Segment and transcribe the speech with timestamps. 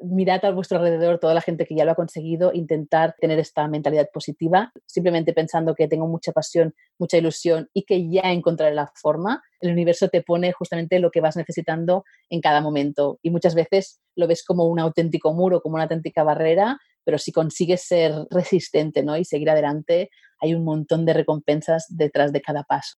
[0.00, 3.66] mirad a vuestro alrededor toda la gente que ya lo ha conseguido, intentar tener esta
[3.68, 8.90] mentalidad positiva, simplemente pensando que tengo mucha pasión, mucha ilusión y que ya encontraré la
[8.94, 13.54] forma, el universo te pone justamente lo que vas necesitando en cada momento y muchas
[13.54, 18.12] veces lo ves como un auténtico muro, como una auténtica barrera, pero si consigues ser
[18.30, 19.16] resistente ¿no?
[19.16, 22.96] y seguir adelante, hay un montón de recompensas detrás de cada paso.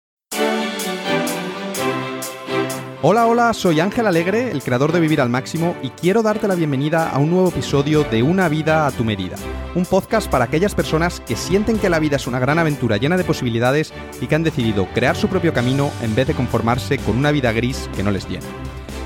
[3.06, 6.54] Hola, hola, soy Ángel Alegre, el creador de Vivir al Máximo, y quiero darte la
[6.54, 9.36] bienvenida a un nuevo episodio de Una vida a tu medida,
[9.74, 13.18] un podcast para aquellas personas que sienten que la vida es una gran aventura llena
[13.18, 17.18] de posibilidades y que han decidido crear su propio camino en vez de conformarse con
[17.18, 18.46] una vida gris que no les llena.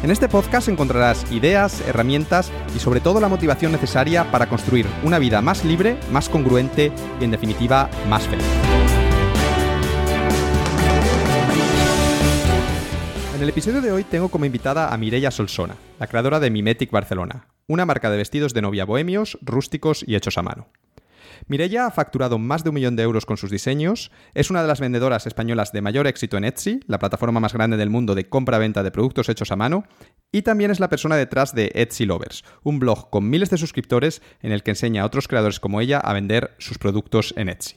[0.05, 5.19] En este podcast encontrarás ideas, herramientas y sobre todo la motivación necesaria para construir una
[5.19, 8.47] vida más libre, más congruente y en definitiva más feliz.
[13.39, 16.91] En el episodio de hoy tengo como invitada a Mireia Solsona, la creadora de Mimetic
[16.91, 20.67] Barcelona, una marca de vestidos de novia bohemios, rústicos y hechos a mano.
[21.47, 24.67] Mireia ha facturado más de un millón de euros con sus diseños, es una de
[24.67, 28.29] las vendedoras españolas de mayor éxito en Etsy, la plataforma más grande del mundo de
[28.29, 29.85] compra-venta de productos hechos a mano,
[30.33, 34.21] y también es la persona detrás de Etsy Lovers, un blog con miles de suscriptores
[34.43, 37.77] en el que enseña a otros creadores como ella a vender sus productos en Etsy.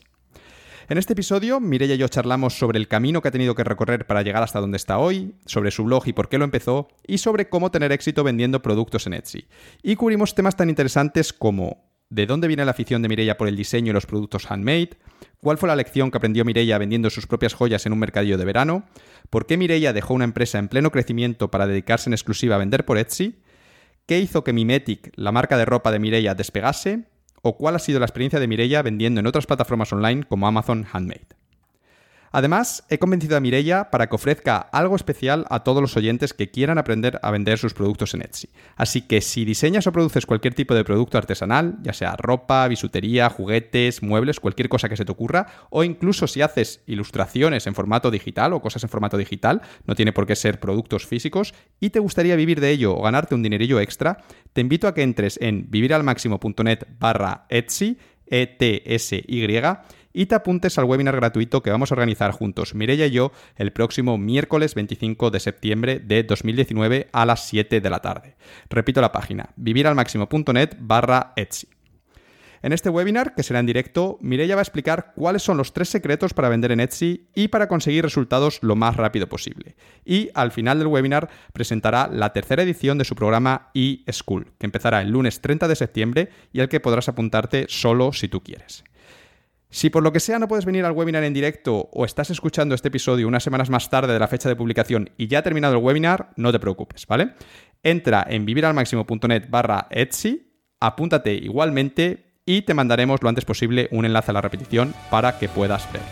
[0.88, 4.04] En este episodio, Mireia y yo charlamos sobre el camino que ha tenido que recorrer
[4.06, 7.18] para llegar hasta donde está hoy, sobre su blog y por qué lo empezó, y
[7.18, 9.46] sobre cómo tener éxito vendiendo productos en Etsy.
[9.82, 13.56] Y cubrimos temas tan interesantes como de dónde viene la afición de Mireia por el
[13.56, 14.90] diseño y los productos handmade,
[15.40, 18.44] cuál fue la lección que aprendió Mireia vendiendo sus propias joyas en un mercadillo de
[18.44, 18.84] verano,
[19.30, 22.84] por qué Mireia dejó una empresa en pleno crecimiento para dedicarse en exclusiva a vender
[22.84, 23.40] por Etsy,
[24.06, 27.04] qué hizo que Mimetic, la marca de ropa de Mireia, despegase,
[27.42, 30.86] o cuál ha sido la experiencia de Mireia vendiendo en otras plataformas online como Amazon
[30.90, 31.41] Handmade.
[32.32, 36.50] Además, he convencido a Mireia para que ofrezca algo especial a todos los oyentes que
[36.50, 38.48] quieran aprender a vender sus productos en Etsy.
[38.74, 43.28] Así que si diseñas o produces cualquier tipo de producto artesanal, ya sea ropa, bisutería,
[43.28, 48.10] juguetes, muebles, cualquier cosa que se te ocurra, o incluso si haces ilustraciones en formato
[48.10, 52.00] digital o cosas en formato digital, no tiene por qué ser productos físicos, y te
[52.00, 54.18] gustaría vivir de ello o ganarte un dinerillo extra,
[54.54, 59.46] te invito a que entres en viviralmaximo.net barra Etsy, E-T-S-Y,
[60.12, 63.72] y te apuntes al webinar gratuito que vamos a organizar juntos, Mireia y yo, el
[63.72, 68.36] próximo miércoles 25 de septiembre de 2019 a las 7 de la tarde.
[68.68, 71.68] Repito la página, viviralmaximo.net barra Etsy.
[72.62, 75.88] En este webinar, que será en directo, Mireia va a explicar cuáles son los tres
[75.88, 79.74] secretos para vender en Etsy y para conseguir resultados lo más rápido posible.
[80.04, 85.02] Y al final del webinar presentará la tercera edición de su programa eSchool, que empezará
[85.02, 88.84] el lunes 30 de septiembre y al que podrás apuntarte solo si tú quieres.
[89.72, 92.74] Si por lo que sea no puedes venir al webinar en directo o estás escuchando
[92.74, 95.74] este episodio unas semanas más tarde de la fecha de publicación y ya ha terminado
[95.74, 97.32] el webinar, no te preocupes, ¿vale?
[97.82, 104.30] Entra en viviralmaximo.net barra Etsy, apúntate igualmente y te mandaremos lo antes posible un enlace
[104.30, 106.02] a la repetición para que puedas ver.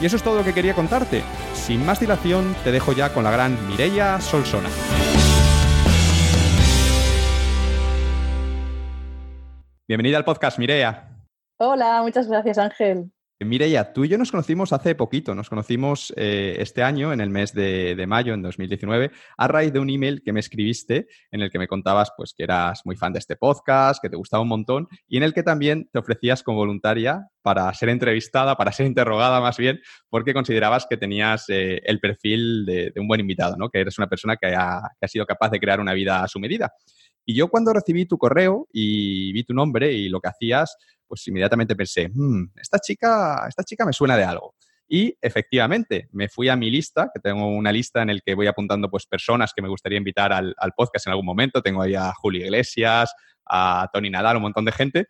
[0.00, 1.24] Y eso es todo lo que quería contarte.
[1.54, 4.68] Sin más dilación, te dejo ya con la gran Mireia Solsona.
[9.88, 11.13] Bienvenida al podcast, Mireia.
[11.66, 13.10] Hola, muchas gracias Ángel.
[13.40, 17.30] Mireia, tú y yo nos conocimos hace poquito, nos conocimos eh, este año, en el
[17.30, 21.50] mes de, mayo, en 2019, a raíz de un email que me escribiste en el
[21.50, 24.48] que me contabas pues, que eras muy fan de este podcast, que te gustaba un
[24.48, 28.86] montón y en el que también te ofrecías como voluntaria para ser entrevistada, para ser
[28.86, 33.68] interrogada más bien, porque considerabas que tenías eh, el perfil de, un buen invitado, ¿no?
[33.68, 36.72] que eres una persona que ha sido capaz de crear una vida a su medida.
[37.24, 40.76] Y yo cuando recibí tu correo y vi tu nombre y lo que hacías,
[41.06, 44.54] pues inmediatamente pensé, hmm, esta, chica, esta chica me suena de algo.
[44.86, 48.46] Y efectivamente, me fui a mi lista, que tengo una lista en la que voy
[48.46, 51.62] apuntando pues, personas que me gustaría invitar al, al podcast en algún momento.
[51.62, 53.12] Tengo ahí a Julio Iglesias,
[53.46, 55.06] a Tony Nadal, un montón de gente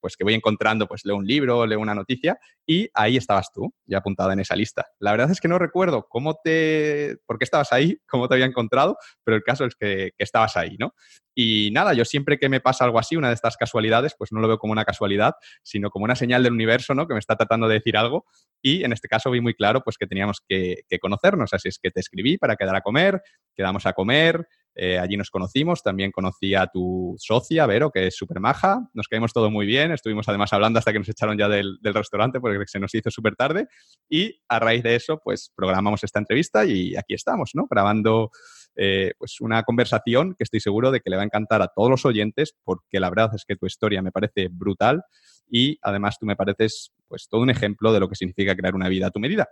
[0.00, 3.72] pues que voy encontrando, pues leo un libro, leo una noticia y ahí estabas tú,
[3.86, 4.86] ya apuntada en esa lista.
[4.98, 8.46] La verdad es que no recuerdo cómo te, por qué estabas ahí, cómo te había
[8.46, 10.94] encontrado, pero el caso es que, estabas ahí, ¿no?
[11.34, 14.40] Y nada, yo siempre que me pasa algo así, una de estas casualidades, pues no
[14.40, 17.06] lo veo como una casualidad, sino como una señal del universo, ¿no?
[17.06, 18.26] Que me está tratando de decir algo
[18.60, 21.78] y en este caso vi muy claro, pues que teníamos que, que conocernos, así es
[21.78, 23.22] que te escribí para quedar a comer,
[23.54, 24.48] quedamos a comer,
[24.80, 29.08] eh, allí nos conocimos, también conocí a tu socia, Vero, que es súper maja, nos
[29.08, 32.62] caímos todo muy bien, estuvimos además hablando hasta que nos echaron ya del, restaurante porque
[32.68, 33.66] se nos hizo súper tarde
[34.08, 37.66] y a raíz de eso pues programamos esta entrevista y aquí estamos, ¿no?
[37.68, 38.30] Grabando
[38.76, 41.90] eh, pues una conversación que estoy seguro de que le va a encantar a todos
[41.90, 45.02] los oyentes porque la verdad es que tu historia me parece brutal
[45.50, 48.88] y además tú me pareces pues todo un ejemplo de lo que significa crear una
[48.88, 49.48] vida a tu medida.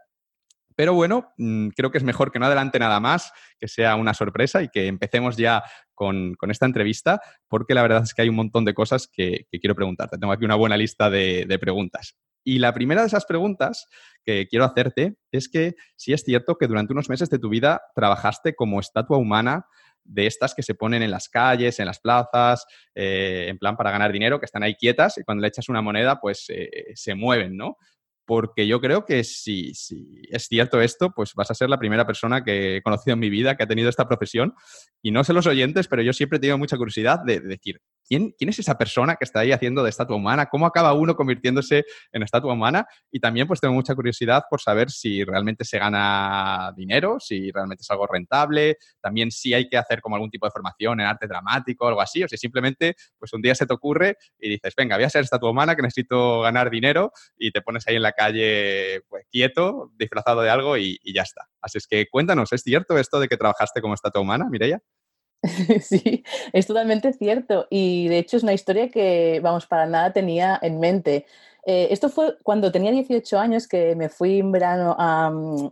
[0.77, 4.15] Pero bueno, mm, creo que es mejor que no adelante nada más, que sea una
[4.15, 5.65] sorpresa y que empecemos ya
[5.95, 9.75] con, esta entrevista, porque la verdad es que hay un montón de cosas que, quiero
[9.75, 10.19] preguntarte.
[10.19, 12.17] Tengo aquí una buena lista de, preguntas.
[12.45, 13.89] Y la primera de esas preguntas
[14.23, 17.81] que quiero hacerte es que si es cierto que durante unos meses de tu vida
[17.95, 19.67] trabajaste como estatua humana
[20.05, 22.65] de estas que se ponen en las calles, en las plazas,
[22.95, 25.83] eh, en plan para ganar dinero, que están ahí quietas y cuando le echas una
[25.83, 27.79] moneda, pues eh, se mueven, ¿no?
[28.27, 32.07] Porque yo creo que si, si, es cierto esto, pues vas a ser la primera
[32.07, 34.55] persona que he conocido en mi vida que ha tenido esta profesión.
[35.01, 38.35] Y no sé los oyentes, pero yo siempre he tenido mucha curiosidad de, decir, ¿quién,
[38.39, 40.47] ¿quién, es esa persona que está ahí haciendo de estatua humana?
[40.47, 42.87] ¿Cómo acaba uno convirtiéndose en estatua humana?
[43.11, 47.83] Y también pues tengo mucha curiosidad por saber si realmente se gana dinero, si realmente
[47.83, 51.27] es algo rentable, también si hay que hacer como algún tipo de formación en arte
[51.27, 54.75] dramático o algo así, o si simplemente pues un día se te ocurre y dices,
[54.77, 58.03] venga, voy a ser estatua humana que necesito ganar dinero y te pones ahí en
[58.03, 61.49] la calle pues, quieto, disfrazado de algo y, ya está.
[61.61, 64.81] Así es que cuéntanos, ¿es cierto esto de que trabajaste como estatua humana, Mireia?
[65.83, 67.67] Sí, es totalmente cierto.
[67.71, 71.27] Y de hecho es una historia que, vamos, para nada tenía en mente.
[71.67, 75.71] Eh, esto fue cuando tenía 18 años que me fui en verano a, mm,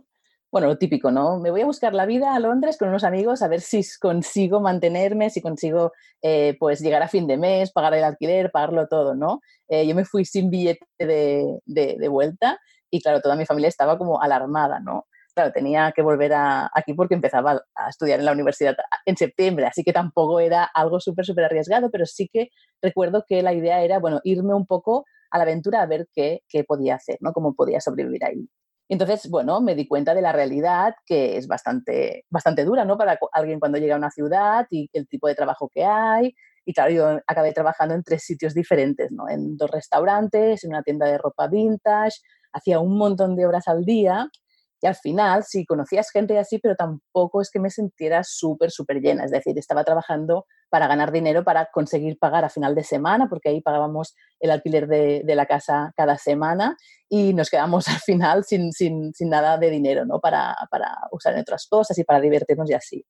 [0.51, 1.39] bueno, lo típico, ¿no?
[1.39, 4.59] Me voy a buscar la vida a Londres con unos amigos a ver si consigo
[4.61, 5.91] mantenerme, si consigo,
[6.21, 9.41] eh, pues, llegar a fin de mes, pagar el alquiler, pagarlo todo, ¿no?
[9.67, 12.59] Eh, yo me fui sin billete de, vuelta
[12.89, 15.07] y, claro, toda mi familia estaba como alarmada, ¿no?
[15.35, 19.65] Claro, tenía que volver a, aquí porque empezaba a estudiar en la universidad en septiembre,
[19.65, 22.51] así que tampoco era algo súper, súper arriesgado, pero sí que
[22.81, 26.41] recuerdo que la idea era, bueno, irme un poco a la aventura a ver qué,
[26.47, 27.33] qué podía hacer, ¿no?
[27.33, 28.47] Cómo podía sobrevivir ahí.
[28.87, 32.97] Entonces, bueno, me di cuenta de la realidad que es bastante, bastante dura, ¿no?
[32.97, 36.33] Para alguien cuando llega a una ciudad y el tipo de trabajo que hay.
[36.65, 39.27] Y claro, yo acabé trabajando en tres sitios diferentes, ¿no?
[39.27, 42.19] En dos restaurantes, en una tienda de ropa vintage,
[42.53, 44.29] hacía un montón de horas al día
[44.85, 49.25] al final, sí, conocías gente así, pero tampoco es que me sintiera súper, súper llena.
[49.25, 53.49] Es decir, estaba trabajando para ganar dinero, para conseguir pagar a final de semana, porque
[53.49, 56.77] ahí pagábamos el alquiler de, la casa cada semana
[57.09, 60.19] y nos quedamos al final sin, sin, sin nada de dinero, ¿no?
[60.19, 63.05] Para, para, usar en otras cosas y para divertirnos y así.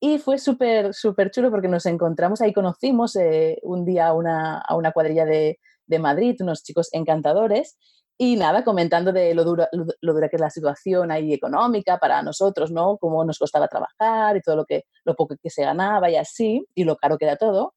[0.00, 4.58] Y fue súper, súper chulo porque nos encontramos, ahí conocimos eh, un día a una,
[4.58, 7.76] a una cuadrilla de, de Madrid, unos chicos encantadores,
[8.22, 12.22] y nada, comentando de lo dura, lo dura que es la situación ahí económica para
[12.22, 12.98] nosotros, ¿no?
[12.98, 16.62] Cómo nos costaba trabajar y todo lo, que, lo poco que se ganaba y así,
[16.74, 17.72] y lo caro que era todo.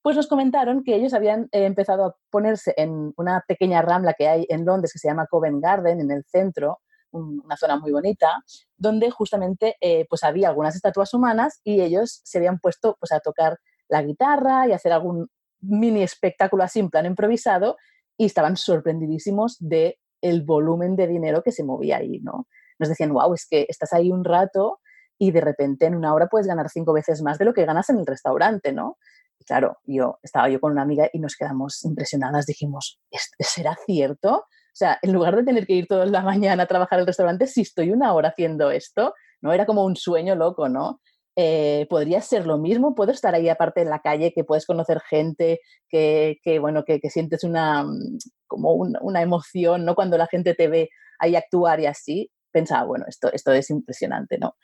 [0.00, 4.28] Pues nos comentaron que ellos habían eh, empezado a ponerse en una pequeña rambla que
[4.28, 6.78] hay en Londres que se llama Covent Garden, en el centro,
[7.10, 8.44] una zona muy bonita,
[8.76, 13.18] donde justamente eh, pues había algunas estatuas humanas y ellos se habían puesto pues, a
[13.18, 13.58] tocar
[13.88, 15.28] la guitarra y hacer algún
[15.60, 17.76] mini espectáculo así en plan improvisado
[18.18, 22.46] y estaban sorprendidísimos de el volumen de dinero que se movía ahí, ¿no?
[22.78, 24.80] Nos decían, wow, es que estás ahí un rato
[25.16, 27.88] y de repente en una hora puedes ganar cinco veces más de lo que ganas
[27.90, 28.98] en el restaurante, ¿no?
[29.38, 33.00] Y claro, yo estaba yo con una amiga y nos quedamos impresionadas, dijimos,
[33.38, 34.34] ¿será cierto?
[34.36, 37.46] O sea, en lugar de tener que ir toda la mañana a trabajar el restaurante,
[37.46, 39.52] si estoy una hora haciendo esto, ¿no?
[39.52, 41.00] Era como un sueño loco, ¿no?
[41.40, 45.00] Eh, podría ser lo mismo, puedo estar ahí aparte en la calle, que puedes conocer
[45.08, 48.18] gente, que, bueno, que, sientes una, mm,
[48.48, 49.94] como una, emoción, ¿no?
[49.94, 50.90] Cuando la gente te ve
[51.20, 54.56] ahí actuar y así, pensaba, bueno, esto, esto es impresionante, ¿no?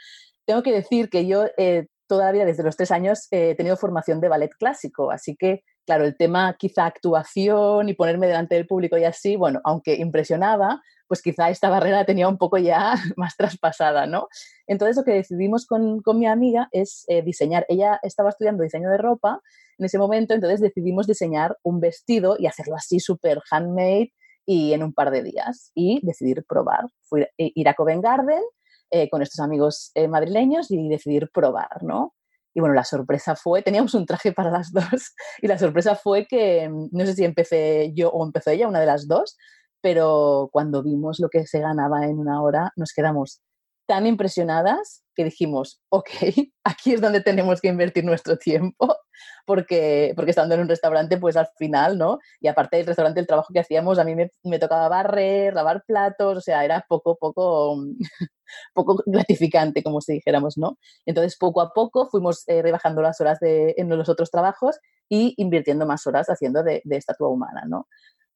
[0.46, 4.28] Tengo que decir que yo eh, todavía desde los tres años he tenido formación de
[4.30, 9.04] ballet clásico, así que, claro, el tema quizá actuación y ponerme delante del público y
[9.04, 14.28] así, bueno, aunque impresionaba, pues quizá esta barrera tenía un poco ya más traspasada, ¿no?
[14.66, 18.98] Entonces lo que decidimos con, mi amiga es eh, diseñar, ella estaba estudiando diseño de
[18.98, 19.40] ropa
[19.78, 24.12] en ese momento, entonces decidimos diseñar un vestido y hacerlo así súper handmade
[24.46, 26.86] y en un par de días y decidir probar.
[27.02, 28.42] Fui, eh, ir a Covent Garden
[28.90, 32.14] eh, con estos amigos madrileños y decidir probar, ¿no?
[32.54, 36.26] Y bueno, la sorpresa fue, teníamos un traje para las dos y la sorpresa fue
[36.26, 39.36] que, no sé si empecé yo o empezó ella, una de las dos,
[39.84, 43.42] pero cuando vimos lo que se ganaba en una hora, nos quedamos
[43.86, 46.08] tan impresionadas que dijimos, ok,
[46.64, 48.96] aquí es donde tenemos que invertir nuestro tiempo,
[49.46, 52.18] porque, porque estando en un restaurante, pues al final, ¿no?
[52.40, 56.38] Y aparte del restaurante, el trabajo que hacíamos, a mí me, tocaba barrer, lavar platos,
[56.38, 57.76] o sea, era poco, poco,
[58.72, 60.78] poco gratificante, como si dijéramos, ¿no?
[61.04, 64.78] Entonces, poco a poco fuimos eh, rebajando las horas de, en los otros trabajos
[65.10, 67.86] y invirtiendo más horas haciendo de, de estatua humana, ¿no?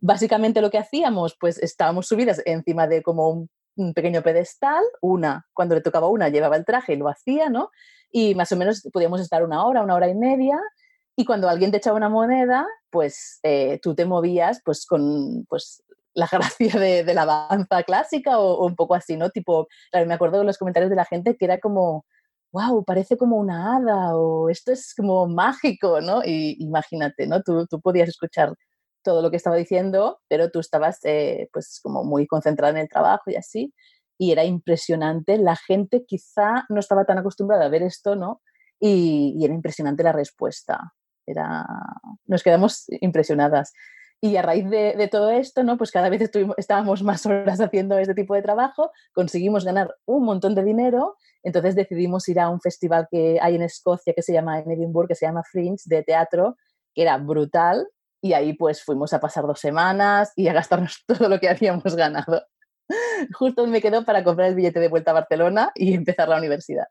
[0.00, 3.50] Básicamente lo que hacíamos, pues estábamos subidas encima de como un,
[3.94, 7.70] pequeño pedestal, una, cuando le tocaba una, llevaba el traje y lo hacía, ¿no?
[8.10, 10.58] Y más o menos podíamos estar una hora, una hora y media,
[11.14, 15.82] y cuando alguien te echaba una moneda, pues eh, tú te movías pues con pues
[16.14, 19.30] la gracia de, la danza clásica o, un poco así, ¿no?
[19.30, 22.04] Tipo, me acuerdo de los comentarios de la gente que era como,
[22.52, 26.22] wow, parece como una hada o esto es como mágico, ¿no?
[26.24, 27.42] Y imagínate, ¿no?
[27.42, 28.54] Tú, tú podías escuchar
[29.08, 32.90] todo lo que estaba diciendo, pero tú estabas eh, pues como muy concentrada en el
[32.90, 33.72] trabajo y así,
[34.18, 35.38] y era impresionante.
[35.38, 38.42] La gente quizá no estaba tan acostumbrada a ver esto, ¿no?
[38.78, 40.92] Y, era impresionante la respuesta.
[41.24, 41.64] Era,
[42.26, 43.72] nos quedamos impresionadas.
[44.20, 45.78] Y a raíz de, todo esto, ¿no?
[45.78, 50.24] Pues cada vez estuvimos, estábamos más horas haciendo este tipo de trabajo, conseguimos ganar un
[50.26, 54.34] montón de dinero, entonces decidimos ir a un festival que hay en Escocia que se
[54.34, 56.58] llama, en Edinburgh, que se llama Fringe, de teatro,
[56.94, 57.88] que era brutal,
[58.20, 61.94] y ahí pues fuimos a pasar dos semanas y a gastarnos todo lo que habíamos
[61.94, 62.46] ganado.
[63.34, 66.86] Justo me quedó para comprar el billete de vuelta a Barcelona y empezar la universidad.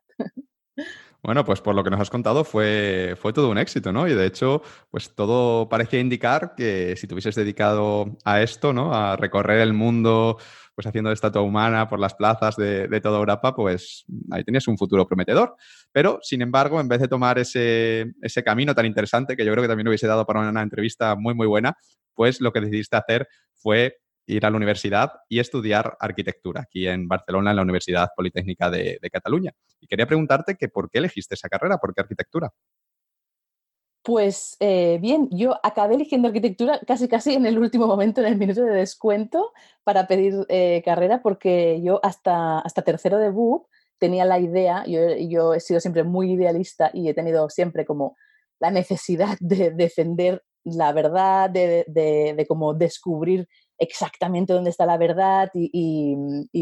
[1.22, 4.06] Bueno, pues por lo que nos has contado fue, fue todo un éxito, ¿no?
[4.06, 8.94] Y de hecho, pues todo parecía indicar que si te hubieses dedicado a esto, ¿no?
[8.94, 10.38] A recorrer el mundo,
[10.76, 15.08] pues haciendo estatua humana por las plazas de, toda Europa, pues ahí tenías un futuro
[15.08, 15.56] prometedor.
[15.90, 19.62] Pero, sin embargo, en vez de tomar ese, ese camino tan interesante, que yo creo
[19.62, 21.76] que también hubiese dado para una entrevista muy, muy buena,
[22.14, 23.96] pues lo que decidiste hacer fue
[24.28, 28.98] ir a la universidad y estudiar arquitectura aquí en Barcelona, en la Universidad Politécnica de,
[29.10, 29.52] Cataluña.
[29.80, 32.52] Y quería preguntarte que por qué elegiste esa carrera, por qué arquitectura.
[34.02, 38.36] Pues eh, bien, yo acabé eligiendo arquitectura casi casi en el último momento, en el
[38.36, 43.66] minuto de descuento para pedir eh, carrera, porque yo hasta, hasta tercero de BUP
[43.98, 48.16] tenía la idea, yo, yo he sido siempre muy idealista y he tenido siempre como
[48.60, 54.98] la necesidad de defender la verdad, de, de, de, como descubrir exactamente dónde está la
[54.98, 56.16] verdad y,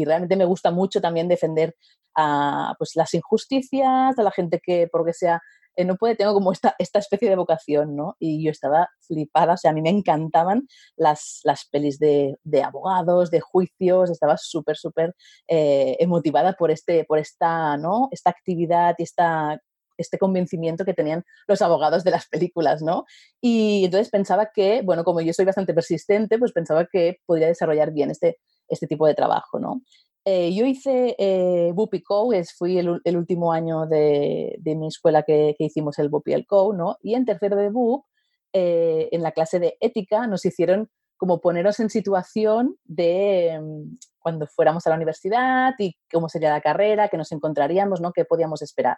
[0.05, 1.75] realmente me gusta mucho también defender
[2.15, 5.41] a, pues, las injusticias, a la gente que, porque sea,
[5.75, 8.15] eh, no puede, tengo como esta, esta especie de vocación, ¿no?
[8.19, 12.63] Y yo estaba flipada, o sea, a mí me encantaban las, las pelis de, de
[12.63, 15.15] abogados, de juicios, estaba súper, súper
[15.47, 18.09] eh, emotivada por, este, por esta, ¿no?
[18.11, 19.61] esta actividad y esta
[19.97, 23.05] este convencimiento que tenían los abogados de las películas, ¿no?
[23.41, 27.91] Y entonces pensaba que, bueno, como yo soy bastante persistente, pues pensaba que podría desarrollar
[27.91, 29.81] bien este, este tipo de trabajo, ¿no?
[30.29, 31.73] Eh, yo hice eh,
[32.05, 36.73] Co, fui el, último año de, mi escuela que, hicimos el BUP y el CO,
[36.73, 36.97] ¿no?
[37.01, 38.03] Y en tercero de BUP,
[38.51, 44.47] eh, en la clase de ética, nos hicieron como ponernos en situación de mm, cuando
[44.47, 48.11] fuéramos a la universidad y cómo sería la carrera, qué nos encontraríamos, ¿no?
[48.11, 48.97] qué podíamos esperar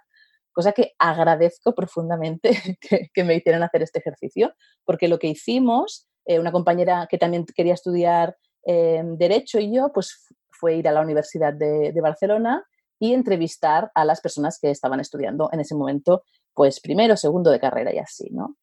[0.59, 2.51] cosa que agradezco profundamente
[3.13, 7.45] que, me hicieran hacer este ejercicio, porque lo que hicimos, eh, una compañera que también
[7.45, 8.35] quería estudiar
[8.65, 12.65] eh, Derecho y yo, pues fue ir a la Universidad de, Barcelona
[12.99, 16.23] y entrevistar a las personas que estaban estudiando en ese momento,
[16.53, 18.57] pues primero, segundo de carrera y así, ¿no?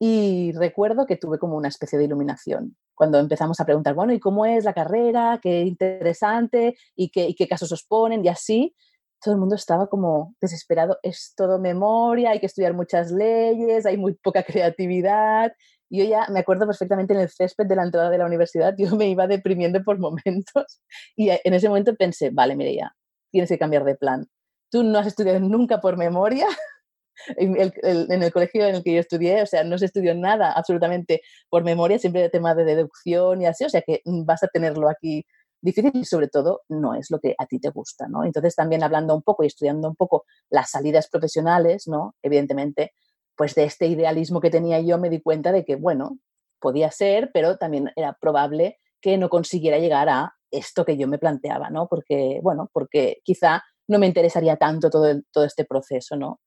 [0.00, 4.18] Y recuerdo que tuve como una especie de iluminación cuando empezamos a preguntar, bueno, ¿y
[4.18, 5.38] cómo es la carrera?
[5.40, 6.76] ¿Qué interesante?
[6.96, 8.24] ¿Y qué, y qué casos os ponen?
[8.24, 8.74] Y así,
[9.22, 13.96] todo el mundo estaba como desesperado, es todo memoria, hay que estudiar muchas leyes, hay
[13.96, 15.52] muy poca creatividad.
[15.90, 18.94] Yo ya me acuerdo perfectamente en el césped de la entrada de la universidad, yo
[18.96, 20.80] me iba deprimiendo por momentos
[21.16, 22.92] y en ese momento pensé, vale, ya
[23.30, 24.26] tienes que cambiar de plan.
[24.70, 26.46] Tú no has estudiado nunca por memoria,
[27.36, 30.14] en el, en el, colegio en el que yo estudié, o sea, no se estudió
[30.14, 34.24] nada absolutamente por memoria, siempre de tema de deducción y así, o sea que mm,
[34.24, 35.24] vas a tenerlo aquí
[35.66, 38.24] difícil y sobre todo no es lo que a ti te gusta, ¿no?
[38.24, 42.14] Entonces también hablando un poco y estudiando un poco las salidas profesionales, ¿no?
[42.22, 42.92] Evidentemente,
[43.36, 46.18] pues de este idealismo que tenía yo me di cuenta de que, bueno,
[46.58, 51.18] podía ser, pero también era probable que no consiguiera llegar a esto que yo me
[51.18, 51.86] planteaba, ¿no?
[51.88, 56.40] Porque, bueno, porque quizá no me interesaría tanto todo, todo este proceso, ¿no?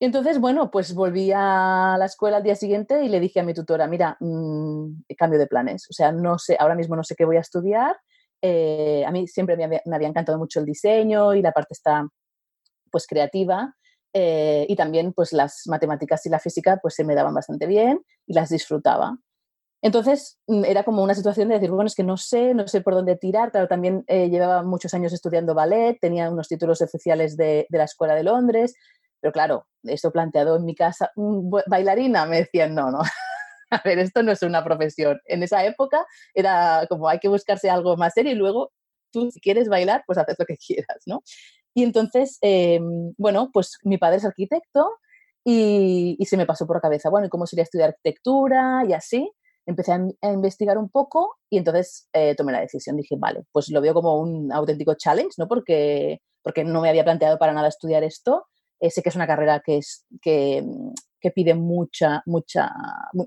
[0.00, 3.44] Y entonces, bueno, pues volví a la escuela al día siguiente y le dije a
[3.44, 7.14] mi tutora, mira, mmm, cambio de planes, o sea, no sé, ahora mismo no sé
[7.14, 7.96] qué voy a estudiar,
[8.46, 12.06] eh, a mí siempre me había, encantado mucho el diseño y la parte está
[12.90, 13.74] pues creativa
[14.12, 18.04] eh, y también pues las matemáticas y la física pues se me daban bastante bien
[18.26, 19.16] y las disfrutaba.
[19.80, 22.82] Entonces mm, era como una situación de decir, bueno, es que no sé, no sé
[22.82, 23.50] por dónde tirar.
[23.50, 27.84] Claro, también eh, llevaba muchos años estudiando ballet, tenía unos títulos oficiales de, de, la
[27.84, 28.74] Escuela de Londres,
[29.20, 31.10] pero claro, esto planteado en mi casa,
[31.66, 33.00] bailarina, me decían, no, no,
[33.82, 35.20] a ver, esto no es una profesión.
[35.26, 38.72] En esa época era como hay que buscarse algo más serio y luego
[39.12, 41.22] tú si quieres bailar, pues haces lo que quieras, ¿no?
[41.74, 44.90] Y entonces, em, bueno, pues mi padre es arquitecto
[45.44, 48.84] y, se me pasó por la cabeza, bueno, ¿y cómo sería estudiar arquitectura?
[48.88, 49.30] Y así.
[49.66, 52.96] Empecé a, investigar un poco y entonces eh, tomé la decisión.
[52.96, 55.48] Dije, vale, pues lo veo como un auténtico challenge, ¿no?
[55.48, 58.46] Porque, porque no me había planteado para nada estudiar esto.
[58.80, 60.62] Eh, sé que es una carrera que, es, que,
[61.24, 62.70] que pide mucha, mucha,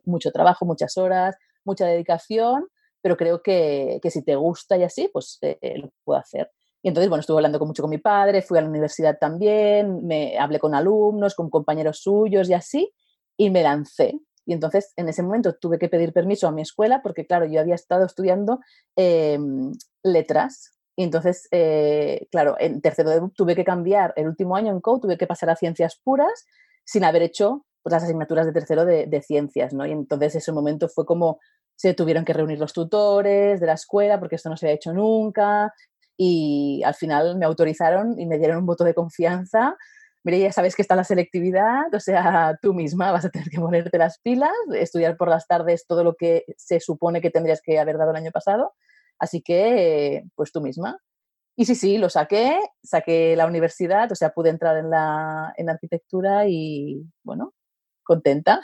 [0.05, 1.35] mucho trabajo, muchas horas,
[1.65, 2.67] mucha dedicación,
[3.01, 6.51] pero creo que, que si te gusta y así, pues eh, eh, lo puedo hacer.
[6.83, 10.37] Y entonces, bueno, estuve hablando mucho con mi padre, fui a la universidad también, me
[10.37, 12.93] hablé con alumnos, con compañeros suyos y así,
[13.35, 14.19] y me lancé.
[14.45, 17.59] Y entonces, en ese momento, tuve que pedir permiso a mi escuela porque, claro, yo
[17.59, 18.59] había estado estudiando
[18.95, 19.71] em,
[20.03, 20.77] letras.
[20.95, 24.99] Y entonces, eh, claro, en tercero de tuve que cambiar el último año en COU,
[24.99, 26.45] tuve que pasar a ciencias puras
[26.85, 29.85] sin haber hecho pues, las asignaturas de tercero de, ciencias, ¿no?
[29.85, 31.39] Y entonces ese momento fue como
[31.73, 34.91] se tuvieron que reunir los tutores de la escuela porque esto no se había hecho
[34.91, 35.73] nunca
[36.17, 39.77] y al final me autorizaron y me dieron un voto de confianza.
[40.25, 43.61] Mire, ya sabes que está la selectividad, o sea, tú misma vas a tener que
[43.61, 47.79] ponerte las pilas, estudiar por las tardes todo lo que se supone que tendrías que
[47.79, 48.73] haber dado el año pasado.
[49.17, 50.97] Así que, pues tú misma.
[51.55, 55.69] Y sí, sí, lo saqué, saqué la universidad, o sea, pude entrar en la en
[55.69, 57.53] arquitectura y, bueno,
[58.07, 58.59] contenta.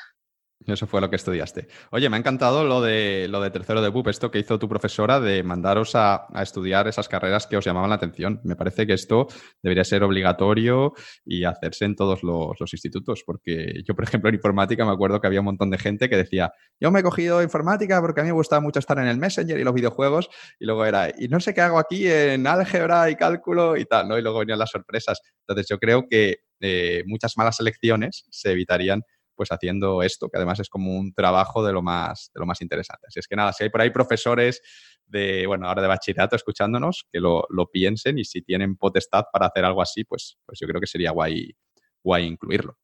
[0.66, 1.68] Eso fue lo que estudiaste.
[1.92, 4.70] Oye, me ha encantado lo de, lo de tercero de BUP, esto que hizo tu
[4.70, 8.40] profesora de mandaros a, estudiar esas carreras que os llamaban la atención.
[8.44, 9.28] Me parece que esto
[9.62, 10.94] debería ser obligatorio
[11.26, 15.28] y hacerse en todos los, institutos, porque yo, por ejemplo, en informática me acuerdo que
[15.28, 18.30] había un montón de gente que decía, yo me he cogido informática porque a mí
[18.30, 21.40] me gustaba mucho estar en el Messenger y los videojuegos, y luego era, y no
[21.40, 24.18] sé qué hago aquí en álgebra y cálculo y tal, ¿no?
[24.18, 25.20] Y luego venían las sorpresas.
[25.42, 29.02] Entonces yo creo que eh, muchas malas elecciones se evitarían
[29.36, 32.62] pues haciendo esto, que además es como un trabajo de lo más, de lo más
[32.62, 33.08] interesante.
[33.08, 34.62] Así es que nada, si hay por ahí profesores
[35.06, 39.66] de, bueno, ahora de bachillerato escuchándonos, que lo, piensen y si tienen potestad para hacer
[39.66, 41.56] algo así, pues, pues yo creo que sería guay,
[42.04, 42.78] guay incluirlo.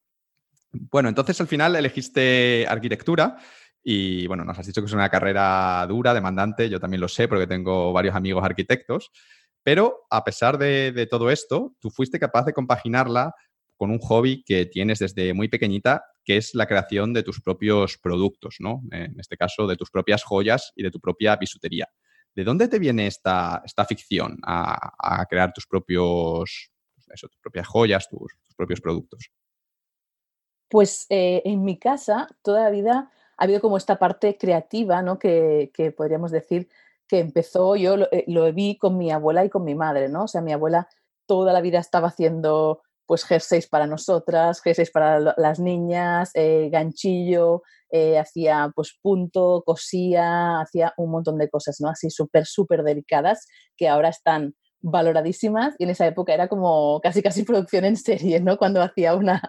[0.72, 3.38] Bueno, entonces al final elegiste arquitectura
[3.84, 7.28] y bueno, nos has dicho que es una carrera dura, demandante, yo también lo sé
[7.28, 9.12] porque tengo varios amigos arquitectos,
[9.64, 13.34] pero a pesar de, de todo esto, tú fuiste capaz de compaginarla
[13.80, 17.98] con un hobby que tienes desde muy pequeñita, que es la creación de tus propios
[17.98, 18.84] productos, ¿no?
[18.92, 21.88] En este caso, de tus propias joyas y de tu propia bisutería.
[22.36, 26.70] ¿De dónde te viene esta, esta ficción a, crear tus propios,
[27.20, 29.32] tus propias joyas, tus, propios productos?
[30.70, 35.18] Pues eh, en mi casa toda la vida ha habido como esta parte creativa, ¿no?
[35.18, 36.70] Que, podríamos decir
[37.08, 40.26] que empezó, yo lo, eh, lo, vi con mi abuela y con mi madre, ¿no?
[40.26, 40.90] O sea, mi abuela
[41.26, 47.64] toda la vida estaba haciendo pues jerseys para nosotras, jerseys para las niñas, eh, ganchillo,
[47.90, 51.90] eh, hacía pues punto, cosía, hacía un montón de cosas, ¿no?
[51.90, 57.24] Así súper, súper delicadas que ahora están valoradísimas y en esa época era como casi
[57.24, 58.60] casi producción en serie, ¿no?
[58.60, 59.42] Cuando hacía una,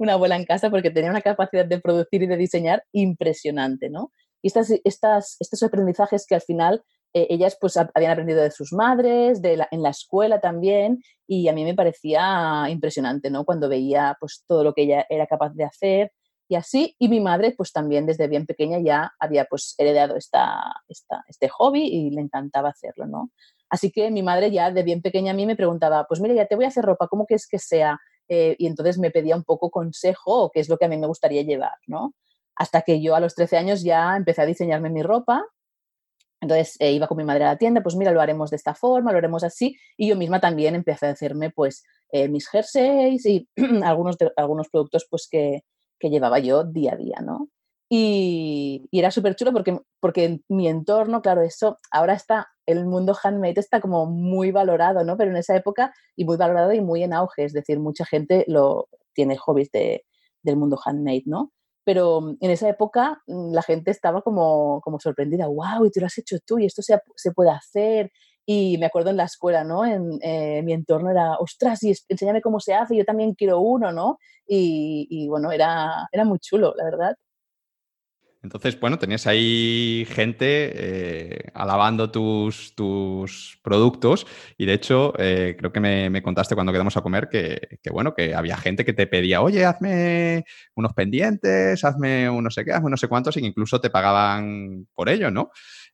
[0.00, 4.10] una abuela en casa porque tenía una capacidad de producir y de diseñar impresionante, ¿no?
[4.42, 6.82] Y estas, estas, estos aprendizajes que al final
[7.14, 11.64] eh, ellas pues habían aprendido de sus madres, en la escuela también, y a mí
[11.64, 13.44] me parecía impresionante, ¿no?
[13.44, 16.12] Cuando veía pues todo lo que ella era capaz de hacer
[16.48, 20.60] y así, y mi madre pues también desde bien pequeña ya había pues heredado esta,
[20.88, 23.30] este hobby y le encantaba hacerlo, ¿no?
[23.70, 26.46] Así que mi madre ya de bien pequeña a mí me preguntaba, pues mira, ya
[26.46, 27.98] te voy a hacer ropa, ¿cómo quieres que sea?
[28.28, 31.06] Eh, y entonces me pedía un poco consejo qué es lo que a mí me
[31.06, 32.14] gustaría llevar, ¿no?
[32.56, 35.44] Hasta que yo a los 13 años ya empecé a diseñarme mi ropa
[36.44, 38.74] entonces eh, iba con mi madre a la tienda, pues mira, lo haremos de esta
[38.74, 39.76] forma, lo haremos así.
[39.96, 43.48] Y yo misma también empecé a hacerme pues eh, mis jerseys y
[43.84, 45.64] algunos, algunos productos pues que,
[45.98, 47.48] que, llevaba yo día a día, ¿no?
[47.88, 53.16] Y, era súper chulo porque, porque en mi entorno, claro, eso, ahora está, el mundo
[53.22, 55.16] handmade está como muy valorado, ¿no?
[55.16, 58.44] Pero en esa época, y muy valorado y muy en auge, es decir, mucha gente
[58.48, 60.04] lo tiene hobbies de,
[60.42, 61.52] del mundo handmade, ¿no?
[61.84, 66.00] Pero mm, en esa época mm, la gente estaba como, como sorprendida, wow, y tú
[66.00, 68.10] lo has hecho tú y esto se, se puede hacer.
[68.46, 69.86] Y me acuerdo en la escuela, ¿no?
[69.86, 73.90] En eh, mi entorno era, ostras, y enséñame cómo se hace, yo también quiero uno,
[73.92, 74.18] ¿no?
[74.46, 77.16] Y, y bueno, era, era muy chulo, la verdad.
[78.44, 84.26] Entonces, bueno, tenías ahí gente eh, alabando tus, tus, productos
[84.58, 88.34] y de hecho eh, creo que me, contaste cuando quedamos a comer que, bueno, que
[88.34, 92.90] había gente que te pedía, oye, hazme unos pendientes, hazme un no sé qué, hazme
[92.90, 95.50] no sé cuántos y que incluso te pagaban por ello, ¿no?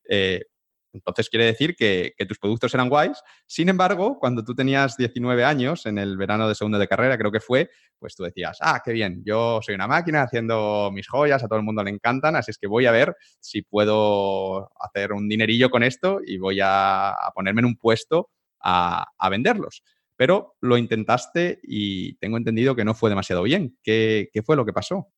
[0.09, 0.47] Eh,
[0.93, 3.23] entonces quiere decir que, tus productos eran guays.
[3.47, 7.33] Sin embargo, cuando tú tenías 19 años, en el verano de segundo de carrera, creo
[7.33, 11.43] que fue, pues tú decías, ah, qué bien, yo soy una máquina haciendo mis joyas,
[11.43, 15.13] a todo el mundo le encantan, así es que voy a ver si puedo hacer
[15.13, 19.83] un dinerillo con esto y voy a, ponerme en un puesto a, venderlos.
[20.17, 23.79] Pero lo intentaste y tengo entendido que no fue demasiado bien.
[23.83, 25.09] qué fue lo que pasó?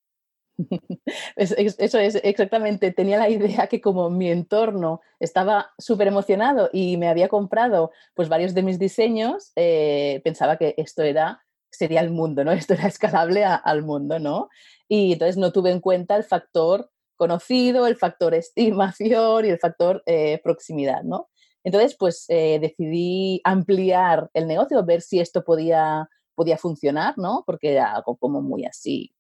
[1.36, 7.08] Eso es exactamente, tenía la idea que como mi entorno estaba súper emocionado y me
[7.08, 12.44] había comprado pues varios de mis diseños, eh, pensaba que esto era, sería el mundo,
[12.44, 12.52] ¿no?
[12.52, 14.48] Esto era escalable al mundo, ¿no?
[14.88, 20.02] Y entonces no tuve en cuenta el factor conocido, el factor estimación y el factor
[20.06, 21.28] eh, proximidad, ¿no?
[21.64, 27.44] Entonces, pues eh, decidí ampliar el negocio, ver si esto podía, podía funcionar, ¿no?
[27.46, 29.14] Porque era algo como muy así,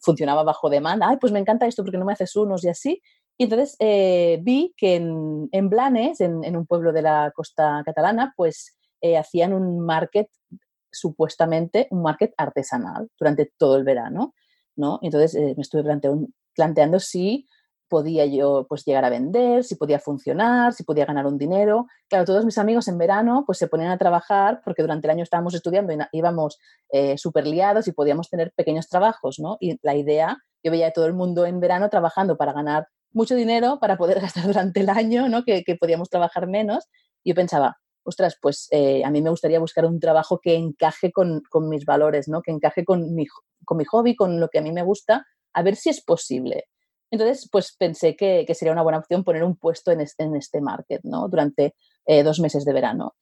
[0.00, 1.08] funcionaba bajo demanda.
[1.08, 3.02] Ay, pues me encanta esto porque no me haces unos y así.
[3.38, 8.32] Y entonces eh, vi que en, en Blanes, en, un pueblo de la costa catalana,
[8.36, 10.28] pues eh, hacían un market,
[10.90, 14.34] supuestamente un market artesanal durante todo el verano,
[14.76, 14.98] ¿no?
[15.02, 17.46] Entonces me estuve planteando, planteando si
[17.88, 21.86] podía yo pues llegar a vender, si podía funcionar, si podía ganar un dinero.
[22.08, 25.22] Claro, todos mis amigos en verano pues se ponían a trabajar porque durante el año
[25.22, 26.58] estábamos estudiando y íbamos
[26.90, 29.56] eh, súper liados y podíamos tener pequeños trabajos, ¿no?
[29.60, 33.34] Y la idea, yo veía a todo el mundo en verano trabajando para ganar mucho
[33.34, 35.44] dinero, para poder gastar durante el año, ¿no?
[35.44, 36.84] Que, podíamos trabajar menos.
[37.24, 41.10] Y yo pensaba, ostras, pues eh, a mí me gustaría buscar un trabajo que encaje
[41.12, 42.42] con, con mis valores, ¿no?
[42.42, 43.26] Que encaje con mi,
[43.64, 46.66] con mi hobby, con lo que a mí me gusta, a ver si es posible.
[47.16, 51.28] Entonces, pues pensé que, sería una buena opción poner un puesto en, este, market, ¿no?
[51.28, 51.74] Durante
[52.04, 53.14] eh, dos meses de verano.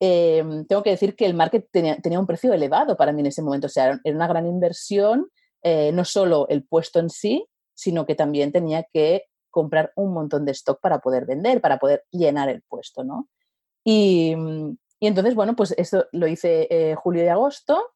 [0.00, 3.42] Em, tengo que decir que el market tenía, un precio elevado para mí en ese
[3.42, 5.28] momento, o sea, era una gran inversión,
[5.62, 10.44] eh, no solo el puesto en sí, sino que también tenía que comprar un montón
[10.44, 13.28] de stock para poder vender, para poder llenar el puesto, ¿no?
[13.84, 14.34] Y,
[15.00, 17.92] y entonces, bueno, pues eso lo hice eh, julio y agosto,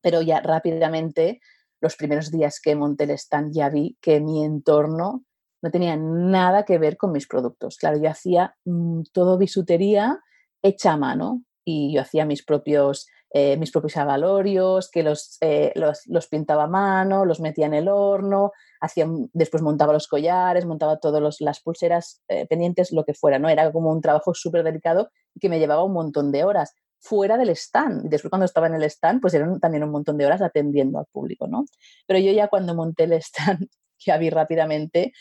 [0.00, 1.40] pero ya rápidamente
[1.82, 5.24] los primeros días que monté el stand ya vi que mi entorno
[5.60, 7.76] no tenía nada que ver con mis productos.
[7.76, 10.20] Claro, yo hacía mm, todo bisutería
[10.62, 15.00] hecha a mano y yo hacía mis propios, eh, mis propios avalorios, que
[15.40, 20.06] eh, los, los, pintaba a mano, los metía en el horno, hacía, después montaba los
[20.06, 23.48] collares, montaba todas las pulseras eh, pendientes, lo que fuera, ¿no?
[23.48, 27.50] Era como un trabajo súper delicado que me llevaba un montón de horas fuera del
[27.50, 28.08] stand.
[28.08, 31.06] Después cuando estaba en el stand, pues eran también un montón de horas atendiendo al
[31.06, 31.66] público, ¿no?
[32.06, 35.12] Pero yo ya cuando monté el stand, ya vi rápidamente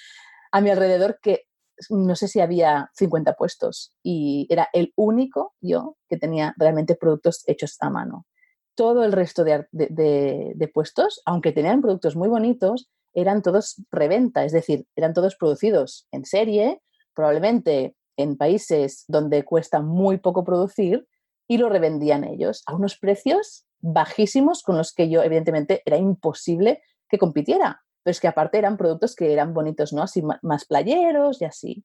[0.51, 1.45] a mi alrededor que
[1.89, 7.43] no sé si había 50 puestos y era el único yo que tenía realmente productos
[7.47, 8.27] hechos a mano.
[8.75, 14.51] Todo el resto de, de, puestos, aunque tenían productos muy bonitos, eran todos reventa, es
[14.51, 16.81] decir, eran todos producidos en serie,
[17.15, 21.07] probablemente en países donde cuesta muy poco producir
[21.51, 26.81] y lo revendían ellos a unos precios bajísimos con los que yo, evidentemente, era imposible
[27.09, 27.81] que compitiera.
[28.03, 30.01] Pero es que aparte eran productos que eran bonitos, ¿no?
[30.01, 31.83] Así más playeros y así.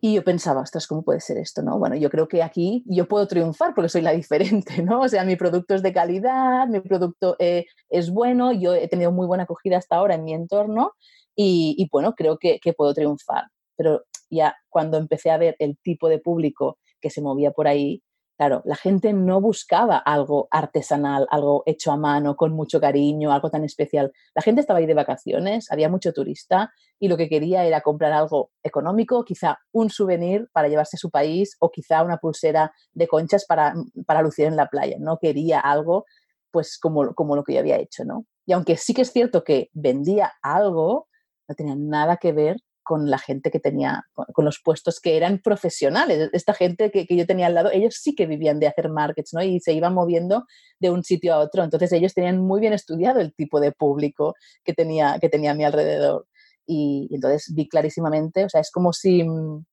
[0.00, 1.78] Y yo pensaba, ostras, ¿cómo puede ser esto, no?
[1.78, 5.02] Bueno, yo creo que aquí yo puedo triunfar porque soy la diferente, ¿no?
[5.02, 9.12] O sea, mi producto es de calidad, mi producto eh, es bueno, yo he tenido
[9.12, 10.94] muy buena acogida hasta ahora en mi entorno
[11.36, 13.44] y, bueno, creo que puedo triunfar.
[13.76, 18.02] Pero ya cuando empecé a ver el tipo de público que se movía por ahí,
[18.36, 23.48] Claro, la gente no buscaba algo artesanal, algo hecho a mano, con mucho cariño, algo
[23.48, 24.12] tan especial.
[24.34, 28.12] La gente estaba ahí de vacaciones, había mucho turista y lo que quería era comprar
[28.12, 33.06] algo económico, quizá un souvenir para llevarse a su país o quizá una pulsera de
[33.06, 34.96] conchas para, para lucir en la playa.
[34.98, 36.04] No quería algo
[36.50, 38.26] pues como, como lo que yo había hecho, ¿no?
[38.46, 41.08] Y aunque sí que es cierto que vendía algo,
[41.48, 45.40] no tenía nada que ver con la gente que tenía, con los puestos que eran
[45.40, 46.30] profesionales.
[46.32, 49.42] Esta gente que, yo tenía al lado, ellos sí que vivían de hacer markets, ¿no?
[49.42, 50.44] Y se iban moviendo
[50.78, 51.64] de un sitio a otro.
[51.64, 55.54] Entonces ellos tenían muy bien estudiado el tipo de público que tenía, que tenía a
[55.54, 56.26] mi alrededor.
[56.66, 59.64] Y, y entonces vi clarísimamente, o sea, es como si, mm,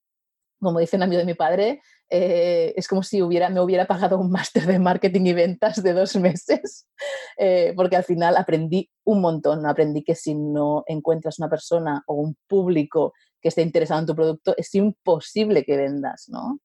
[0.62, 4.19] como dice un amigo de mi padre, eh, es como si hubiera, me hubiera pagado
[4.19, 6.88] un máster de marketing y ventas de dos meses,
[7.38, 9.65] eh, porque al final aprendí un montón.
[9.65, 14.15] Aprendí que si no encuentras una persona o un público que esté interesado en tu
[14.15, 16.60] producto, es imposible que vendas, ¿no?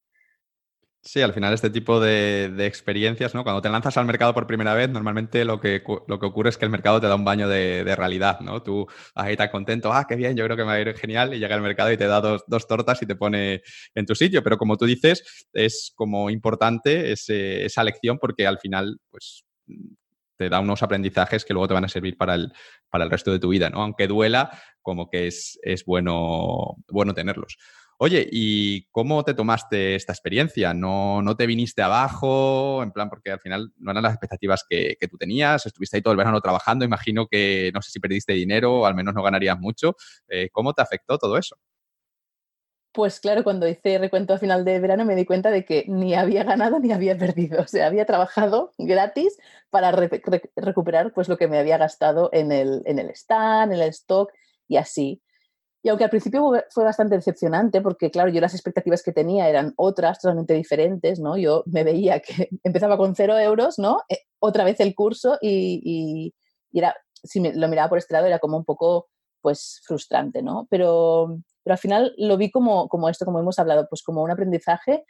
[1.07, 3.43] Sí, al final este tipo de, experiencias, ¿no?
[3.43, 6.57] Cuando te lanzas al mercado por primera vez, normalmente lo que, lo que ocurre es
[6.57, 8.61] que el mercado te da un baño de, realidad, ¿no?
[8.61, 11.33] Tú ahí tan contento, ah, qué bien, yo creo que me va a ir genial,
[11.33, 13.61] y llega el mercado y te da dos, tortas y te pone
[13.95, 14.43] en tu sitio.
[14.43, 19.45] Pero como tú dices, es como importante esa lección porque al final, pues
[20.37, 22.51] te da unos aprendizajes que luego te van a servir para el,
[22.89, 23.81] para el resto de tu vida, ¿no?
[23.81, 27.57] Aunque duela, como que es, es bueno, bueno tenerlos.
[27.99, 30.71] Oye, ¿y cómo te tomaste esta experiencia?
[30.71, 32.83] ¿No, ¿No te viniste abajo?
[32.83, 36.11] En plan, porque al final no eran las expectativas que, tú tenías, estuviste ahí todo
[36.11, 39.57] el verano trabajando, imagino que no sé si perdiste dinero o al menos no ganarías
[39.59, 39.95] mucho.
[40.27, 41.57] Eh, ¿Cómo te afectó todo eso?
[42.91, 46.13] Pues claro, cuando hice recuento a final de verano me di cuenta de que ni
[46.13, 47.61] había ganado ni había perdido.
[47.63, 49.39] O sea, había trabajado gratis
[49.71, 53.89] para recuperar pues, lo que me había gastado en el, en el stand, en el
[53.89, 54.31] stock
[54.67, 55.23] y así.
[55.83, 59.73] Y aunque al principio fue bastante decepcionante, porque claro, yo las expectativas que tenía eran
[59.77, 61.37] otras, totalmente diferentes, ¿no?
[61.37, 64.01] Yo me veía que empezaba con cero euros, ¿no?
[64.09, 66.33] Eh, otra vez el curso y,
[66.71, 69.07] y, era, si me, lo miraba por este lado, era como un poco,
[69.41, 70.67] pues frustrante, ¿no?
[70.69, 74.31] Pero, pero al final lo vi como, como esto, como hemos hablado, pues como un
[74.31, 75.05] aprendizaje.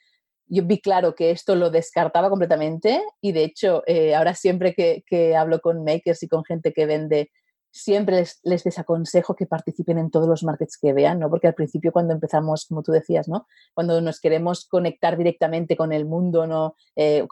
[0.47, 5.03] Yo vi claro que esto lo descartaba completamente y de hecho eh, ahora siempre que,
[5.05, 7.31] que, hablo con makers y con gente que vende,
[7.77, 11.29] siempre les, desaconsejo que participen en todos los markets que vean, ¿no?
[11.29, 13.47] Porque al principio cuando empezamos, como tú decías, ¿no?
[13.73, 16.75] Cuando nos queremos conectar directamente con el mundo, ¿no?
[16.95, 17.27] Eh,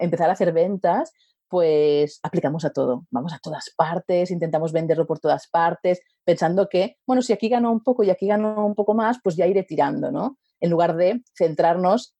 [0.00, 1.12] empezar a hacer ventas,
[1.48, 3.06] pues aplicamos a todo.
[3.10, 7.70] Vamos a todas partes, intentamos venderlo por todas partes, pensando que, bueno, si aquí gano
[7.70, 10.38] un poco y aquí gano un poco más, pues ya iré tirando, ¿no?
[10.60, 12.14] En lugar de centrarnos,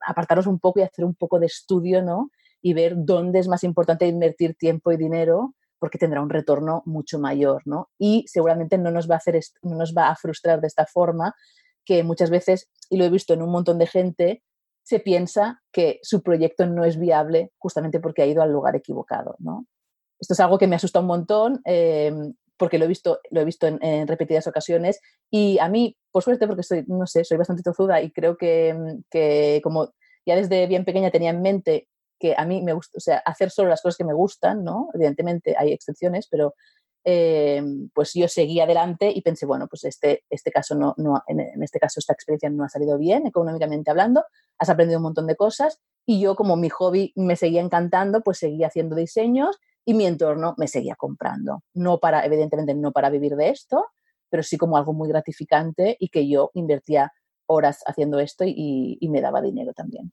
[0.00, 2.30] apartarnos un poco y hacer un poco de estudio, ¿no?
[2.62, 7.18] Y ver dónde es más importante invertir tiempo y dinero porque tendrá un retorno mucho
[7.18, 7.90] mayor, ¿no?
[7.98, 11.34] Y seguramente no nos va a hacer, no nos va a frustrar de esta forma
[11.84, 14.42] que muchas veces, y lo he visto en un montón de gente,
[14.82, 19.36] se piensa que su proyecto no es viable justamente porque ha ido al lugar equivocado.
[19.38, 19.66] ¿no?
[20.20, 22.12] Esto es algo que me asusta un montón eh,
[22.56, 26.46] porque lo he visto, lo he visto en, repetidas ocasiones y a mí, por suerte,
[26.46, 28.74] porque soy, no sé, soy bastante tozuda y creo que,
[29.10, 29.92] que como
[30.24, 33.50] ya desde bien pequeña tenía en mente que a mí me gusta, o sea, hacer
[33.50, 34.88] solo las cosas que me gustan, ¿no?
[34.94, 36.54] Evidentemente hay excepciones, pero
[37.04, 37.62] eh,
[37.94, 41.78] pues yo seguí adelante y pensé, bueno, pues este, este caso no, no en, este
[41.78, 44.24] caso esta experiencia no ha salido bien económicamente hablando,
[44.58, 48.38] has aprendido un montón de cosas y yo como mi hobby me seguía encantando, pues
[48.38, 51.62] seguía haciendo diseños y mi entorno me seguía comprando.
[51.74, 53.86] No para, evidentemente no para vivir de esto,
[54.28, 57.12] pero sí como algo muy gratificante y que yo invertía
[57.46, 60.12] horas haciendo esto y, me daba dinero también.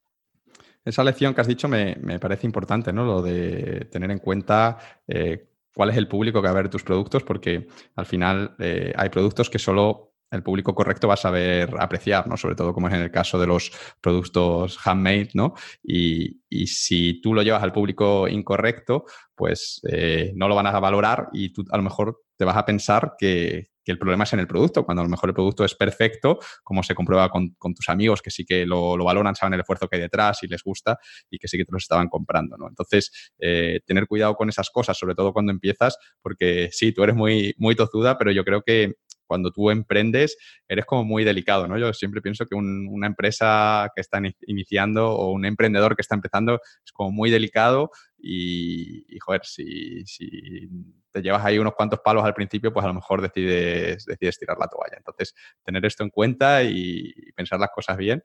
[0.85, 3.05] Esa lección que has dicho me, me, parece importante, ¿no?
[3.05, 6.83] Lo de tener en cuenta eh, cuál es el público que va a ver tus
[6.83, 11.73] productos, porque al final eh, hay productos que solo el público correcto va a saber
[11.79, 12.37] apreciar, ¿no?
[12.37, 15.53] Sobre todo como es en el caso de los productos handmade, ¿no?
[15.83, 21.29] Y, si tú lo llevas al público incorrecto, pues eh, no lo van a valorar
[21.33, 24.39] y tú a lo mejor te vas a pensar que, que el problema es en
[24.39, 27.89] el producto, cuando a lo mejor el producto es perfecto, como se comprueba con, tus
[27.89, 30.97] amigos que sí que lo, valoran, saben el esfuerzo que hay detrás y les gusta
[31.29, 32.67] y que sí que te los estaban comprando, ¿no?
[32.67, 37.15] Entonces, eh, tener cuidado con esas cosas, sobre todo cuando empiezas, porque sí, tú eres
[37.15, 38.93] muy, muy tozuda, pero yo creo que
[39.25, 41.77] cuando tú emprendes eres como muy delicado, ¿no?
[41.77, 46.59] Yo siempre pienso que una empresa que está iniciando o un emprendedor que está empezando
[46.85, 47.91] es como muy delicado
[48.25, 50.69] y, joder, si, si,
[51.11, 54.57] te llevas ahí unos cuantos palos al principio, pues a lo mejor decides, decides tirar
[54.57, 54.95] la toalla.
[54.97, 58.23] Entonces, tener esto en cuenta y, pensar las cosas bien,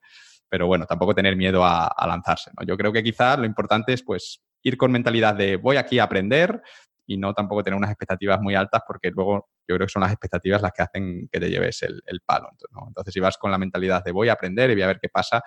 [0.49, 2.67] pero bueno, tampoco tener miedo a, lanzarse, ¿no?
[2.67, 6.05] Yo creo que quizás lo importante es pues ir con mentalidad de voy aquí a
[6.05, 6.63] aprender
[7.09, 10.13] y no tampoco tener unas expectativas muy altas porque luego yo creo que son las
[10.13, 12.51] expectativas las que hacen que te lleves el, palo.
[12.87, 15.09] Entonces, si vas con la mentalidad de voy a aprender y voy a ver qué
[15.09, 15.43] pasa,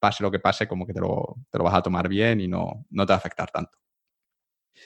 [0.00, 2.48] pase lo que pase, como que te lo, te lo vas a tomar bien y
[2.48, 3.78] no, no te va a afectar tanto.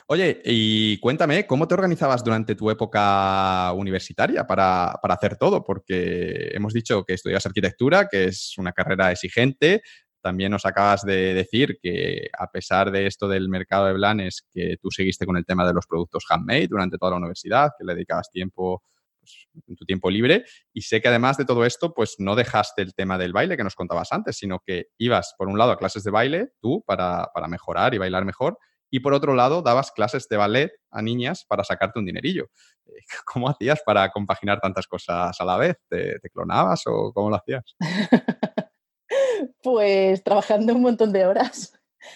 [0.07, 5.62] Oye, y cuéntame, ¿cómo te organizabas durante tu época universitaria para, hacer todo?
[5.62, 9.83] Porque hemos dicho que estudias arquitectura, que es una carrera exigente.
[10.23, 14.77] También nos acabas de decir que a pesar de esto del mercado de Blanes, que
[14.81, 17.95] tú seguiste con el tema de los productos handmade durante toda la universidad, que le
[17.95, 18.83] dedicabas tiempo
[19.23, 20.45] pues, en tu tiempo libre.
[20.73, 23.65] Y sé que además de todo esto, pues no dejaste el tema del baile que
[23.65, 27.31] nos contabas antes, sino que ibas, por un lado, a clases de baile, tú, para,
[27.49, 28.59] mejorar y bailar mejor,
[28.91, 32.51] y por otro lado, dabas clases de ballet a niñas para sacarte un dinerillo.
[32.87, 32.91] Eh,
[33.25, 35.77] ¿Cómo hacías para compaginar tantas cosas a la vez?
[35.89, 37.65] ¿Te, te clonabas o cómo lo hacías?
[39.62, 41.72] pues trabajando un montón de horas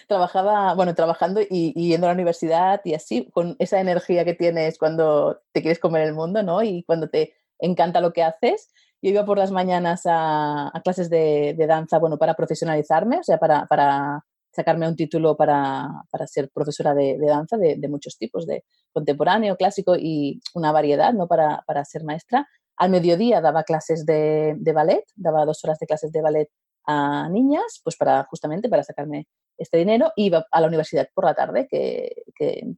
[0.09, 4.79] trabajaba, bueno, trabajando y, yendo a la universidad y así, con esa energía que tienes
[4.79, 6.63] cuando te quieres comer el mundo, ¿no?
[6.63, 8.71] Y cuando te encanta lo que haces.
[9.03, 13.67] Yo iba por las mañanas a, clases de, danza, bueno, para profesionalizarme, o sea, para,
[13.67, 19.57] para sacarme un título para, para ser profesora de, danza de, muchos tipos, de contemporáneo,
[19.57, 21.29] clásico y una variedad, ¿no?
[21.29, 22.49] Para, para ser maestra.
[22.79, 26.51] Al mediodía daba clases de, de ballet, daba dos horas de clases de ballet
[26.87, 29.27] a niñas, pues para justamente para sacarme
[29.59, 32.25] este dinero, iba a la universidad por la tarde, que,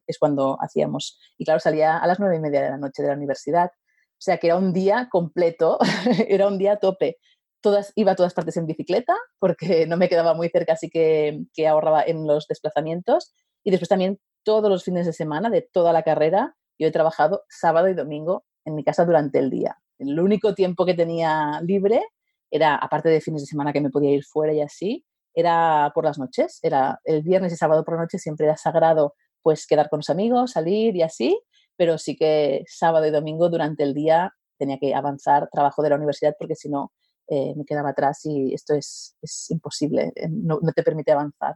[0.06, 3.08] es cuando hacíamos, y claro, salía a las nueve y media de la noche de
[3.08, 5.78] la universidad, o sea que era un día completo,
[6.28, 7.18] era un día tope.
[7.60, 11.44] Todas, iba a todas partes en bicicleta, porque no me quedaba muy cerca, así que
[11.66, 13.34] ahorraba en los desplazamientos.
[13.64, 17.42] Y después también todos los fines de semana de toda la carrera, yo he trabajado
[17.48, 19.76] sábado y domingo en mi casa durante el día.
[19.98, 22.02] El único tiempo que tenía libre
[22.50, 26.04] era, aparte de fines de semana que me podía ir fuera y así, era por
[26.04, 29.88] las noches, era el viernes y sábado por la noche siempre era sagrado pues quedar
[29.88, 31.40] con los amigos, salir y así,
[31.76, 35.96] pero sí que sábado y domingo durante el día tenía que avanzar trabajo de la
[35.96, 36.92] universidad porque si no
[37.28, 41.54] eh, me quedaba atrás y esto es, es imposible, eh, no, no te permite avanzar.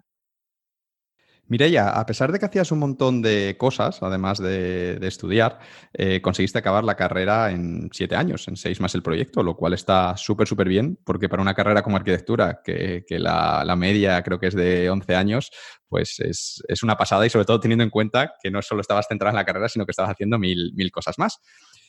[1.53, 5.59] Mireya, a pesar de que hacías un montón de cosas, además de, estudiar,
[5.93, 9.75] eh, conseguiste acabar la carrera en siete años, en seis más el proyecto, lo cual
[9.75, 14.47] está súper, súper bien, porque para una carrera como arquitectura, que, la, media creo que
[14.47, 15.51] es de 11 años,
[15.91, 19.33] pues es, una pasada y sobre todo teniendo en cuenta que no solo estabas centrada
[19.33, 21.39] en la carrera, sino que estabas haciendo mil, mil cosas más.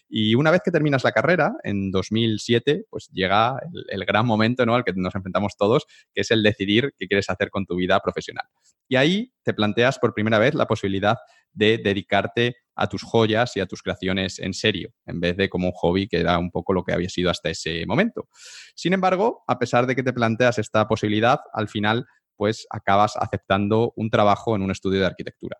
[0.09, 4.75] Y una vez que terminas la carrera, en 2007, pues llega el, gran momento ¿no?
[4.75, 7.99] al que nos enfrentamos todos, que es el decidir qué quieres hacer con tu vida
[7.99, 8.45] profesional.
[8.87, 11.17] Y ahí te planteas por primera vez la posibilidad
[11.51, 15.67] de dedicarte a tus joyas y a tus creaciones en serio, en vez de como
[15.67, 18.27] un hobby, que era un poco lo que había sido hasta ese momento.
[18.75, 23.93] Sin embargo, a pesar de que te planteas esta posibilidad, al final pues acabas aceptando
[23.95, 25.57] un trabajo en un estudio de arquitectura.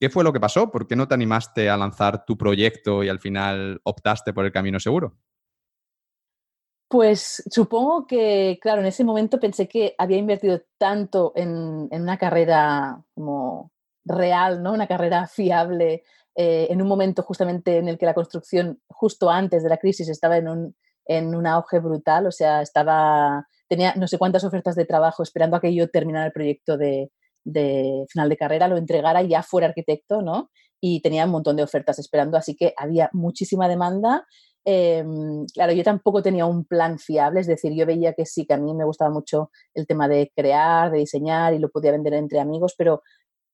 [0.00, 0.70] ¿Qué fue lo que pasó?
[0.70, 4.52] ¿Por qué no te animaste a lanzar tu proyecto y al final optaste por el
[4.52, 5.16] camino seguro?
[6.88, 13.02] Pues supongo que, claro, en ese momento pensé que había invertido tanto en, una carrera
[13.14, 13.72] como
[14.04, 14.72] real, ¿no?
[14.72, 19.62] Una carrera fiable, eh, en un momento justamente en el que la construcción, justo antes
[19.62, 24.06] de la crisis, estaba en un, en un auge brutal, o sea, estaba, tenía no
[24.06, 27.10] sé cuántas ofertas de trabajo esperando a que yo terminara el proyecto de,
[27.48, 30.50] de final de carrera lo entregara ya fuera arquitecto, ¿no?
[30.80, 34.26] Y tenía un montón de ofertas esperando, así que había muchísima demanda.
[34.64, 38.54] Em, claro, yo tampoco tenía un plan fiable, es decir, yo veía que sí, que
[38.54, 42.14] a mí me gustaba mucho el tema de crear, de diseñar y lo podía vender
[42.14, 43.02] entre amigos, pero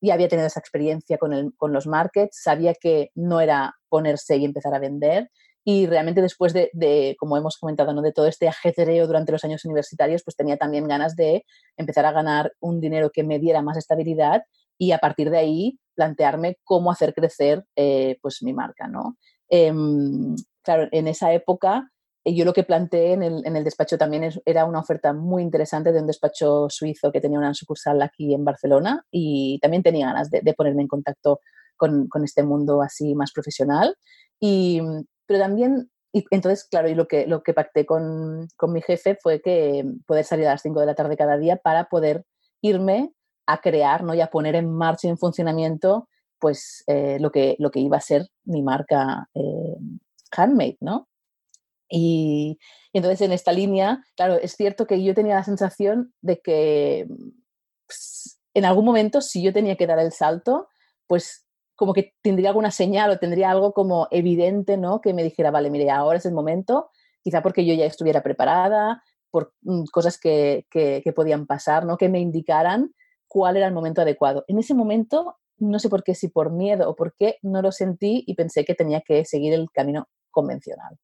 [0.01, 4.75] ya había tenido esa experiencia con los markets, sabía que no era ponerse y empezar
[4.75, 5.31] a vender
[5.65, 8.03] y realmente después de, como hemos comentado, ¿no?
[8.03, 11.47] de todo este ajetreo durante los años universitarios, pues tenía también ganas de
[11.79, 14.43] empezar a ganar un dinero que me diera más estabilidad
[14.77, 18.89] y a partir de ahí plantearme cómo hacer crecer eh, pues mi marca.
[18.89, 19.17] ¿no?
[19.49, 21.91] Em, claro, en esa época
[22.25, 26.01] eh, yo lo que planteé en el, despacho también era una oferta muy interesante de
[26.01, 30.55] un despacho suizo que tenía una sucursal aquí en Barcelona y también tenía ganas de,
[30.55, 31.41] ponerme en contacto
[31.77, 33.97] con, con, este mundo así más profesional.
[34.41, 34.81] Y,
[35.27, 39.17] pero también, y entonces, claro, y lo que, lo que pacté con, con mi jefe
[39.21, 42.25] fue que poder salir a las 5 de la tarde cada día para poder
[42.61, 43.13] irme
[43.47, 44.15] a crear ¿no?
[44.15, 46.09] y a poner en marcha y en funcionamiento
[46.39, 49.77] pues eh, lo, que, lo que iba a ser mi marca eh,
[50.31, 51.09] handmade, ¿no?
[51.89, 52.59] Y,
[52.93, 57.07] entonces en esta línea, claro, es cierto que yo tenía la sensación de que
[57.87, 60.69] pues, en algún momento si yo tenía que dar el salto,
[61.07, 61.44] pues
[61.77, 65.01] como que tendría alguna señal o tendría algo como evidente, ¿no?
[65.01, 66.91] Que me dijera, vale, mire, ahora es el momento,
[67.23, 71.97] quizá porque yo ya estuviera preparada, por mm, cosas que, que, podían pasar, ¿no?
[71.97, 72.95] Que me indicaran
[73.27, 74.45] cuál era el momento adecuado.
[74.47, 77.73] En ese momento, no sé por qué, si por miedo o por qué, no lo
[77.73, 80.99] sentí y pensé que tenía que seguir el camino convencional.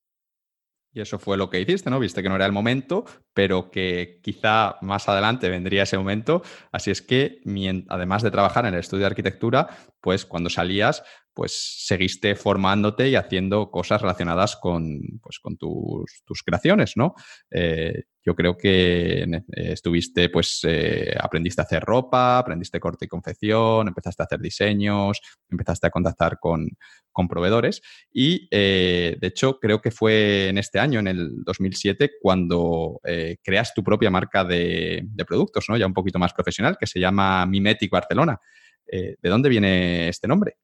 [0.92, 2.00] Y eso fue lo que hiciste, ¿no?
[2.00, 6.42] Viste que no era el momento, pero que quizá más adelante vendría ese momento.
[6.72, 7.40] Así es que,
[7.88, 9.68] además de trabajar en el estudio de arquitectura,
[10.00, 16.42] pues cuando salías, pues seguiste formándote y haciendo cosas relacionadas con, pues, con tus, tus
[16.42, 17.14] creaciones, ¿no?
[17.50, 23.08] Eh, yo creo que eh, estuviste, pues, eh, aprendiste a hacer ropa, aprendiste corte y
[23.08, 26.68] confección, empezaste a hacer diseños, empezaste a contactar con,
[27.12, 27.80] con proveedores
[28.12, 33.00] y, de hecho, creo que fue en este año, en el 2007, cuando
[33.42, 35.76] creas tu propia marca de, de, productos, ¿no?
[35.76, 38.38] Ya un poquito más profesional, que se llama Mimetic Barcelona.
[38.86, 40.56] ¿De dónde viene este nombre?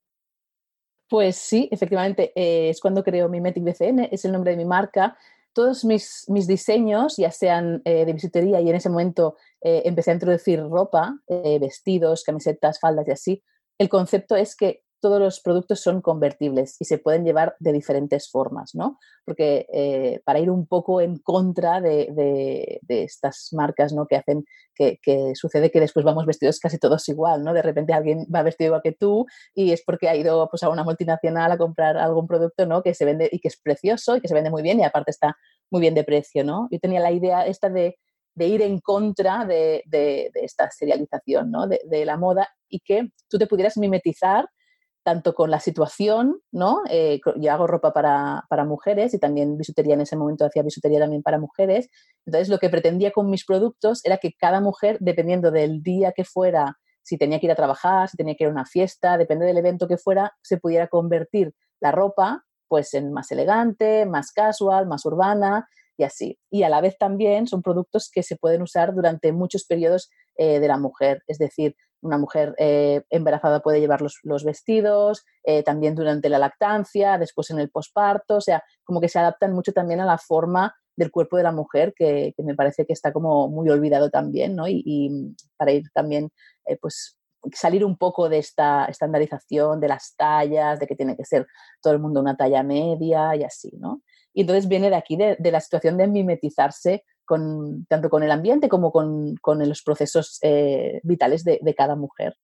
[1.09, 5.17] Pues sí, efectivamente, eh, es cuando creo Mimetic BCN, es el nombre de mi marca.
[5.53, 10.11] Todos mis, mis diseños, ya sean eh, de bisutería y en ese momento eh, empecé
[10.11, 11.19] a introducir ropa,
[11.61, 13.43] vestidos, camisetas, faldas y así,
[13.79, 18.29] el concepto es que todos los productos son convertibles y se pueden llevar de diferentes
[18.29, 18.99] formas, ¿no?
[19.25, 24.09] Porque eh, para ir un poco en contra de, estas marcas, ¿no?
[24.09, 24.99] Que hacen que,
[25.37, 27.53] sucede que después vamos vestidos casi todos igual, ¿no?
[27.53, 30.71] De repente alguien va vestido igual que tú y es porque ha ido pues, a
[30.71, 32.83] una multinacional a comprar algún producto, ¿no?
[32.83, 35.13] Que se vende y que es precioso y que se vende muy bien y aparte
[35.13, 35.37] está
[35.71, 36.67] muy bien de precio, ¿no?
[36.73, 37.97] Yo tenía la idea esta de
[38.39, 39.85] ir en contra de,
[40.35, 41.69] esta serialización ¿no?
[41.69, 44.49] de, la moda y que tú te pudieras mimetizar
[45.07, 46.83] tanto con la situación, ¿no?
[46.91, 51.23] Eh, yo hago ropa para, mujeres y también bisutería en ese momento hacía bisutería también
[51.23, 51.89] para mujeres.
[52.27, 56.25] Entonces lo que pretendía con mis productos era que cada mujer, dependiendo del día que
[56.25, 59.47] fuera, si tenía que ir a trabajar, si tenía que ir a una fiesta, depende
[59.47, 64.89] del evento que fuera, se pudiera convertir la ropa pues en más elegante, más casual,
[64.89, 66.37] más urbana y así.
[66.51, 70.61] Y a la vez también son productos que se pueden usar durante muchos periodos eh,
[70.61, 75.95] de la mujer, es decir, una mujer eh, embarazada puede llevar los, vestidos, eh, también
[75.95, 80.01] durante la lactancia, después en el posparto, o sea, como que se adaptan mucho también
[80.01, 83.69] a la forma del cuerpo de la mujer, que, me parece que está como muy
[83.69, 84.67] olvidado también, ¿no?
[84.69, 86.31] Y, para ir también,
[86.81, 87.19] pues,
[87.53, 91.47] salir un poco de esta estandarización de las tallas, de que tiene que ser
[91.81, 94.03] todo el mundo una talla media y así, ¿no?
[94.33, 98.69] Y entonces viene de aquí, de, la situación de mimetizarse con, tanto con el ambiente
[98.69, 102.37] como con, los procesos eh, vitales de, cada mujer.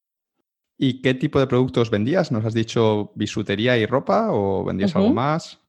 [0.76, 2.32] ¿Y qué tipo de productos vendías?
[2.32, 5.60] ¿Nos has dicho bisutería y ropa o vendías algo más?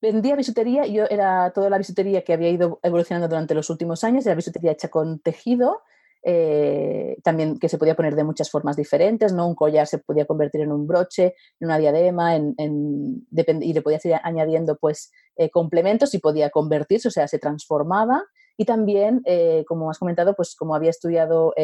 [0.00, 4.26] Vendía bisutería, yo era toda la bisutería que había ido evolucionando durante los últimos años,
[4.26, 5.80] era bisutería hecha con tejido,
[6.22, 9.48] eh, también que se podía poner de muchas formas diferentes, ¿no?
[9.48, 12.54] Un collar se podía convertir en un broche, en una diadema, en,
[13.60, 18.24] y le podías ir añadiendo pues eh, complementos y podía convertirse, o sea, se transformaba.
[18.58, 21.54] Y también, eh, como has comentado, pues como había estudiado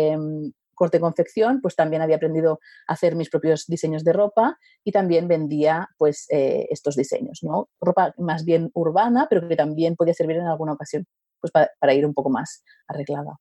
[0.75, 5.29] corte confección, pues también había aprendido a hacer mis propios diseños de ropa y también
[5.29, 7.69] vendía pues estos diseños, ¿no?
[7.81, 11.07] Ropa más bien urbana, pero que también podía servir en alguna ocasión
[11.41, 13.39] pues para ir un poco más arreglada.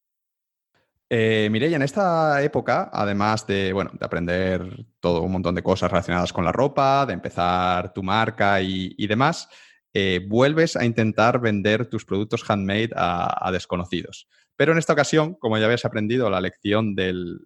[1.16, 6.34] Eh, en esta época, además de, bueno, de aprender todo un montón de cosas relacionadas
[6.34, 9.48] con la ropa, de empezar tu marca y, demás,
[9.94, 14.28] eh, vuelves a intentar vender tus productos handmade a, desconocidos.
[14.56, 17.40] Pero en esta ocasión, como ya habías aprendido la lección del,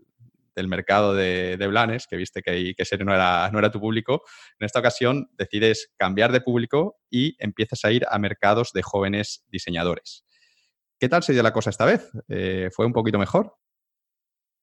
[0.56, 4.24] mercado de, Blanes, que viste que, que ese no era, no era tu público,
[4.60, 9.45] en esta ocasión decides cambiar de público y empiezas a ir a mercados de jóvenes
[9.50, 10.26] diseñadores.
[11.00, 12.10] ¿Qué tal se dio la cosa esta vez?
[12.28, 13.56] Eh, ¿Fue un poquito mejor?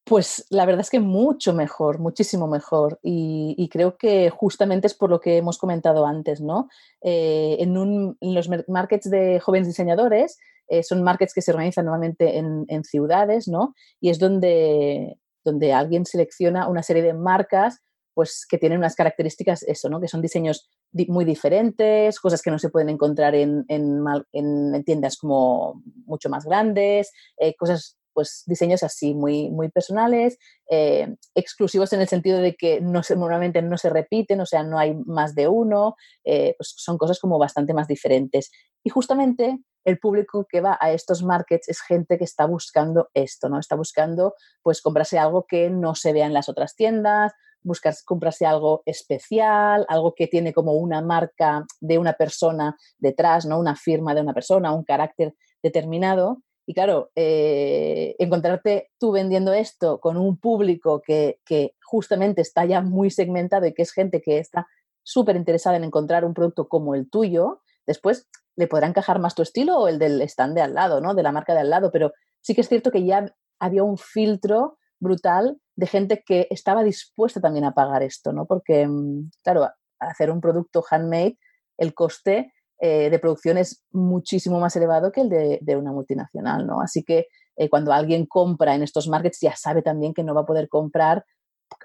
[0.04, 2.98] Pues la verdad es que mucho mejor, muchísimo mejor.
[3.02, 6.68] Y, creo que justamente es por lo que hemos comentado antes, ¿no?
[7.00, 10.38] Eh, en, los markets de jóvenes diseñadores
[10.68, 13.74] eh, son markets que se organizan normalmente en, ciudades, ¿no?
[13.98, 17.80] Y es donde, donde alguien selecciona una serie de marcas
[18.14, 20.00] pues que tienen unas características, eso, ¿no?
[20.00, 20.68] Que son diseños
[21.08, 27.12] muy diferentes, cosas que no se pueden encontrar en, en, tiendas como mucho más grandes,
[27.36, 30.38] eh, cosas, pues diseños así muy, muy personales,
[30.70, 34.62] eh, exclusivos en el sentido de que no se, normalmente no se repiten, o sea,
[34.62, 38.50] no hay más de uno, eh, pues son cosas como bastante más diferentes.
[38.82, 43.48] Y justamente el público que va a estos markets es gente que está buscando esto,
[43.48, 43.58] ¿no?
[43.58, 47.32] Está buscando pues comprarse algo que no se vea en las otras tiendas,
[47.64, 53.58] buscar comprarse algo especial, algo que tiene como una marca de una persona detrás, ¿no?
[53.58, 56.42] Una firma de una persona, un carácter determinado.
[56.66, 61.38] Y claro, eh, encontrarte tú vendiendo esto con un público que,
[61.82, 64.66] justamente está ya muy segmentado y que es gente que está
[65.02, 69.42] súper interesada en encontrar un producto como el tuyo, después le podrá encajar más tu
[69.42, 71.14] estilo o el del stand de al lado, ¿no?
[71.14, 73.98] De la marca de al lado, pero sí que es cierto que ya había un
[73.98, 78.46] filtro brutal de gente que estaba dispuesta también a pagar esto, ¿no?
[78.46, 81.38] Porque, mm, claro, hacer un producto handmade,
[81.76, 86.80] el coste eh, de producción es muchísimo más elevado que el de, una multinacional, ¿no?
[86.80, 90.42] Así que eh, cuando alguien compra en estos markets ya sabe también que no va
[90.42, 91.24] a poder comprar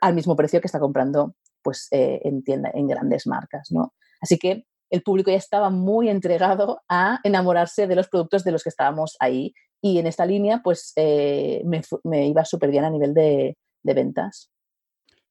[0.01, 3.93] al mismo precio que está comprando pues, eh, en tienda, en grandes marcas, ¿no?
[4.21, 8.63] Así que el público ya estaba muy entregado a enamorarse de los productos de los
[8.63, 13.55] que estábamos ahí y en esta línea, pues me, iba súper bien a nivel de,
[13.83, 14.51] ventas.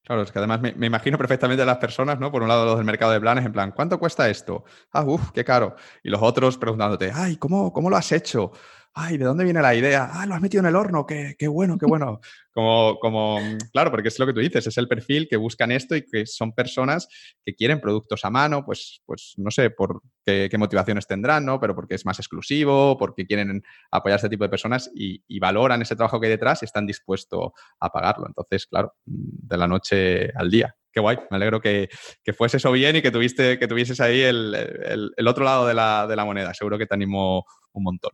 [0.08, 2.32] Claro, es que además me, imagino perfectamente a las personas, ¿no?
[2.32, 4.64] Por un lado, los del mercado de planes, en plan, ¿cuánto cuesta esto?
[4.90, 5.76] Ah, uff, qué caro.
[6.02, 8.52] Y los otros preguntándote, ay, ¿cómo, cómo lo has hecho?
[8.98, 10.10] Ay, ¿de dónde viene la idea?
[10.12, 12.20] Ah, lo has metido en el horno, qué, qué bueno, qué bueno.
[12.52, 13.38] Como, como,
[13.72, 16.26] claro, porque es lo que tú dices, es el perfil que buscan esto y que
[16.26, 17.08] son personas
[17.44, 21.60] que quieren productos a mano, pues, pues no sé por qué, motivaciones tendrán, ¿no?
[21.60, 25.80] Pero porque es más exclusivo, porque quieren apoyar a este tipo de personas y, valoran
[25.80, 28.26] ese trabajo que hay detrás y están dispuestos a pagarlo.
[28.26, 30.74] Entonces, claro, de la noche al día.
[30.90, 31.88] Qué guay, me alegro que,
[32.24, 35.74] que fuese eso bien y que, tuviste, que tuvieses ahí el, el, otro lado de
[35.74, 36.52] la, de la moneda.
[36.54, 38.10] Seguro que te animó un montón.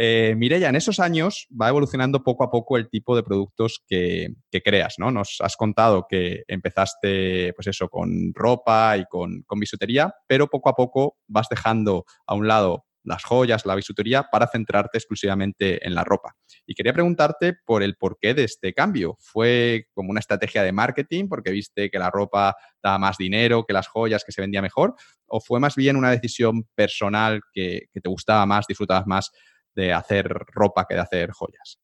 [0.00, 4.32] Eh, Mireya, en esos años va evolucionando poco a poco el tipo de productos que,
[4.64, 5.10] creas, ¿no?
[5.10, 10.74] Nos has contado que empezaste, pues eso, con ropa y con, bisutería, pero poco a
[10.74, 16.04] poco vas dejando a un lado las joyas, la bisutería, para centrarte exclusivamente en la
[16.04, 16.36] ropa.
[16.64, 19.16] Y quería preguntarte por el porqué de este cambio.
[19.18, 23.72] ¿Fue como una estrategia de marketing porque viste que la ropa daba más dinero que
[23.72, 24.94] las joyas, que se vendía mejor?
[25.26, 29.32] ¿O fue más bien una decisión personal que, que te gustaba más, disfrutabas más
[29.78, 31.78] de hacer ropa que de hacer joyas?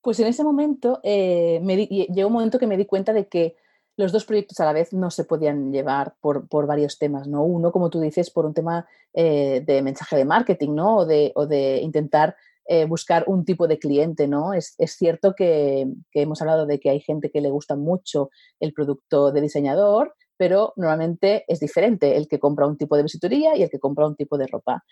[0.00, 1.60] Pues en ese momento eh,
[2.14, 3.56] llegó un momento que me di cuenta de que
[3.96, 7.42] los dos proyectos a la vez no se podían llevar por, varios temas, ¿no?
[7.42, 10.98] Uno, como tú dices, por un tema eh, de mensaje de marketing, ¿no?
[10.98, 14.52] O de, intentar eh, buscar un tipo de cliente, ¿no?
[14.52, 18.30] Es, cierto que, que, hemos hablado de que hay gente que le gusta mucho
[18.60, 23.56] el producto de diseñador, pero normalmente es diferente el que compra un tipo de bisutería
[23.56, 24.84] y el que compra un tipo de ropa.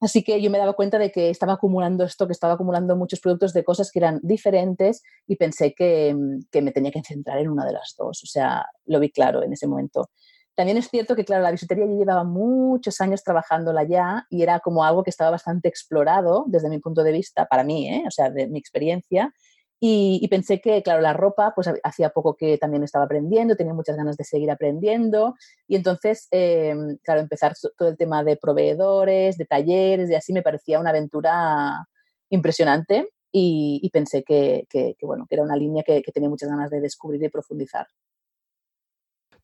[0.00, 3.20] Así que yo me daba cuenta de que estaba acumulando esto, que estaba acumulando muchos
[3.20, 6.16] productos de cosas que eran diferentes y pensé que,
[6.50, 8.22] que, me tenía que centrar en una de las dos.
[8.22, 10.08] O sea, lo vi claro en ese momento.
[10.54, 14.60] También es cierto que, claro, la bisutería yo llevaba muchos años trabajándola ya y era
[14.60, 18.04] como algo que estaba bastante explorado desde mi punto de vista, para mí, ¿eh?
[18.06, 19.32] o sea, de mi experiencia.
[19.82, 23.96] Y, pensé que, claro, la ropa, pues hacía poco que también estaba aprendiendo, tenía muchas
[23.96, 25.36] ganas de seguir aprendiendo.
[25.66, 30.42] Y entonces, eh, claro, empezar todo el tema de proveedores, de talleres y así me
[30.42, 31.88] parecía una aventura
[32.28, 33.08] impresionante.
[33.32, 34.66] Y, pensé que,
[35.02, 37.86] bueno, que era una línea que tenía muchas ganas de descubrir y profundizar.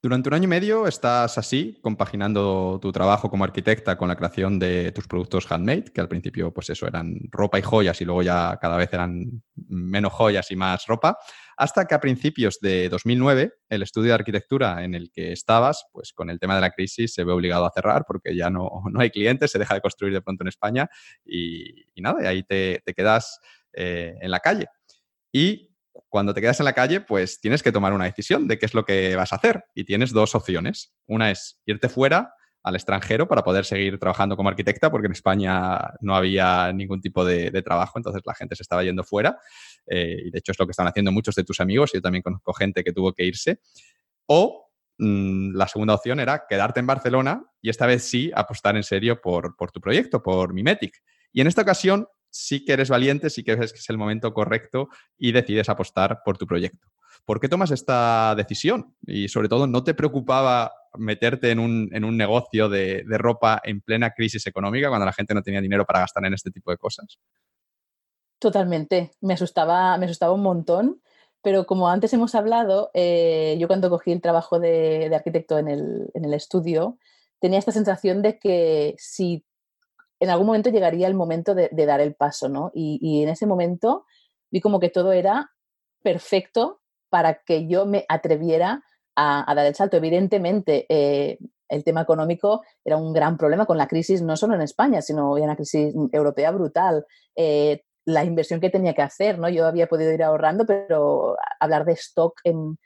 [0.03, 4.59] Durante un año y medio estás así, compaginando tu trabajo como arquitecta con la creación
[4.59, 8.23] de tus productos handmade, que al principio, pues eso, eran ropa y joyas y luego
[8.23, 11.17] ya cada vez eran menos joyas y más ropa,
[11.57, 16.13] hasta que a principios de 2009 el estudio de arquitectura en el que estabas, pues
[16.13, 19.01] con el tema de la crisis se ve obligado a cerrar porque ya no, no
[19.01, 20.89] hay clientes, se deja de construir de pronto en España
[21.25, 23.41] y, nada, y ahí te, quedas
[23.73, 24.67] eh, en la calle.
[25.33, 25.76] Y
[26.09, 28.75] cuando te quedas en la calle, pues tienes que tomar una decisión de qué es
[28.75, 29.65] lo que vas a hacer.
[29.75, 30.95] Y tienes dos opciones.
[31.07, 32.33] Una es irte fuera
[32.63, 37.25] al extranjero para poder seguir trabajando como arquitecta, porque en España no había ningún tipo
[37.25, 39.39] de, trabajo, entonces la gente se estaba yendo fuera.
[39.87, 41.93] Eh, y de hecho es lo que están haciendo muchos de tus amigos.
[41.95, 43.61] Yo también conozco gente que tuvo que irse.
[44.27, 44.69] O
[44.99, 49.21] mm, la segunda opción era quedarte en Barcelona y esta vez sí apostar en serio
[49.21, 51.01] por, por tu proyecto, por Mimetic.
[51.33, 54.33] Y en esta ocasión sí que eres valiente, sí que ves que es el momento
[54.33, 56.89] correcto y decides apostar por tu proyecto.
[57.25, 58.95] ¿Por qué tomas esta decisión?
[59.07, 64.47] Y sobre todo, ¿no te preocupaba meterte en un, negocio de, ropa en plena crisis
[64.47, 67.19] económica cuando la gente no tenía dinero para gastar en este tipo de cosas?
[68.39, 69.11] Totalmente.
[69.21, 71.03] Me asustaba, me asustaba un montón.
[71.43, 76.11] Pero como antes hemos hablado, eh, yo cuando cogí el trabajo de, arquitecto en el,
[76.15, 76.99] en el estudio,
[77.41, 79.45] tenía esta sensación de que si
[80.21, 82.71] en algún momento llegaría el momento de, dar el paso, ¿no?
[82.75, 84.07] Y, en ese momento
[84.51, 85.51] vi como que todo era
[86.03, 88.83] perfecto para que yo me atreviera
[89.15, 89.97] a, dar el salto.
[89.97, 91.39] Evidentemente, eh,
[91.69, 95.33] el tema económico era un gran problema con la crisis, no solo en España, sino
[95.33, 97.05] había una crisis europea brutal.
[97.35, 99.49] Eh, la inversión que tenía que hacer, ¿no?
[99.49, 102.79] Yo había podido ir ahorrando, pero hablar de stock en,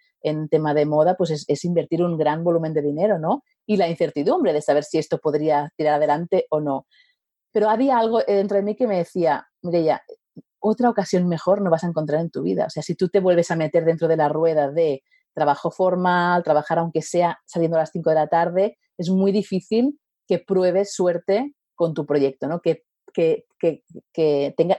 [0.48, 3.44] tema de moda, pues es, es, invertir un gran volumen de dinero, ¿no?
[3.66, 6.86] Y la incertidumbre de saber si esto podría tirar adelante o no.
[7.52, 10.02] Pero había algo dentro de mí que me decía, ya
[10.60, 12.66] otra ocasión mejor no vas a encontrar en tu vida.
[12.66, 15.02] O sea, si tú te vuelves a meter dentro de la rueda de
[15.34, 19.98] trabajo formal, trabajar aunque sea saliendo a las 5 de la tarde, es muy difícil
[20.28, 22.60] que pruebes suerte con tu proyecto, ¿no?
[22.60, 23.84] Que, que, que,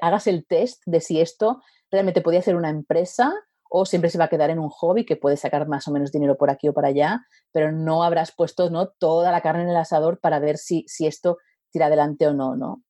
[0.01, 3.33] hagas el test de si esto realmente podía ser una empresa
[3.69, 6.11] o siempre se va a quedar en un hobby que puede sacar más o menos
[6.11, 8.89] dinero por aquí o para allá, pero no habrás puesto ¿no?
[8.99, 11.37] toda la carne en el asador para ver si, si esto
[11.71, 12.83] tira adelante o no, ¿no?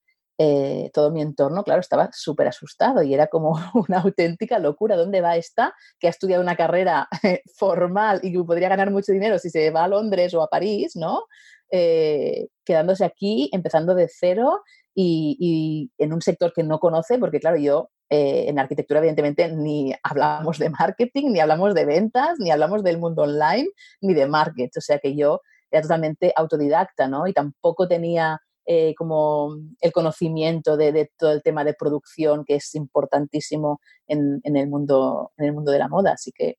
[0.44, 3.52] Eh, todo mi entorno, claro, estaba súper asustado y era como
[3.88, 4.96] una auténtica locura.
[4.96, 7.08] ¿Dónde va esta que ha estudiado una carrera
[7.56, 10.96] formal y que podría ganar mucho dinero si se va a Londres o a París,
[10.96, 11.26] ¿no?
[11.70, 14.64] Eh, quedándose aquí, empezando de cero
[14.96, 19.94] y, en un sector que no conoce, porque claro, yo eh, en arquitectura evidentemente ni
[20.02, 23.70] hablamos de marketing, ni hablamos de ventas, ni hablamos del mundo online,
[24.02, 24.76] ni de market.
[24.76, 27.28] O sea que yo era totalmente autodidacta, ¿no?
[27.28, 28.42] Y tampoco tenía
[28.74, 34.70] eh, como el conocimiento de, todo el tema de producción que es importantísimo en, el
[34.70, 36.14] mundo, en el mundo de la moda.
[36.14, 36.56] Así que,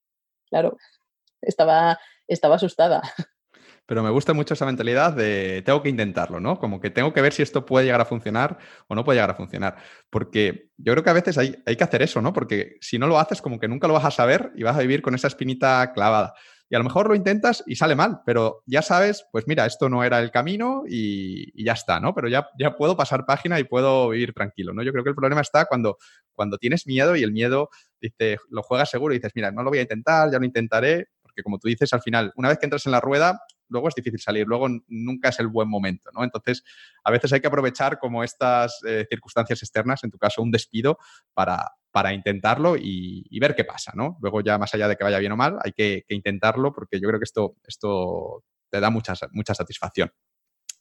[0.50, 0.76] claro,
[1.40, 1.98] estaba,
[2.28, 3.00] estaba asustada.
[3.86, 6.58] Pero me gusta mucho esa mentalidad de tengo que intentarlo, ¿no?
[6.58, 8.58] Como que tengo que ver si esto puede llegar a funcionar
[8.88, 9.76] o no puede llegar a funcionar.
[10.10, 12.34] Porque yo creo que a veces hay, hay que hacer eso, ¿no?
[12.34, 14.80] Porque si no lo haces, como que nunca lo vas a saber y vas a
[14.80, 16.34] vivir con esa espinita clavada.
[16.72, 19.90] Y a lo mejor lo intentas y sale mal, pero ya sabes, pues mira, esto
[19.90, 22.14] no era el camino y, ya está, ¿no?
[22.14, 24.82] Pero ya, ya puedo pasar página y puedo vivir tranquilo, ¿no?
[24.82, 25.98] Yo creo que el problema está cuando,
[26.32, 27.68] cuando tienes miedo y el miedo,
[28.00, 31.08] dice, lo juegas seguro y dices, mira, no lo voy a intentar, ya lo intentaré,
[31.20, 33.94] porque como tú dices, al final, una vez que entras en la rueda, luego es
[33.94, 36.24] difícil salir, luego nunca es el buen momento, ¿no?
[36.24, 36.64] Entonces,
[37.04, 40.96] a veces hay que aprovechar como estas eh, circunstancias externas, en tu caso un despido,
[41.34, 44.18] para, para intentarlo y, ver qué pasa, ¿no?
[44.20, 47.08] Luego ya más allá de que vaya bien o mal, hay que, intentarlo porque yo
[47.08, 50.10] creo que esto, esto te da mucha, mucha satisfacción.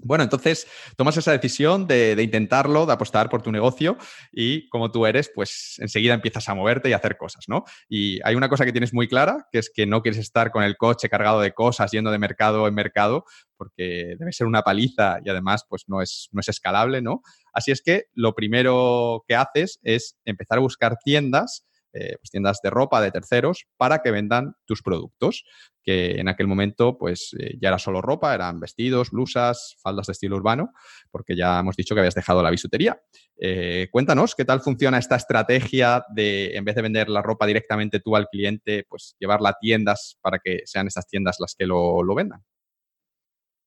[0.04, 3.98] Bueno, entonces tomas esa decisión de, intentarlo, de apostar por tu negocio
[4.32, 7.66] y como tú eres, pues enseguida empiezas a moverte y a hacer cosas, ¿no?
[7.88, 10.64] Y hay una cosa que tienes muy clara, que es que no quieres estar con
[10.64, 13.26] el coche cargado de cosas, yendo de mercado en mercado,
[13.58, 17.22] porque debe ser una paliza y además pues no es, no es escalable, ¿no?
[17.54, 22.60] Así es que lo primero que haces es empezar a buscar tiendas eh, pues tiendas
[22.64, 25.44] de ropa de terceros para que vendan tus productos,
[25.84, 30.14] que en aquel momento pues eh, ya era solo ropa, eran vestidos, blusas, faldas de
[30.14, 30.72] estilo urbano,
[31.10, 33.02] porque ya hemos dicho que habías dejado la bisutería.
[33.38, 38.00] Eh, cuéntanos qué tal funciona esta estrategia de, en vez de vender la ropa directamente
[38.00, 42.04] tú al cliente, pues llevarla a tiendas para que sean estas tiendas las que lo,
[42.04, 42.44] lo vendan.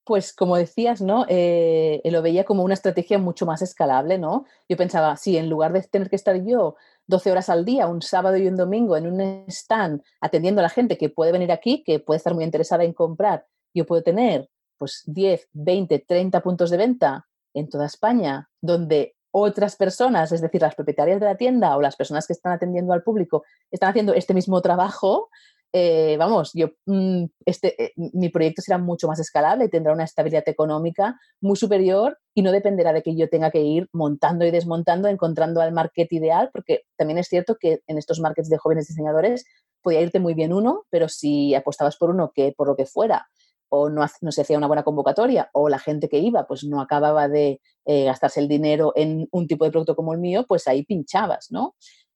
[0.04, 1.24] Pues como decías, ¿no?
[1.28, 4.44] Eh, lo veía como una estrategia mucho más escalable, ¿no?
[4.68, 6.76] Yo pensaba, si en lugar de tener que estar yo
[7.06, 10.68] 12 horas al día, un sábado y un domingo en un stand atendiendo a la
[10.68, 14.50] gente que puede venir aquí, que puede estar muy interesada en comprar, yo puedo tener
[14.78, 20.62] pues 10, 20, 30 puntos de venta en toda España, donde otras personas, es decir,
[20.62, 24.14] las propietarias de la tienda o las personas que están atendiendo al público, están haciendo
[24.14, 25.28] este mismo trabajo,
[25.76, 30.04] eh, vamos, yo, mm, este, eh, mi proyecto será mucho más escalable y tendrá una
[30.04, 34.52] estabilidad económica muy superior y no dependerá de que yo tenga que ir montando y
[34.52, 38.86] desmontando, encontrando al market ideal, porque también es cierto que en estos markets de jóvenes
[38.86, 39.46] diseñadores
[39.82, 43.26] podía irte muy bien uno, pero si apostabas por uno que por lo que fuera
[43.68, 47.26] o no, se hacía una buena convocatoria o la gente que iba pues no acababa
[47.26, 50.84] de eh, gastarse el dinero en un tipo de producto como el mío, pues ahí
[50.84, 51.74] pinchabas, ¿no?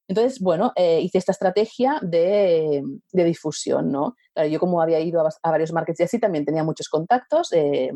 [0.09, 2.83] Entonces, bueno, eh, hice esta estrategia de,
[3.13, 4.17] difusión, ¿no?
[4.51, 7.91] yo como había ido a, varios markets y así, también tenía muchos contactos, eh,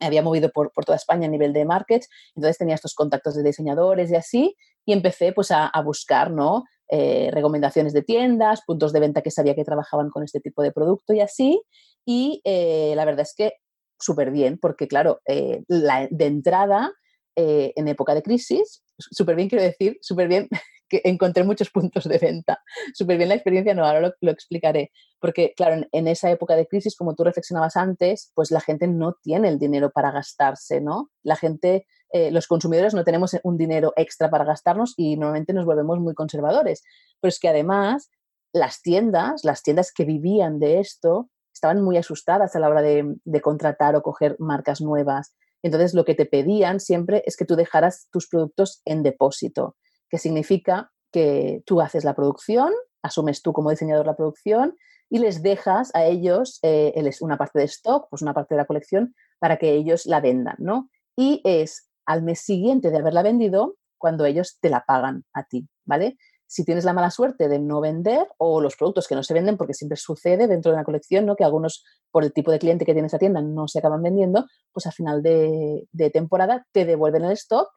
[0.00, 4.10] había movido por, toda España a nivel de markets, entonces tenía estos contactos de diseñadores
[4.10, 6.64] y así, y empecé pues a, buscar, ¿no?
[6.90, 10.72] Eh, recomendaciones de tiendas, puntos de venta que sabía que trabajaban con este tipo de
[10.72, 11.62] producto y así,
[12.04, 13.52] y la verdad es que
[13.98, 16.92] súper bien, porque claro, de entrada,
[17.34, 20.48] en época de crisis, súper bien quiero decir, súper bien
[20.88, 22.62] que encontré muchos puntos de venta.
[22.94, 24.90] Súper bien la experiencia, no, ahora lo, explicaré.
[25.20, 29.14] Porque, claro, en, esa época de crisis, como tú reflexionabas antes, pues la gente no
[29.22, 31.10] tiene el dinero para gastarse, ¿no?
[31.22, 35.66] La gente, eh, los consumidores no tenemos un dinero extra para gastarnos y normalmente nos
[35.66, 36.82] volvemos muy conservadores.
[37.20, 38.10] Pero es que además
[38.52, 43.16] las tiendas, las tiendas que vivían de esto, estaban muy asustadas a la hora de,
[43.24, 45.34] de contratar o coger marcas nuevas.
[45.62, 49.74] Entonces, lo que te pedían siempre es que tú dejaras tus productos en depósito
[50.08, 54.76] que significa que tú haces la producción, asumes tú como diseñador la producción
[55.10, 58.66] y les dejas a ellos eh, una parte de stock, pues una parte de la
[58.66, 60.90] colección, para que ellos la vendan, ¿no?
[61.16, 65.68] Y es al mes siguiente de haberla vendido cuando ellos te la pagan a ti,
[65.84, 66.16] ¿vale?
[66.46, 69.56] Si tienes la mala suerte de no vender o los productos que no se venden,
[69.56, 71.36] porque siempre sucede dentro de una colección, ¿no?
[71.36, 74.46] Que algunos, por el tipo de cliente que tiene esa tienda, no se acaban vendiendo,
[74.72, 77.70] pues a final de temporada te devuelven el stock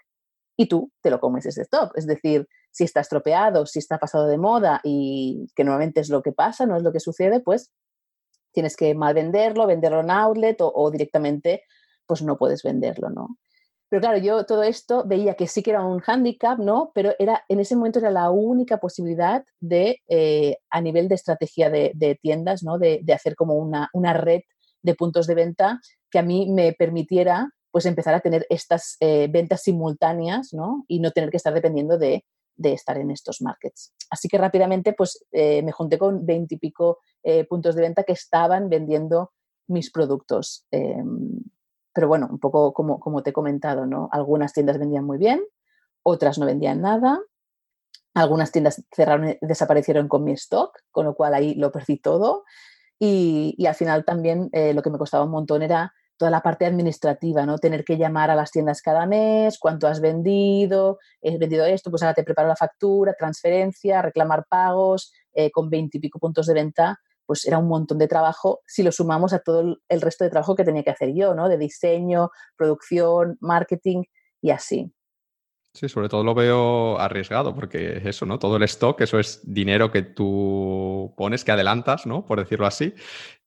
[0.57, 1.91] y tú te lo comes ese stock.
[1.95, 6.21] Es decir, si está estropeado, si está pasado de moda y que normalmente es lo
[6.21, 7.71] que pasa, no es lo que sucede, pues
[8.53, 11.63] tienes que mal venderlo, venderlo en outlet o, directamente
[12.05, 13.37] pues no puedes venderlo, ¿no?
[13.89, 16.91] Pero claro, yo todo esto veía que sí que era un hándicap, ¿no?
[16.93, 21.69] Pero era, en ese momento era la única posibilidad de, eh, a nivel de estrategia
[21.69, 22.77] de, tiendas, ¿no?
[22.77, 24.41] De, hacer como una red
[24.81, 25.79] de puntos de venta
[26.09, 30.86] que a mí me permitiera pues empezar a tener estas eh, ventas simultáneas ¿no?
[30.88, 32.26] y no tener que estar dependiendo de,
[32.63, 33.91] estar en estos markets.
[34.11, 38.69] Así que rápidamente pues eh, me junté con veintipico eh, puntos de venta que estaban
[38.69, 39.32] vendiendo
[39.67, 40.67] mis productos.
[40.69, 41.41] Em,
[41.91, 44.09] pero bueno, un poco como, te he comentado, ¿no?
[44.11, 45.41] Algunas tiendas vendían muy bien,
[46.03, 47.19] otras no vendían nada,
[48.13, 52.43] algunas tiendas cerraron, desaparecieron con mi stock, con lo cual ahí lo perdí todo.
[52.99, 56.67] Y, y al final también lo que me costaba un montón era toda la parte
[56.67, 57.57] administrativa, ¿no?
[57.57, 62.03] Tener que llamar a las tiendas cada mes, cuánto has vendido, he vendido esto, pues
[62.03, 67.43] ahora te preparo la factura, transferencia, reclamar pagos, eh, con veintipico puntos de venta, pues
[67.47, 70.63] era un montón de trabajo si lo sumamos a todo el resto de trabajo que
[70.63, 71.49] tenía que hacer yo, ¿no?
[71.49, 74.03] De diseño, producción, marketing
[74.43, 74.93] y así.
[75.74, 78.38] Sí, sobre todo lo veo arriesgado, porque eso, ¿no?
[78.38, 82.26] Todo el stock, eso es dinero que tú pones, que adelantas, ¿no?
[82.26, 82.93] Por decirlo así,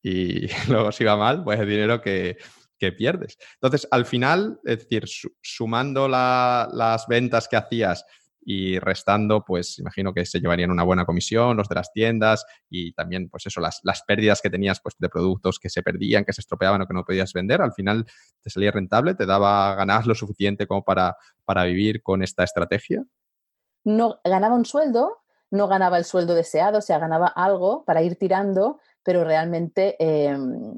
[0.02, 2.38] y luego si va mal, pues es dinero que,
[2.78, 3.38] que pierdes.
[3.54, 5.04] Entonces, al final, es decir,
[5.42, 8.04] sumando las ventas que hacías
[8.46, 12.92] y restando, pues imagino que se llevarían una buena comisión los de las tiendas y
[12.92, 16.32] también, pues eso, las, las pérdidas que tenías pues, de productos que se perdían, que
[16.32, 18.04] se estropeaban o que no podías vender, al final
[18.42, 23.04] te salía rentable, te daba ganas lo suficiente como para, para vivir con esta estrategia.
[23.84, 28.16] No ganaba un sueldo, no ganaba el sueldo deseado, o sea, ganaba algo para ir
[28.16, 30.74] tirando, pero realmente em,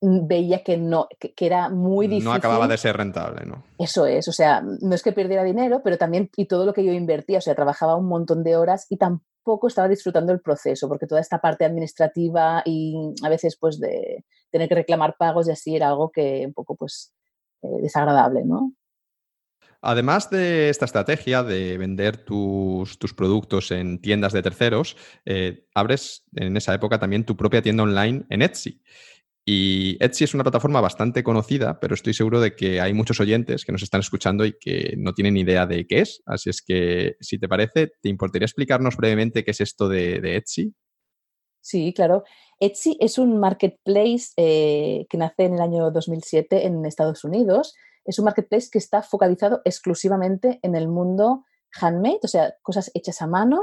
[0.00, 2.28] veía que no, que, era muy difícil.
[2.28, 3.64] No acababa de ser rentable, ¿no?
[3.78, 6.84] Eso es, o sea, no es que perdiera dinero, pero también, y todo lo que
[6.84, 10.88] yo invertía, o sea, trabajaba un montón de horas y tampoco estaba disfrutando el proceso,
[10.88, 15.52] porque toda esta parte administrativa y a veces pues de tener que reclamar pagos y
[15.52, 17.12] así era algo que un poco pues
[17.62, 18.72] eh, desagradable, ¿no?
[19.80, 26.56] Además de esta estrategia de vender tus, productos en tiendas de terceros, eh, abres en
[26.56, 28.82] esa época también tu propia tienda online en Etsy.
[29.50, 33.64] Y Etsy es una plataforma bastante conocida, pero estoy seguro de que hay muchos oyentes
[33.64, 36.20] que nos están escuchando y que no tienen idea de qué es.
[36.26, 40.74] Así es que, si te parece, ¿te importaría explicarnos brevemente qué es esto de, Etsy?
[41.62, 42.24] Sí, claro.
[42.60, 47.72] Etsy es un marketplace eh, que nace en el año 2007 en Estados Unidos
[48.04, 51.44] es un marketplace que está focalizado exclusivamente en el mundo
[51.80, 53.62] handmade, o sea, cosas hechas a mano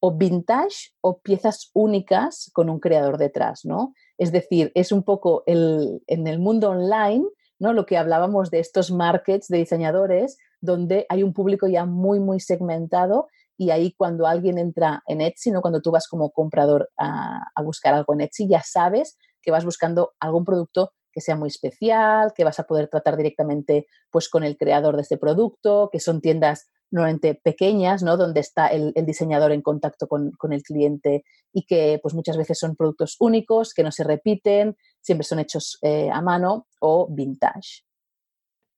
[0.00, 3.94] o vintage o piezas únicas con un creador detrás, ¿no?
[4.18, 7.24] Es decir, es un poco el, en el mundo online,
[7.58, 7.72] ¿no?
[7.72, 12.40] Lo que hablábamos de estos markets de diseñadores donde hay un público ya muy, muy
[12.40, 15.60] segmentado y ahí cuando alguien entra en Etsy, ¿no?
[15.60, 19.64] Cuando tú vas como comprador a, a buscar algo en Etsy, ya sabes que vas
[19.64, 24.42] buscando algún producto que sea muy especial, que vas a poder tratar directamente pues, con
[24.42, 28.16] el creador de ese producto, que son tiendas normalmente pequeñas, ¿no?
[28.16, 32.76] donde está el, diseñador en contacto con, el cliente y que pues, muchas veces son
[32.76, 37.82] productos únicos, que no se repiten, siempre son hechos eh, a mano o vintage.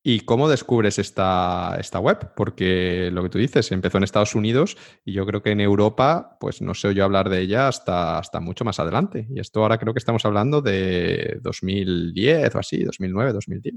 [0.03, 2.33] ¿Y cómo descubres esta, esta, web?
[2.37, 6.37] Porque lo que tú dices, empezó en Estados Unidos y yo creo que en Europa,
[6.39, 9.27] pues no sé yo hablar de ella hasta, hasta mucho más adelante.
[9.29, 13.75] Y esto ahora creo que estamos hablando de 2010 o así, 2009, 2010.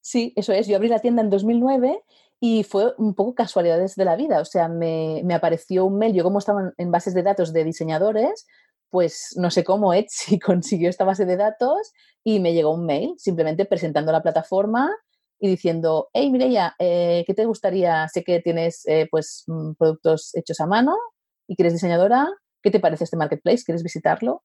[0.00, 0.66] Sí, eso es.
[0.66, 2.02] Yo abrí la tienda en 2009
[2.46, 4.38] y fue un poco casualidades de la vida.
[4.38, 6.12] O sea, me, me apareció un mail.
[6.12, 8.46] Yo como estaba en bases de datos de diseñadores,
[8.90, 11.92] pues no sé cómo Etsy consiguió esta base de datos
[12.22, 14.94] y me llegó un mail simplemente presentando la plataforma
[15.40, 18.06] y diciendo, hey Mireia, eh, ¿qué te gustaría?
[18.08, 20.94] Sé que tienes eh, pues mm, productos hechos a mano
[21.48, 22.28] y que eres diseñadora,
[22.62, 23.64] ¿qué te parece este marketplace?
[23.64, 24.42] ¿Quieres visitarlo?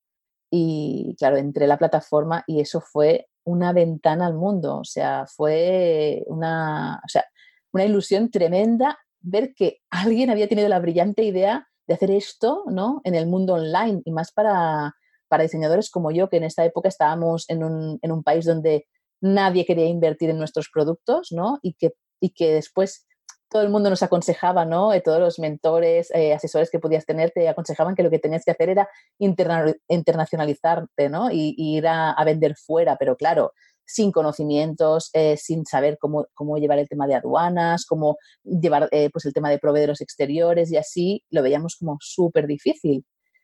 [0.49, 5.25] Y claro, entré a la plataforma y eso fue una ventana al mundo, o sea,
[5.27, 7.25] fue una, sea,
[7.73, 13.01] una ilusión tremenda ver que alguien había tenido la brillante idea de hacer esto ¿no?
[13.03, 14.93] en el mundo online y más para,
[15.27, 18.87] para diseñadores como yo, que en esta época estábamos en un, en un país donde
[19.21, 21.59] nadie quería invertir en nuestros productos, ¿no?
[21.61, 23.05] Y que, y que después
[23.49, 24.93] todo el mundo nos aconsejaba, ¿no?
[24.93, 28.45] Eh, todos los mentores, eh, asesores que podías tener te aconsejaban que lo que tenías
[28.45, 31.31] que hacer era internacionalizarte, ¿no?
[31.31, 33.53] Y, ir a, vender fuera, pero claro,
[33.91, 39.25] sin conocimientos, eh, sin saber cómo, cómo, llevar el tema de aduanas, cómo llevar pues
[39.25, 43.03] el tema de proveedores exteriores y así, lo veíamos como súper difícil.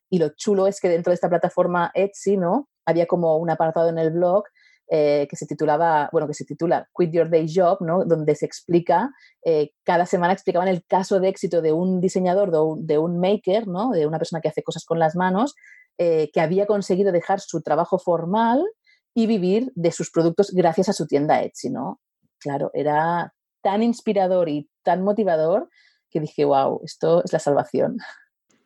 [0.10, 2.70] Y lo chulo es que dentro de esta plataforma Etsy, ¿no?
[2.86, 4.44] Había como un apartado en el blog
[4.88, 8.06] eh, que se titulaba, bueno, que se titula Quit Your Day Job, ¿no?
[8.06, 9.10] Donde se explica,
[9.44, 13.90] eh, cada semana explicaban el caso de éxito de un diseñador, de un, maker, ¿no?
[13.92, 15.56] De una persona que hace cosas con las manos,
[15.98, 18.64] eh, que había conseguido dejar su trabajo formal
[19.16, 22.02] y vivir de sus productos gracias a su tienda Etsy, ¿no?
[22.38, 25.70] Claro, era tan inspirador y tan motivador
[26.12, 27.98] que dije, wow, esto es la salvación.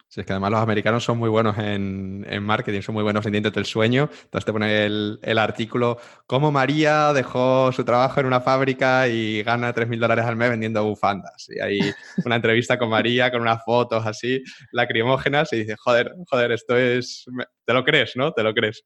[0.10, 3.32] Sí, es que además los americanos son muy buenos en, marketing, son muy buenos en
[3.32, 4.10] dientes del sueño.
[4.12, 9.72] Entonces te pone el, artículo, cómo María dejó su trabajo en una fábrica y gana
[9.72, 11.48] 3.000 dólares al mes vendiendo bufandas.
[11.50, 11.80] Y hay
[12.26, 17.26] una entrevista con María con unas fotos así, lacrimógenas, y dice, joder, joder, esto es...
[17.64, 18.32] Te lo crees, ¿no?
[18.32, 18.84] Te lo crees.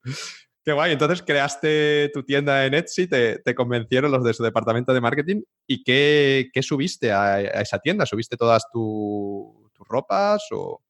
[0.63, 0.93] Qué guay.
[0.93, 5.41] Entonces creaste tu tienda en Etsy, te, convencieron los de su departamento de marketing.
[5.67, 8.05] ¿Y qué, subiste a, esa tienda?
[8.05, 9.53] ¿Subiste todas tus
[9.87, 10.81] ropas o...?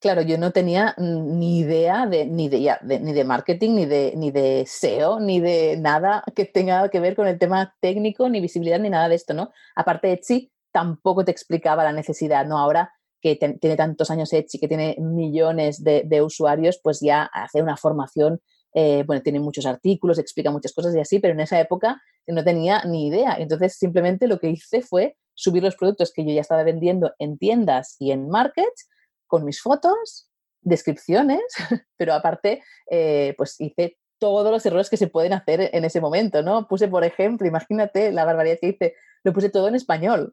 [0.00, 4.30] Claro, yo no tenía ni idea de, ni, de, ni de marketing, ni de, ni
[4.30, 8.78] de SEO, ni de nada que tenga que ver con el tema técnico, ni visibilidad,
[8.78, 9.50] ni nada de esto, ¿no?
[9.74, 12.58] Aparte, Etsy tampoco te explicaba la necesidad, ¿no?
[12.58, 17.76] Ahora que tiene tantos años Etsy, que tiene millones de, usuarios, pues ya hace una
[17.76, 18.40] formación,
[18.80, 22.44] eh, bueno, tiene muchos artículos, explica muchas cosas y así, pero en esa época no
[22.44, 23.34] tenía ni idea.
[23.36, 27.38] Entonces, simplemente lo que hice fue subir los productos que yo ya estaba vendiendo en
[27.38, 28.88] tiendas y en markets
[29.26, 31.42] con mis fotos, descripciones,
[31.96, 36.44] pero aparte, eh, pues hice todos los errores que se pueden hacer en ese momento,
[36.44, 36.68] ¿no?
[36.68, 40.32] Puse, por ejemplo, imagínate la barbaridad que hice, lo puse todo en español.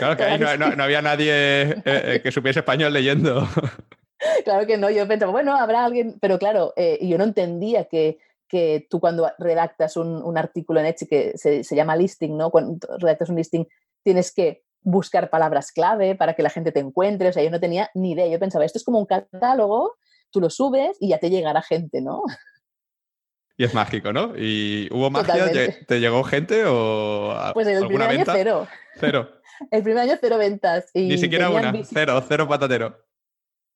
[0.00, 3.48] Claro que ahí no, había nadie eh, eh, que supiese español leyendo.
[4.44, 8.86] Claro que no, yo pensaba, bueno, habrá alguien, pero claro, yo no entendía que, que
[8.88, 12.50] tú cuando redactas un, artículo en Etsy que se, se, llama listing, ¿no?
[12.50, 13.66] Cuando redactas un listing,
[14.02, 17.28] tienes que buscar palabras clave para que la gente te encuentre.
[17.28, 18.28] O sea, yo no tenía ni idea.
[18.28, 19.96] Yo pensaba, esto es como un catálogo,
[20.30, 22.22] tú lo subes y ya te llegará gente, ¿no?
[23.58, 24.34] Y es mágico, ¿no?
[24.36, 25.50] ¿Y hubo magia?
[25.86, 28.68] ¿Te llegó gente o Pues el primer año cero.
[28.98, 29.30] Cero.
[29.70, 30.90] El primer año cero ventas.
[30.92, 33.02] Ni siquiera una, cero, cero patatero.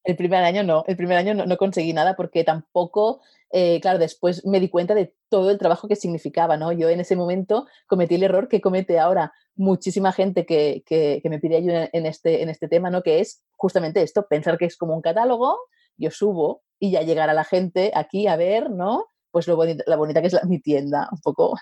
[0.04, 3.20] El primer año no, el primer año no, conseguí nada porque tampoco,
[3.52, 6.72] eh, claro, después me di cuenta de todo el trabajo que significaba, ¿no?
[6.72, 11.38] Yo en ese momento cometí el error que comete ahora muchísima gente que, que, me
[11.38, 13.02] pide ayuda en este, en este tema, ¿no?
[13.02, 15.58] Que es justamente esto, pensar que es como un catálogo,
[15.98, 19.06] yo subo y ya llegar a la gente aquí a ver, ¿no?
[19.30, 21.56] Pues lo la bonita que es mi tienda, un poco.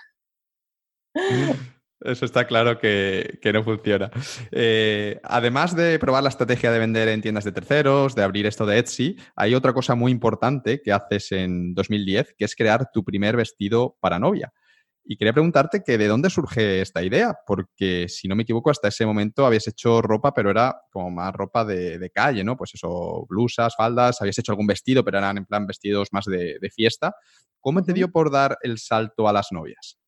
[2.01, 4.09] Eso está claro que, no funciona.
[4.51, 8.65] Eh, además de probar la estrategia de vender en tiendas de terceros, de abrir esto
[8.65, 13.03] de Etsy, hay otra cosa muy importante que haces en 2010, que es crear tu
[13.03, 14.53] primer vestido para novia.
[15.03, 18.89] Y quería preguntarte que de dónde surge esta idea, porque si no me equivoco, hasta
[18.89, 22.55] ese momento habías hecho ropa, pero era como más ropa de, calle, ¿no?
[22.55, 26.59] Pues eso, blusas, faldas, habías hecho algún vestido, pero eran en plan vestidos más de,
[26.61, 27.15] de fiesta.
[27.59, 29.98] ¿Cómo te dio por dar el salto a las novias?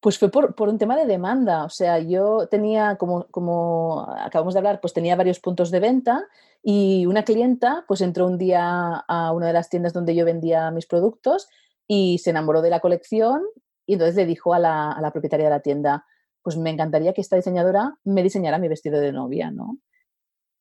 [0.00, 1.64] Pues fue por, un tema de demanda.
[1.64, 6.26] O sea, yo tenía, como, como acabamos de hablar, pues tenía varios puntos de venta
[6.62, 10.70] y una clienta pues entró un día a una de las tiendas donde yo vendía
[10.70, 11.48] mis productos
[11.86, 13.42] y se enamoró de la colección
[13.86, 16.06] y entonces le dijo a la, a la propietaria de la tienda,
[16.42, 19.78] pues me encantaría que esta diseñadora me diseñara mi vestido de novia, ¿no?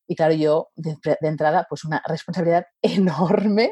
[0.08, 3.72] Y claro, yo de, de entrada, pues una responsabilidad enorme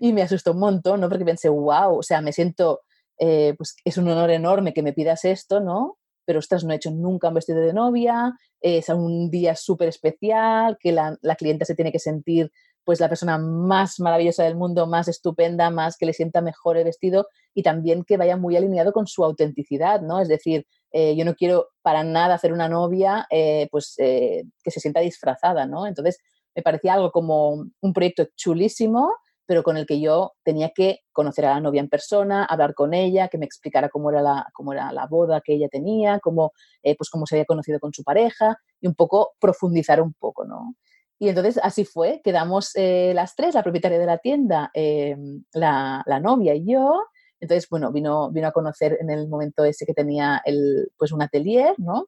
[0.00, 1.08] y me asustó un montón, ¿no?
[1.08, 2.82] Porque pensé, wow, o sea, me siento
[3.18, 5.98] eh, pues es un honor enorme que me pidas esto, ¿no?
[6.24, 10.76] Pero ostras, no he hecho nunca un vestido de novia, es un día súper especial,
[10.78, 12.52] que la, la clienta se tiene que sentir
[12.84, 16.84] pues la persona más maravillosa del mundo, más estupenda, más que le sienta mejor el
[16.84, 20.20] vestido y también que vaya muy alineado con su autenticidad, ¿no?
[20.20, 24.80] Es decir, eh, yo no quiero para nada hacer una novia eh, pues que se
[24.80, 25.86] sienta disfrazada, ¿no?
[25.86, 26.18] Entonces
[26.54, 29.12] me parecía algo como un proyecto chulísimo
[29.46, 32.94] pero con el que yo tenía que conocer a la novia en persona, hablar con
[32.94, 36.52] ella, que me explicara cómo era la, cómo era la boda que ella tenía, cómo,
[36.82, 40.44] eh, pues cómo se había conocido con su pareja y un poco profundizar un poco,
[40.44, 40.74] ¿no?
[41.18, 45.16] Y entonces así fue, quedamos eh, las tres, la propietaria de la tienda, eh,
[45.52, 47.04] la, la, novia y yo.
[47.38, 51.22] Entonces, bueno, vino, vino a conocer en el momento ese que tenía el, pues un
[51.22, 52.06] atelier, ¿no?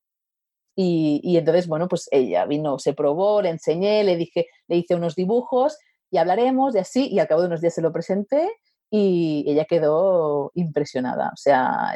[0.76, 4.96] Y, y, entonces, bueno, pues ella vino, se probó, le enseñé, le dije, le hice
[4.96, 5.78] unos dibujos
[6.14, 8.48] y hablaremos y así, y al cabo de unos días se lo presenté
[8.88, 11.30] y ella quedó impresionada.
[11.30, 11.92] O sea,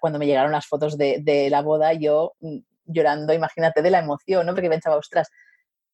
[0.00, 4.44] cuando me llegaron las fotos de, la boda, yo mm, llorando, imagínate, de la emoción,
[4.44, 4.54] ¿no?
[4.54, 5.30] Porque pensaba, ostras,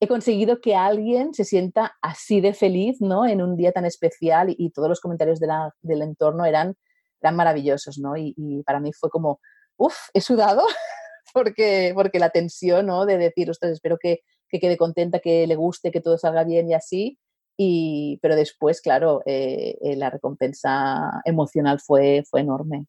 [0.01, 3.27] he conseguido que alguien se sienta así de feliz, ¿no?
[3.27, 6.77] En un día tan especial y, todos los comentarios del entorno eran,
[7.21, 8.17] eran maravillosos, ¿no?
[8.17, 9.39] Y, y para mí fue como,
[9.77, 10.65] uff, he sudado
[11.35, 13.05] porque, porque la tensión, ¿no?
[13.05, 16.71] De decir, ostras, espero que, que quede contenta, que le guste, que todo salga bien
[16.71, 17.19] y así.
[17.63, 22.87] Y, pero después, claro, eh, eh, la recompensa emocional fue, fue enorme.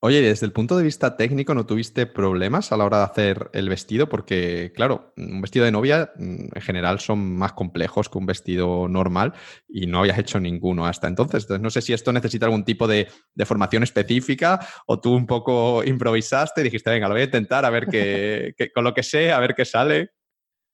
[0.00, 3.50] Oye, desde el punto de vista técnico, ¿no tuviste problemas a la hora de hacer
[3.54, 4.06] el vestido?
[4.10, 8.86] Porque, claro, un vestido de novia mm, en general son más complejos que un vestido
[8.86, 9.32] normal
[9.66, 11.44] y no habías hecho ninguno hasta entonces.
[11.44, 15.26] Entonces, no sé si esto necesita algún tipo de, de formación específica o tú un
[15.26, 19.02] poco improvisaste y dijiste, venga, lo voy a intentar a ver qué, con lo que
[19.02, 20.10] sé, a ver qué sale.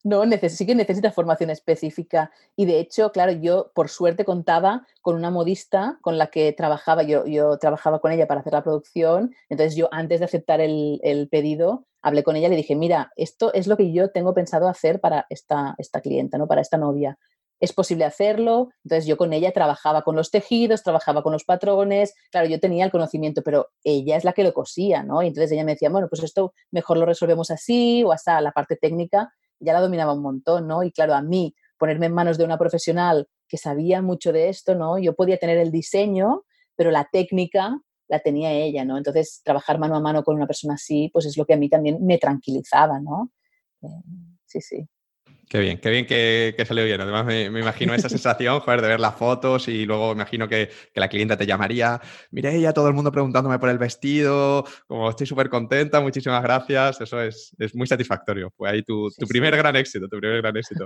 [0.06, 2.30] No, sí que necesita formación específica.
[2.54, 7.02] Y de hecho, claro, yo por suerte contaba con una modista con la que trabajaba,
[7.02, 9.34] yo, yo trabajaba con ella para hacer la producción.
[9.48, 13.10] Entonces yo antes de aceptar el, el, pedido, hablé con ella y le dije, mira,
[13.16, 16.46] esto es lo que yo tengo pensado hacer para esta, esta clienta, ¿no?
[16.46, 17.18] para esta novia.
[17.58, 18.68] Es posible hacerlo.
[18.84, 22.14] Entonces yo con ella trabajaba con los tejidos, trabajaba con los patrones.
[22.30, 25.24] Claro, yo tenía el conocimiento, pero ella es la que lo cosía, ¿no?
[25.24, 28.52] Y entonces ella me decía, bueno, pues esto mejor lo resolvemos así o hasta la
[28.52, 30.82] parte técnica ya la dominaba un montón, ¿no?
[30.82, 34.74] Y claro, a mí ponerme en manos de una profesional que sabía mucho de esto,
[34.74, 34.98] ¿no?
[34.98, 36.44] Yo podía tener el diseño,
[36.74, 38.96] pero la técnica la tenía ella, ¿no?
[38.96, 41.68] Entonces, trabajar mano a mano con una persona así, pues es lo que a mí
[41.68, 43.32] también me tranquilizaba, ¿no?
[43.82, 43.88] Eh,
[44.46, 44.88] sí, sí.
[45.48, 47.00] Qué bien, qué bien que, salió bien.
[47.00, 50.70] Además, me, imagino esa sensación, joder, de ver las fotos y luego me imagino que,
[50.94, 52.00] la clienta te llamaría,
[52.32, 57.00] mire ya todo el mundo preguntándome por el vestido, como estoy súper contenta, muchísimas gracias.
[57.00, 58.52] Eso es, muy satisfactorio.
[58.56, 60.84] Fue ahí tu, primer gran éxito, tu primer gran éxito.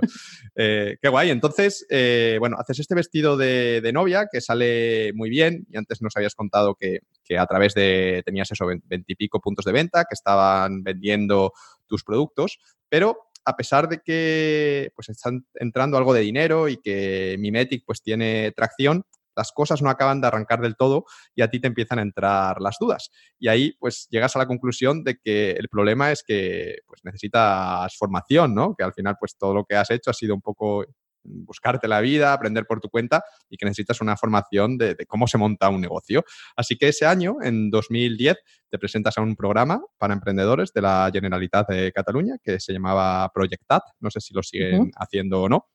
[0.55, 1.31] Eh, qué guay.
[1.31, 6.15] Entonces, eh, bueno, haces este vestido de, novia que sale muy bien y antes nos
[6.15, 10.83] habías contado que, que a través de, tenías eso, veintipico puntos de venta que estaban
[10.83, 11.51] vendiendo
[11.87, 12.59] tus productos,
[12.89, 18.01] pero a pesar de que pues están entrando algo de dinero y que Mimetic pues
[18.01, 19.03] tiene tracción,
[19.35, 22.59] las cosas no acaban de arrancar del todo y a ti te empiezan a entrar
[22.59, 23.11] las dudas.
[23.39, 27.95] Y ahí pues llegas a la conclusión de que el problema es que pues necesitas
[27.97, 28.75] formación, ¿no?
[28.75, 30.85] Que al final pues todo lo que has hecho ha sido un poco
[31.23, 35.37] buscarte la vida, aprender por tu cuenta y que necesitas una formación de, cómo se
[35.37, 36.23] monta un negocio.
[36.55, 38.37] Así que ese año, en 2010,
[38.69, 43.29] te presentas a un programa para emprendedores de la Generalitat de Cataluña que se llamaba
[43.33, 45.67] Projectat, no sé si lo siguen haciendo o no.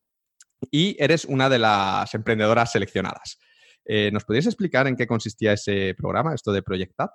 [0.70, 3.38] y eres una de las emprendedoras seleccionadas.
[3.84, 7.10] Eh, ¿Nos podrías explicar en qué consistía ese programa, esto de Proyectad?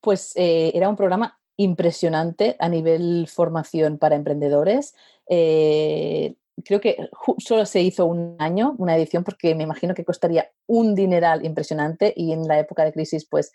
[0.00, 4.94] Pues eh, era un programa impresionante a nivel formación para emprendedores.
[5.28, 6.96] Eh, creo que
[7.38, 12.12] solo se hizo un año, una edición, porque me imagino que costaría un dineral impresionante
[12.16, 13.52] y en la época de crisis, pues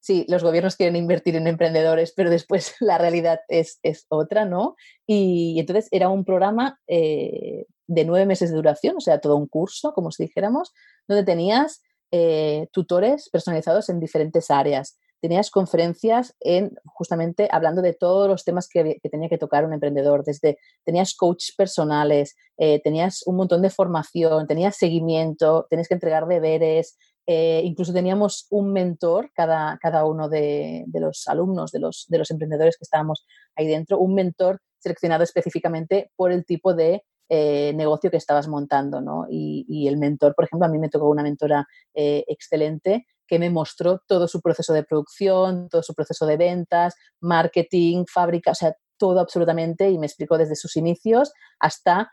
[0.00, 3.78] sí, los gobiernos quieren invertir en emprendedores, pero después la realidad es,
[4.08, 4.76] otra, ¿no?
[5.06, 9.46] Y, entonces era un programa eh, de nueve meses de duración, o sea, todo un
[9.46, 10.72] curso, como si dijéramos,
[11.06, 14.98] donde tenías eh, tutores personalizados en diferentes áreas.
[15.20, 20.24] Tenías conferencias en justamente hablando de todos los temas que, tenía que tocar un emprendedor,
[20.24, 26.26] desde tenías coach personales, eh, tenías un montón de formación, tenías seguimiento, tenías que entregar
[26.26, 26.96] deberes,
[27.26, 32.30] eh, incluso teníamos un mentor, cada, cada uno de, los alumnos, de los, de los
[32.30, 38.10] emprendedores que estábamos ahí dentro, un mentor seleccionado específicamente por el tipo de eh, negocio
[38.10, 39.26] que estabas montando, ¿no?
[39.28, 44.00] Y, el mentor, por ejemplo, a mí me tocó una mentora excelente que me mostró
[44.06, 49.20] todo su proceso de producción, todo su proceso de ventas, marketing, fábrica, o sea, todo
[49.20, 52.10] absolutamente y me explicó desde sus inicios hasta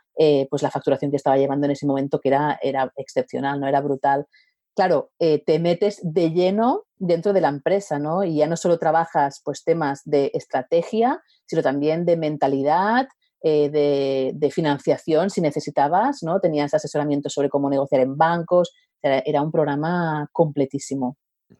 [0.48, 3.80] pues la facturación que estaba llevando en ese momento que era, era excepcional, no era
[3.80, 4.26] brutal
[4.76, 8.22] claro, eh, te metes de lleno dentro de la empresa, ¿no?
[8.22, 13.08] Y ya no solo trabajas pues temas de estrategia, sino también de mentalidad,
[13.42, 16.40] eh, de, financiación si necesitabas, ¿no?
[16.40, 21.16] Tenías asesoramiento sobre cómo negociar en bancos, era un programa completísimo.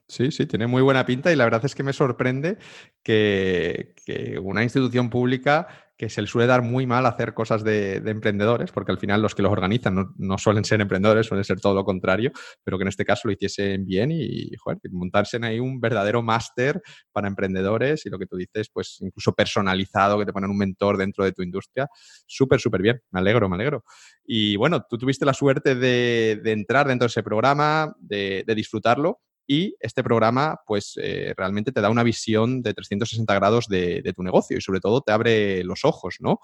[0.07, 2.57] Sí, sí, tiene muy buena pinta y la verdad es que me sorprende
[3.03, 3.93] que,
[4.41, 5.67] una institución pública
[5.97, 9.33] que se le suele dar muy mal hacer cosas de, emprendedores, porque al final los
[9.33, 12.31] que los organizan no, suelen ser emprendedores, suelen ser todo lo contrario,
[12.63, 16.21] pero que en este caso lo hiciesen bien y, joder, montarse en ahí un verdadero
[16.21, 16.81] máster
[17.11, 20.97] para emprendedores y lo que tú dices, pues incluso personalizado, que te ponen un mentor
[20.97, 21.87] dentro de tu industria.
[22.27, 23.01] Súper, súper bien.
[23.11, 23.83] Me alegro, me alegro.
[24.23, 29.75] Y bueno, tú tuviste la suerte de, entrar dentro de ese programa, de disfrutarlo y
[29.79, 34.57] este programa pues eh, realmente te da una visión de 360 grados de, tu negocio
[34.57, 36.39] y sobre todo te abre los ojos, ¿no?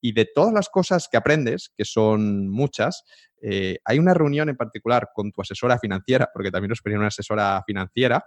[0.00, 3.04] Y de todas las cosas que aprendes, que son muchas,
[3.42, 7.08] eh, hay una reunión en particular con tu asesora financiera, porque también nos pedían una
[7.08, 8.24] asesora financiera,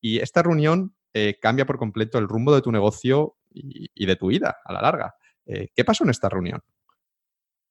[0.00, 4.28] y esta reunión eh, cambia por completo el rumbo de tu negocio y, de tu
[4.28, 5.14] vida a la larga.
[5.44, 6.60] ¿Qué pasó en esta reunión?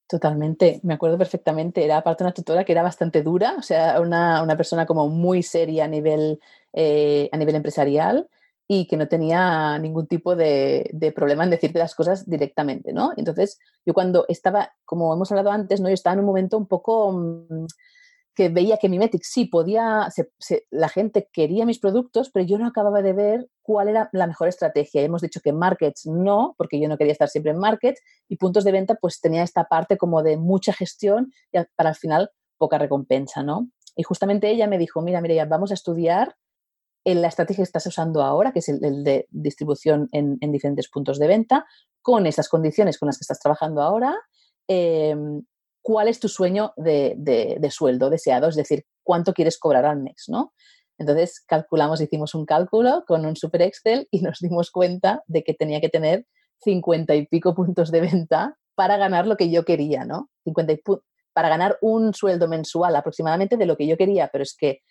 [0.08, 1.84] Totalmente, me acuerdo perfectamente.
[1.84, 5.44] Era aparte una tutora que era bastante dura, o sea, una, una persona como muy
[5.44, 6.40] seria a nivel,
[6.72, 8.30] eh, a nivel empresarial
[8.70, 13.12] y que no tenía ningún tipo de, de, problema en decirte las cosas directamente, ¿no?
[13.18, 15.90] Entonces, yo cuando estaba, como hemos hablado antes, ¿no?
[15.90, 17.66] Yo estaba en un momento un poco mm,
[18.38, 20.10] que veía que Mimetic sí podía,
[20.70, 24.48] la gente quería mis productos, pero yo no acababa de ver cuál era la mejor
[24.48, 25.02] estrategia.
[25.02, 28.64] hemos dicho que markets no, porque yo no quería estar siempre en markets, y puntos
[28.64, 32.30] de venta pues tenía esta parte como de mucha gestión y para al final
[32.60, 33.72] poca recompensa, ¿no?
[33.96, 36.36] Y justamente ella me dijo, mira, mira, vamos a estudiar
[37.06, 41.18] en la estrategia que estás usando ahora, que es el, de distribución en, diferentes puntos
[41.18, 41.66] de venta,
[42.04, 44.16] con esas condiciones con las que estás trabajando ahora,
[44.68, 45.42] em,
[45.88, 50.54] cuál es tu sueño de, sueldo deseado, es decir, cuánto quieres cobrar al mes, ¿no?
[50.98, 55.54] Entonces calculamos, hicimos un cálculo con un super Excel y nos dimos cuenta de que
[55.54, 56.26] tenía que tener
[56.58, 60.30] 50 y pico puntos de venta para ganar lo que yo quería, ¿no?
[60.44, 60.74] 50
[61.32, 64.82] para ganar un sueldo mensual aproximadamente de lo que yo quería, pero es que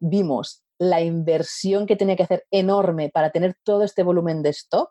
[0.00, 4.90] vimos la inversión que tenía que hacer enorme para tener todo este volumen de stock,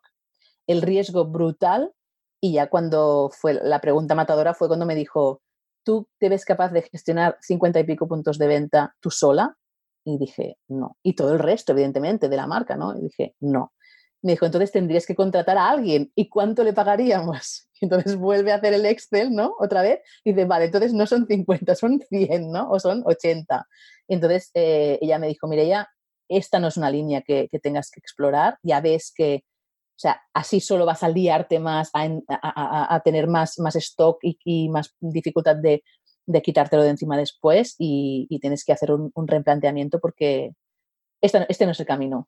[0.65, 1.93] el riesgo brutal
[2.41, 5.41] y ya cuando fue la pregunta matadora fue cuando me dijo,
[5.83, 9.55] ¿tú te ves capaz de gestionar 50 y pico puntos de venta tú sola?
[10.03, 10.97] Y dije, no.
[11.01, 12.97] Y todo el resto, evidentemente, de la marca, ¿no?
[12.97, 13.73] Y dije, no.
[14.21, 16.11] Me dijo, entonces tendrías que contratar a alguien.
[16.15, 17.67] ¿Y cuánto le pagaríamos?
[17.81, 19.55] entonces vuelve a hacer el Excel, ¿no?
[19.59, 20.01] Otra vez.
[20.23, 22.69] Y dice, vale, entonces no son 50, son 100, ¿no?
[22.69, 23.65] O son 80.
[24.07, 25.89] entonces eh, ella me dijo, mire, ya,
[26.29, 28.57] esta no es una línea que tengas que explorar.
[28.63, 29.43] Ya ves que
[29.95, 34.93] o sea, así solo vas a liarte más, a, tener más, más stock y, más
[34.99, 35.83] dificultad de,
[36.43, 40.51] quitártelo de encima después y, tienes que hacer un, replanteamiento porque
[41.21, 42.27] este, este no es el camino.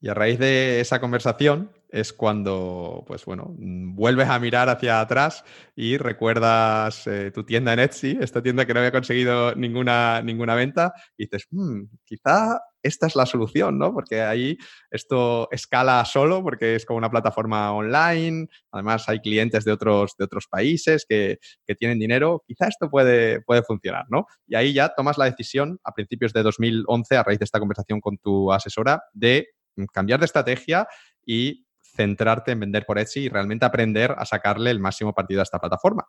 [0.00, 5.44] Y a raíz de esa conversación es cuando, pues bueno, vuelves a mirar hacia atrás
[5.74, 10.54] y recuerdas eh, tu tienda en Etsy, esta tienda que no había conseguido ninguna, ninguna
[10.54, 13.92] venta, y dices, hmm, quizá esta es la solución, ¿no?
[13.92, 14.56] Porque ahí
[14.90, 20.26] esto escala solo, porque es como una plataforma online, además hay clientes de otros, de
[20.26, 24.26] otros países que, que tienen dinero, quizá esto puede, puede funcionar, ¿no?
[24.46, 28.00] Y ahí ya tomas la decisión a principios de 2011, a raíz de esta conversación
[28.00, 29.48] con tu asesora, de
[29.92, 30.88] cambiar de estrategia
[31.24, 31.67] y
[31.98, 35.58] centrarte en vender por Etsy y realmente aprender a sacarle el máximo partido a esta
[35.58, 36.06] plataforma.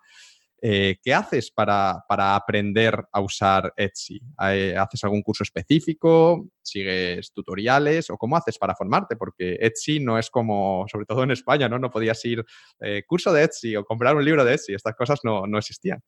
[0.62, 4.20] Eh, ¿Qué haces para, aprender a usar Etsy?
[4.52, 6.48] Eh, ¿Haces algún curso específico?
[6.62, 8.10] ¿Sigues tutoriales?
[8.10, 9.16] ¿O cómo haces para formarte?
[9.16, 11.80] Porque Etsy no es como, sobre todo en España, ¿no?
[11.80, 12.44] No podías ir
[12.82, 14.74] eh, curso de Etsy o comprar un libro de Etsy.
[14.74, 16.02] Estas cosas no, no existían.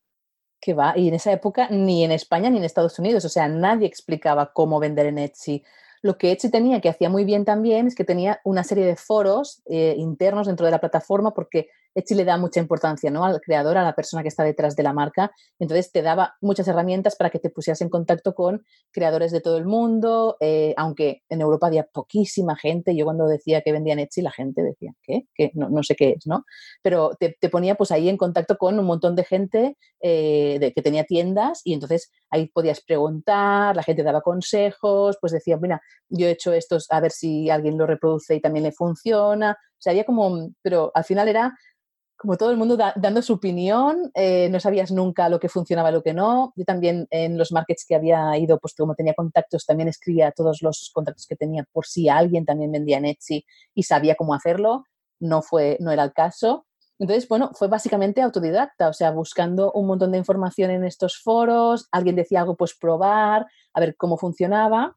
[0.60, 3.48] Que va, y en esa época ni en España ni en Estados Unidos, o sea,
[3.48, 5.64] nadie explicaba cómo vender en Etsy.
[6.02, 8.95] Lo que Etsy tenía, que hacía muy bien también, es que tenía una serie de
[8.95, 13.26] foros internos dentro de la plataforma porque Etsy le da mucha importancia ¿no?
[13.26, 15.32] al creador, a la persona que está detrás de la marca.
[15.60, 19.58] Entonces te daba muchas herramientas para que te pusieras en contacto con creadores de todo
[19.58, 22.96] el mundo, eh, aunque en Europa había poquísima gente.
[22.96, 25.28] Yo cuando decía que vendían Etsy, la gente decía, ¿qué?
[25.34, 25.52] ¿Qué?
[25.54, 26.46] No, sé qué es, ¿no?
[26.82, 30.82] Pero te, ponía pues ahí en contacto con un montón de gente eh, de, que
[30.82, 36.28] tenía tiendas y entonces ahí podías preguntar, la gente daba consejos, pues decía, mira, yo
[36.28, 39.52] he hecho esto a ver si alguien lo reproduce y también le funciona.
[39.52, 41.58] O sea, había como, pero al final era
[42.22, 45.94] como todo el mundo dando su opinión, eh, no sabías nunca lo que funcionaba y
[45.94, 46.54] lo que no.
[46.56, 50.62] Yo también en los markets que había ido, pues como tenía contactos, también escribía todos
[50.62, 53.44] los contactos que tenía por si alguien también vendía en Etsy
[53.74, 54.86] y sabía cómo hacerlo.
[55.20, 56.68] No, fue, no era el caso.
[57.00, 61.88] Entonces, bueno, fue básicamente autodidacta, o sea, buscando un montón de información en estos foros,
[61.92, 64.96] alguien decía algo, pues probar, a ver cómo funcionaba.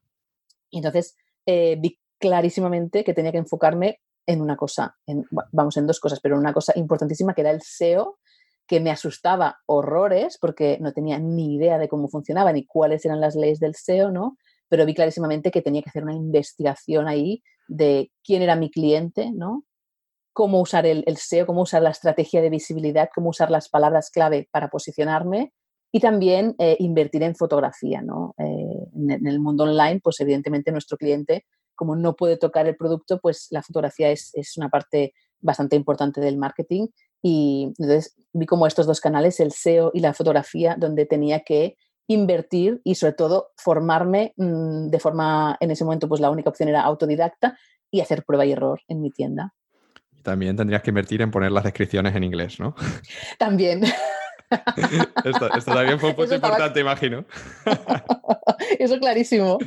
[0.69, 1.17] Y entonces
[1.47, 4.97] eh, vi clarísimamente que tenía que enfocarme en una cosa,
[5.51, 8.17] vamos, en dos cosas, pero en una cosa importantísima que era el SEO,
[8.67, 13.21] que me asustaba horrores porque no tenía ni idea de cómo funcionaba ni cuáles eran
[13.21, 14.37] las leyes del SEO, ¿no?
[14.69, 19.31] Pero vi clarísimamente que tenía que hacer una investigación ahí de quién era mi cliente,
[19.31, 19.63] ¿no?
[20.33, 24.49] Cómo usar el, SEO, cómo usar la estrategia de visibilidad, cómo usar las palabras clave
[24.51, 25.53] para posicionarme
[25.91, 28.33] y también eh, invertir en fotografía, ¿no?
[28.37, 31.45] Eh, en, el mundo online, pues evidentemente nuestro cliente
[31.75, 36.37] como no puede tocar el producto, pues la fotografía es, una parte bastante importante del
[36.37, 36.87] marketing.
[37.21, 41.77] Y entonces vi como estos dos canales, el SEO y la fotografía, donde tenía que
[42.07, 46.69] invertir y sobre todo formarme mm, de forma, en ese momento pues la única opción
[46.69, 47.57] era autodidacta
[47.89, 49.53] y hacer prueba y error en mi tienda.
[50.21, 52.75] También tendrías que invertir en poner las descripciones en inglés, ¿no?
[53.39, 53.83] También.
[55.23, 57.25] esto, también fue un punto importante, imagino.
[58.79, 59.57] Eso clarísimo.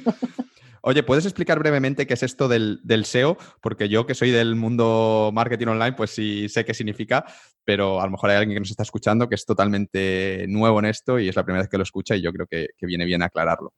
[0.82, 3.36] Oye, ¿puedes explicar brevemente qué es esto del, SEO?
[3.60, 7.24] Porque yo que soy del mundo marketing online, pues sí sé qué significa,
[7.64, 10.86] pero a lo mejor hay alguien que nos está escuchando que es totalmente nuevo en
[10.86, 13.22] esto y es la primera vez que lo escucha y yo creo que, viene bien
[13.22, 13.72] aclararlo.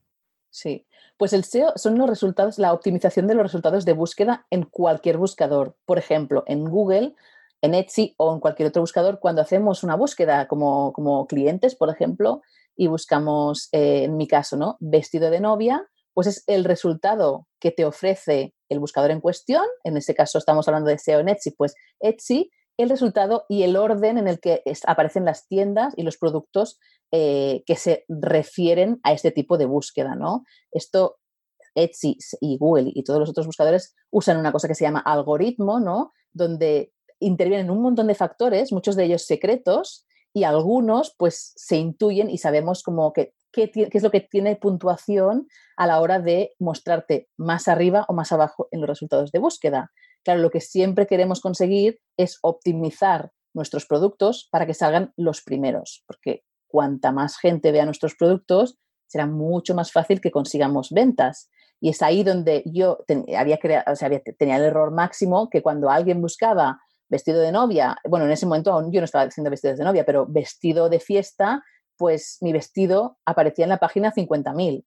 [0.50, 0.86] Sí,
[1.16, 5.16] pues el SEO son los resultados, la optimización de los resultados de búsqueda en cualquier
[5.16, 5.76] buscador.
[5.84, 7.14] Por ejemplo, en Google,
[7.62, 12.42] en Etsy o en cualquier otro buscador, cuando hacemos una búsqueda como, clientes, por ejemplo,
[12.76, 14.76] y buscamos, eh, en mi caso, ¿no?
[14.80, 15.86] Vestido de novia,
[16.20, 20.68] pues es el resultado que te ofrece el buscador en cuestión, en este caso estamos
[20.68, 24.62] hablando de SEO en Etsy, pues Etsy, el resultado y el orden en el que
[24.86, 26.78] aparecen las tiendas y los productos
[27.10, 30.44] eh, que se refieren a este tipo de búsqueda, ¿no?
[30.72, 31.16] Esto
[31.74, 35.80] Etsy y Google y todos los otros buscadores usan una cosa que se llama algoritmo,
[35.80, 36.12] ¿no?
[36.34, 40.04] Donde intervienen un montón de factores, muchos de ellos secretos,
[40.34, 45.48] y algunos pues se intuyen y sabemos como que qué, es lo que tiene puntuación
[45.76, 49.90] a la hora de mostrarte más arriba o más abajo en los resultados de búsqueda.
[50.24, 56.04] Claro, lo que siempre queremos conseguir es optimizar nuestros productos para que salgan los primeros,
[56.06, 61.50] porque cuanta más gente vea nuestros productos, será mucho más fácil que consigamos ventas.
[61.80, 62.98] Y es ahí donde yo
[63.36, 66.78] había creado, o sea, tenía el error máximo que cuando alguien buscaba
[67.08, 70.04] vestido de novia, bueno, en ese momento aún yo no estaba diciendo vestidos de novia,
[70.04, 71.64] pero vestido de fiesta,
[72.00, 74.86] pues mi vestido aparecía en la página 50.000.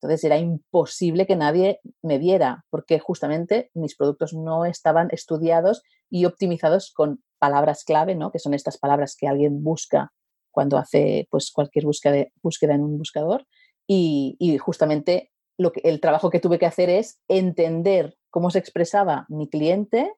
[0.00, 6.24] Entonces era imposible que nadie me viera porque justamente mis productos no estaban estudiados y
[6.24, 8.32] optimizados con palabras clave, ¿no?
[8.32, 10.12] que son estas palabras que alguien busca
[10.50, 13.46] cuando hace pues, cualquier búsqueda, búsqueda en un buscador.
[13.86, 18.58] Y, y, justamente lo que, el trabajo que tuve que hacer es entender cómo se
[18.58, 20.12] expresaba mi cliente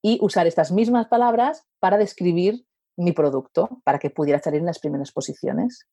[0.00, 2.64] y usar estas mismas palabras para describir
[2.96, 5.86] mi producto para que pudiera salir en las primeras posiciones.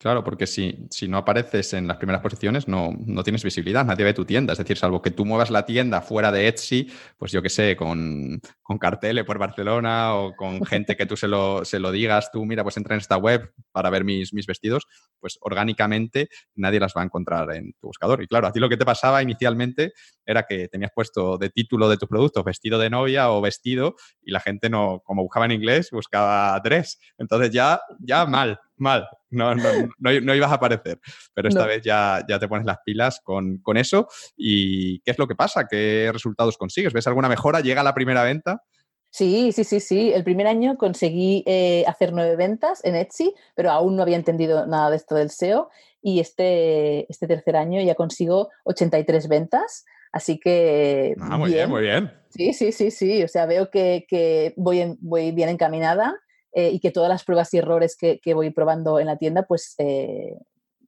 [0.00, 4.04] Claro, porque si, si, no apareces en las primeras posiciones, no, no, tienes visibilidad, nadie
[4.04, 4.52] ve tu tienda.
[4.52, 7.74] Es decir, salvo que tú muevas la tienda fuera de Etsy, pues yo qué sé,
[7.74, 12.30] con, con carteles por Barcelona o con gente que tú se lo, se lo digas,
[12.30, 14.86] tú, mira, pues entra en esta web para ver mis, mis vestidos,
[15.18, 18.22] pues orgánicamente nadie las va a encontrar en tu buscador.
[18.22, 19.94] Y claro, a ti lo que te pasaba inicialmente
[20.24, 24.30] era que tenías puesto de título de tu producto vestido de novia o vestido y
[24.30, 27.00] la gente no, como buscaba en inglés, buscaba dress.
[27.18, 29.68] Entonces ya, ya mal, mal, no, no,
[29.98, 31.00] no, ibas a aparecer.
[31.34, 34.08] Pero esta vez ya, ya te pones las pilas con, con, eso.
[34.36, 35.66] ¿Y qué es lo que pasa?
[35.68, 36.92] ¿Qué resultados consigues?
[36.92, 37.60] ¿Ves alguna mejora?
[37.60, 38.62] ¿Llega la primera venta?
[39.10, 40.12] Sí, sí, sí, sí.
[40.12, 44.66] El primer año conseguí eh, hacer nueve ventas en Etsy, pero aún no había entendido
[44.66, 45.70] nada de esto del SEO.
[46.00, 49.84] Y este, este tercer año ya consigo 83 ventas.
[50.12, 51.14] Así que.
[51.20, 52.12] Ah, muy bien, muy bien.
[52.30, 53.22] Sí, sí, sí, sí.
[53.22, 56.14] O sea, veo que, voy, voy bien encaminada
[56.52, 59.74] eh, y que todas las pruebas y errores que, voy probando en la tienda, pues
[59.78, 60.36] eh,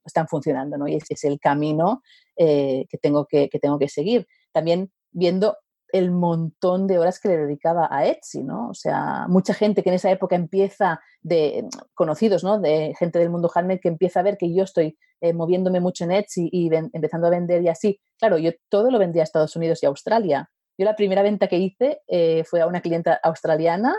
[0.04, 0.88] están funcionando, ¿no?
[0.88, 2.02] Y es el camino
[2.36, 4.26] que, tengo que, que tengo que seguir.
[4.52, 5.56] También viendo
[5.92, 8.68] el montón de horas que le dedicaba a Etsy, ¿no?
[8.70, 12.58] O sea, mucha gente que en esa época empieza de conocidos, ¿no?
[12.60, 16.04] De gente del mundo handmade que empieza a ver que yo estoy eh, moviéndome mucho
[16.04, 18.00] en Etsy y empezando a vender y así.
[18.18, 20.50] Claro, yo todo lo vendía a Estados Unidos y Australia.
[20.78, 23.94] Yo la primera venta que hice eh, fue a una clienta australiana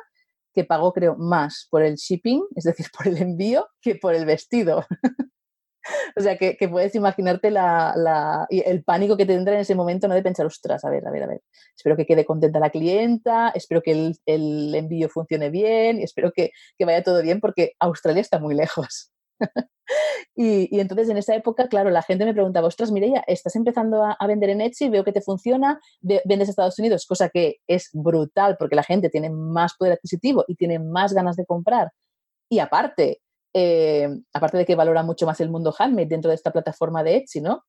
[0.53, 4.25] que pagó, creo, más por el shipping, es decir, por el envío, que por el
[4.25, 4.85] vestido.
[6.15, 10.15] o sea, que, puedes imaginarte el pánico que tendrá en ese momento, ¿no?
[10.15, 11.41] De pensar, ostras, a ver, a ver, a ver,
[11.75, 16.51] espero que quede contenta la clienta, espero que el, envío funcione bien, y espero que,
[16.79, 19.11] vaya todo bien, porque Australia está muy lejos.
[20.35, 24.18] Y, entonces en esa época, claro, la gente me preguntaba, ostras, Mireia, estás empezando a,
[24.27, 28.57] vender en Etsy, veo que te funciona, vendes a Estados Unidos, cosa que es brutal
[28.57, 31.91] porque la gente tiene más poder adquisitivo y tiene más ganas de comprar.
[32.49, 33.22] Y aparte,
[33.53, 37.18] eh, aparte de que valora mucho más el mundo handmade dentro de esta plataforma de
[37.18, 37.63] Etsy, ¿no?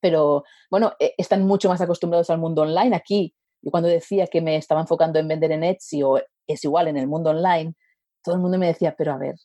[0.00, 2.96] Pero bueno, eh, están mucho más acostumbrados al mundo online.
[2.96, 6.88] Aquí, yo cuando decía que me estaba enfocando en vender en Etsy o es igual
[6.88, 7.74] en el mundo online,
[8.22, 9.36] todo el mundo me decía, pero a ver,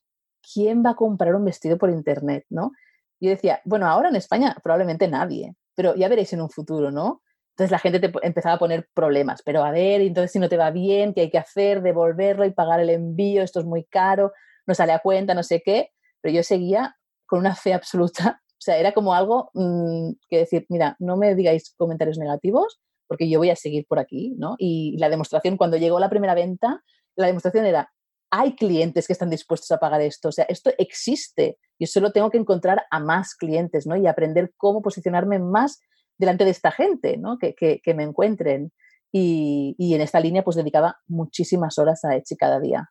[0.53, 2.71] ¿quién va a comprar un vestido por internet, no?
[3.19, 7.21] Yo decía, bueno, ahora en España probablemente nadie, pero ya veréis en un futuro, ¿no?
[7.51, 10.57] Entonces la gente te empezaba a poner problemas, pero a ver, entonces si no te
[10.57, 11.81] va bien, ¿qué hay que hacer?
[11.81, 14.31] Devolverlo y pagar el envío, esto es muy caro
[14.67, 15.91] no sale a cuenta, no sé qué,
[16.21, 16.95] pero yo seguía
[17.25, 18.41] con una fe absoluta.
[18.59, 23.29] O sea, era como algo mm, que decir, mira, no me digáis comentarios negativos porque
[23.29, 24.55] yo voy a seguir por aquí, ¿no?
[24.57, 26.83] Y la demostración, cuando llegó la primera venta,
[27.15, 27.93] la demostración era,
[28.29, 31.57] hay clientes que están dispuestos a pagar esto, o sea, esto existe.
[31.79, 33.95] Yo solo tengo que encontrar a más clientes, ¿no?
[33.95, 35.79] Y aprender cómo posicionarme más
[36.17, 37.37] delante de esta gente, ¿no?
[37.37, 38.71] Que, que, me encuentren.
[39.11, 42.89] Y, y, en esta línea, pues dedicaba muchísimas horas a Etsy cada día.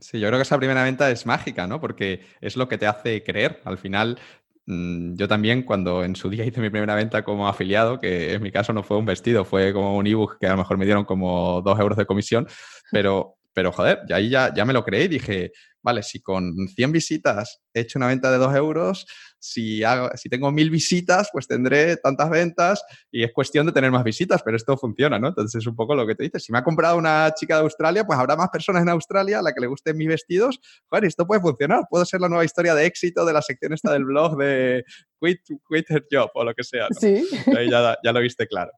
[0.00, 1.80] Sí, yo creo que esa primera venta es mágica, ¿no?
[1.80, 3.60] Porque es lo que te hace creer.
[3.64, 4.18] Al final,
[4.66, 8.42] mm, yo también cuando en su día hice mi primera venta como afiliado, que en
[8.42, 10.84] mi caso no fue un vestido, fue como un ebook que a lo mejor me
[10.84, 12.46] dieron como dos euros de comisión,
[12.90, 16.54] pero, pero joder, y ahí ya, ya me lo creí y dije, vale, si con
[16.68, 19.06] 100 visitas he hecho una venta de 2 euros,
[19.38, 22.82] si, hago, si tengo 1000 visitas, pues tendré tantas ventas
[23.12, 25.28] y es cuestión de tener más visitas, pero esto funciona, ¿no?
[25.28, 26.42] Entonces es un poco lo que te dices.
[26.42, 29.42] Si me ha comprado una chica de Australia, pues habrá más personas en Australia a
[29.42, 30.58] la que le gusten mis vestidos.
[30.88, 31.82] Joder, esto puede funcionar.
[31.90, 34.84] Puedo ser la nueva historia de éxito de la sección esta del blog de
[35.20, 36.88] Quit, quit Job o lo que sea.
[36.98, 37.28] Sí.
[37.56, 38.72] Ahí ya, ya lo viste claro.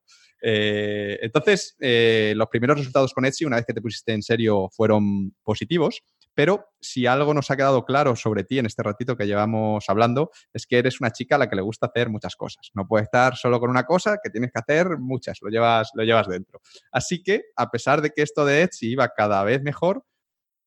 [0.49, 4.69] Eh, entonces, eh, los primeros resultados con Etsy, una vez que te pusiste en serio,
[4.71, 6.05] fueron positivos.
[6.35, 10.31] Pero si algo nos ha quedado claro sobre ti en este ratito que llevamos hablando,
[10.53, 12.71] es que eres una chica a la que le gusta hacer muchas cosas.
[12.75, 16.05] No puedes estar solo con una cosa, que tienes que hacer muchas, lo llevas, lo
[16.05, 16.61] llevas dentro.
[16.93, 20.05] Así que, a pesar de que esto de Etsy iba cada vez mejor,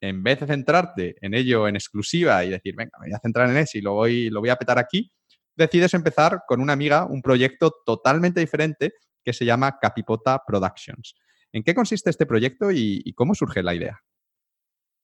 [0.01, 3.49] en vez de centrarte en ello en exclusiva y decir, venga, me voy a centrar
[3.49, 5.09] en Etsy lo voy, lo voy a petar aquí,
[5.55, 8.93] decides empezar con una amiga un proyecto totalmente diferente
[9.29, 11.15] que se llama Capipota Productions.
[11.53, 14.01] ¿En qué consiste este proyecto y cómo surge la idea?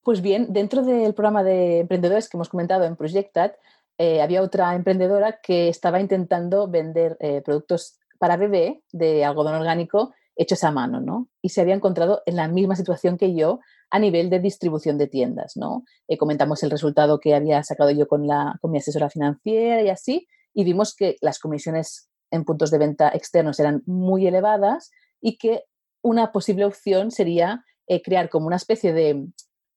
[0.05, 3.55] Pues bien, dentro del programa de emprendedores que hemos comentado en Projectat,
[3.97, 10.13] eh, había otra emprendedora que estaba intentando vender eh, productos para bebé de algodón orgánico
[10.35, 11.29] hechos a mano, ¿no?
[11.41, 15.07] Y se había encontrado en la misma situación que yo a nivel de distribución de
[15.07, 15.85] tiendas, ¿no?
[16.07, 19.89] Eh, comentamos el resultado que había sacado yo con, la, con mi asesora financiera y
[19.89, 24.91] así, y vimos que las comisiones en puntos de venta externos eran muy elevadas
[25.21, 25.63] y que
[26.01, 27.65] una posible opción sería
[28.03, 29.27] crear como una especie de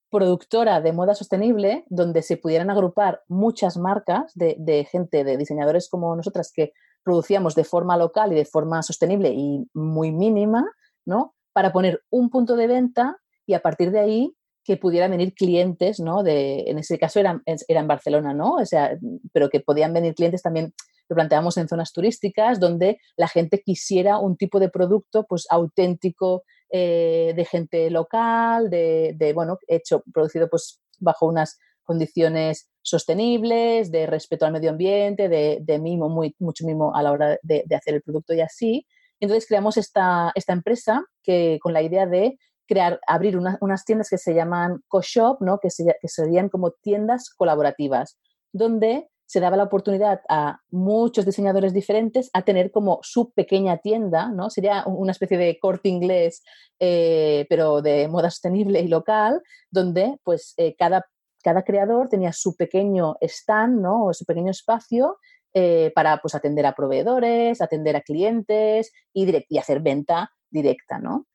[0.09, 6.15] productora de moda sostenible donde se pudieran agrupar muchas marcas de, gente, de diseñadores como
[6.15, 6.73] nosotras que
[7.03, 10.65] producíamos de forma local y de forma sostenible y muy mínima,
[11.05, 11.35] ¿no?
[11.53, 15.99] Para poner un punto de venta y a partir de ahí que pudieran venir clientes,
[15.99, 16.23] ¿no?
[16.23, 18.55] De, en ese caso era, era en Barcelona, ¿no?
[18.55, 18.97] O sea,
[19.31, 20.73] pero que podían venir clientes también,
[21.09, 26.43] lo planteamos en zonas turísticas, donde la gente quisiera un tipo de producto pues auténtico,
[26.71, 34.45] eh, de gente local, de, bueno, hecho, producido pues bajo unas condiciones sostenibles, de respeto
[34.45, 38.35] al medio ambiente, de, mimo, muy, mucho mimo a la hora de, hacer el producto
[38.35, 38.85] y así.
[39.19, 42.37] Entonces creamos esta, esta empresa que con la idea de
[42.67, 45.57] crear, abrir unas tiendas que se llaman co-shop, ¿no?
[45.59, 45.69] que,
[45.99, 48.19] que serían como tiendas colaborativas,
[48.53, 54.31] donde se daba la oportunidad a muchos diseñadores diferentes a tener como su pequeña tienda,
[54.31, 54.49] ¿no?
[54.49, 56.41] Sería una especie de corte inglés,
[56.79, 61.05] eh, pero de moda sostenible y local, donde pues eh, cada,
[61.43, 64.05] cada creador tenía su pequeño stand, ¿no?
[64.05, 65.19] O su pequeño espacio
[65.53, 71.27] eh, para pues atender a proveedores, atender a clientes y, y hacer venta directa, ¿no?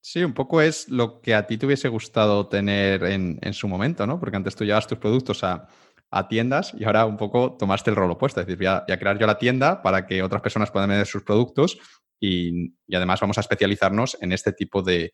[0.00, 3.66] Sí, un poco es lo que a ti te hubiese gustado tener en, en su
[3.66, 4.20] momento, ¿no?
[4.20, 5.66] Porque antes tú llevas tus productos a,
[6.10, 9.18] a tiendas y ahora un poco tomaste el rol opuesto, es decir, voy a, crear
[9.18, 11.78] yo la tienda para que otras personas puedan vender sus productos
[12.20, 15.12] y, además vamos a especializarnos en este tipo de,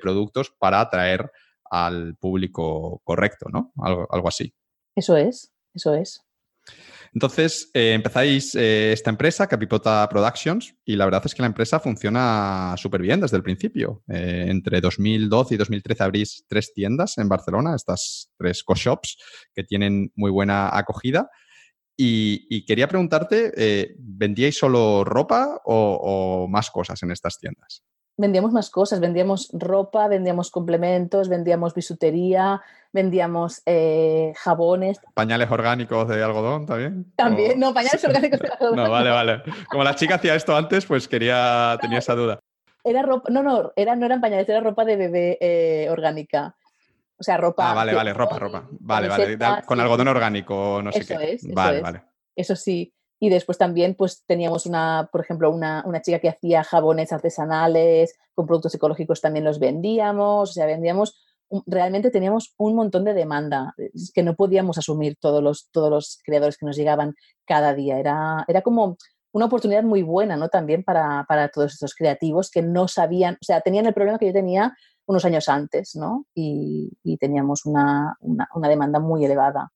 [0.00, 1.30] productos para atraer
[1.70, 3.72] al público correcto, ¿no?
[3.82, 4.54] algo así.
[4.94, 6.26] Eso es, eso es.
[7.16, 11.80] Entonces, eh, empezáis eh, esta empresa, Capipota Productions, y la verdad es que la empresa
[11.80, 14.02] funciona súper bien desde el principio.
[14.06, 19.16] Eh, entre 2012 y 2013 abrís tres tiendas en Barcelona, estas tres co-shops
[19.54, 21.30] que tienen muy buena acogida.
[21.96, 27.82] Y, quería preguntarte, ¿vendíais solo ropa o más cosas en estas tiendas?
[28.16, 32.62] Vendíamos más cosas, vendíamos ropa, vendíamos complementos, vendíamos bisutería,
[32.92, 34.98] vendíamos eh, jabones.
[35.14, 37.12] ¿Pañales orgánicos de algodón también?
[37.16, 38.76] También, no, pañales orgánicos de algodón.
[38.76, 39.42] No, vale, vale.
[39.68, 42.40] Como la chica hacía esto antes, pues quería, tenía esa duda.
[42.82, 46.54] Era ropa, no, no, era, no eran pañales, era ropa de bebé eh, orgánica.
[47.18, 47.70] O sea, ropa.
[47.70, 48.68] Ah, vale, vale, ropa, ropa.
[48.70, 49.38] Vale, vale.
[49.64, 51.32] Con algodón orgánico, no sé eso qué.
[51.32, 52.02] Es, vale, vale.
[52.34, 52.92] Eso sí.
[53.18, 58.14] Y después también pues teníamos una, por ejemplo, una, una, chica que hacía jabones artesanales,
[58.34, 61.18] con productos ecológicos también los vendíamos, o sea, vendíamos,
[61.66, 63.74] realmente teníamos un montón de demanda
[64.14, 67.14] que no podíamos asumir todos los, todos los creadores que nos llegaban
[67.46, 67.98] cada día.
[67.98, 68.98] Era, era como
[69.32, 70.48] una oportunidad muy buena, ¿no?
[70.48, 74.26] También para, para todos estos creativos que no sabían, o sea, tenían el problema que
[74.26, 74.74] yo tenía
[75.06, 76.26] unos años antes, ¿no?
[76.34, 79.70] Y, y teníamos una, una, una demanda muy elevada.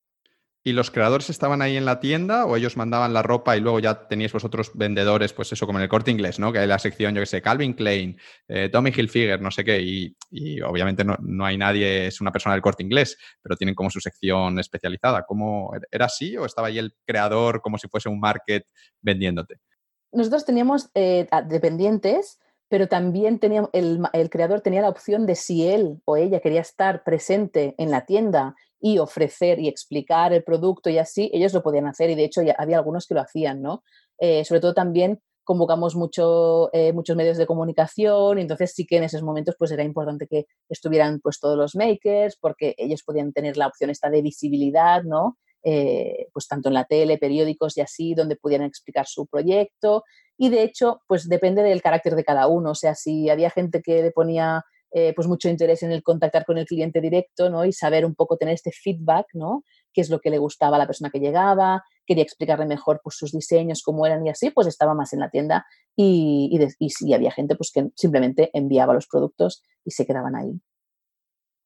[0.62, 3.80] ¿Y los creadores estaban ahí en la tienda o ellos mandaban la ropa y luego
[3.80, 6.52] ya teníais vosotros vendedores, pues eso, como en el corte inglés, ¿no?
[6.52, 9.80] Que hay la sección, yo que sé, Calvin Klein, eh, Tommy Hilfiger, no sé qué,
[9.80, 13.88] y, obviamente no, no, hay nadie, es una persona del corte inglés, pero tienen como
[13.88, 15.24] su sección especializada.
[15.24, 18.66] ¿Cómo era así o estaba ahí el creador como si fuese un market
[19.00, 19.60] vendiéndote?
[20.12, 22.38] Nosotros teníamos eh, dependientes,
[22.68, 26.60] pero también teníamos, el, el creador tenía la opción de si él o ella quería
[26.60, 31.62] estar presente en la tienda y ofrecer y explicar el producto y así, ellos lo
[31.62, 33.82] podían hacer y de hecho ya había algunos que lo hacían, ¿no?
[34.18, 39.04] Eh, sobre todo también convocamos mucho, eh, muchos medios de comunicación entonces sí que en
[39.04, 43.56] esos momentos pues era importante que estuvieran pues todos los makers porque ellos podían tener
[43.56, 45.38] la opción esta de visibilidad, ¿no?
[45.62, 50.04] Eh, pues tanto en la tele, periódicos y así, donde pudieran explicar su proyecto.
[50.38, 52.70] Y de hecho, pues depende del carácter de cada uno.
[52.70, 56.44] O sea, si había gente que le ponía eh, pues mucho interés en el contactar
[56.44, 57.64] con el cliente directo, ¿no?
[57.64, 59.64] Y saber un poco tener este feedback, ¿no?
[59.92, 63.16] Qué es lo que le gustaba a la persona que llegaba, quería explicarle mejor pues,
[63.16, 65.64] sus diseños, cómo eran y así, pues estaba más en la tienda
[65.94, 70.60] y, y, había gente pues que simplemente enviaba los productos y se quedaban ahí.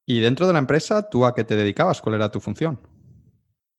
[0.05, 2.01] ¿Y dentro de la empresa, tú a qué te dedicabas?
[2.01, 2.79] ¿Cuál era tu función?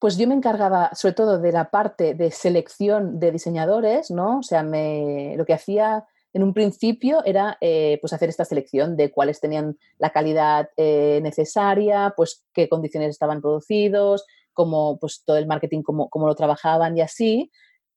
[0.01, 4.41] Pues yo me encargaba sobre todo de la parte de selección de diseñadores, ¿no?
[4.41, 6.05] O sea, me, lo que hacía
[6.37, 11.21] en un principio era eh, pues hacer esta selección de cuáles tenían la calidad eh,
[11.23, 16.95] necesaria, pues qué condiciones estaban producidos, cómo pues todo el marketing, cómo, cómo, lo trabajaban
[16.95, 17.51] y así.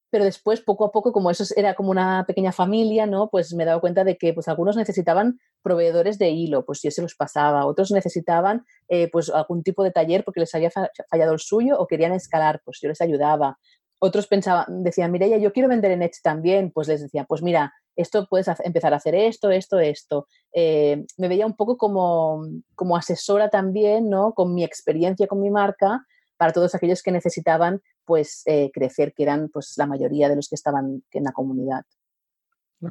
[0.09, 3.29] Pero después, poco a poco, como eso era como una pequeña familia, ¿no?
[3.29, 6.91] Pues me he dado cuenta de que pues algunos necesitaban proveedores de hilo, pues yo
[6.91, 7.65] se los pasaba.
[7.65, 11.87] Otros necesitaban eh, pues algún tipo de taller porque les había fallado el suyo o
[11.87, 13.57] querían escalar, pues yo les ayudaba
[13.99, 17.73] otros pensaban, decían, Mireia, yo quiero vender en Edge también, pues les decía, pues mira,
[18.01, 20.27] esto puedes empezar a hacer esto, esto, esto.
[20.53, 24.34] Eh, me veía un poco como, como asesora también, ¿no?
[24.34, 26.05] Con mi experiencia con mi marca
[26.38, 30.47] para todos aquellos que necesitaban pues eh, crecer, que eran pues la mayoría de los
[30.47, 31.84] que estaban en la comunidad.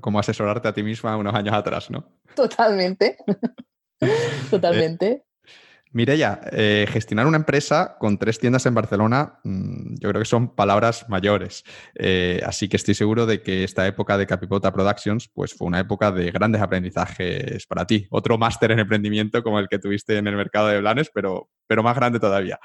[0.03, 2.05] Como asesorarte a ti misma unos años atrás, ¿no?
[2.37, 3.17] Totalmente.
[4.51, 5.25] Totalmente.
[5.93, 10.55] Mireya, eh, gestionar una empresa con tres tiendas en Barcelona, mm, yo creo que son
[10.55, 11.65] palabras mayores.
[11.95, 15.81] Eh, así que estoy seguro de que esta época de Capipota Productions pues, fue una
[15.81, 18.07] época de grandes aprendizajes para ti.
[18.11, 21.83] Otro máster en emprendimiento como el que tuviste en el mercado de Blanes, pero, pero
[21.83, 22.59] más grande todavía.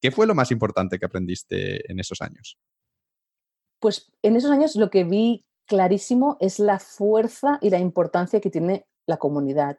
[0.00, 2.58] ¿Qué fue lo más importante que aprendiste en esos años?
[3.78, 8.50] Pues en esos años lo que vi clarísimo es la fuerza y la importancia que
[8.50, 9.78] tiene la comunidad.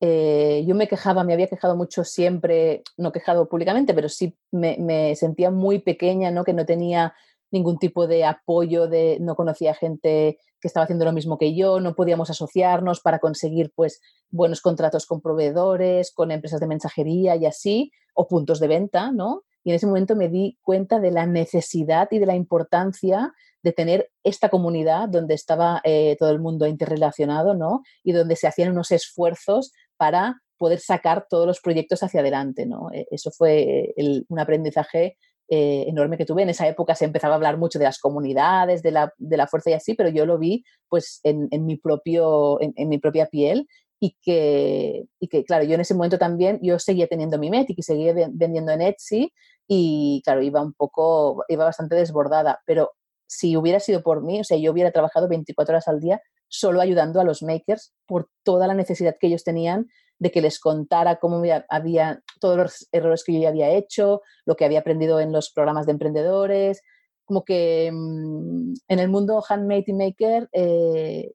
[0.00, 5.14] Eh, yo me quejaba, me había quejado mucho siempre, no quejado públicamente, pero sí me,
[5.16, 6.44] sentía muy pequeña, ¿no?
[6.44, 7.14] que no tenía
[7.50, 11.78] ningún tipo de apoyo, de, no conocía gente que estaba haciendo lo mismo que yo,
[11.80, 14.00] no podíamos asociarnos para conseguir pues,
[14.30, 19.42] buenos contratos con proveedores, con empresas de mensajería y así, o puntos de venta, ¿no?
[19.64, 23.72] y en ese momento me di cuenta de la necesidad y de la importancia de
[23.72, 27.82] tener esta comunidad donde estaba eh, todo el mundo interrelacionado, ¿no?
[28.02, 29.72] Y donde se hacían unos esfuerzos
[30.04, 32.90] para poder sacar todos los proyectos hacia adelante, ¿no?
[32.92, 33.94] E, eso fue
[34.28, 35.16] un aprendizaje
[35.48, 36.42] eh, enorme que tuve.
[36.42, 39.46] En esa época se empezaba a hablar mucho de las comunidades, de la, de la
[39.46, 43.26] fuerza y así, pero yo lo vi pues en, en mi, propio, en, mi propia
[43.26, 43.66] piel
[43.98, 47.78] y que, y que, claro, yo en ese momento también, yo seguía teniendo mi Metic
[47.78, 49.32] y seguía vendiendo en Etsy
[49.66, 52.92] y, claro, iba un poco, iba bastante desbordada, pero
[53.26, 56.80] si hubiera sido por mí, o sea, yo hubiera trabajado 24 horas al día solo
[56.80, 59.88] ayudando a los makers por toda la necesidad que ellos tenían
[60.18, 64.54] de que les contara cómo había todos los errores que yo ya había hecho, lo
[64.54, 66.80] que había aprendido en los programas de emprendedores,
[67.24, 71.32] como que mm, en el mundo handmade y maker eh,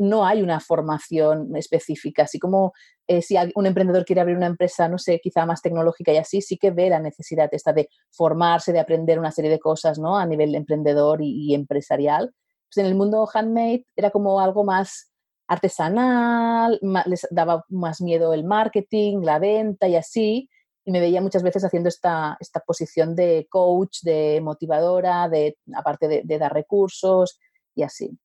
[0.00, 2.72] no hay una formación específica, así como
[3.06, 6.40] eh, si un emprendedor quiere abrir una empresa, no sé, quizá más tecnológica y así,
[6.40, 10.16] sí que ve la necesidad esta de formarse, de aprender una serie de cosas, ¿no?
[10.16, 12.32] A nivel emprendedor y, empresarial.
[12.72, 15.12] Pues en el mundo handmade era como algo más
[15.46, 20.48] artesanal, les daba más miedo el marketing, la venta y así,
[20.82, 26.22] y me veía muchas veces haciendo esta, esta posición de coach, de motivadora, de, aparte
[26.24, 27.38] de dar recursos
[27.74, 28.18] y así.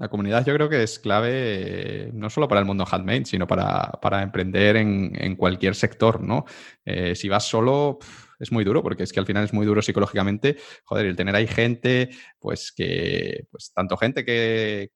[0.00, 3.46] La comunidad yo creo que es clave eh, no solo para el mundo handmade, sino
[3.46, 6.46] para, emprender en, cualquier sector, ¿no?
[6.86, 7.98] Eh, si vas solo
[8.38, 11.36] es muy duro, porque es que al final es muy duro psicológicamente, joder, el tener
[11.36, 12.08] ahí gente,
[12.38, 14.90] pues que, pues tanto gente que,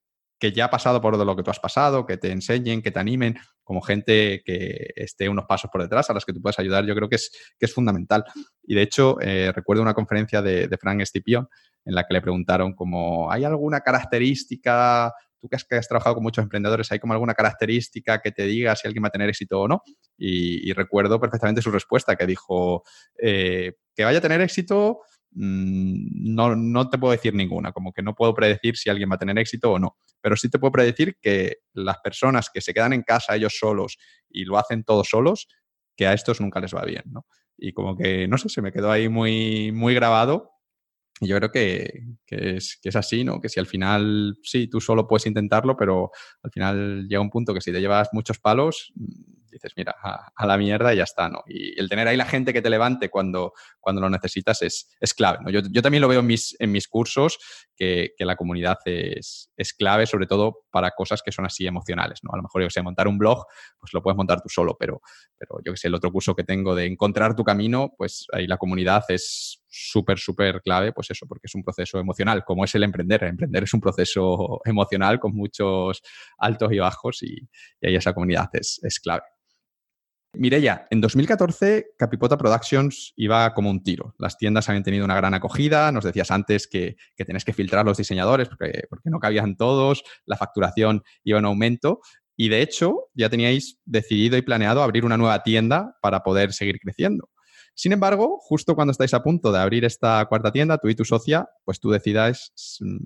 [0.54, 3.34] ya ha pasado por lo que tú has pasado, que te enseñen, que te animen,
[3.62, 6.94] como gente que esté unos pasos por detrás a las que tú puedes ayudar, yo
[6.94, 8.24] creo que es, que es fundamental.
[8.62, 11.48] Y de hecho, eh, recuerdo una conferencia de, de Frank Stipion
[11.84, 16.42] en la que le preguntaron como, ¿hay alguna característica, tú que has, trabajado con muchos
[16.42, 19.68] emprendedores, ¿hay como alguna característica que te diga si alguien va a tener éxito o
[19.68, 19.82] no?
[20.16, 22.82] Y, recuerdo perfectamente su respuesta, que dijo,
[23.20, 25.00] eh, que vaya a tener éxito,
[25.32, 29.16] mm, no, no, te puedo decir ninguna, como que no puedo predecir si alguien va
[29.16, 32.72] a tener éxito o no, pero sí te puedo predecir que las personas que se
[32.72, 33.98] quedan en casa ellos solos
[34.30, 35.48] y lo hacen todos solos,
[35.96, 37.26] que a estos nunca les va bien, ¿no?
[37.56, 40.53] Y como que, no sé, se me quedó ahí muy, muy grabado
[41.20, 43.40] y yo creo que, es, que, es, así, ¿no?
[43.40, 46.10] Que si al final, sí, tú solo puedes intentarlo, pero
[46.42, 48.92] al final llega un punto que si te llevas muchos palos,
[49.54, 51.42] dices, mira, a, la mierda y ya está, ¿no?
[51.46, 55.14] Y el tener ahí la gente que te levante cuando, cuando lo necesitas es, es
[55.14, 55.50] clave, ¿no?
[55.50, 57.38] Yo, yo, también lo veo en mis, en mis cursos,
[57.76, 62.20] que, que la comunidad es, es, clave, sobre todo para cosas que son así emocionales,
[62.22, 62.32] ¿no?
[62.32, 63.44] A lo mejor, yo sé, montar un blog,
[63.78, 65.00] pues lo puedes montar tú solo, pero,
[65.38, 68.46] pero yo que sé, el otro curso que tengo de encontrar tu camino, pues ahí
[68.48, 72.74] la comunidad es súper, súper clave, pues eso, porque es un proceso emocional, como es
[72.74, 73.24] el emprender.
[73.24, 76.02] Emprender es un proceso emocional con muchos
[76.38, 77.48] altos y bajos y,
[77.80, 79.22] y ahí esa comunidad es, es clave.
[80.36, 84.14] Mireya, en 2014 Capipota Productions iba como un tiro.
[84.18, 85.92] Las tiendas habían tenido una gran acogida.
[85.92, 90.02] Nos decías antes que, que tenés que filtrar los diseñadores porque, porque, no cabían todos.
[90.26, 92.00] La facturación iba en aumento.
[92.36, 96.80] Y de hecho, ya teníais decidido y planeado abrir una nueva tienda para poder seguir
[96.80, 97.28] creciendo.
[97.74, 101.04] Sin embargo, justo cuando estáis a punto de abrir esta cuarta tienda, tú y tu
[101.04, 102.96] socia, pues tú decidáis mm,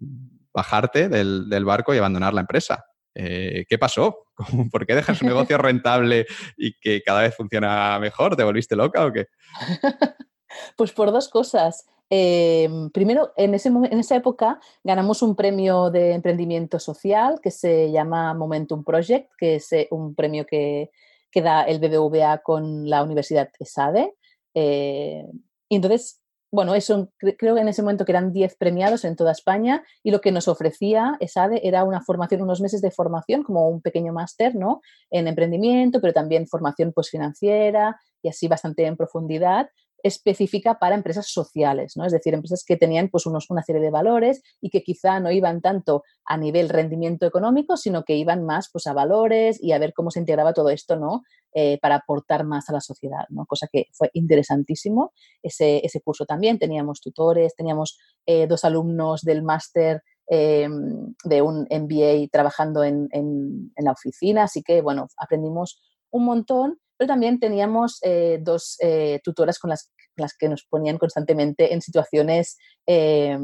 [0.53, 2.85] bajarte del, del barco y abandonar la empresa.
[3.21, 4.27] Eh, ¿qué pasó?
[4.71, 6.27] ¿Por qué dejas un negocio rentable
[6.57, 8.37] y que cada vez funciona mejor?
[8.37, 9.27] ¿Te volviste loca o qué?
[10.77, 11.87] pues por dos cosas.
[12.11, 17.91] Em, primero, en, ese, en esa época ganamos un premio de emprendimiento social que se
[17.91, 20.91] llama Momentum Project, que es eh, un premio que,
[21.31, 24.15] que da el BBVA con la Universidad ESADE.
[24.55, 25.25] Eh,
[25.69, 26.21] y entonces
[26.51, 30.11] bueno, eso, creo que en ese momento que eran 10 premiados en toda España y
[30.11, 34.15] lo que nos ofrecía ESADE era una formación, unos meses de formación, como un pequeño
[34.15, 34.81] máster, ¿no?
[35.11, 39.69] En emprendimiento, pero también formación pues, financiera y así bastante en profundidad,
[40.03, 42.05] específica para empresas sociales, ¿no?
[42.05, 45.31] Es decir, empresas que tenían pues unos, una serie de valores y que quizá no
[45.31, 49.79] iban tanto a nivel rendimiento económico, sino que iban más pues a valores y a
[49.79, 51.23] ver cómo se integraba todo esto, ¿no?
[51.53, 53.47] Eh, para aportar más a la sociedad, ¿no?
[53.47, 55.13] Cosa que fue interesantísimo.
[55.43, 61.67] Ese, ese curso también, teníamos tutores, teníamos eh, dos alumnos del máster em, de un
[61.71, 65.81] MBA trabajando en, en, en la oficina, así que, bueno, aprendimos
[66.11, 69.91] un montón pero también teníamos eh, dos eh, tutoras con las,
[70.39, 73.39] que nos ponían constantemente en situaciones, eh,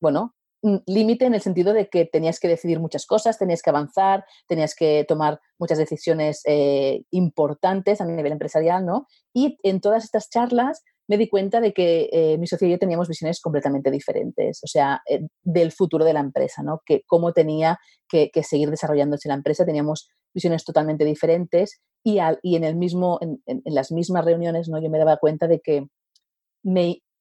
[0.00, 0.34] bueno,
[0.86, 4.74] límite en el sentido de que tenías que decidir muchas cosas, tenías que avanzar, tenías
[4.74, 6.42] que tomar muchas decisiones
[7.10, 9.06] importantes a nivel empresarial, ¿no?
[9.34, 13.08] Y en todas estas charlas me di cuenta de que mi socio y yo teníamos
[13.08, 15.02] visiones completamente diferentes, o sea,
[15.42, 16.80] del futuro de la empresa, ¿no?
[16.86, 17.78] Que cómo tenía
[18.08, 23.40] que, que seguir desarrollándose la empresa, teníamos visiones totalmente diferentes y, en, el mismo, en,
[23.64, 24.82] las mismas reuniones ¿no?
[24.82, 25.86] yo me daba cuenta de que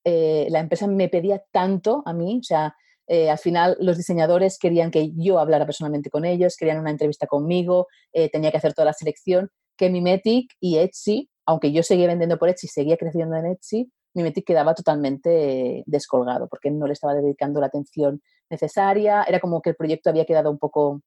[0.03, 2.75] eh, la empresa me pedía tanto a mí, o sea,
[3.07, 7.27] eh, al final los diseñadores querían que yo hablara personalmente con ellos, querían una entrevista
[7.27, 12.07] conmigo, eh, tenía que hacer toda la selección, que Mimetic y Etsy, aunque yo seguía
[12.07, 17.15] vendiendo por Etsy, seguía creciendo en Etsy, Mimetic quedaba totalmente descolgado porque no le estaba
[17.15, 21.01] dedicando la atención necesaria, era como que el proyecto había quedado un poco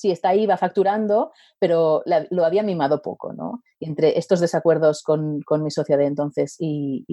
[0.00, 3.62] sí, está ahí, va facturando, pero lo había mimado poco, ¿no?
[3.80, 7.04] entre estos desacuerdos con, mi socia de entonces y,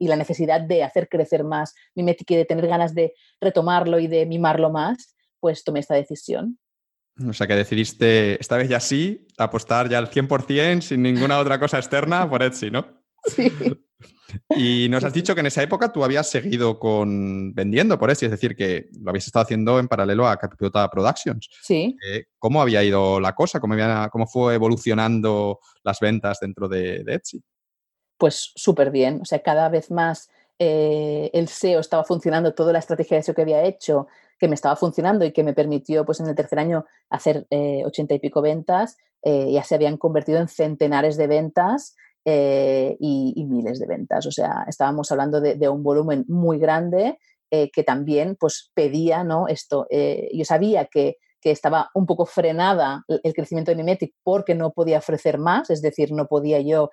[0.00, 4.06] la necesidad de hacer crecer más mi métrica y de tener ganas de retomarlo y
[4.06, 6.58] de mimarlo más, pues tomé esta decisión.
[7.26, 11.58] O sea que decidiste, esta vez ya sí, apostar ya al 100% sin ninguna otra
[11.58, 13.03] cosa externa por Etsy, ¿no?
[13.34, 13.50] Sí.
[14.50, 18.24] Y nos has dicho que en esa época tú habías seguido con vendiendo por eso,
[18.24, 21.48] es decir, que lo habías estado haciendo en paralelo a Capitota Productions.
[21.62, 21.96] Sí.
[22.06, 23.60] Eh, ¿Cómo había ido la cosa?
[23.60, 23.74] ¿Cómo,
[24.10, 27.42] ¿Cómo, fue evolucionando las ventas dentro de, Etsy?
[28.18, 29.20] Pues súper bien.
[29.22, 33.34] O sea, cada vez más eh, el SEO estaba funcionando, toda la estrategia de SEO
[33.34, 36.58] que había hecho, que me estaba funcionando y que me permitió, pues en el tercer
[36.58, 38.96] año, hacer eh, ochenta y pico ventas,
[39.26, 41.96] ya se habían convertido en centenares de ventas
[42.26, 44.26] eh, y, miles de ventas.
[44.26, 47.18] O sea, estábamos hablando de, un volumen muy grande
[47.50, 49.46] eh, que también pues, pedía ¿no?
[49.46, 49.86] esto.
[49.90, 54.96] Eh, yo sabía que, estaba un poco frenada el crecimiento de Mimetic porque no podía
[54.96, 56.88] ofrecer más, es decir, no podía yo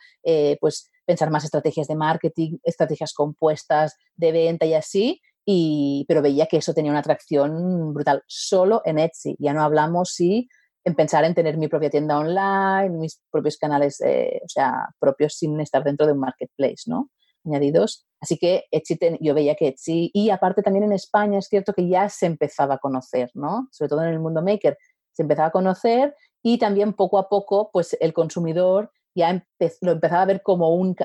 [0.59, 5.21] pues, pensar más estrategias de marketing, estrategias compuestas de venta y así.
[5.45, 9.37] Y, pero veía que eso tenía una atracción brutal solo en Etsy.
[9.39, 10.49] Ya no hablamos si
[10.83, 15.35] en pensar en tener mi propia tienda online, mis propios canales, eh, o sea, propios
[15.35, 17.09] sin estar dentro de un marketplace, ¿no?
[17.45, 18.05] Añadidos.
[18.19, 21.87] Así que Etsy, yo veía que Etsy, y aparte también en España es cierto que
[21.87, 23.67] ya se empezaba a conocer, ¿no?
[23.71, 24.77] Sobre todo en el mundo maker,
[25.11, 29.45] se empezaba a conocer y también poco a poco, pues el consumidor ya
[29.81, 30.95] lo empezaba a ver como un,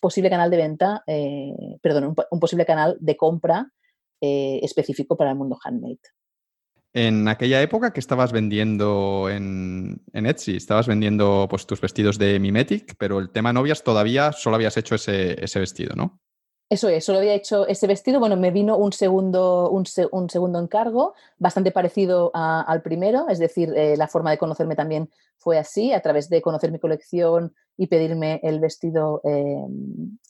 [0.00, 3.70] posible canal de venta, eh, perdón, un, posible canal de compra
[4.20, 6.00] eh, específico para el mundo handmade.
[6.92, 12.94] En aquella época que estabas vendiendo en, Etsy, estabas vendiendo pues, tus vestidos de Mimetic,
[12.98, 16.20] pero el tema novias todavía solo habías hecho ese, ese vestido, ¿no?
[16.72, 18.20] Eso es, solo había hecho ese vestido.
[18.20, 23.96] Bueno, me vino un segundo, un, segundo encargo, bastante parecido al primero, es decir, eh,
[23.96, 28.38] la forma de conocerme también fue así, a través de conocer mi colección y pedirme
[28.44, 29.66] el vestido eh,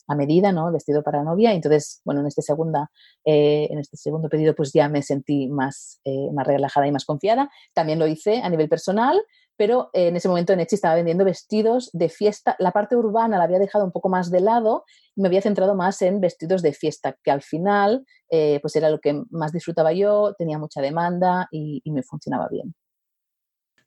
[0.07, 0.69] a medida, ¿no?
[0.69, 1.53] El vestido para novia.
[1.53, 2.89] Entonces, bueno, en este, segunda,
[3.23, 6.01] eh, en este segundo pedido, pues ya me sentí más,
[6.33, 7.51] más relajada y más confiada.
[7.75, 9.21] También lo hice a nivel personal
[9.61, 12.55] pero en ese momento en Etsy estaba vendiendo vestidos de fiesta.
[12.57, 14.85] La parte urbana la había dejado un poco más de lado
[15.15, 18.89] y me había centrado más en vestidos de fiesta, que al final eh, pues era
[18.89, 22.73] lo que más disfrutaba yo, tenía mucha demanda y, me funcionaba bien.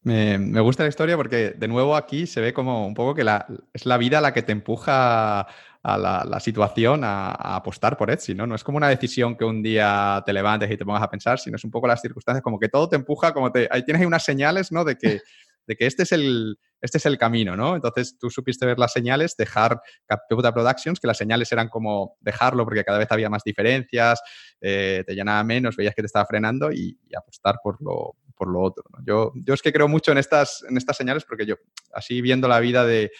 [0.02, 3.26] Me, gusta la historia porque de nuevo aquí se ve como un poco que
[3.72, 5.48] es la vida la que te empuja
[5.84, 8.46] a la, situación a, apostar por Etsy, ¿no?
[8.46, 11.38] No es como una decisión que un día te levantes y te pongas a pensar,
[11.38, 14.00] sino es un poco las circunstancias, como que todo te empuja, como te, ahí tienes
[14.00, 14.82] ahí unas señales, ¿no?
[14.82, 15.20] De que
[15.66, 17.76] de que este es el, este es el camino, ¿no?
[17.76, 22.64] Entonces tú supiste ver las señales, dejar Capita Productions, que las señales eran como dejarlo
[22.64, 24.20] porque cada vez había más diferencias,
[24.60, 28.60] eh, te llenaba menos, veías que te estaba frenando y, apostar por lo, por lo
[28.60, 28.84] otro.
[29.06, 31.54] Yo, yo es que creo mucho en estas, en estas señales porque yo,
[31.94, 33.10] así viendo la vida de,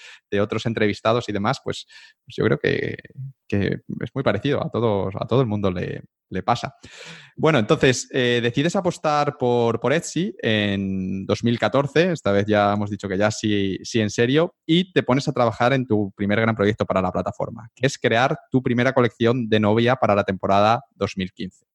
[0.42, 1.86] otros entrevistados y demás, pues,
[2.24, 2.98] pues yo creo que,
[3.48, 6.02] es muy parecido, a, todos, a todo el mundo le,
[6.34, 6.76] le pasa.
[7.36, 13.08] Bueno, entonces eh, decides apostar por, por Etsy en 2014, esta vez ya hemos dicho
[13.08, 16.55] que ya sí, sí en serio, y te pones a trabajar en tu primer gran
[16.55, 20.82] proyecto para la plataforma, que es crear tu primera colección de novia para la temporada
[20.97, 21.66] 2015.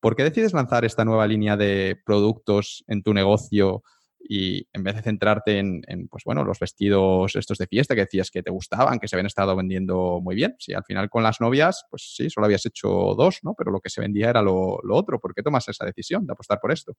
[0.00, 3.82] ¿Por qué decides lanzar esta nueva línea de productos en tu negocio
[4.20, 8.30] y en vez de centrarte en, pues bueno, los vestidos estos de fiesta que decías
[8.30, 11.40] que te gustaban, que se habían estado vendiendo muy bien, si al final con las
[11.40, 13.54] novias, pues sí, solo habías hecho dos, ¿no?
[13.56, 15.18] Pero lo que se vendía era lo, lo otro.
[15.18, 16.94] ¿Por qué tomas esa decisión de apostar por esto?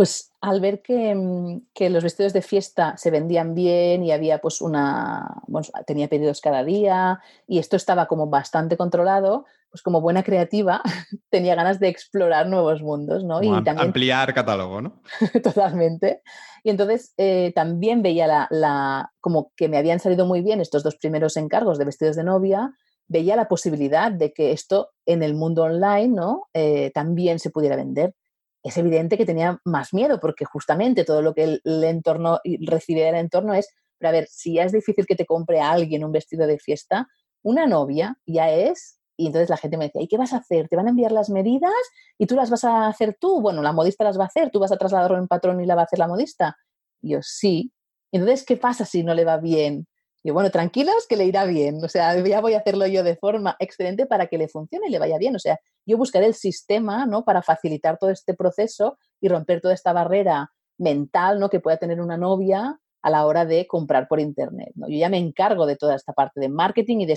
[0.00, 4.62] Pues al ver mm, que, los vestidos de fiesta se vendían bien y había pues
[4.62, 10.22] una, bueno, tenía pedidos cada día y esto estaba como bastante controlado, pues como buena
[10.22, 10.80] creativa
[11.28, 13.42] tenía ganas de explorar nuevos mundos, ¿no?
[13.42, 15.02] y también, ampliar catálogo, ¿no?
[15.42, 16.22] Totalmente.
[16.64, 20.82] Y entonces eh, también veía la, la, como que me habían salido muy bien estos
[20.82, 22.72] dos primeros encargos de vestidos de novia,
[23.06, 26.48] veía la posibilidad de que esto en el mundo online, ¿no?
[26.54, 28.14] Eh, también se pudiera vender
[28.62, 33.14] es evidente que tenía más miedo porque justamente todo lo que el, entorno recibe del
[33.14, 33.68] entorno es,
[33.98, 37.08] pero a ver, si ya es difícil que te compre alguien un vestido de fiesta,
[37.42, 40.68] una novia ya es, y entonces la gente me decía, ¿y qué vas a hacer?
[40.68, 41.72] ¿Te van a enviar las medidas
[42.18, 43.40] y tú las vas a hacer tú?
[43.40, 45.74] Bueno, la modista las va a hacer, tú vas a trasladarlo en patrón y la
[45.74, 46.56] va a hacer la modista.
[47.02, 47.72] Y yo, sí.
[48.12, 49.86] Entonces, ¿qué pasa si no le va bien?
[50.22, 51.82] Y bueno, tranquilos que le irá bien.
[51.82, 54.90] O sea, ya voy a hacerlo yo de forma excelente para que le funcione y
[54.90, 55.34] le vaya bien.
[55.36, 57.24] O sea, yo buscaré el sistema, ¿no?
[57.24, 61.48] Para facilitar todo este proceso y romper toda esta barrera mental, ¿no?
[61.48, 64.72] Que pueda tener una novia a la hora de comprar por internet.
[64.74, 64.88] ¿no?
[64.88, 67.16] Yo ya me encargo de toda esta parte de marketing y de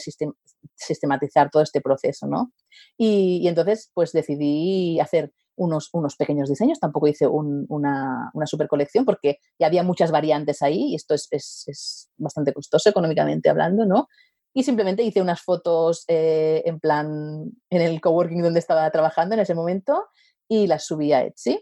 [0.76, 2.54] sistematizar todo este proceso, ¿no?
[2.98, 8.68] Y, y, entonces, pues decidí hacer unos, unos pequeños diseños, tampoco hice una, una, super
[8.68, 13.50] colección porque ya había muchas variantes ahí y esto es, es, es bastante costoso económicamente
[13.50, 14.08] hablando, ¿no?
[14.56, 19.42] Y simplemente hice unas fotos eh, en plan en el coworking donde estaba trabajando en
[19.42, 20.06] ese momento
[20.48, 21.60] y las subí a Etsy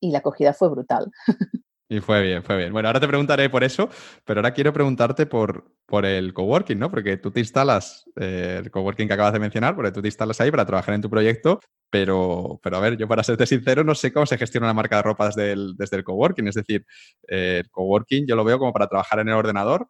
[0.00, 1.10] y la acogida fue brutal.
[1.92, 2.72] Y fue bien, fue bien.
[2.72, 3.90] Bueno, ahora te preguntaré por eso,
[4.24, 6.90] pero ahora quiero preguntarte por, por el coworking, ¿no?
[6.90, 10.40] Porque tú te instalas, eh, el coworking que acabas de mencionar, porque tú te instalas
[10.40, 11.60] ahí para trabajar en tu proyecto,
[11.90, 14.96] pero, pero a ver, yo para serte sincero, no sé cómo se gestiona una marca
[14.96, 16.48] de ropa desde el, desde el coworking.
[16.48, 16.86] Es decir,
[17.28, 19.86] eh, el coworking yo lo veo como para trabajar en el ordenador,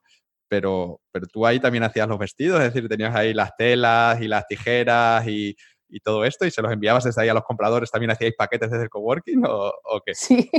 [0.48, 4.26] pero, pero tú ahí también hacías los vestidos, es decir, tenías ahí las telas y
[4.26, 5.54] las tijeras y,
[6.02, 7.92] todo esto y se los enviabas desde ahí a los compradores.
[7.92, 10.14] ¿También hacíais paquetes desde el coworking o, o qué?
[10.16, 10.50] Sí,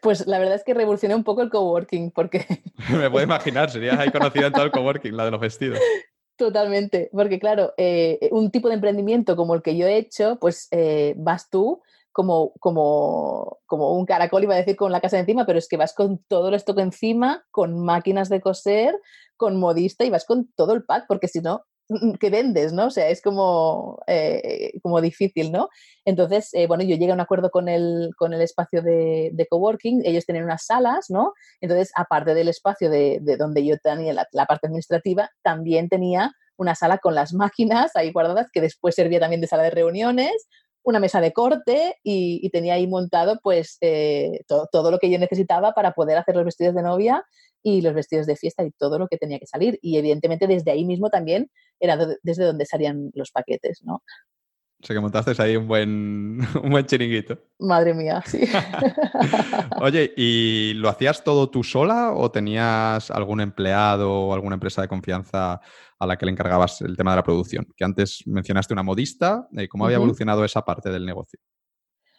[0.00, 2.46] pues la verdad es que revolucioné un poco el coworking, porque...
[2.90, 5.78] Me puedo imaginar, serías ahí conocida en todo el coworking, la de los vestidos.
[6.36, 10.68] Totalmente, porque claro, eh, un tipo de emprendimiento como el que yo he hecho, pues
[10.70, 11.82] eh, vas tú
[12.12, 15.76] como, como, como un caracol, iba a decir, con la casa encima, pero es que
[15.76, 18.94] vas con todo el stock encima, con máquinas de coser,
[19.36, 21.64] con modista y vas con todo el pack, porque si no,
[22.20, 22.86] que vendes, ¿no?
[22.86, 25.68] O sea, es como, eh, como difícil, ¿no?
[26.04, 29.46] Entonces, eh, bueno, yo llegué a un acuerdo con el, con el espacio de, de,
[29.46, 31.32] coworking, ellos tenían unas salas, ¿no?
[31.60, 36.74] Entonces, aparte del espacio de, de donde yo tenía la, parte administrativa, también tenía una
[36.74, 40.48] sala con las máquinas ahí guardadas, que después servía también de sala de reuniones,
[40.82, 45.72] una mesa de corte y, tenía ahí montado pues eh, todo lo que yo necesitaba
[45.72, 47.24] para poder hacer los vestidos de novia
[47.66, 49.76] y los vestidos de fiesta y todo lo que tenía que salir.
[49.82, 53.94] Y evidentemente desde ahí mismo también era desde donde salían los paquetes, ¿no?
[54.80, 57.36] O sea que montaste ahí un buen, un buen chiringuito.
[57.58, 58.42] Madre mía, sí.
[59.80, 64.86] Oye, ¿y lo hacías todo tú sola o tenías algún empleado o alguna empresa de
[64.86, 65.60] confianza
[65.98, 67.66] a la que le encargabas el tema de la producción?
[67.76, 70.04] Que antes mencionaste una modista, eh, ¿cómo había uh -huh.
[70.04, 71.40] evolucionado esa parte del negocio?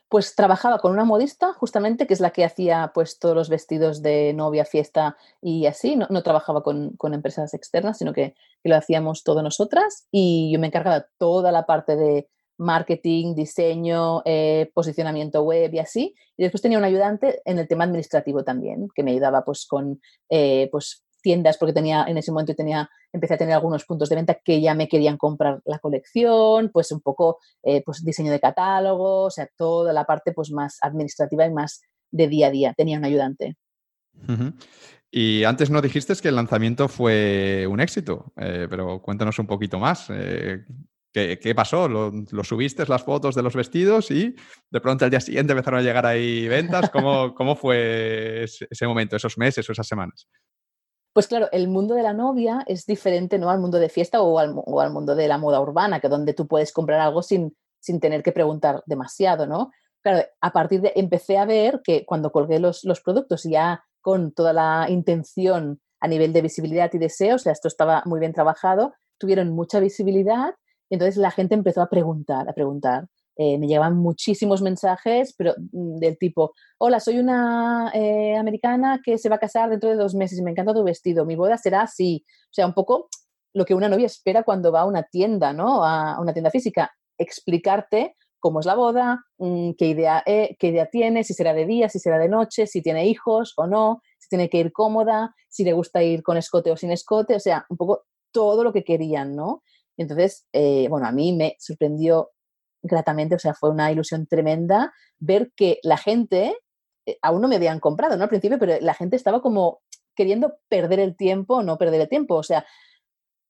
[0.09, 4.01] Pues trabajaba con una modista, justamente, que es la que hacía pues todos los vestidos
[4.01, 5.95] de novia, fiesta y así.
[5.95, 10.07] No, no trabajaba con, con, empresas externas, sino que, lo hacíamos todo nosotras.
[10.11, 12.27] Y yo me encargaba toda la parte de
[12.57, 16.15] marketing, diseño, eh, posicionamiento web y así.
[16.35, 20.01] Y después tenía un ayudante en el tema administrativo también, que me ayudaba pues con
[20.29, 24.15] eh, pues tiendas, porque tenía en ese momento tenía, empecé a tener algunos puntos de
[24.15, 28.39] venta que ya me querían comprar la colección, pues un poco eh, pues diseño de
[28.39, 31.81] catálogo, o sea, toda la parte pues más administrativa y más
[32.11, 32.73] de día a día.
[32.75, 33.57] Tenía un ayudante.
[35.11, 39.79] Y antes no dijiste que el lanzamiento fue un éxito, eh, pero cuéntanos un poquito
[39.79, 40.07] más.
[40.09, 40.65] Eh,
[41.13, 41.87] ¿qué, ¿qué, pasó?
[41.87, 44.35] ¿Lo, ¿Lo, subiste las fotos de los vestidos y
[44.69, 46.89] de pronto al día siguiente empezaron a llegar ahí ventas?
[46.89, 50.27] ¿Cómo, cómo fue ese momento, esos meses o esas semanas?
[51.17, 53.49] Pues claro, el mundo de la novia es diferente ¿no?
[53.49, 56.71] al mundo de fiesta o al, mundo de la moda urbana, que donde tú puedes
[56.71, 59.71] comprar algo sin, sin tener que preguntar demasiado, ¿no?
[60.03, 64.31] Claro, a partir de empecé a ver que cuando colgué los, los productos ya con
[64.31, 68.33] toda la intención a nivel de visibilidad y deseo, o sea, esto estaba muy bien
[68.33, 70.53] trabajado, tuvieron mucha visibilidad
[70.87, 73.07] y entonces la gente empezó a preguntar, a preguntar.
[73.39, 79.19] Eh, me llegaban muchísimos mensajes, pero mm, del tipo, hola, soy una eh, americana que
[79.19, 81.57] se va a casar dentro de dos meses y me encanta tu vestido, mi boda
[81.57, 82.25] será así.
[82.45, 83.09] O sea, un poco
[83.53, 85.83] lo que una novia espera cuando va a una tienda, ¿no?
[85.85, 90.87] A una tienda física, explicarte cómo es la boda, mmm, qué, idea, eh, qué idea
[90.89, 94.29] tiene, si será de día, si será de noche, si tiene hijos o no, si
[94.29, 97.67] tiene que ir cómoda, si le gusta ir con escote o sin escote, o sea,
[97.69, 99.61] un poco todo lo que querían, ¿no?
[99.95, 102.29] Entonces, bueno, a mí me sorprendió
[102.81, 106.57] gratamente, o sea, fue una ilusión tremenda ver que la gente,
[107.05, 108.23] eh, aún no me habían comprado, ¿no?
[108.23, 109.81] Al principio, pero la gente estaba como
[110.15, 112.65] queriendo perder el tiempo no perder el tiempo, o sea,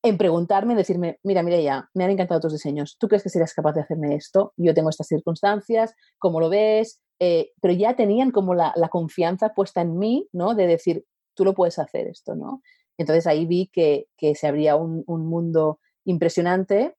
[0.03, 3.53] en preguntarme, decirme, mira, mira ya, me han encantado tus diseños, ¿tú crees que serías
[3.53, 4.53] capaz de hacerme esto?
[4.57, 7.01] Yo tengo estas circunstancias, ¿cómo lo ves?
[7.19, 10.53] Eh, pero ya tenían como la, confianza puesta en mí, ¿no?
[10.53, 12.61] De decir, tú lo puedes hacer esto, ¿no?
[12.97, 16.96] Entonces ahí vi que, que se abría un mundo impresionante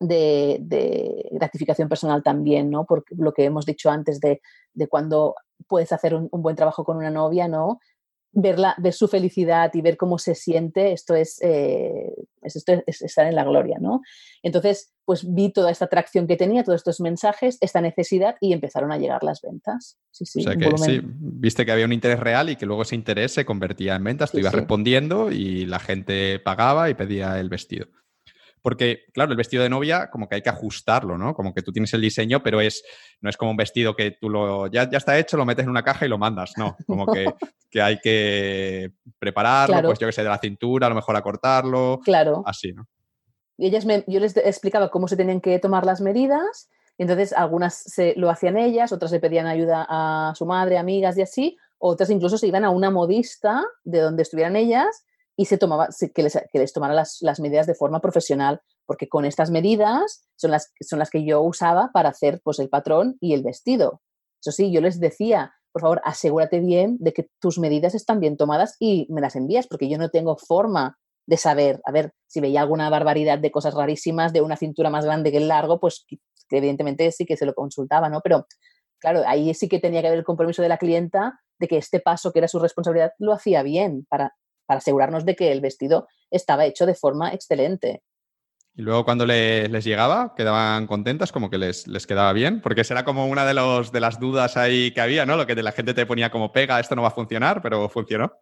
[0.00, 2.84] de, de, gratificación personal también, ¿no?
[2.84, 4.40] Por lo que hemos dicho antes de,
[4.74, 5.34] de cuando
[5.66, 7.80] puedes hacer un, un, buen trabajo con una novia, ¿no?
[8.32, 13.26] verla, ver su felicidad y ver cómo se siente, esto es, eh, esto es, estar
[13.26, 14.02] en la gloria, ¿no?
[14.42, 18.92] Entonces, pues vi toda esta atracción que tenía, todos estos mensajes, esta necesidad y empezaron
[18.92, 19.98] a llegar las ventas.
[20.10, 22.82] Sí, sí, o sea que sí, viste que había un interés real y que luego
[22.82, 27.40] ese interés se convertía en ventas, tú ibas respondiendo y la gente pagaba y pedía
[27.40, 27.86] el vestido.
[28.62, 31.34] Porque, claro, el vestido de novia, como que hay que ajustarlo, ¿no?
[31.34, 32.82] Como que tú tienes el diseño, pero es,
[33.20, 35.70] no es como un vestido que tú lo, ya, ya está hecho, lo metes en
[35.70, 36.76] una caja y lo mandas, no.
[36.86, 37.26] Como que,
[37.70, 42.00] que hay que prepararlo, pues yo que sé, de la cintura, a lo mejor acortarlo.
[42.04, 42.42] Claro.
[42.46, 42.86] Así, ¿no?
[43.56, 47.32] Y ellas me, yo les explicaba cómo se tenían que tomar las medidas, y entonces
[47.32, 51.56] algunas se, lo hacían ellas, otras le pedían ayuda a su madre, amigas y así,
[51.78, 55.04] otras incluso se iban a una modista de donde estuvieran ellas
[55.38, 59.08] y se tomaba, que, les, que les tomara las, las, medidas de forma profesional, porque
[59.08, 63.16] con estas medidas son las, son las que yo usaba para hacer pues, el patrón
[63.20, 64.02] y el vestido.
[64.42, 68.36] Eso sí, yo les decía, por favor, asegúrate bien de que tus medidas están bien
[68.36, 72.40] tomadas y me las envías, porque yo no tengo forma de saber, a ver, si
[72.40, 76.04] veía alguna barbaridad de cosas rarísimas, de una cintura más grande que el largo, pues
[76.50, 78.22] evidentemente sí que se lo consultaba, ¿no?
[78.22, 78.48] Pero
[78.98, 82.00] claro, ahí sí que tenía que haber el compromiso de la clienta de que este
[82.00, 84.34] paso, que era su responsabilidad, lo hacía bien para
[84.68, 88.02] para asegurarnos de que el vestido estaba hecho de forma excelente.
[88.74, 93.04] Y luego cuando les, llegaba, quedaban contentas, como que les, les, quedaba bien, porque será
[93.04, 95.36] como una de, los, de las dudas ahí que había, ¿no?
[95.36, 98.32] Lo que la gente te ponía como pega, esto no va a funcionar, pero funcionó.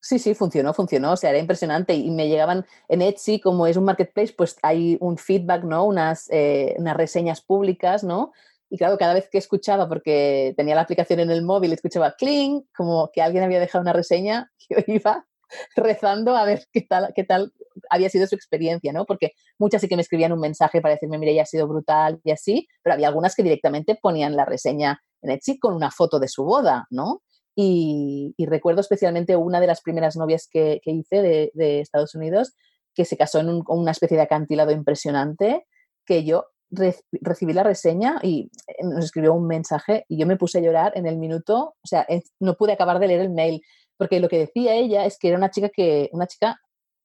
[0.00, 3.76] Sí, sí, funcionó, funcionó, o sea, era impresionante y me llegaban en Etsy, como es
[3.76, 5.84] un marketplace, pues hay un feedback, ¿no?
[5.86, 8.32] Unas, eh, unas reseñas públicas, ¿no?
[8.68, 12.62] Y claro, cada vez que escuchaba, porque tenía la aplicación en el móvil, escuchaba cling,
[12.76, 15.26] como que alguien había dejado una reseña, yo iba
[15.76, 17.52] rezando a ver qué tal, qué tal
[17.90, 19.04] había sido su experiencia, ¿no?
[19.04, 22.20] Porque muchas sí que me escribían un mensaje para decirme, mire, ya ha sido brutal
[22.24, 26.18] y así, pero había algunas que directamente ponían la reseña en Etsy con una foto
[26.18, 27.22] de su boda, ¿no?
[27.60, 32.54] Y, recuerdo especialmente una de las primeras novias que, hice de, Estados Unidos,
[32.94, 35.66] que se casó en una especie de acantilado impresionante,
[36.06, 40.58] que yo recibí la reseña y eh, nos escribió un mensaje y yo me puse
[40.58, 42.06] a llorar en el minuto, o sea,
[42.38, 43.62] no pude acabar de leer el mail
[43.98, 46.58] porque lo que decía ella es que era una chica que, una chica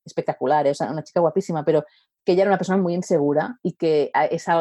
[0.06, 1.84] espectacular, o sea, una chica guapísima, pero
[2.24, 4.12] que ella era una persona muy insegura y que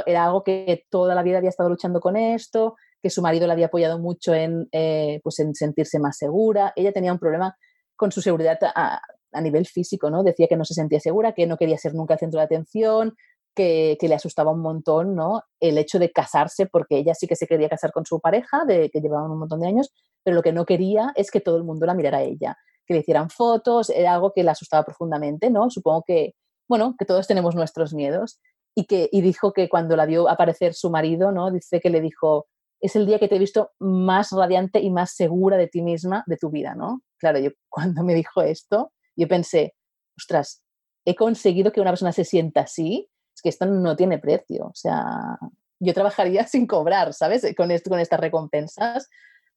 [0.07, 3.53] era algo que toda la vida había estado luchando con esto, que su marido la
[3.53, 6.73] había apoyado mucho en, eh, pues en sentirse más segura.
[6.77, 7.57] Ella tenía un problema
[7.97, 9.01] con su seguridad a,
[9.33, 10.23] a, nivel físico, ¿no?
[10.23, 13.15] Decía que no se sentía segura, que no quería ser nunca el centro de atención,
[13.55, 15.43] que, le asustaba un montón, ¿no?
[15.61, 18.91] El hecho de casarse, porque ella sí que se quería casar con su pareja, de,
[18.91, 19.93] que llevaban un montón de años,
[20.25, 22.57] pero lo que no quería es que todo el mundo la mirara a ella,
[22.87, 25.71] que le hicieran fotos, era algo que le asustaba profundamente, ¿no?
[25.71, 26.35] Supongo que,
[26.69, 28.41] bueno, que todos tenemos nuestros miedos.
[28.75, 31.51] Y, que, y dijo que cuando la vio aparecer su marido, ¿no?
[31.51, 32.47] Dice que le dijo,
[32.83, 36.25] es el día que te he visto más radiante y más segura de ti misma
[36.27, 37.03] de tu vida, ¿no?
[37.19, 39.75] Claro, yo cuando me dijo esto, yo pensé,
[40.19, 40.63] ostras,
[41.07, 43.09] he conseguido que una persona se sienta así,
[43.43, 45.39] que esto no tiene precio, o sea,
[45.81, 47.47] yo trabajaría sin cobrar, ¿sabes?
[47.57, 49.09] Con, esto, con estas recompensas,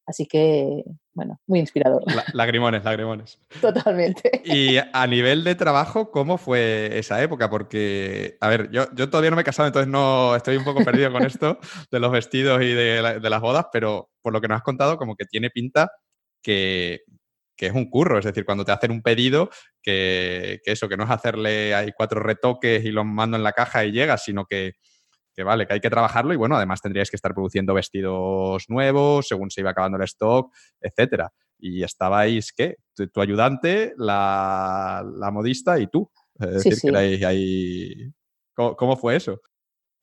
[0.08, 0.84] Así que,
[1.14, 2.04] bueno, muy inspirador.
[2.34, 3.40] lagrimones, lagrimones.
[3.60, 4.42] Totalmente.
[4.44, 7.50] Y a nivel de trabajo, ¿cómo fue esa época?
[7.50, 10.84] Porque, a ver, yo, yo todavía no me he casado, entonces no estoy un poco
[10.84, 11.58] perdido con esto
[11.92, 15.16] de los vestidos y de, las bodas, pero por lo que nos has contado, como
[15.16, 15.92] que tiene pinta
[16.44, 17.02] que,
[17.58, 19.50] es un curro, es decir, cuando te hacen un pedido,
[19.82, 23.54] que, que, eso, que no es hacerle hay cuatro retoques y los mando en la
[23.54, 24.74] caja y llega, sino que
[25.36, 29.28] que vale, que hay que trabajarlo y bueno, además tendríais que estar produciendo vestidos nuevos
[29.28, 31.32] según se iba acabando el stock, etcétera.
[31.60, 32.78] Y estabais, ¿qué?
[32.96, 36.10] Tu, ayudante, la, modista y tú.
[36.40, 38.12] Es decir, que ahí...
[38.54, 39.42] ¿Cómo, fue eso?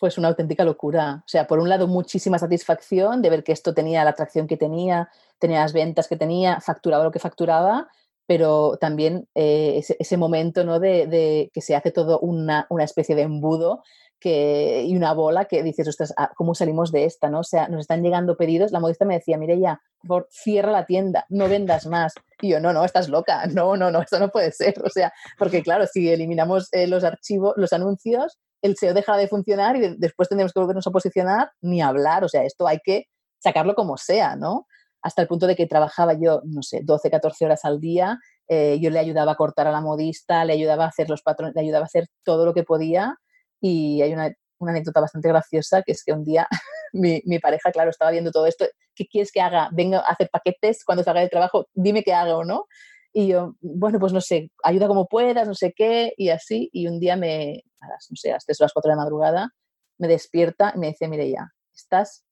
[0.02, 1.22] Pues una auténtica locura.
[1.24, 4.56] O sea, por un lado, muchísima satisfacción de ver que esto tenía la atracción que
[4.56, 5.08] tenía,
[5.38, 7.86] tenía las ventas que tenía, facturaba lo que facturaba,
[8.26, 10.80] pero también eh, ese, momento ¿no?
[10.80, 13.84] de, que se hace todo una, una especie de embudo
[14.24, 17.30] y una bola que dices, ostras, ah, ¿cómo salimos de esta?
[17.30, 17.40] ¿no?
[17.40, 18.72] O sea, nos están llegando pedidos.
[18.72, 22.14] La modista me decía, mire ya, por cierra la tienda, no vendas más.
[22.40, 24.74] Y yo, no, no, estás loca, no, no, no, esto no puede ser.
[24.84, 29.28] O sea, porque claro, si eliminamos eh, los archivos, los anuncios, el SEO deja de
[29.28, 32.24] funcionar y después tendremos que volvernos a posicionar ni hablar.
[32.24, 33.06] O sea, esto hay que
[33.38, 34.66] sacarlo como sea, ¿no?
[35.02, 38.18] Hasta el punto de que trabajaba yo, no sé, 12, 14 horas al día.
[38.48, 41.54] Eh, yo le ayudaba a cortar a la modista, le ayudaba a hacer los patrones,
[41.54, 43.16] le ayudaba a hacer todo lo que podía
[43.60, 44.30] y hay una,
[44.60, 46.46] anécdota bastante graciosa, que es que un día
[46.92, 48.64] mi, pareja, claro, estaba viendo todo esto,
[48.94, 49.70] ¿qué quieres que haga?
[49.72, 52.66] Venga a hacer paquetes cuando salga del trabajo, dime qué hago, ¿no?
[53.12, 56.70] Y yo, bueno, pues no sé, ayuda como puedas, no sé qué, y así.
[56.72, 59.50] Y un día me, a las, no sé, hasta las 4 de la madrugada,
[59.98, 62.24] me despierta y me dice, mire ya, estás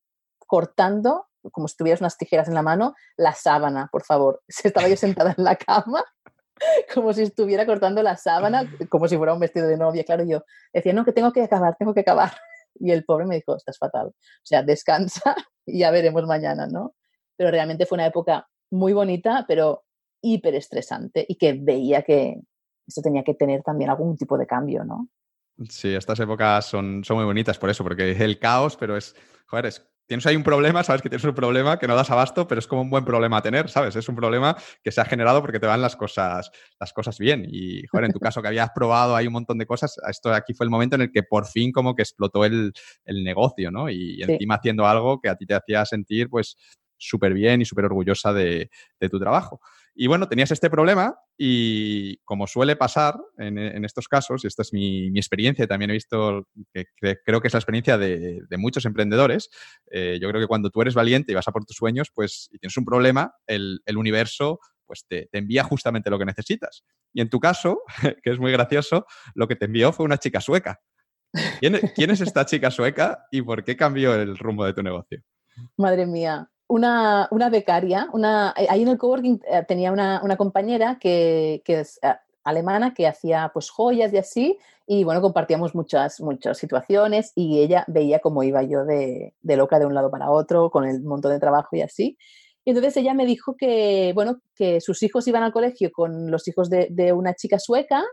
[0.47, 4.43] cortando como si tuvieras unas tijeras en la mano, la sábana, por favor.
[4.65, 6.05] Estaba yo sentada en la cama
[6.95, 10.05] como si estuviera cortando la sábana, como si fuera un vestido de novia.
[10.05, 12.33] Claro, yo decía, no, que tengo que acabar, tengo que acabar.
[12.83, 14.07] Y el pobre me dijo, estás fatal.
[14.07, 15.35] O sea, descansa
[15.67, 16.95] y ya veremos mañana, ¿no?
[17.37, 19.83] Pero realmente fue una época muy bonita, pero
[20.23, 22.41] hiper estresante y que veía que
[22.87, 25.09] eso tenía que tener también algún tipo de cambio, ¿no?
[25.69, 29.15] Sí, estas épocas son, son muy bonitas por eso, porque es el caos, pero es,
[29.47, 32.49] joder, es tienes ahí un problema, sabes que tienes un problema que no das abasto,
[32.49, 33.95] pero es como un buen problema a tener, ¿sabes?
[33.95, 37.47] Es un problema que se ha generado porque te van las cosas, las cosas bien.
[37.49, 40.53] Y, joder, en tu caso que habías probado ahí un montón de cosas, esto aquí
[40.53, 42.73] fue el momento en el que por fin como que explotó el,
[43.07, 43.89] negocio, ¿no?
[43.89, 46.57] Y encima haciendo algo que a ti te hacía sentir, pues,
[46.99, 48.69] súper bien y súper orgullosa de,
[49.09, 49.61] tu trabajo.
[49.95, 54.73] Y bueno, tenías este problema y como suele pasar en, estos casos, y esta es
[54.73, 56.87] mi, experiencia, también he visto que,
[57.25, 59.51] creo que es la experiencia de, muchos emprendedores,
[59.91, 62.51] eh, yo creo que cuando tú eres valiente y vas a por tus sueños, pues
[62.61, 66.85] tienes un problema, el, universo pues te, envía justamente lo que necesitas.
[67.13, 67.83] Y en tu caso,
[68.23, 70.81] que es muy gracioso, lo que te envió fue una chica sueca.
[71.61, 75.23] ¿Quién es esta chica sueca y por qué cambió el rumbo de tu negocio?
[75.77, 80.37] Madre mía, una, una becaria, una, eh, ahí en el coworking eh, tenía una, una
[80.37, 82.15] compañera que, que es eh,
[82.45, 87.85] alemana que hacía pues joyas y así, y bueno, compartíamos muchas, muchas situaciones y ella
[87.89, 91.33] veía cómo iba yo de, de, loca de un lado para otro, con el montón
[91.33, 92.17] de trabajo y así.
[92.65, 96.47] Y entonces ella me dijo que, bueno, que sus hijos iban al colegio con los
[96.47, 98.05] hijos de, de una chica sueca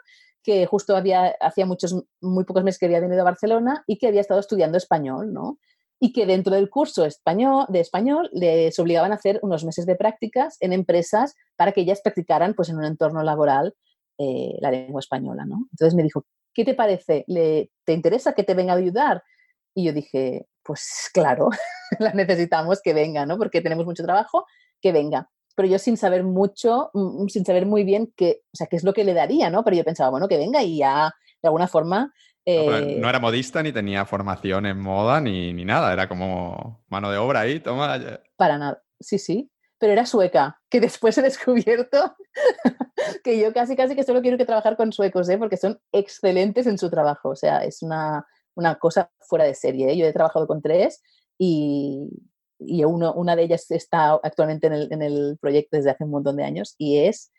[0.41, 4.07] que justo había, hacía muchos, muy pocos meses que había venido a Barcelona y que
[4.07, 5.59] había estado estudiando español, ¿no?
[5.99, 9.95] Y que dentro del curso español, de español les obligaban a hacer unos meses de
[9.95, 13.73] prácticas en empresas para que ellas practicaran pues, en un entorno laboral
[14.19, 15.45] eh, la lengua española.
[15.45, 15.67] ¿no?
[15.71, 17.23] Entonces me dijo, ¿qué te parece?
[17.27, 19.23] ¿Le, ¿Te interesa que te venga a ayudar?
[19.73, 21.49] Y yo dije, pues claro,
[21.99, 23.37] la necesitamos que venga, ¿no?
[23.37, 24.45] porque tenemos mucho trabajo,
[24.81, 25.29] que venga.
[25.55, 28.83] Pero yo sin saber mucho, mm, sin saber muy bien qué, o sea, qué es
[28.83, 29.63] lo que le daría, ¿no?
[29.63, 31.11] Pero yo pensaba, bueno, que venga y ya
[31.41, 32.13] de alguna forma
[32.49, 37.11] eh, no, era modista ni tenía formación en moda ni, ni, nada, era como mano
[37.11, 37.99] de obra ahí, toma.
[38.37, 39.51] Para nada, sí, sí.
[39.77, 42.15] Pero era sueca, que después he descubierto
[43.25, 45.37] que yo casi, casi que solo quiero que trabajar con suecos, ¿eh?
[45.37, 47.29] porque son excelentes en su trabajo.
[47.29, 48.25] O sea, es una,
[48.55, 49.91] una cosa fuera de serie.
[49.91, 49.97] ¿eh?
[49.97, 51.03] Yo he trabajado con tres
[51.37, 52.09] y,
[52.59, 56.11] y uno, una de ellas está actualmente en el, en el proyecto desde hace un
[56.11, 57.29] montón de años y es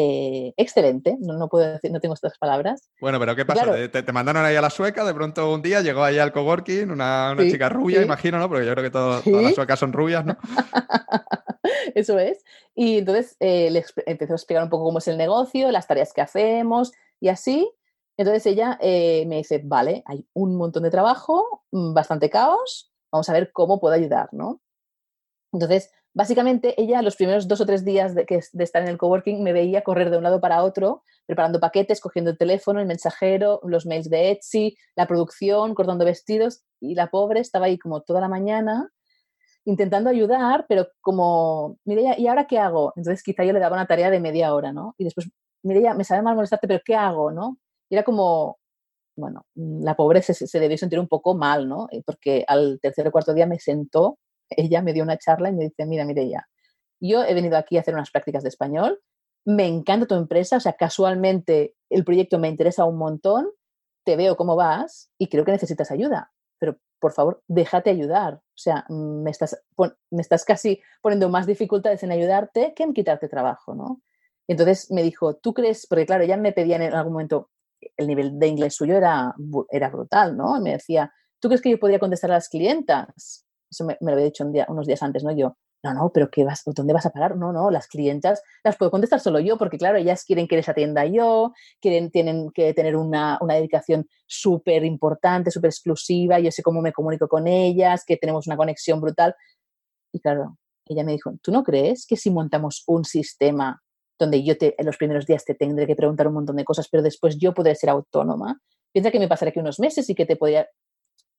[0.00, 2.88] eh, excelente, no, no, puedo decir, no tengo estas palabras.
[3.00, 3.74] Bueno, pero ¿qué pasa?
[3.90, 7.32] ¿Te, mandaron ahí a la sueca, de pronto un día llegó ahí al coworking una,
[7.32, 8.48] una chica rubia, imagino, ¿no?
[8.48, 10.36] Porque yo creo que todas las suecas son rubias, ¿no?
[11.96, 12.44] Eso es.
[12.76, 16.12] Y entonces eh, le empezó a explicar un poco cómo es el negocio, las tareas
[16.12, 17.68] que hacemos y así.
[18.16, 23.28] Entonces ella eh, me dice, vale, hay un montón de trabajo, mm, bastante caos, vamos
[23.28, 24.60] a ver cómo puedo ayudar, ¿no?
[25.52, 29.40] Entonces, Básicamente, ella los primeros dos o tres días de, de estar en el coworking
[29.40, 33.60] me veía correr de un lado para otro, preparando paquetes, cogiendo el teléfono, el mensajero,
[33.62, 38.20] los mails de Etsy, la producción, cortando vestidos, y la pobre estaba ahí como toda
[38.20, 38.90] la mañana
[39.64, 42.92] intentando ayudar, pero como, mire, ¿y ahora qué hago?
[42.96, 44.96] Entonces quizá yo le daba una tarea de media hora, ¿no?
[44.98, 45.30] Y después,
[45.62, 47.30] mire, me sabe mal molestarte, pero ¿qué hago?
[47.30, 47.58] ¿no?
[47.88, 48.58] Y era como,
[49.16, 51.86] bueno, la pobre se, se, debió sentir un poco mal, ¿no?
[52.04, 54.18] Porque al tercer o cuarto día me sentó
[54.50, 56.46] ella me dio una charla y me dice, mira, ya
[57.00, 59.00] yo he venido aquí a hacer unas prácticas de español,
[59.44, 63.48] me encanta tu empresa, o sea, casualmente el proyecto me interesa un montón,
[64.04, 68.34] te veo cómo vas y creo que necesitas ayuda, pero por favor, déjate ayudar.
[68.34, 69.56] O sea, me estás,
[70.10, 74.02] me estás casi poniendo más dificultades en ayudarte que en quitarte trabajo, ¿no?
[74.48, 75.86] entonces me dijo, ¿tú crees?
[75.86, 77.50] Porque claro, ya me pedían en algún momento,
[77.98, 79.34] el nivel de inglés suyo era,
[79.70, 80.58] era brutal, ¿no?
[80.60, 83.46] me decía, ¿tú crees que yo podría contestar a las clientas?
[83.70, 85.32] Eso me, lo había dicho unos días antes, ¿no?
[85.32, 87.36] Yo, no, no, pero ¿qué vas, ¿dónde vas a parar?
[87.36, 90.68] No, no, las clientas las puedo contestar solo yo, porque claro, ellas quieren que les
[90.68, 96.62] atienda yo, quieren, tienen que tener una, una dedicación súper importante, súper exclusiva, yo sé
[96.62, 99.36] cómo me comunico con ellas, que tenemos una conexión brutal.
[100.12, 103.80] Y claro, ella me dijo, ¿tú no crees que si montamos un sistema
[104.18, 106.88] donde yo te, en los primeros días te tendré que preguntar un montón de cosas,
[106.90, 108.60] pero después yo podré ser autónoma?
[108.92, 110.66] Piensa que me pasará aquí unos meses y que te podría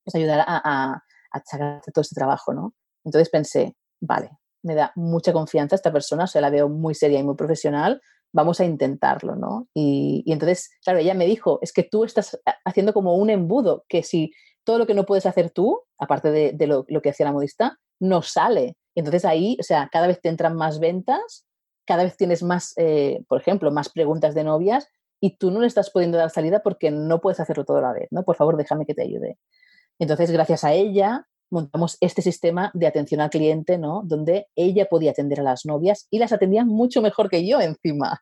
[0.06, 2.74] pues, ayudar a achacarte todo este trabajo, ¿no?
[3.04, 4.32] Entonces pensé, vale,
[4.64, 8.02] me da mucha confianza esta persona, o sea, la veo muy seria y muy profesional,
[8.32, 9.68] vamos a intentarlo, ¿no?
[9.74, 14.04] Y, entonces, claro, ella me dijo, es que tú estás haciendo como un embudo, que
[14.04, 14.32] si
[14.64, 18.22] todo lo que no puedes hacer tú, aparte de, lo, que hacía la modista, no
[18.22, 18.78] sale.
[18.94, 21.46] Y entonces ahí, o sea, cada vez te entran más ventas,
[21.86, 24.88] cada vez tienes más, eh, por ejemplo, más preguntas de novias
[25.20, 27.94] y tú no le estás pudiendo dar salida porque no puedes hacerlo todo a la
[27.94, 28.24] vez, ¿no?
[28.24, 29.40] Por favor, déjame que te ayude.
[30.00, 34.02] Entonces, gracias a ella, montamos este sistema de atención al cliente, ¿no?
[34.06, 38.22] Donde ella podía atender a las novias y las atendía mucho mejor que yo encima.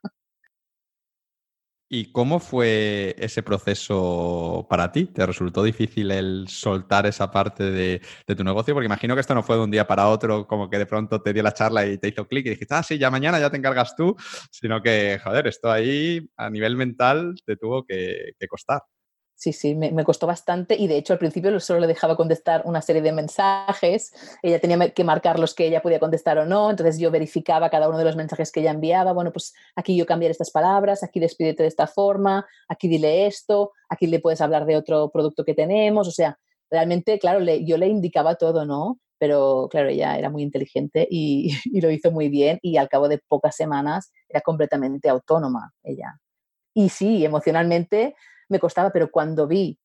[1.89, 5.05] ¿Y cómo fue ese proceso para ti?
[5.05, 8.01] ¿Te resultó difícil el soltar esa parte de,
[8.35, 8.73] tu negocio?
[8.73, 11.21] Porque imagino que esto no fue de un día para otro, como que de pronto
[11.21, 13.49] te dio la charla y te hizo clic y dijiste, ah, sí, ya mañana ya
[13.49, 14.17] te encargas tú,
[14.51, 18.81] sino que, joder, esto ahí a nivel mental te tuvo que costar.
[19.39, 22.81] Sí, sí, me, costó bastante y de hecho al principio solo le dejaba contestar una
[22.81, 24.11] serie de mensajes,
[24.41, 27.88] ella tenía que marcar los que ella podía contestar o no, entonces yo verificaba cada
[27.88, 31.19] uno de los mensajes que ella enviaba, bueno, pues aquí yo cambiar estas palabras, aquí
[31.19, 35.53] despídete de esta forma, aquí dile esto, aquí le puedes hablar de otro producto que
[35.53, 36.39] tenemos, o sea,
[36.72, 38.99] realmente, claro, yo le indicaba todo, ¿no?
[39.19, 43.07] Pero claro, ella era muy inteligente y, y lo hizo muy bien y al cabo
[43.07, 46.19] de pocas semanas era completamente autónoma ella.
[46.73, 48.15] Y sí, emocionalmente
[48.49, 49.80] me costaba, pero cuando vi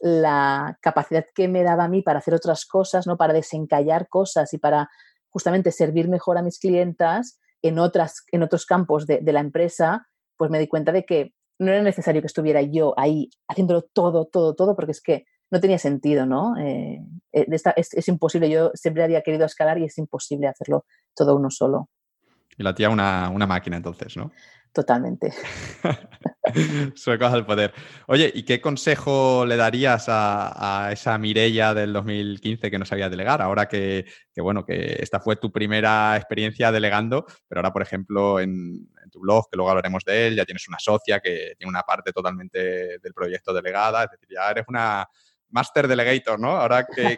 [0.00, 3.16] la capacidad que me daba a mí para hacer otras cosas, ¿no?
[3.16, 4.88] para desencallar cosas y para
[5.28, 10.50] justamente servir mejor a mis clientas en, otras, en otros campos de, la empresa, pues
[10.50, 14.54] me di cuenta de que no era necesario que estuviera yo ahí haciéndolo todo, todo,
[14.54, 16.56] todo, porque es que no tenía sentido, ¿no?
[16.58, 17.00] Eh,
[17.32, 20.84] eh, es, es, imposible, yo siempre había querido escalar y es imposible hacerlo
[21.16, 21.88] todo uno solo.
[22.56, 24.30] Y la tía una, una máquina entonces, ¿no?
[24.72, 25.32] Totalmente.
[26.94, 27.72] Suecos al poder.
[28.06, 33.42] Oye, ¿y qué consejo le darías a, esa Mirella del 2015 que no sabía delegar?
[33.42, 38.88] Ahora que, bueno, que esta fue tu primera experiencia delegando, pero ahora, por ejemplo, en,
[39.10, 42.12] tu blog, que luego hablaremos de él, ya tienes una socia que tiene una parte
[42.12, 45.08] totalmente del proyecto delegada, es decir, ya eres una
[45.48, 46.50] master delegator, ¿no?
[46.50, 47.16] Ahora que,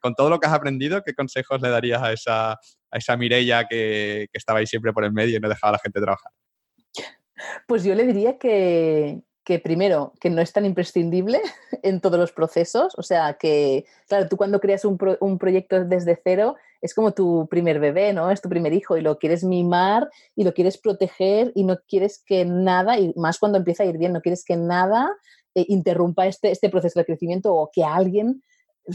[0.00, 3.66] con todo lo que has aprendido, ¿qué consejos le darías a esa, a esa Mirella
[3.68, 6.32] que, que estaba ahí siempre por el medio y no dejaba a la gente trabajar?
[7.66, 9.22] Pues yo le diría que,
[9.64, 11.40] primero, que no es tan imprescindible
[11.82, 12.94] en todos los procesos.
[12.96, 17.48] O sea, que, claro, tú cuando creas un, un, proyecto desde cero, es como tu
[17.50, 18.30] primer bebé, ¿no?
[18.30, 22.22] Es tu primer hijo y lo quieres mimar y lo quieres proteger y no quieres
[22.24, 25.10] que nada, y más cuando empieza a ir bien, no quieres que nada
[25.54, 28.42] eh, interrumpa este, este proceso de crecimiento o que alguien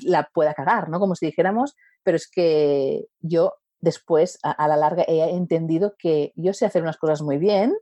[0.04, 1.00] la pueda cagar, ¿no?
[1.00, 6.54] Como si dijéramos, pero es que yo después, a, la larga, he entendido que yo
[6.54, 7.74] sé hacer unas cosas muy bien,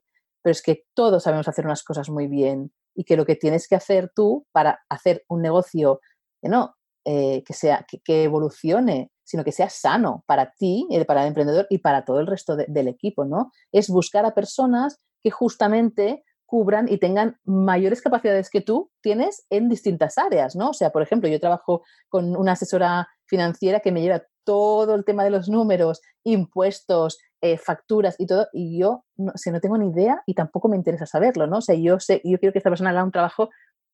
[0.43, 3.67] pero es que todos sabemos hacer unas cosas muy bien y que lo que tienes
[3.67, 5.99] que hacer tú para hacer un negocio
[6.41, 6.75] que no,
[7.05, 11.65] eh, que, sea, que, evolucione, sino que sea sano para ti, eh, para el emprendedor
[11.69, 13.51] y para todo el resto del equipo, ¿no?
[13.71, 19.69] Es buscar a personas que justamente cubran y tengan mayores capacidades que tú tienes en
[19.69, 20.69] distintas áreas, ¿no?
[20.69, 25.05] O sea, por ejemplo, yo trabajo con una asesora financiera que me lleva todo el
[25.05, 29.89] tema de los números, impuestos, eh, facturas y todo, y yo no, no tengo ni
[29.89, 31.57] idea y tampoco me interesa saberlo, ¿no?
[31.57, 33.49] O sea, yo, sé, yo quiero que esta persona haga un trabajo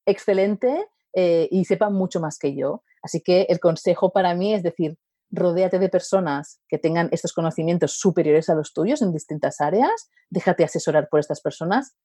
[0.06, 2.84] excelente eh, y sepa mucho más que yo.
[3.02, 5.00] Así que el consejo para mí es decir,
[5.32, 10.64] rodéate de personas que tengan estos conocimientos superiores a los tuyos en distintas áreas, déjate
[10.64, 11.96] asesorar por estas personas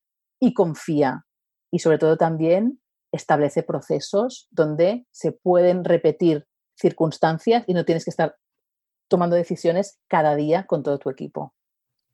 [0.41, 1.27] y confía.
[1.71, 2.81] Y sobre todo también
[3.13, 8.35] establece procesos donde se pueden repetir circunstancias y no tienes que estar
[9.09, 11.55] tomando decisiones cada día con todo tu equipo.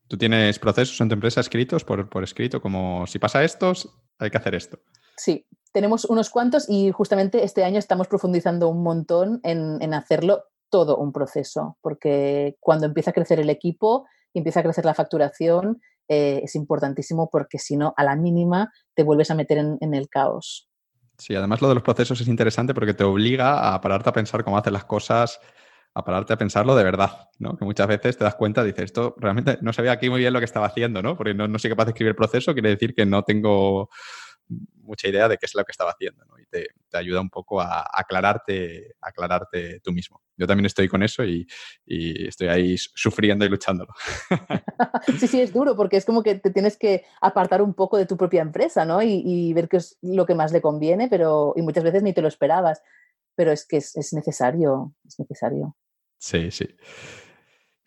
[0.08, 3.72] ¿Tú tienes procesos en tu empresa escritos por, escrito como si pasa esto,
[4.18, 4.80] hay que hacer esto?
[5.16, 10.96] Sí, tenemos unos cuantos y justamente este año estamos profundizando un montón en, hacerlo todo
[10.96, 15.80] un proceso, porque cuando empieza a crecer el equipo y empieza a crecer la facturación,
[16.08, 20.08] eh, es importantísimo porque si no, a la mínima te vuelves a meter en el
[20.08, 20.70] caos.
[21.20, 24.42] Sí, además lo de los procesos es interesante porque te obliga a pararte a pensar
[24.42, 25.38] cómo hacer las cosas,
[25.94, 27.56] a pararte a pensarlo de verdad, ¿no?
[27.56, 30.38] Que muchas veces te das cuenta, dices, esto realmente no sabía aquí muy bien lo
[30.38, 31.16] que estaba haciendo, ¿no?
[31.16, 33.90] Porque no, no soy capaz de escribir el proceso, quiere decir que no tengo
[34.82, 36.38] mucha idea de qué es lo que estaba haciendo, ¿no?
[36.38, 40.20] Y te, ayuda un poco a, aclararte, aclararte tú mismo.
[40.36, 41.46] Yo también estoy con eso y,
[41.86, 43.92] estoy ahí sufriendo y luchándolo.
[45.18, 48.06] sí, sí, es duro porque es como que te tienes que apartar un poco de
[48.06, 49.02] tu propia empresa, ¿no?
[49.02, 52.22] Y, ver qué es lo que más le conviene, pero y muchas veces ni te
[52.22, 52.82] lo esperabas.
[53.40, 55.74] Pero es que es, es necesario, es necesario.
[56.18, 56.68] Sí, sí.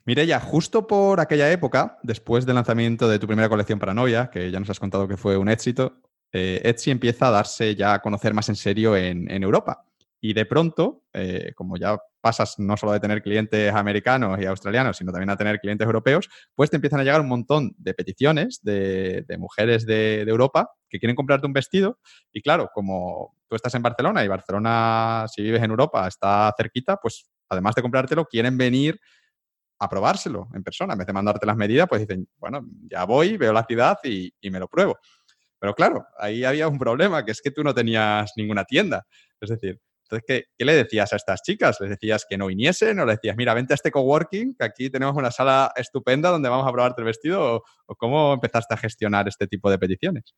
[0.08, 4.50] ya justo por aquella época, después del lanzamiento de tu primera colección para novia, que
[4.50, 6.02] ya nos has contado que fue un éxito,
[6.32, 9.86] eh, Etsy empieza a darse ya a conocer más en serio en, Europa.
[10.26, 14.96] Y de pronto, eh, como ya pasas no solo de tener clientes americanos y australianos,
[14.96, 18.62] sino también a tener clientes europeos, pues te empiezan a llegar un montón de peticiones
[18.64, 22.00] de, mujeres de, Europa que quieren comprarte un vestido.
[22.32, 26.96] Y claro, como tú estás en Barcelona y Barcelona, si vives en Europa, está cerquita,
[26.96, 28.98] pues además de comprártelo, quieren venir
[29.78, 30.94] a probárselo en persona.
[30.94, 34.32] En vez de mandarte las medidas, pues dicen, bueno, ya voy, veo la ciudad y
[34.50, 34.98] me lo pruebo.
[35.60, 39.06] Pero claro, ahí había un problema, que es que tú no tenías ninguna tienda.
[39.40, 39.80] Es decir,
[40.14, 41.80] Entonces, ¿qué, ¿qué, le decías a estas chicas?
[41.82, 44.90] ¿Les decías que no viniesen o le decías, mira, vente a este coworking, que aquí
[44.90, 47.64] tenemos una sala estupenda donde vamos a probarte el vestido?
[47.88, 50.36] ¿O, cómo empezaste a gestionar este tipo de peticiones?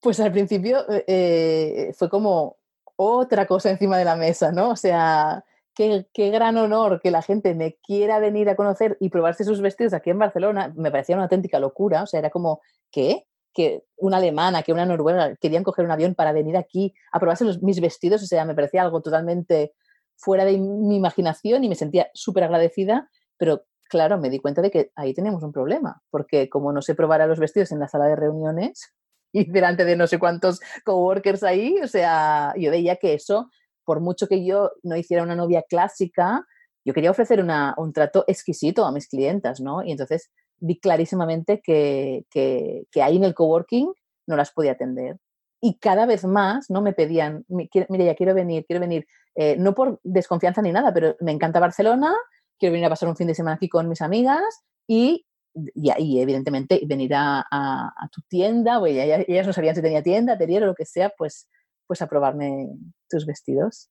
[0.00, 2.56] Pues al principio eh, fue como
[2.96, 4.70] otra cosa encima de la mesa, ¿no?
[4.70, 5.44] O sea,
[5.74, 9.60] qué, qué, gran honor que la gente me quiera venir a conocer y probarse sus
[9.60, 10.72] vestidos aquí en Barcelona.
[10.76, 12.02] Me parecía una auténtica locura.
[12.02, 12.60] O sea, era como,
[12.90, 13.27] ¿qué?
[13.52, 17.44] Que una alemana, que una noruega querían coger un avión para venir aquí a probarse
[17.62, 19.74] mis vestidos, o sea, me parecía algo totalmente
[20.16, 24.70] fuera de mi imaginación y me sentía súper agradecida, pero claro, me di cuenta de
[24.70, 28.06] que ahí tenemos un problema, porque como no se probara los vestidos en la sala
[28.06, 28.92] de reuniones
[29.32, 33.50] y delante de no sé cuántos coworkers ahí, o sea, yo veía que eso,
[33.84, 36.46] por mucho que yo no hiciera una novia clásica,
[36.84, 37.44] yo quería ofrecer
[37.76, 39.82] un trato exquisito a mis clientas, ¿no?
[39.84, 43.92] Y entonces vi clarísimamente que, que, ahí en el coworking
[44.26, 45.18] no las podía atender.
[45.60, 49.74] Y cada vez más no me pedían, mire, ya quiero venir, quiero venir, eh, no
[49.74, 52.14] por desconfianza ni nada, pero me encanta Barcelona,
[52.58, 54.42] quiero venir a pasar un fin de semana aquí con mis amigas
[54.86, 55.26] y,
[55.74, 60.62] y, evidentemente venir a, a, tu tienda, ellas, ellas, no sabían si tenía tienda, atelier
[60.62, 61.48] o lo que sea, pues,
[61.86, 62.68] pues a probarme
[63.08, 63.90] tus vestidos.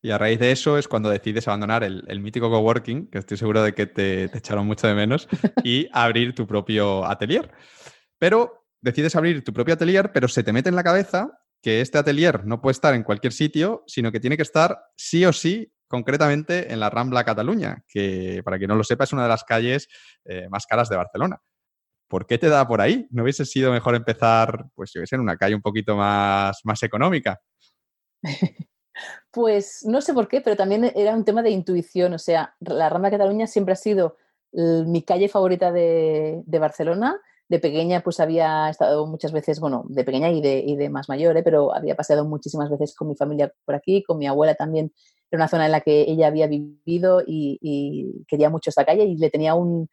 [0.00, 3.62] Y a raíz de eso es cuando decides abandonar el, mítico coworking, que estoy seguro
[3.62, 5.28] de que te, echaron mucho de menos,
[5.64, 7.50] y abrir tu propio atelier.
[8.18, 11.98] Pero decides abrir tu propio atelier, pero se te mete en la cabeza que este
[11.98, 15.72] atelier no puede estar en cualquier sitio, sino que tiene que estar sí o sí,
[15.88, 19.42] concretamente en la Rambla Cataluña, que para quien no lo sepa es una de las
[19.42, 19.88] calles
[20.24, 21.40] eh, más caras de Barcelona.
[22.08, 23.06] ¿Por qué te da por ahí?
[23.10, 27.40] ¿No hubiese sido mejor empezar, pues yo en una calle un poquito más, más económica?
[29.30, 32.14] Pues no sé por qué, pero también era un tema de intuición.
[32.14, 34.16] O sea, la Rambla de Cataluña siempre ha sido
[34.52, 37.20] mi calle favorita de, Barcelona.
[37.48, 41.42] De pequeña, pues había estado muchas veces, bueno, de pequeña y de, más mayor, ¿eh?
[41.42, 44.92] pero había paseado muchísimas veces con mi familia por aquí, con mi abuela también.
[45.30, 49.04] Era una zona en la que ella había vivido y, y quería mucho esta calle
[49.04, 49.88] y le tenía un,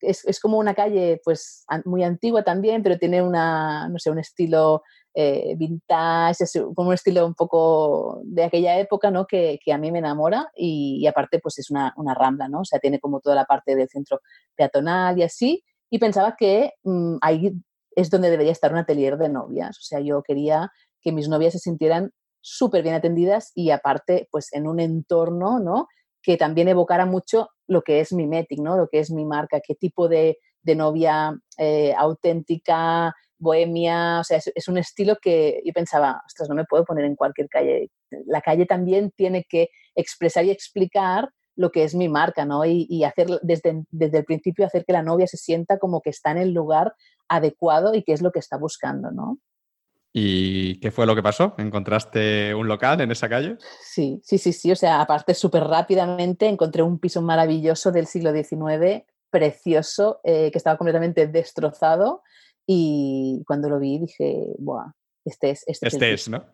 [0.00, 4.18] es, es, como una calle pues muy antigua también, pero tiene una, no sé, un
[4.18, 4.82] estilo
[5.14, 9.26] eh, vintage, es como un estilo un poco de aquella época, ¿no?
[9.26, 12.60] Que, a mí me enamora y, aparte pues es una, una, rambla, ¿no?
[12.60, 14.20] O sea, tiene como toda la parte del centro
[14.56, 15.64] peatonal y así.
[15.90, 17.52] Y pensaba que mm, ahí
[17.96, 19.78] es donde debería estar un atelier de novias.
[19.78, 20.70] O sea, yo quería
[21.00, 25.88] que mis novias se sintieran súper bien atendidas y aparte pues en un entorno, ¿no?
[26.22, 28.76] que también evocara mucho lo que es Mimetic, ¿no?
[28.76, 34.68] Lo que es mi marca, qué tipo de, novia eh, auténtica, bohemia, o sea, es,
[34.68, 37.90] un estilo que yo pensaba, ostras, no me puedo poner en cualquier calle.
[38.26, 42.64] La calle también tiene que expresar y explicar lo que es mi marca, ¿no?
[42.64, 46.30] Y, hacer desde, desde el principio hacer que la novia se sienta como que está
[46.30, 46.94] en el lugar
[47.28, 49.38] adecuado y qué es lo que está buscando, ¿no?
[50.12, 51.54] ¿Y qué fue lo que pasó?
[51.58, 53.56] ¿Encontraste un local en esa calle?
[53.80, 54.72] Sí, sí, sí, sí.
[54.72, 60.58] O sea, aparte súper rápidamente encontré un piso maravilloso del siglo XIX, precioso, eh, que
[60.58, 62.22] estaba completamente destrozado.
[62.66, 64.92] Y cuando lo vi dije, ¡buah!
[65.24, 65.64] Este es.
[65.66, 66.44] Este, este es, ¿no?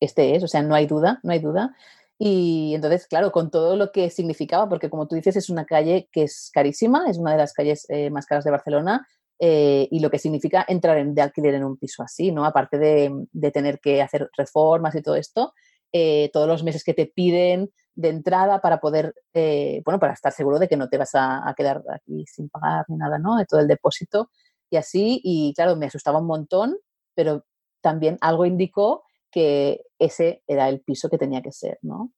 [0.00, 1.74] Este es, o sea, no hay duda, no hay duda.
[2.18, 6.08] Y entonces, claro, con todo lo que significaba, porque como tú dices, es una calle
[6.12, 9.06] que es carísima, es una de las calles eh, más caras de Barcelona,
[9.40, 12.44] eh, y lo que significa entrar en, de alquiler en un piso así, ¿no?
[12.44, 15.52] Aparte de, de tener que hacer reformas y todo esto,
[15.92, 20.32] eh, todos los meses que te piden de entrada para poder, eh, bueno, para estar
[20.32, 23.36] seguro de que no te vas a, quedar aquí sin pagar ni nada, ¿no?
[23.36, 24.30] De todo el depósito
[24.70, 26.76] y así, y claro, me asustaba un montón,
[27.14, 27.44] pero
[27.80, 32.12] también algo indicó que ese era el piso que tenía que ser, ¿no?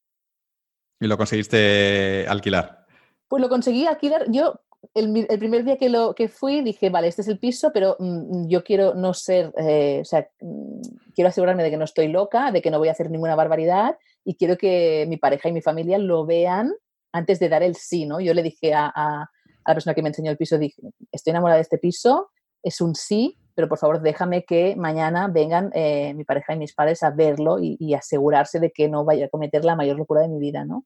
[1.01, 2.87] ¿Y lo conseguiste alquilar?
[3.29, 4.27] Pues lo conseguí alquilar.
[4.31, 4.61] Yo
[4.95, 8.49] el, primer día que, lo, que fui dije, vale, este es el piso, pero mm,
[8.49, 10.81] yo quiero no ser, eh, o sea, mm,
[11.15, 13.97] quiero asegurarme de que no estoy loca, de que no voy a hacer ninguna barbaridad
[14.25, 16.73] y quiero que mi pareja y mi familia lo vean
[17.13, 18.21] antes de dar el sí, ¿no?
[18.21, 19.31] Yo le dije a, a,
[19.67, 20.81] la persona que me enseñó el piso, dije,
[21.13, 22.31] estoy enamorada de este piso,
[22.63, 26.75] es un sí, pero por favor déjame que mañana vengan eh, mi pareja y mis
[26.75, 30.23] padres a verlo y, y asegurarse de que no vaya a cometer la mayor locura
[30.23, 30.85] de mi vida, ¿no?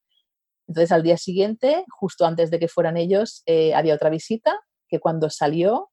[0.67, 4.99] Entonces al día siguiente, justo antes de que fueran ellos, eh, había otra visita que
[4.99, 5.91] cuando salió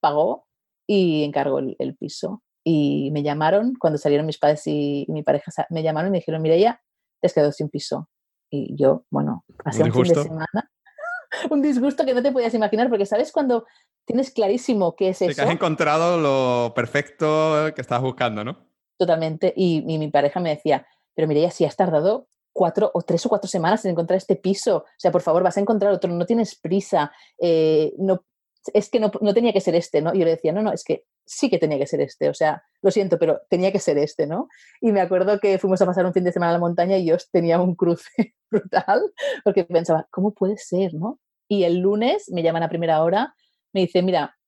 [0.00, 0.46] pagó
[0.86, 2.42] y encargó el, piso.
[2.64, 6.44] Y me llamaron, cuando salieron mis padres y, mi pareja, me llamaron y me dijeron,
[6.44, 6.80] ya
[7.20, 8.08] te has quedado sin piso.
[8.50, 10.70] Y yo, bueno, pasé un, fin de semana.
[11.50, 13.66] Un disgusto que no te podías imaginar, porque sabes cuando
[14.04, 15.34] tienes clarísimo qué es eso.
[15.34, 18.66] Que has encontrado lo perfecto que estabas buscando, ¿no?
[18.98, 19.52] Totalmente.
[19.56, 23.48] Y, mi pareja me decía, pero ya si has tardado cuatro o tres o cuatro
[23.48, 24.78] semanas en encontrar este piso.
[24.78, 27.12] O sea, por favor, vas a encontrar otro, no tienes prisa.
[27.40, 28.24] Eh, no,
[28.72, 30.14] es que no, tenía que ser este, ¿no?
[30.14, 32.34] Y yo le decía, no, no, es que sí que tenía que ser este, o
[32.34, 34.48] sea, lo siento, pero tenía que ser este, ¿no?
[34.80, 37.06] Y me acuerdo que fuimos a pasar un fin de semana a la montaña y
[37.06, 38.10] yo tenía un cruce
[38.50, 39.02] brutal
[39.44, 41.18] porque pensaba, ¿cómo puede ser, no?
[41.52, 43.34] Y el lunes me llaman a primera hora,
[43.74, 44.38] me dice, mira,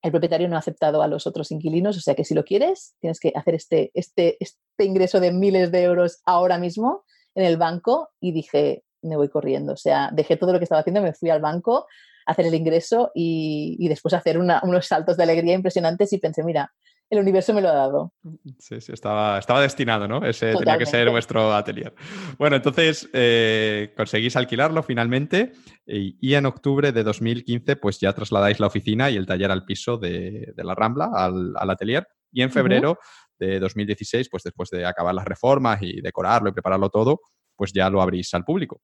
[0.00, 2.94] el propietario no ha aceptado a los otros inquilinos, o sea que si lo quieres,
[2.98, 7.04] tienes que hacer este, este, este ingreso de miles de euros ahora mismo
[7.34, 10.80] en el banco y dije, me voy corriendo, o sea, dejé todo lo que estaba
[10.80, 11.86] haciendo, me fui al banco
[12.24, 16.42] a hacer el ingreso y, y después hacer unos saltos de alegría impresionantes y pensé,
[16.42, 16.72] mira,
[17.08, 18.12] el universo me lo ha dado.
[18.58, 20.24] Sí, sí, estaba, estaba destinado, ¿no?
[20.24, 21.94] Ese tenía que ser vuestro atelier.
[22.36, 25.52] Bueno, entonces eh, conseguís alquilarlo finalmente
[25.86, 29.98] y, en octubre de 2015 pues ya trasladáis la oficina y el taller al piso
[29.98, 32.06] de, la Rambla, al, atelier.
[32.32, 32.98] Y en febrero
[33.38, 37.20] de 2016, pues después de acabar las reformas y decorarlo y prepararlo todo,
[37.54, 38.82] pues ya lo abrís al público.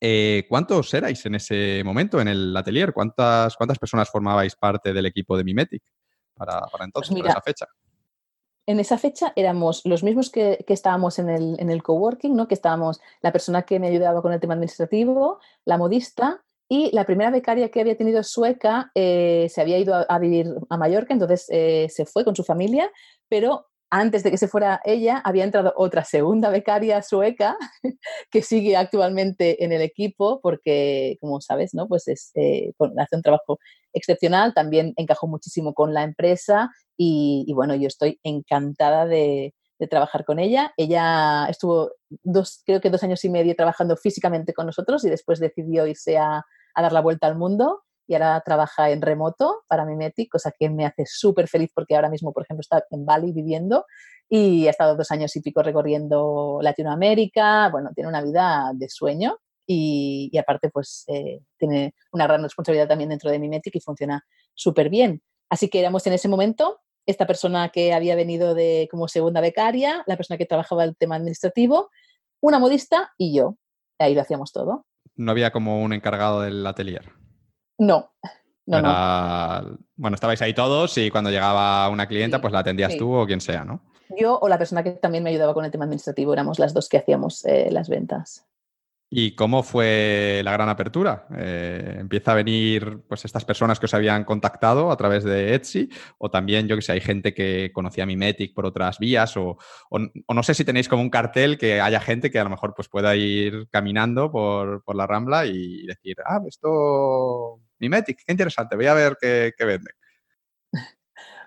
[0.00, 2.92] Eh, ¿Cuántos erais en ese momento en el atelier?
[2.92, 5.82] ¿Cuántas, ¿Cuántas personas formabais parte del equipo de Mimetic?
[6.36, 7.66] Para, pues entonces, para esa fecha?
[8.66, 12.46] En esa fecha éramos los mismos que, estábamos en el, en el, coworking, ¿no?
[12.46, 17.04] que estábamos la persona que me ayudaba con el tema administrativo, la modista y la
[17.04, 21.46] primera becaria que había tenido sueca eh, se había ido a, vivir a Mallorca, entonces
[21.50, 22.90] eh, se fue con su familia,
[23.28, 27.58] pero antes de que se fuera ella, había entrado otra segunda becaria sueca
[28.30, 31.86] que sigue actualmente en el equipo porque, como sabes, ¿no?
[31.86, 33.58] pues eh, hace un trabajo
[33.92, 39.54] excepcional, también encajó muchísimo con la empresa y, bueno, yo estoy encantada de,
[39.90, 40.72] trabajar con ella.
[40.76, 41.90] Ella estuvo
[42.22, 46.16] dos, creo que dos años y medio trabajando físicamente con nosotros y después decidió irse
[46.18, 46.44] a
[46.76, 50.84] dar la vuelta al mundo y ahora trabaja en remoto para Mimetic, cosa que me
[50.84, 53.86] hace súper feliz porque ahora mismo, por ejemplo, está en Bali viviendo
[54.28, 57.68] y ha estado dos años y pico recorriendo Latinoamérica.
[57.70, 63.10] Bueno, tiene una vida de sueño y, aparte, pues eh, tiene una gran responsabilidad también
[63.10, 64.24] dentro de Mimetic y funciona
[64.54, 65.22] súper bien.
[65.50, 70.02] Así que éramos en ese momento esta persona que había venido de como segunda becaria,
[70.06, 71.90] la persona que trabajaba el tema administrativo,
[72.40, 73.56] una modista y yo.
[73.98, 74.86] Ahí lo hacíamos todo.
[75.14, 77.21] No había como un encargado del atelier.
[77.82, 78.12] No.
[78.64, 83.26] No, Bueno, estabais ahí todos y cuando llegaba una clienta, pues la atendías tú o
[83.26, 83.82] quien sea, ¿no?
[84.16, 86.88] Yo o la persona que también me ayudaba con el tema administrativo, éramos las dos
[86.88, 88.46] que hacíamos eh, las ventas.
[89.14, 91.26] ¿Y cómo fue la gran apertura?
[91.36, 95.90] Eh, ¿Empieza a venir pues, estas personas que os habían contactado a través de Etsy?
[96.16, 99.36] ¿O también, yo que sé, hay gente que conocía Mimetic por otras vías?
[99.36, 99.58] O,
[99.90, 102.88] no sé si tenéis como un cartel que haya gente que a lo mejor pues,
[102.88, 108.94] pueda ir caminando por, la Rambla y decir, ah, esto Mimetic, qué interesante, voy a
[108.94, 109.90] ver qué, qué vende.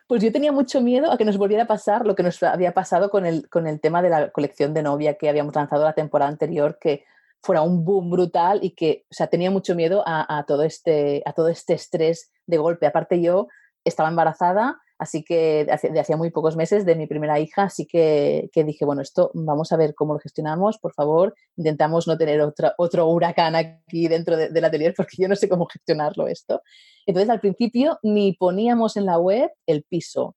[0.07, 2.73] Pues yo tenía mucho miedo a que nos volviera a pasar lo que nos había
[2.73, 5.93] pasado con el, con el tema de la colección de novia que habíamos lanzado la
[5.93, 7.05] temporada anterior, que
[7.41, 11.33] fuera un boom brutal y que, o sea, tenía mucho miedo a, todo, este, a
[11.33, 12.85] todo este estrés de golpe.
[12.85, 13.47] Aparte yo
[13.83, 18.49] estaba embarazada, así que de, hacía muy pocos meses de mi primera hija, así que,
[18.53, 22.73] dije, bueno, esto vamos a ver cómo lo gestionamos, por favor, intentamos no tener otra,
[22.77, 26.61] otro huracán aquí dentro del atelier porque yo no sé cómo gestionarlo esto.
[27.05, 30.35] Entonces al principio ni poníamos en la web el piso,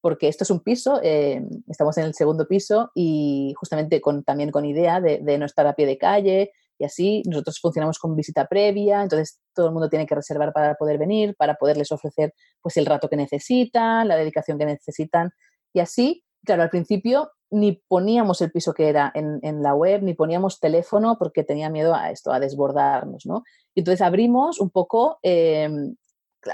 [0.00, 4.50] porque esto es un piso, eh, estamos en el segundo piso y justamente con, también
[4.50, 7.22] con idea de, no estar a pie de calle y así.
[7.26, 11.36] Nosotros funcionamos con visita previa, entonces todo el mundo tiene que reservar para poder venir,
[11.36, 15.30] para poderles ofrecer pues el rato que necesitan, la dedicación que necesitan
[15.72, 16.24] y así.
[16.44, 21.16] Claro, al principio ni poníamos el piso que era en, la web, ni poníamos teléfono
[21.18, 23.42] porque tenía miedo a esto, a desbordarnos, ¿no?
[23.74, 25.68] Y entonces abrimos un poco eh,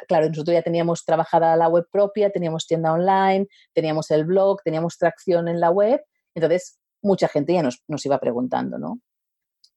[0.09, 4.99] claro, nosotros ya teníamos trabajada la web propia, teníamos tienda online, teníamos el blog, teníamos
[4.99, 6.03] tracción en la web,
[6.35, 8.99] entonces mucha gente ya nos, iba preguntando, ¿no?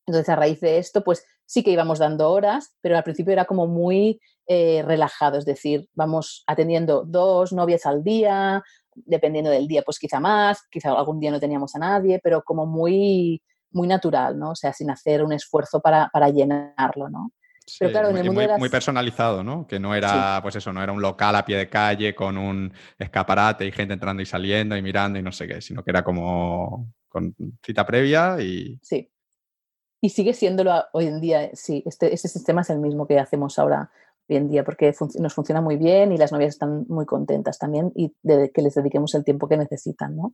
[0.10, 3.46] Entonces, a raíz de esto, pues sí que íbamos dando horas, pero al principio era
[3.46, 8.64] como muy eh, relajado, es decir, vamos atendiendo dos novias al día,
[8.96, 12.66] dependiendo del día, pues quizá más, quizá algún día no teníamos a nadie, pero como
[12.66, 13.42] muy,
[13.72, 14.52] muy natural, ¿no?
[14.52, 17.32] O sea, sin hacer un esfuerzo para, para llenarlo, ¿no?
[17.78, 19.68] Pero claro, en el mundo muy, personalizado, ¿no?
[19.68, 22.74] Que no era, pues eso, no era un local a pie de calle con un
[22.98, 26.04] escaparate y gente entrando y saliendo y mirando y no sé qué, sino que era
[26.04, 28.80] como con cita previa y...
[28.82, 29.12] Sí.
[30.02, 33.60] Y sigue siéndolo hoy en día, sí, este, este sistema es el mismo que hacemos
[33.60, 33.92] ahora
[34.30, 37.92] hoy en día porque nos funciona muy bien y las novias están muy contentas también
[37.96, 40.34] y de que les dediquemos el tiempo que necesitan, ¿no?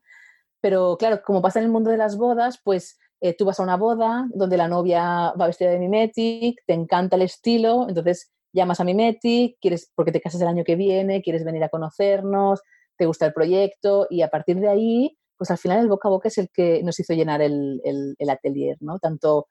[0.62, 3.64] Pero claro, como pasa en el mundo de las bodas, pues eh, tú vas a
[3.64, 8.80] una boda donde la novia va vestida de Mimetic, te encanta el estilo, entonces llamas
[8.80, 12.62] a Mimetic, quieres, porque te casas el año que viene, quieres venir a conocernos,
[12.98, 16.12] te gusta el proyecto y a partir de ahí, pues al final el boca a
[16.12, 19.00] boca es el que nos hizo llenar el, el, atelier, ¿no?
[19.00, 19.48] Tanto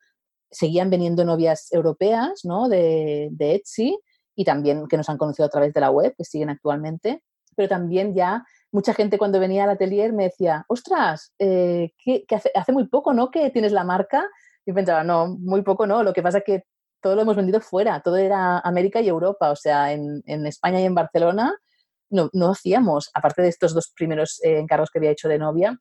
[0.49, 2.69] seguían veniendo novias europeas, ¿no?
[2.69, 3.97] De, de Etsy
[4.35, 7.23] y también que nos han conocido a través de la web, que siguen actualmente,
[7.55, 12.71] pero también ya mucha gente cuando venía al atelier me decía, ostras, eh, que, hace,
[12.73, 13.31] muy poco, ¿no?
[13.31, 14.29] Que tienes la marca.
[14.65, 16.63] Y pensaba, no, muy poco no, lo que pasa es que
[17.01, 20.85] todo lo hemos vendido fuera, todo era América y Europa, o sea, en, España y
[20.85, 21.55] en Barcelona
[22.09, 25.79] no, no, hacíamos, aparte de estos dos primeros eh, encargos que había hecho de novia,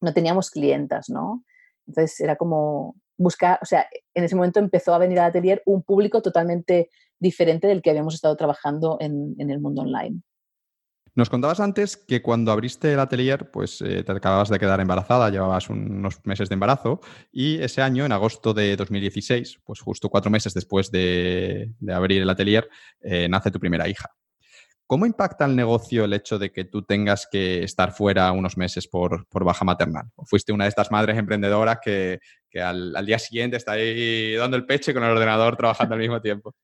[0.00, 1.44] no teníamos clientas, ¿no?
[1.86, 5.82] Entonces era como buscar, o sea, en ese momento empezó a venir al atelier un
[5.82, 10.20] público totalmente diferente del que habíamos estado trabajando en, el mundo online.
[11.14, 15.30] Nos contabas antes que cuando abriste el atelier, pues eh, te acababas de quedar embarazada,
[15.30, 17.00] llevabas unos meses de embarazo
[17.30, 22.30] y ese año, en agosto de 2016, pues justo cuatro meses después de, abrir el
[22.30, 22.68] atelier,
[23.00, 24.10] eh, nace tu primera hija.
[24.86, 28.86] ¿Cómo impacta el negocio el hecho de que tú tengas que estar fuera unos meses
[28.86, 30.10] por, baja maternal?
[30.14, 32.20] ¿O fuiste una de estas madres emprendedoras que,
[32.62, 36.20] al, día siguiente está ahí dando el pecho y con el ordenador trabajando al mismo
[36.20, 36.54] tiempo?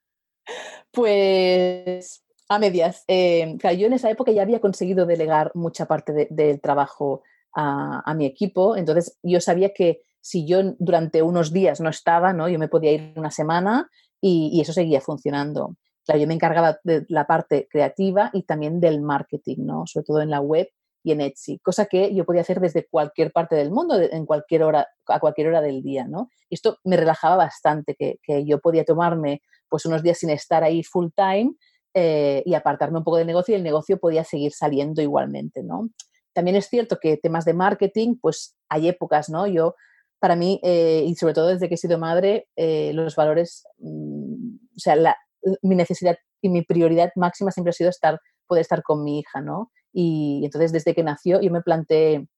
[0.90, 3.04] Pues a medias.
[3.08, 7.22] Eh, yo en esa época ya había conseguido delegar mucha parte del trabajo
[7.54, 12.48] a, mi equipo, entonces yo sabía que si yo durante unos días no estaba, ¿no?
[12.48, 13.90] yo me podía ir una semana
[14.20, 15.76] y eso seguía funcionando
[16.16, 19.86] yo me encargaba de la parte creativa y también del marketing, ¿no?
[19.86, 20.68] Sobre todo en la web
[21.02, 24.62] y en Etsy, cosa que yo podía hacer desde cualquier parte del mundo, en cualquier
[24.62, 26.28] hora, a cualquier hora del día, ¿no?
[26.48, 30.82] Y esto me relajaba bastante, que, yo podía tomarme pues unos días sin estar ahí
[30.82, 31.54] full time
[31.94, 35.88] eh, y apartarme un poco del negocio y el negocio podía seguir saliendo igualmente, ¿no?
[36.32, 39.46] También es cierto que temas de marketing, pues hay épocas, ¿no?
[39.46, 39.74] Yo,
[40.18, 44.54] para mí, eh, y sobre todo desde que he sido madre, eh, los valores, mm,
[44.76, 45.16] o sea, la,
[45.62, 49.40] mi necesidad y mi prioridad máxima siempre ha sido estar, poder estar con mi hija,
[49.40, 49.70] ¿no?
[49.92, 52.28] Y entonces desde que nació yo me planteé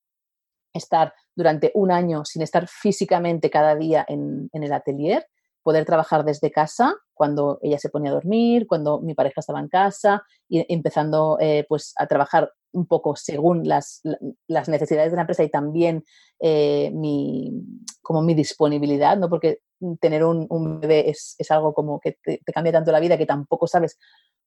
[0.72, 5.26] estar durante un año sin estar físicamente cada día en, el atelier,
[5.62, 9.68] poder trabajar desde casa cuando ella se ponía a dormir, cuando mi pareja estaba en
[9.68, 14.00] casa y empezando eh, pues a trabajar un poco según las,
[14.48, 16.04] las, necesidades de la empresa y también
[16.40, 17.52] eh, mi,
[18.00, 19.28] como mi disponibilidad, ¿no?
[19.28, 19.58] porque
[20.00, 23.98] tener un, bebé es, algo como que te, cambia tanto la vida que tampoco sabes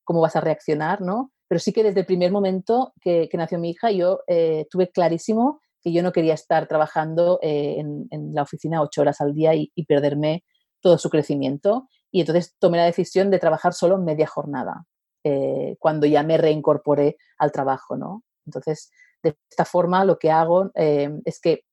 [0.03, 1.31] cómo vas a reaccionar, ¿no?
[1.47, 5.61] Pero sí que desde el primer momento que, nació mi hija yo eh, tuve clarísimo
[5.81, 10.43] que yo no quería estar trabajando en, la oficina ocho horas al día y, perderme
[10.85, 11.89] todo su crecimiento.
[12.11, 14.85] Y entonces tomé la decisión de trabajar solo media jornada,
[15.23, 18.23] eh, cuando ya me reincorporé al trabajo, ¿no?
[18.45, 18.91] Entonces,
[19.23, 21.63] de esta forma lo que hago es que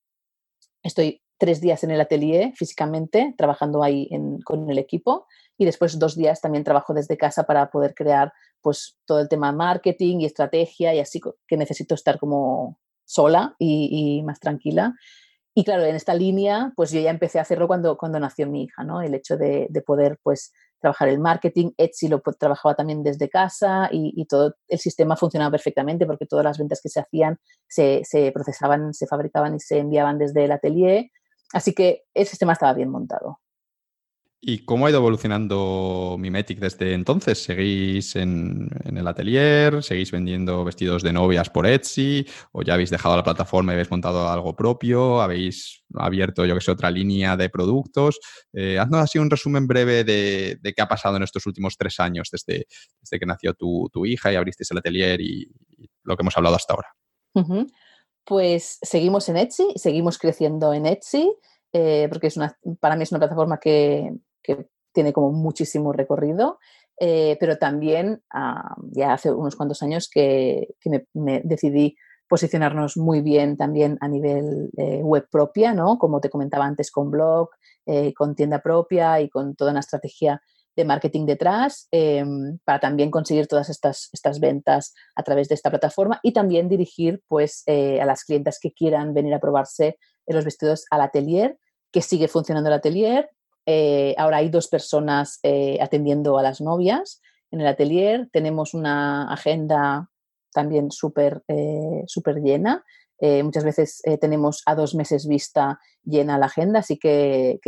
[0.82, 4.08] estoy tres días en el atelier físicamente, trabajando ahí
[4.46, 5.26] con el equipo
[5.58, 8.32] y después dos días también trabajo desde casa para poder crear
[8.62, 14.22] pues todo el tema marketing y estrategia y así que necesito estar como sola y,
[14.24, 14.94] más tranquila.
[15.54, 18.64] Y claro, en esta línea, pues yo ya empecé a hacerlo cuando, cuando nació mi
[18.64, 19.02] hija, ¿no?
[19.02, 21.72] El hecho de, poder, pues, trabajar el marketing.
[21.76, 26.58] Etsy lo trabajaba también desde casa y, todo el sistema funcionaba perfectamente porque todas las
[26.58, 27.38] ventas que se hacían
[27.68, 31.10] se, se procesaban, se fabricaban y se enviaban desde el atelier
[31.52, 33.40] Así que el sistema estaba bien montado.
[34.44, 37.44] ¿Y cómo ha ido evolucionando Mimetic desde entonces?
[37.44, 39.84] ¿Seguís en, el atelier?
[39.84, 42.26] ¿Seguís vendiendo vestidos de novias por Etsy?
[42.50, 45.22] ¿O ya habéis dejado la plataforma y habéis montado algo propio?
[45.22, 48.18] ¿Habéis abierto, yo que sé, otra línea de productos?
[48.52, 52.28] Eh, haznos así un resumen breve de, qué ha pasado en estos últimos tres años
[52.32, 52.66] desde,
[53.00, 55.52] desde que nació tu, hija y abristeis el atelier y,
[56.02, 56.88] lo que hemos hablado hasta ahora.
[58.24, 61.32] Pues seguimos en Etsy, seguimos creciendo en Etsy,
[61.72, 64.10] eh, porque es una, para mí es una plataforma que,
[64.92, 66.58] tiene como muchísimo recorrido,
[67.00, 70.68] eh, pero también ah, ya hace unos cuantos años que,
[71.14, 71.96] me, decidí
[72.28, 75.98] posicionarnos muy bien también a nivel eh, web propia, ¿no?
[75.98, 77.50] Como te comentaba antes, con blog,
[78.16, 80.40] con tienda propia y con toda una estrategia
[80.76, 85.70] de marketing detrás em, para también conseguir todas estas, estas ventas a través de esta
[85.70, 90.44] plataforma y también dirigir pues, eh, a las clientas que quieran venir a probarse los
[90.44, 91.58] vestidos al atelier,
[91.92, 93.28] que sigue funcionando el atelier.
[93.66, 97.20] Eh, ahora hay dos personas eh, atendiendo a las novias
[97.50, 98.28] en el atelier.
[98.32, 100.10] Tenemos una agenda
[100.52, 101.42] también súper
[102.06, 102.84] súper llena.
[103.42, 107.60] muchas veces tenemos a dos meses vista llena la agenda, así que,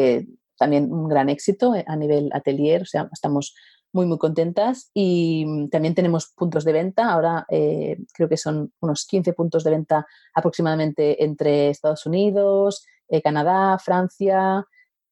[0.57, 3.57] también un gran éxito eh, a nivel atelier, o sea, estamos
[3.93, 7.11] muy, muy contentas y mm, también tenemos puntos de venta.
[7.11, 13.21] Ahora eh, creo que son unos 15 puntos de venta aproximadamente entre Estados Unidos, eh,
[13.21, 14.65] Canadá, Francia,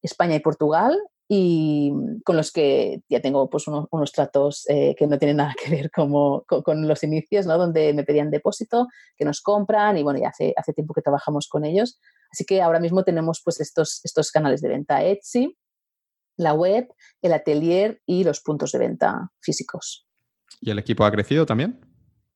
[0.03, 0.99] España y Portugal
[1.29, 5.71] y mm, con los que ya tengo pues unos, tratos que no tienen nada que
[5.71, 7.57] ver como, con, los inicios, ¿no?
[7.57, 11.49] donde me pedían depósito, que nos compran y bueno, ya hace, hace tiempo que trabajamos
[11.49, 11.99] con ellos.
[12.31, 15.57] Así que ahora mismo tenemos pues estos, estos canales de venta Etsy,
[16.37, 16.89] la web,
[17.21, 20.07] el atelier y los puntos de venta físicos.
[20.61, 21.81] ¿Y el equipo ha crecido también?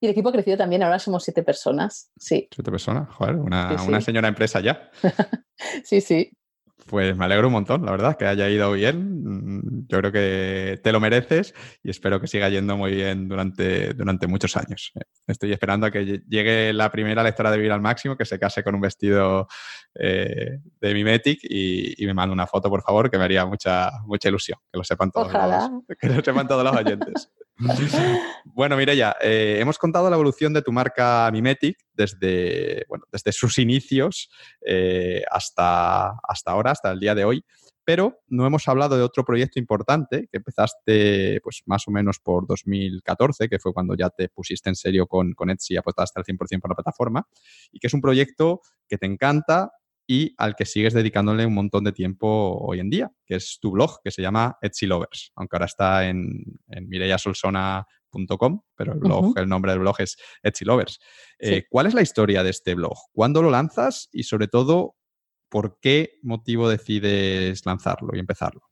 [0.00, 2.48] Y el equipo ha crecido también, ahora somos siete personas, sí.
[2.54, 4.90] Siete personas, joder, una, una señora empresa ya.
[5.84, 6.30] sí, sí.
[6.86, 9.22] Pues me alegro un montón, la verdad, que haya ido bien.
[9.24, 11.52] Mm, yo creo que te lo mereces
[11.82, 14.92] y espero que siga yendo muy bien durante, durante muchos años.
[15.26, 18.62] Estoy esperando a que llegue la primera lectora de Vivir al Máximo, que se case
[18.62, 19.48] con un vestido
[19.94, 23.90] eh, de Mimetic y, y, me mande una foto, por favor, que me haría mucha,
[24.04, 27.30] mucha ilusión, que lo sepan todos, Los, que lo sepan todos los oyentes.
[28.44, 33.58] bueno, Mireya, eh, hemos contado la evolución de tu marca Mimetic desde, bueno, desde sus
[33.58, 34.30] inicios
[34.64, 37.44] eh, hasta, hasta ahora, hasta el día de hoy,
[37.84, 42.46] pero no hemos hablado de otro proyecto importante que empezaste pues, más o menos por
[42.46, 46.24] 2014, que fue cuando ya te pusiste en serio con, con Etsy y apostaste al
[46.24, 47.28] 100% por la plataforma,
[47.70, 49.70] y que es un proyecto que te encanta,
[50.06, 53.72] y al que sigues dedicándole un montón de tiempo hoy en día, que es tu
[53.72, 59.36] blog, que se llama Etsy Lovers, aunque ahora está en, en mireyasolsona.com, pero el, blog,
[59.36, 61.00] el nombre del blog es Etsy Lovers.
[61.38, 62.96] Eh, ¿Cuál es la historia de este blog?
[63.12, 64.08] ¿Cuándo lo lanzas?
[64.12, 64.94] Y sobre todo,
[65.48, 68.62] ¿por qué motivo decides lanzarlo y empezarlo?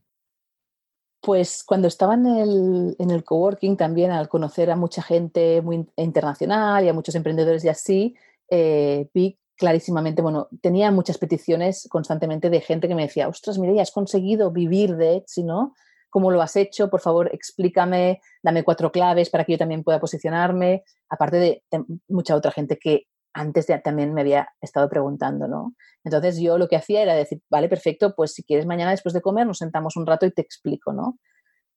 [1.20, 5.86] Pues cuando estaba en el, en el coworking también, al conocer a mucha gente muy
[5.96, 8.14] internacional y a muchos emprendedores y así,
[8.50, 13.72] eh, vi clarísimamente, bueno, tenía muchas peticiones constantemente de gente que me decía, ostras, mira,
[13.72, 15.74] ya has conseguido vivir de Etsy, ¿no?
[16.10, 16.90] ¿Cómo lo has hecho?
[16.90, 20.84] Por favor, explícame, dame cuatro claves para que yo también pueda posicionarme.
[21.08, 21.62] Aparte de,
[22.08, 25.74] mucha otra gente que antes ya también me había estado preguntando, ¿no?
[26.04, 29.22] Entonces yo lo que hacía era decir, vale, perfecto, pues si quieres mañana después de
[29.22, 31.18] comer nos sentamos un rato y te explico, ¿no?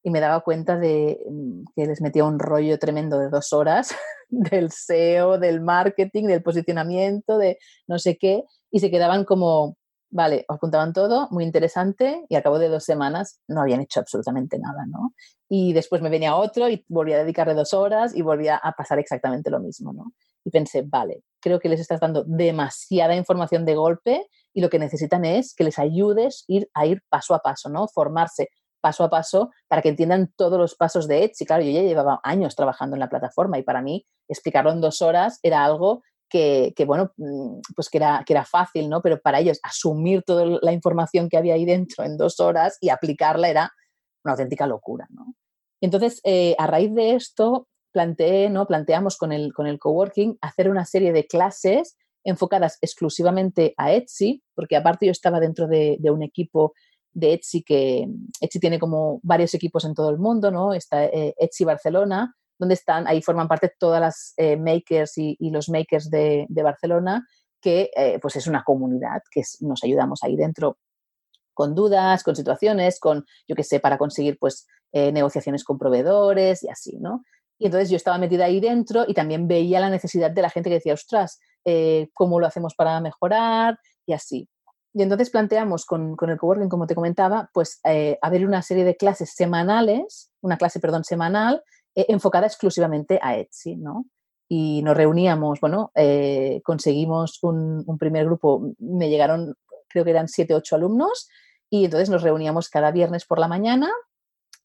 [0.08, 3.94] Y me daba cuenta de mm, que les metía un rollo tremendo de dos horas
[4.30, 9.76] del SEO, del marketing, del posicionamiento, de no sé qué, y se quedaban como,
[10.10, 14.58] vale, apuntaban todo, muy interesante, y al cabo de dos semanas no habían hecho absolutamente
[14.60, 15.14] nada, ¿no?
[15.50, 19.00] Y después me venía otro y volvía a dedicarle dos horas y volvía a pasar
[19.00, 20.14] exactamente lo mismo, ¿no?
[20.46, 24.80] Y pensé, vale, creo que les estás dando demasiada información de golpe y lo que
[24.80, 27.90] necesitan es que les ayudes ir, a ir paso a paso, ¿no?
[27.90, 28.48] Formarse
[28.88, 31.46] paso a paso para que entiendan todos los pasos de Etsy.
[31.46, 35.02] Claro, yo ya llevaba años trabajando en la plataforma y para mí explicarlo en dos
[35.02, 39.02] horas era algo que, bueno, mm, pues que era, que era fácil, ¿no?
[39.02, 42.90] Pero para ellos asumir toda la información que había ahí dentro en dos horas y
[42.90, 43.72] aplicarla era
[44.24, 45.34] una auténtica locura, ¿no?
[45.82, 48.68] Entonces, eh, a raíz de esto, planteé, ¿no?
[48.68, 54.44] planteamos con el, con el coworking hacer una serie de clases enfocadas exclusivamente a Etsy,
[54.56, 56.74] porque aparte yo estaba dentro de, de un equipo
[57.14, 58.08] de Etsy, que
[58.42, 60.74] Etsy tiene como varios equipos en todo el mundo, ¿no?
[60.74, 65.70] Está eh, Etsy Barcelona, donde están, ahí forman parte todas las eh, makers y, los
[65.70, 67.28] makers de, Barcelona,
[67.62, 70.78] que eh, pues es una comunidad que nos ayudamos ahí dentro
[71.54, 76.70] con dudas, con situaciones, con, yo qué sé, para conseguir pues negociaciones con proveedores y
[76.70, 77.24] así, ¿no?
[77.60, 80.70] Y entonces yo estaba metida ahí dentro y también veía la necesidad de la gente
[80.70, 81.40] que decía, ostras,
[82.14, 83.80] ¿cómo lo hacemos para mejorar?
[84.06, 84.48] Y así.
[84.98, 88.98] Y entonces planteamos con, con el coworking, como te comentaba, pues eh, una serie de
[88.98, 91.62] clases semanales, una clase, perdón, semanal,
[91.94, 94.08] eh, enfocada exclusivamente a Etsy, ¿no?
[94.50, 99.54] Y nos reuníamos, bueno, eh, conseguimos un, un, primer grupo, me llegaron,
[99.88, 101.30] creo que eran siete, ocho alumnos,
[101.70, 103.92] y entonces nos reuníamos cada viernes por la mañana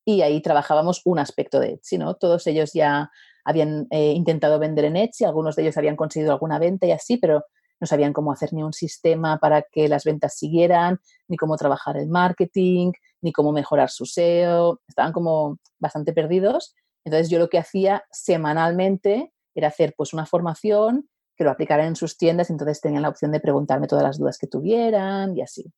[0.03, 2.15] y ahí trabajábamos un aspecto de Etsy, ¿no?
[2.15, 3.11] Todos ellos ya
[3.45, 7.45] habían intentado vender en Etsy, algunos de ellos habían conseguido alguna venta y así, pero
[7.83, 11.97] no sabían cómo hacer ni un sistema para que las ventas siguieran, ni cómo trabajar
[11.97, 16.77] el marketing, ni cómo mejorar su SEO, estaban como bastante perdidos.
[17.05, 21.97] Entonces yo lo que hacía semanalmente era hacer pues una formación que lo aplicaran en
[21.97, 25.73] sus tiendas, entonces tenían la opción de preguntarme todas las dudas que tuvieran y así.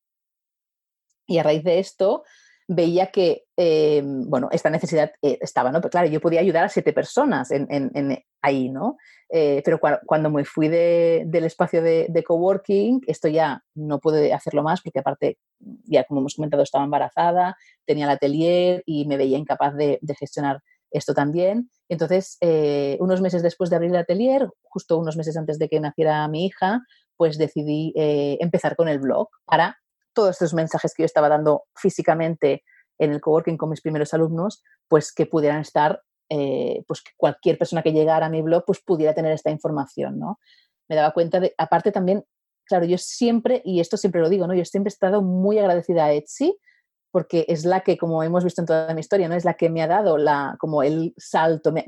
[1.27, 2.25] Y a raíz de esto,
[2.69, 5.81] veía que, eh, bueno, esta necesidad eh, estaba, ¿no?
[5.81, 8.97] Pero claro, yo podía ayudar a siete personas en, ahí, ¿no?
[9.31, 14.83] Eh, pero cuando me fui del espacio de, coworking, esto ya no pude hacerlo más
[14.83, 15.39] porque aparte,
[15.85, 17.57] ya como hemos comentado, estaba embarazada,
[17.87, 20.61] tenía el atelier y me veía incapaz de, gestionar
[20.91, 21.71] esto también.
[21.89, 22.39] Entonces,
[23.01, 26.47] unos meses después de abrir el atelier, justo unos meses antes de que naciera mi
[26.47, 26.83] hija,
[27.17, 29.79] pues decidí empezar con el blog para
[30.13, 32.63] todos estos mensajes que yo estaba dando físicamente
[32.99, 37.59] en el coworking con mis primeros alumnos, pues que pudieran estar, eh, pues que cualquier
[37.59, 40.39] persona que llegara a mi blog, pues pudiera tener esta información, ¿no?
[40.89, 42.25] Me daba cuenta de, aparte también,
[42.65, 44.55] claro, yo siempre, y esto siempre lo digo, ¿no?
[44.55, 46.57] Yo siempre he estado muy agradecida a Etsy,
[47.11, 49.37] porque es la que, como hemos visto en toda mi historia, ¿no?
[49.37, 51.85] es la que me ha dado la, como el salto, me,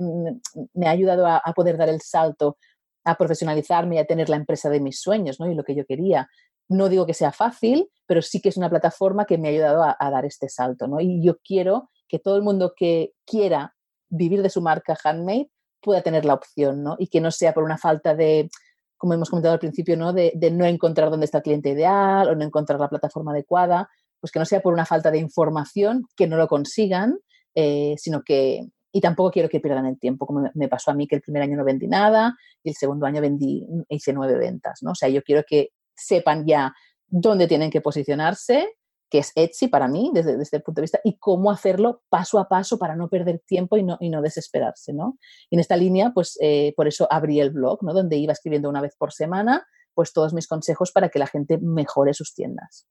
[0.86, 2.58] ha ayudado a, a, poder dar el salto
[3.04, 5.50] a profesionalizarme y a tener la empresa de mis sueños ¿no?
[5.50, 6.28] y lo que yo quería.
[6.68, 9.82] No digo que sea fácil, pero sí que es una plataforma que me ha ayudado
[9.82, 11.00] a, dar este salto, ¿no?
[11.00, 13.75] Y yo quiero que todo el mundo que quiera
[14.08, 15.50] vivir de su marca handmade,
[15.80, 16.96] pueda tener la opción, ¿no?
[16.98, 18.48] Y que no sea por una falta de,
[18.96, 20.12] como hemos comentado al principio, ¿no?
[20.12, 23.88] De, no encontrar dónde está el cliente ideal o no encontrar la plataforma adecuada,
[24.20, 27.18] pues que no sea por una falta de información que no lo consigan,
[27.54, 31.06] eh, sino que, y tampoco quiero que pierdan el tiempo, como me pasó a mí
[31.06, 34.80] que el primer año no vendí nada y el segundo año vendí, hice nueve ventas,
[34.82, 34.92] ¿no?
[34.92, 36.72] O sea, yo quiero que sepan ya
[37.06, 38.68] dónde tienen que posicionarse,
[39.10, 42.48] que es Etsy para mí desde, el punto de vista, y cómo hacerlo paso a
[42.48, 45.18] paso para no perder tiempo y no, y no desesperarse, ¿no?
[45.50, 47.92] Y en esta línea, pues eh, por eso abrí el blog, ¿no?
[47.92, 51.58] Donde iba escribiendo una vez por semana, pues todos mis consejos para que la gente
[51.58, 52.86] mejore sus tiendas.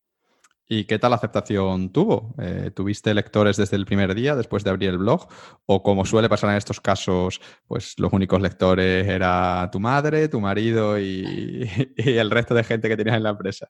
[0.67, 2.33] ¿Y qué tal aceptación tuvo?
[2.39, 5.27] Eh, ¿Tuviste lectores desde el primer día después de abrir el blog?
[5.67, 10.41] ¿O como suele pasar en estos casos, pues los únicos lectores era tu madre, tu
[10.41, 13.69] marido y, el resto de gente que tenías en la empresa?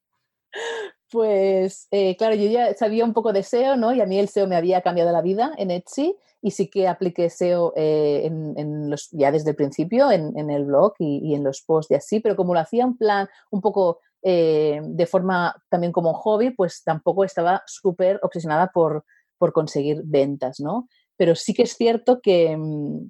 [1.11, 3.93] Pues eh, claro, yo ya sabía un poco de SEO, ¿no?
[3.93, 6.87] Y a mí el SEO me había cambiado la vida en Etsy y sí que
[6.87, 11.61] apliqué SEO eh, en, los, ya desde el principio en, el blog y, en los
[11.61, 15.91] posts y así, pero como lo hacía en plan un poco eh, de forma también
[15.91, 19.05] como hobby, pues tampoco estaba súper obsesionada por,
[19.37, 20.87] por, conseguir ventas, ¿no?
[21.17, 23.09] Pero sí que es cierto que, mm,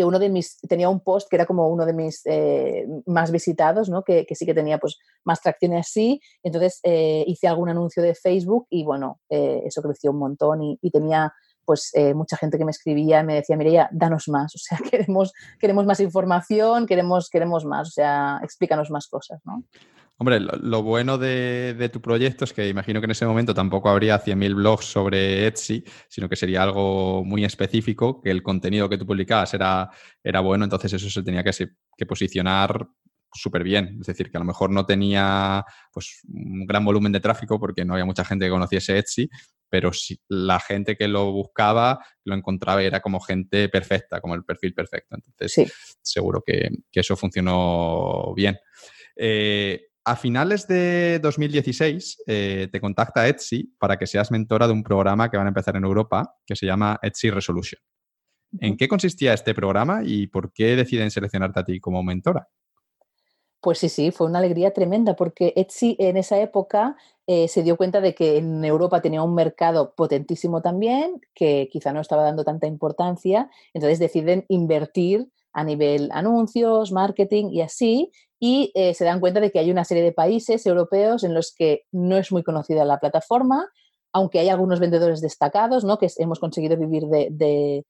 [0.00, 3.30] que uno de mis, tenía un post que era como uno de mis eh, más
[3.30, 4.02] visitados, ¿no?
[4.02, 8.66] Que, sí que tenía pues más tracción así, entonces eh, hice algún anuncio de Facebook
[8.70, 11.32] y bueno, eso creció un montón y, y tenía
[11.66, 15.32] pues mucha gente que me escribía y me decía, Mireia, danos más, o sea, queremos,
[15.58, 19.64] queremos más información, queremos, queremos más, o sea, explícanos más cosas, ¿no?
[20.22, 24.22] Hombre, lo, bueno de, tu proyecto es que imagino que en ese momento tampoco habría
[24.22, 29.06] 100.000 blogs sobre Etsy, sino que sería algo muy específico, que el contenido que tú
[29.06, 29.88] publicabas era,
[30.22, 32.86] era bueno, entonces eso se tenía que, posicionar
[33.32, 33.96] súper bien.
[33.98, 37.86] Es decir, que a lo mejor no tenía pues, un gran volumen de tráfico porque
[37.86, 39.30] no había mucha gente que conociese Etsy,
[39.70, 44.34] pero si la gente que lo buscaba lo encontraba y era como gente perfecta, como
[44.34, 45.16] el perfil perfecto.
[45.16, 45.72] Entonces,
[46.02, 48.58] seguro que, eso funcionó bien.
[49.16, 54.82] Eh, a finales de 2016 eh, te contacta Etsy para que seas mentora de un
[54.82, 57.80] programa que van a empezar en Europa que se llama Etsy Resolution.
[58.58, 62.48] ¿En qué consistía este programa y por qué deciden seleccionarte a ti como mentora?
[63.60, 66.96] Pues sí, sí, fue una alegría tremenda porque Etsy en esa época
[67.26, 71.92] eh, se dio cuenta de que en Europa tenía un mercado potentísimo también, que quizá
[71.92, 78.72] no estaba dando tanta importancia, entonces deciden invertir a nivel anuncios, marketing y así, y
[78.74, 81.82] eh, se dan cuenta de que hay una serie de países europeos en los que
[81.92, 83.68] no es muy conocida la plataforma,
[84.12, 85.98] aunque hay algunos vendedores destacados, ¿no?
[85.98, 87.84] que hemos conseguido vivir de,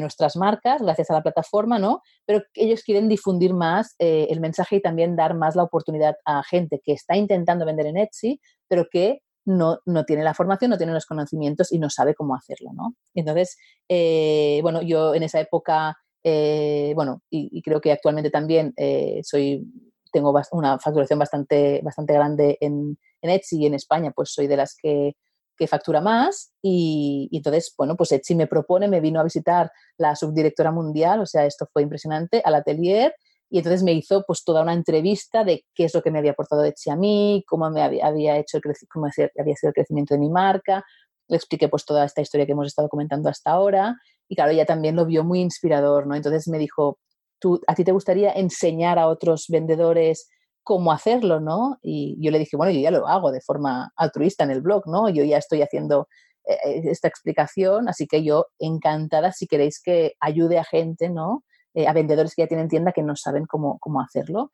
[0.00, 2.02] nuestras marcas gracias a la plataforma, ¿no?
[2.26, 6.42] pero ellos quieren difundir más eh, el mensaje y también dar más la oportunidad a
[6.44, 10.92] gente que está intentando vender en Etsy, pero que no, tiene la formación, no tiene
[10.92, 12.70] los conocimientos y no sabe cómo hacerlo.
[12.72, 12.94] ¿no?
[13.14, 13.56] Entonces,
[13.88, 19.62] eh, bueno, yo en esa época eh, bueno, y, creo que actualmente también eh, soy,
[20.10, 24.56] tengo una facturación bastante, bastante grande en, en, Etsy y en España, pues soy de
[24.56, 25.16] las que,
[25.56, 30.16] que factura más y, entonces, bueno, pues Etsy me propone, me vino a visitar la
[30.16, 33.14] subdirectora mundial, o sea, esto fue impresionante, al atelier
[33.50, 36.30] y entonces me hizo pues toda una entrevista de qué es lo que me había
[36.30, 40.20] aportado Etsy a mí, cómo me había, hecho el cómo había sido el crecimiento de
[40.20, 40.82] mi marca,
[41.28, 43.96] le expliqué pues toda esta historia que hemos estado comentando hasta ahora
[44.28, 46.14] y claro, ella también lo vio muy inspirador, ¿no?
[46.14, 46.98] Entonces me dijo,
[47.38, 50.28] ¿tú, ¿a ti te gustaría enseñar a otros vendedores
[50.62, 51.78] cómo hacerlo, ¿no?
[51.82, 54.86] Y yo le dije, bueno, yo ya lo hago de forma altruista en el blog,
[54.86, 55.08] ¿no?
[55.10, 56.08] Yo ya estoy haciendo
[56.46, 61.44] eh, eh, esta explicación, así que yo encantada si queréis que ayude a gente, ¿no?
[61.74, 64.50] Eh, a vendedores que ya tienen tienda que no saben cómo, cómo hacerlo.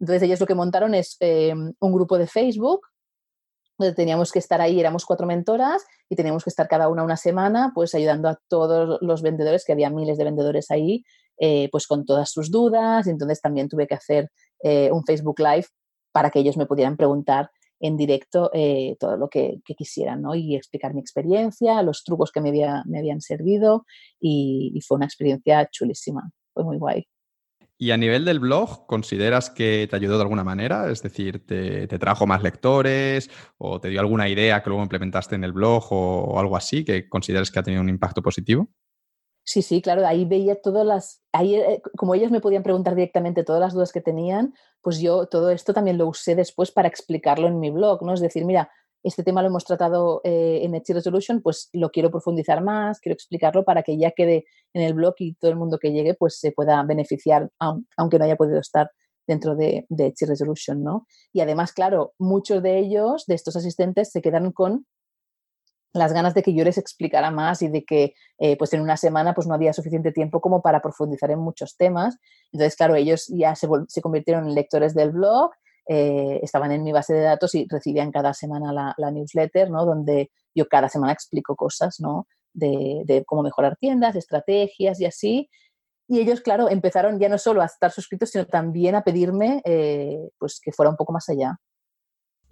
[0.00, 2.80] Entonces ellos lo que montaron es un grupo de Facebook
[3.96, 7.72] teníamos que estar ahí, éramos cuatro mentoras y teníamos que estar cada una una semana
[7.74, 11.04] pues ayudando a todos los vendedores, que había miles de vendedores ahí,
[11.38, 13.06] eh, pues con todas sus dudas.
[13.06, 14.30] Y entonces también tuve que hacer
[14.62, 15.66] eh, un Facebook Live
[16.12, 20.34] para que ellos me pudieran preguntar en directo eh, todo lo que, quisieran ¿no?
[20.34, 22.52] y explicar mi experiencia, los trucos que me,
[22.86, 23.84] me habían servido
[24.20, 27.04] y fue una experiencia chulísima, fue muy guay.
[27.84, 30.90] Y a nivel del blog, ¿consideras que te ayudó de alguna manera?
[30.90, 33.28] Es decir, ¿te, trajo más lectores
[33.58, 37.10] o te dio alguna idea que luego implementaste en el blog o, algo así que
[37.10, 38.70] consideres que ha tenido un impacto positivo?
[39.44, 43.44] Sí, sí, claro, ahí veía todas las, ahí, eh, como ellos me podían preguntar directamente
[43.44, 47.48] todas las dudas que tenían, pues yo todo esto también lo usé después para explicarlo
[47.48, 48.14] en mi blog, ¿no?
[48.14, 48.70] Es decir, mira,
[49.04, 53.14] este tema lo hemos tratado eh, en Etsy Resolution, pues lo quiero profundizar más, quiero
[53.14, 56.40] explicarlo para que ya quede en el blog y todo el mundo que llegue pues
[56.40, 57.50] se pueda beneficiar,
[57.96, 58.90] aunque no haya podido estar
[59.26, 61.06] dentro de, de Resolution, ¿no?
[61.32, 64.86] Y además, claro, muchos de ellos, de estos asistentes, se quedan con
[65.92, 68.96] las ganas de que yo les explicara más y de que eh, pues en una
[68.96, 72.16] semana pues no había suficiente tiempo como para profundizar en muchos temas.
[72.52, 75.52] Entonces, claro, ellos ya se, se convirtieron en lectores del blog,
[75.86, 79.84] eh, estaban en mi base de datos y recibían cada semana la, newsletter, ¿no?
[79.84, 82.26] Donde yo cada semana explico cosas, ¿no?
[82.52, 85.50] De, cómo mejorar tiendas, estrategias y así.
[86.08, 90.30] Y ellos, claro, empezaron ya no solo a estar suscritos, sino también a pedirme eh,
[90.38, 91.58] pues que fuera un poco más allá.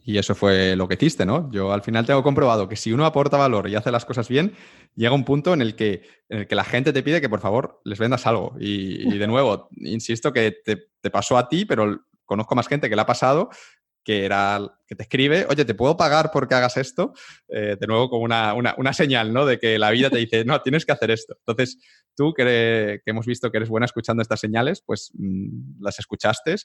[0.04, 1.48] Y eso fue lo que hiciste, ¿no?
[1.52, 4.52] Yo al final tengo comprobado que si uno aporta valor y hace las cosas bien,
[4.96, 7.40] llega un punto en el que, en el que la gente te pide que por
[7.40, 8.54] favor les vendas algo.
[8.58, 12.96] Y, de nuevo, insisto que te, te, pasó a ti, pero conozco más gente que
[12.96, 13.50] le ha pasado
[14.04, 17.12] que era que te escribe, oye, ¿te puedo pagar porque hagas esto?
[17.48, 19.46] Eh, de nuevo, como una, una, señal, ¿no?
[19.46, 21.36] De que la vida te dice, no, tienes que hacer esto.
[21.38, 21.78] Entonces,
[22.16, 26.56] tú que, que hemos visto que eres buena escuchando estas señales, pues mm, las escuchaste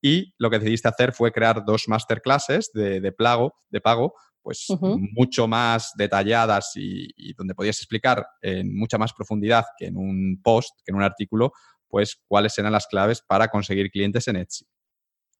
[0.00, 4.66] y lo que decidiste hacer fue crear dos masterclasses de, de, plago, de pago, pues
[4.80, 10.40] mucho más detalladas y, y, donde podías explicar en mucha más profundidad que en un
[10.42, 11.52] post, que en un artículo,
[11.88, 14.66] pues cuáles eran las claves para conseguir clientes en Etsy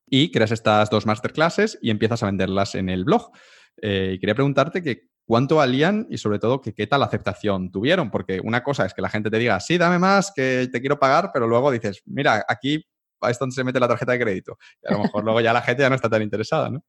[0.06, 3.30] y creas estas dos masterclasses y empiezas a venderlas en el blog.
[3.80, 8.10] Eh, y quería preguntarte que cuánto valían y sobre todo que qué tal aceptación tuvieron,
[8.10, 10.98] porque una cosa es que la gente te diga, sí, dame más, que te quiero
[10.98, 12.84] pagar, pero luego dices, mira, aquí
[13.28, 14.58] es donde se mete la tarjeta de crédito.
[14.82, 16.84] Y a lo mejor luego ya la gente ya no está tan interesada, ¿no?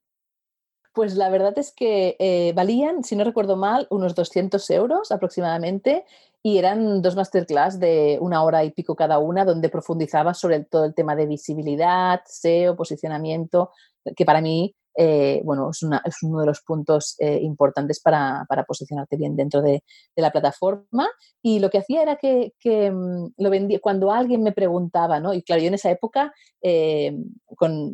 [0.95, 6.05] Pues la verdad es que eh, valían, si no recuerdo mal, unos 200 euros aproximadamente
[6.41, 10.85] y eran dos masterclass de una hora y pico cada una donde profundizaba sobre todo
[10.85, 13.71] el tema de visibilidad, SEO, posicionamiento,
[14.15, 15.83] que para mí eh, bueno, es,
[16.23, 19.83] uno de los puntos eh, importantes para, posicionarte bien dentro de,
[20.15, 21.09] la plataforma.
[21.41, 25.33] Y lo que hacía era que, mm, lo vendía, cuando alguien me preguntaba, ¿no?
[25.33, 27.15] Y claro, yo en esa época, eh,
[27.55, 27.93] con,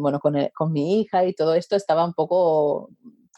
[0.00, 2.90] bueno, con, mi hija y todo esto, estaba un poco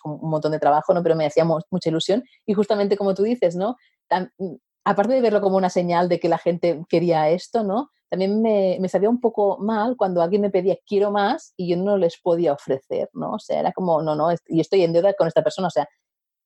[0.03, 1.03] con un montón de trabajo, ¿no?
[1.03, 2.25] Pero me hacía mucha ilusión.
[2.47, 3.77] Y justamente como tú dices, ¿no?
[4.11, 4.55] Mm,
[4.85, 7.91] aparte de verlo como una señal de que la gente quería esto, ¿no?
[8.11, 11.77] También me, me, sabía un poco mal cuando alguien me pedía quiero más y yo
[11.77, 13.35] no les podía ofrecer, ¿no?
[13.35, 15.89] O sea, era como, no, no, y estoy en deuda con esta persona, o sea,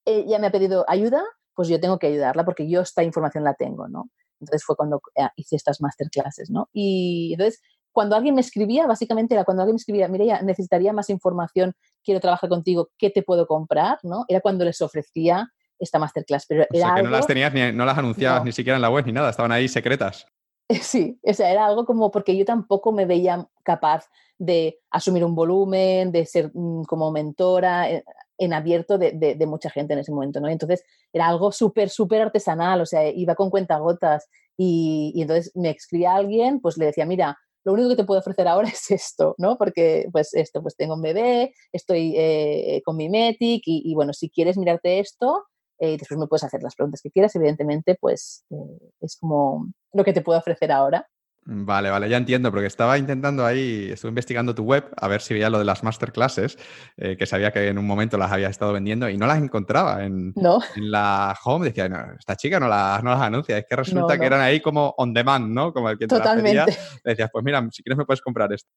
[0.05, 1.25] ella me ha pedido ayuda,
[1.55, 4.11] pues yo tengo que ayudarla porque yo esta información la tengo, ¿no?
[4.41, 6.69] Entonces fue cuando eh, hice estas masterclasses, ¿no?
[6.73, 7.63] Y entonces,
[7.93, 11.73] cuando alguien me escribía, básicamente era cuando alguien me escribía, mira, ya necesitaría más información,
[12.03, 13.99] quiero trabajar contigo, ¿qué te puedo comprar?
[14.03, 14.25] ¿no?
[14.29, 16.47] Era cuando les ofrecía esta masterclass.
[16.47, 18.91] Pero o sea, que no las tenías, ni, no las anunciabas ni siquiera en la
[18.91, 20.27] web ni nada, estaban ahí secretas.
[20.83, 24.09] Sí, o sea, era algo como porque yo tampoco me veía capaz
[24.39, 28.05] de asumir un volumen, de ser mm, como mentora eh,
[28.39, 30.49] en, abierto de, mucha gente en ese momento, ¿no?
[30.49, 30.83] Entonces
[31.13, 36.15] era algo súper, súper artesanal, o sea, iba con cuentagotas y, y entonces me escribía
[36.17, 39.57] alguien, pues le decía, mira, lo único que te puedo ofrecer ahora es esto, ¿no?
[39.59, 44.13] Porque pues esto, pues tengo un bebé, estoy eh, con mi Metic y, y, bueno,
[44.13, 45.45] si quieres mirarte esto,
[45.79, 47.35] eh, después me puedes hacer las preguntas que quieras.
[47.37, 51.07] Evidentemente, pues eh, es como lo que te puedo ofrecer ahora.
[51.47, 55.35] Vale, vale, ya entiendo, porque estaba intentando ahí, estuve investigando tu web a ver si
[55.35, 56.57] veía lo de las masterclasses,
[56.97, 60.05] eh, que sabía que en un momento las había estado vendiendo y no las encontraba
[60.05, 61.67] en, en la home.
[61.67, 64.61] Decía, no, esta chica no, las, no las anuncia, es que resulta que eran ahí
[64.61, 65.75] como on demand, ¿no?
[65.75, 66.79] Como el que te Totalmente.
[67.05, 68.71] Decías, pues mira, si quieres me puedes comprar esto.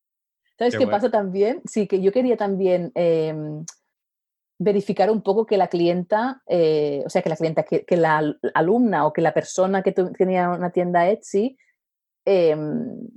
[0.57, 1.61] ¿Sabes qué, pasa también?
[1.65, 3.63] Sí, que yo quería también em,
[4.59, 9.05] verificar un poco que la clienta, eh, o sea, que la clienta, que, la alumna
[9.05, 11.57] o que la persona que tenía una tienda Etsy
[12.25, 13.07] em,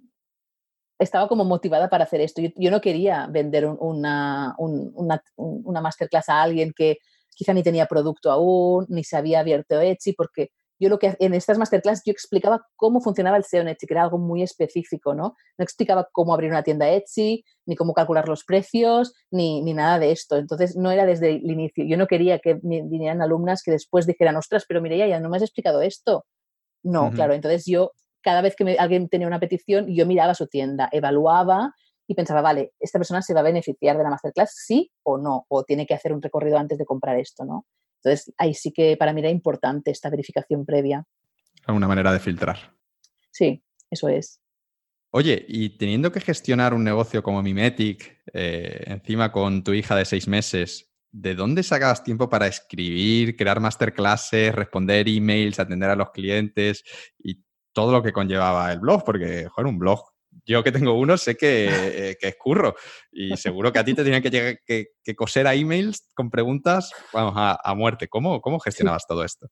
[0.98, 2.42] estaba como motivada para hacer esto.
[2.56, 6.98] Yo, no quería vender una, una, una, masterclass a alguien que
[7.34, 11.34] quizá ni tenía producto aún, ni se había abierto Etsy, porque yo lo que en
[11.34, 15.14] estas masterclass yo explicaba cómo funcionaba el SEO en Etsy, que era algo muy específico,
[15.14, 15.36] ¿no?
[15.58, 19.98] No explicaba cómo abrir una tienda Etsy, ni cómo calcular los precios, ni, ni nada
[19.98, 20.36] de esto.
[20.36, 21.84] Entonces no era desde el inicio.
[21.84, 25.36] Yo no quería que vinieran alumnas que después dijeran, ostras, pero mire, ya no me
[25.36, 26.24] has explicado esto.
[26.82, 27.34] No, claro.
[27.34, 27.92] Entonces yo,
[28.22, 31.74] cada vez que alguien tenía una petición, yo miraba su tienda, evaluaba
[32.06, 35.44] y pensaba, vale, esta persona se va a beneficiar de la masterclass, sí o no,
[35.48, 37.66] o tiene que hacer un recorrido antes de comprar esto, ¿no?
[38.02, 41.04] Entonces, ahí sí que para mí era importante esta verificación previa.
[41.68, 42.74] Una manera de filtrar.
[43.30, 44.40] Sí, eso es.
[45.12, 50.04] Oye, y teniendo que gestionar un negocio como Mimetic, eh, encima con tu hija de
[50.04, 56.10] seis meses, ¿de dónde sacabas tiempo para escribir, crear masterclasses, responder emails, atender a los
[56.10, 56.84] clientes
[57.18, 59.04] y todo lo que conllevaba el blog?
[59.04, 60.09] Porque, joder, un blog
[60.44, 61.68] yo que tengo uno sé que,
[62.10, 62.74] eh, que, es curro
[63.10, 67.34] y seguro que a ti te tenían que, que, coser a emails con preguntas, vamos,
[67.36, 68.08] a, muerte.
[68.08, 69.48] ¿Cómo, ¿Cómo gestionabas todo esto?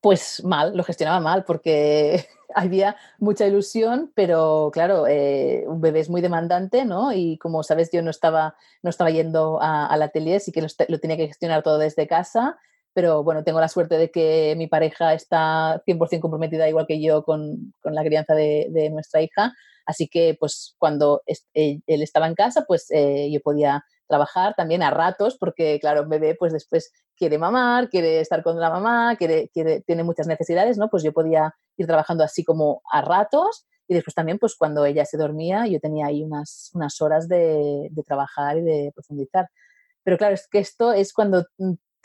[0.00, 6.10] Pues mal, lo gestionaba mal porque había mucha ilusión, pero claro, eh, un bebé es
[6.10, 7.12] muy demandante, ¿no?
[7.12, 10.68] Y como sabes, yo no estaba, no estaba yendo a, al atelier, así que lo,
[10.88, 12.58] lo, tenía que gestionar todo desde casa.
[12.96, 17.24] Pero bueno, tengo la suerte de que mi pareja está 100% comprometida igual que yo
[17.24, 19.52] con, con la crianza de, de, nuestra hija,
[19.84, 24.90] así que pues cuando él estaba en casa, pues eh, yo podía trabajar también a
[24.90, 29.50] ratos, porque claro, un bebé pues después quiere mamar, quiere estar con la mamá, quiere,
[29.52, 30.88] quiere, tiene muchas necesidades, ¿no?
[30.88, 35.04] Pues yo podía ir trabajando así como a ratos y después también pues cuando ella
[35.04, 39.50] se dormía yo tenía ahí unas, unas horas de, de trabajar y de profundizar.
[40.02, 41.44] Pero claro, es que esto es cuando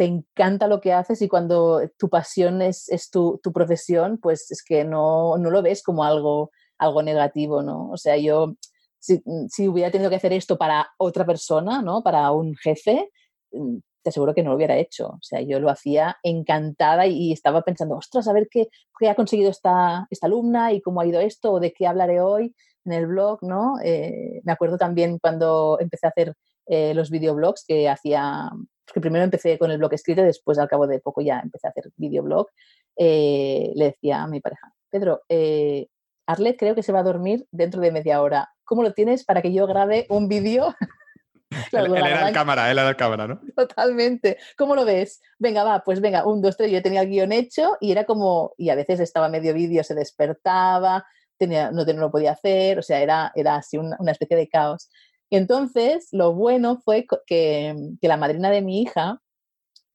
[0.02, 4.50] te encanta lo que haces y cuando tu pasión es, es tu, tu, profesión, pues
[4.50, 6.50] es que no, no, lo ves como algo,
[6.80, 7.92] algo negativo, ¿no?
[7.92, 8.56] O sea, yo
[8.98, 12.02] si, si, hubiera tenido que hacer esto para otra persona, ¿no?
[12.02, 13.12] Para un jefe,
[13.52, 15.10] mm, te aseguro que no lo hubiera hecho.
[15.10, 19.14] O sea, yo lo hacía encantada y estaba pensando, ostras, a ver qué, qué ha
[19.14, 22.56] conseguido esta, esta alumna y cómo ha ido esto o de qué hablaré hoy
[22.86, 23.76] en el blog, ¿no?
[23.84, 26.34] Eh, me acuerdo también cuando empecé a hacer
[26.66, 28.50] eh, los videoblogs que hacía,
[28.94, 31.68] que primero empecé con el blog escrito y después al cabo de poco ya empecé
[31.68, 32.48] a hacer videoblog,
[32.96, 35.88] eh, le decía a mi pareja, Pedro, eh,
[36.26, 38.50] Arlet creo que se va a dormir dentro de media hora.
[38.64, 40.76] ¿Cómo lo tienes para que yo grabe un vídeo?
[41.72, 43.42] él, era el cámara, él era el cámara, ¿no?
[43.56, 44.38] Totalmente.
[44.58, 45.22] ¿Cómo lo ves?
[45.40, 46.72] Venga, va, pues venga, un, dos, tres.
[46.72, 49.96] Yo tenía el guion hecho y era como, y a veces estaba medio vídeo, se
[49.96, 51.06] despertaba,
[51.38, 54.48] tenía, no, no lo podía hacer, o sea, era, era así una, una especie de
[54.48, 54.90] caos.
[55.32, 59.22] Y entonces, lo bueno fue que, la madrina de mi hija,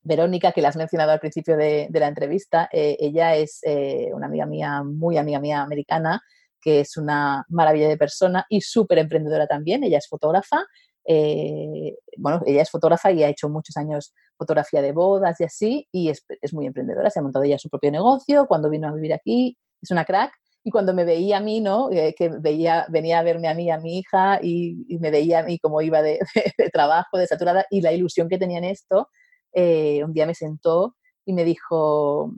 [0.00, 4.08] Verónica, que la has mencionado al principio de, de la entrevista, eh, ella es eh,
[4.14, 6.22] una amiga mía, muy amiga mía americana,
[6.58, 9.84] que es una maravilla de persona y súper emprendedora también.
[9.84, 10.64] Ella es fotógrafa.
[11.04, 15.88] Eh, bueno, ella es fotógrafa y ha hecho muchos años fotografía de bodas y así,
[15.92, 17.10] y es, es muy emprendedora.
[17.10, 18.46] Se ha montado ella su propio negocio.
[18.46, 20.32] Cuando vino a vivir aquí, es una crack
[20.66, 21.92] y cuando me veía a mí, ¿no?
[21.92, 25.42] Eh, que veía, venía a verme a mí, a mi hija, y, me veía a
[25.44, 26.18] mí cómo iba de,
[26.72, 29.08] trabajo, de saturada, y la ilusión que tenía en esto,
[29.52, 32.32] eh, un día me sentó y me dijo,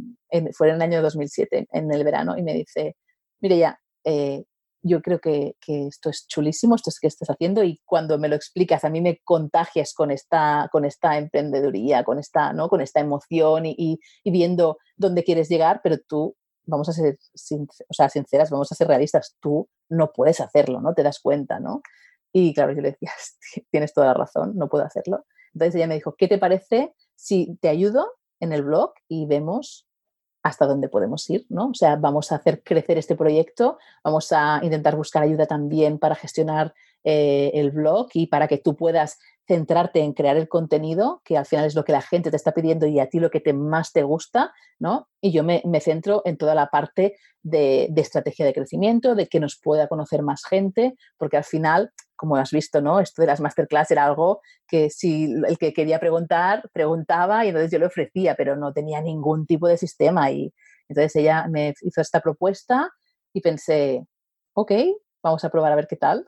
[0.53, 2.97] fue en el año 2007, en el verano, y me dice,
[3.41, 4.45] mire ya, eh,
[4.83, 8.29] yo creo que, que, esto es chulísimo, esto es que estás haciendo, y cuando me
[8.29, 12.69] lo explicas, a mí me contagias con esta, con esta emprendeduría, con esta, ¿no?
[12.69, 16.37] con esta emoción y, y viendo dónde quieres llegar, pero tú
[16.69, 17.19] vamos a ser
[17.89, 20.95] o sea, sinceras, vamos a ser realistas, tú no puedes hacerlo, ¿no?
[20.95, 21.83] Te das cuenta, ¿no?
[22.33, 23.11] Y claro, yo le decía,
[23.71, 25.25] tienes toda la razón, no puedo hacerlo.
[25.55, 29.89] Entonces ella me dijo, ¿qué te parece si te ayudo en el blog y vemos
[30.43, 31.71] hasta dónde podemos ir, ¿no?
[31.71, 36.15] O sea, vamos a hacer crecer este proyecto, vamos a intentar buscar ayuda también para
[36.15, 36.75] gestionar
[37.05, 41.47] eh, el blog y para que tú puedas centrarte en crear el contenido, que al
[41.47, 43.55] final es lo que la gente te está pidiendo y a ti lo que te
[43.55, 45.09] más te gusta, ¿no?
[45.23, 49.41] Y yo me, centro en toda la parte de, de, estrategia de crecimiento, de que
[49.41, 53.01] nos pueda conocer más gente, porque al final, como has visto, ¿no?
[53.01, 57.71] Esto de las masterclass era algo que si el que quería preguntar, preguntaba y entonces
[57.71, 60.31] yo le ofrecía, pero no tenía ningún tipo de sistema.
[60.31, 60.53] Y
[60.89, 62.91] entonces ella me hizo esta propuesta
[63.33, 64.05] y pensé,
[64.53, 64.73] ok,
[65.23, 66.27] vamos a probar a ver qué tal.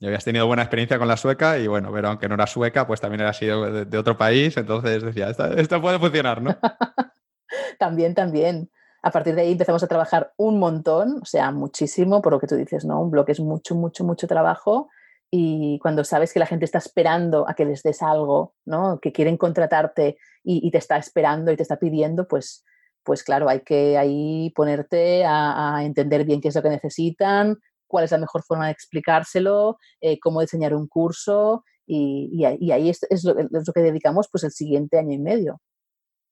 [0.00, 2.86] Y habías tenido buena experiencia con la sueca y bueno, pero aunque no era sueca,
[2.86, 6.56] pues también era sido de, de otro país, entonces decía, esto puede funcionar, ¿no?
[7.78, 8.70] también, también.
[9.02, 12.46] A partir de ahí empezamos a trabajar un montón, o sea, muchísimo, por lo que
[12.46, 13.00] tú dices, ¿no?
[13.00, 14.88] Un blog es mucho, mucho, mucho trabajo
[15.30, 19.00] y cuando sabes que la gente está esperando a que les des algo, ¿no?
[19.00, 22.64] Que quieren contratarte y, y te está esperando y te está pidiendo, pues,
[23.04, 27.58] pues claro, hay que ahí ponerte a, a entender bien qué es lo que necesitan,
[27.90, 33.00] cuál es la mejor forma de explicárselo, eh, cómo diseñar un curso y, ahí es,
[33.10, 35.60] es, lo, es, lo, que dedicamos pues el siguiente año y medio.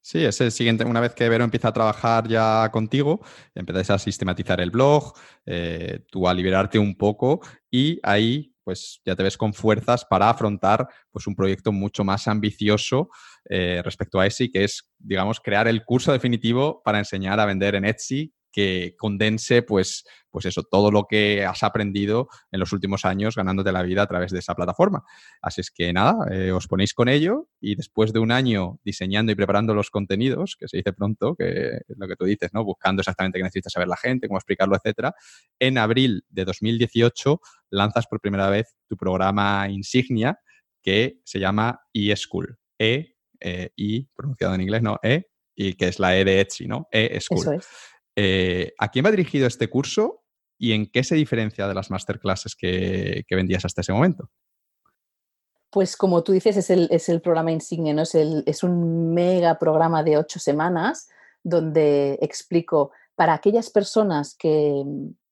[0.01, 0.85] Sí, es el siguiente.
[0.85, 3.21] Una vez que Vero empieza a trabajar ya contigo,
[3.55, 5.13] empezáis a sistematizar el blog,
[5.45, 10.31] eh, tú a liberarte un poco y ahí pues ya te ves con fuerzas para
[10.31, 13.09] afrontar pues un proyecto mucho más ambicioso
[13.49, 17.75] eh, respecto a Etsy, que es, digamos, crear el curso definitivo para enseñar a vender
[17.75, 23.05] en Etsy que condense, pues, pues eso, todo lo que has aprendido en los últimos
[23.05, 25.05] años ganándote la vida a través de esa plataforma.
[25.43, 29.33] Así es que nada, eh, os ponéis con ello y después de un año diseñando
[29.33, 32.65] y preparando los contenidos, que se dice pronto, que es lo que tú dices, ¿no?
[32.65, 35.15] Buscando exactamente qué necesita saber la gente, cómo explicarlo, etcétera.
[35.59, 40.41] En abril de 2018 lanzas por primera vez tu programa insignia
[40.83, 42.59] que se llama eSchool.
[42.79, 44.99] E, eh, I, pronunciado en inglés, ¿no?
[45.03, 45.27] E,
[45.59, 46.87] y que es la E de Etsy, ¿no?
[46.91, 47.41] E-School.
[47.41, 47.69] Eso es.
[48.21, 50.25] Eh, ¿A quién va dirigido este curso
[50.59, 54.29] y en qué se diferencia de las masterclasses que, que vendías hasta ese momento?
[55.71, 58.03] Pues como tú dices, es el, es el programa insignia, ¿no?
[58.03, 61.09] Es, el, es un mega programa de ocho semanas
[61.45, 64.83] donde explico para aquellas personas que,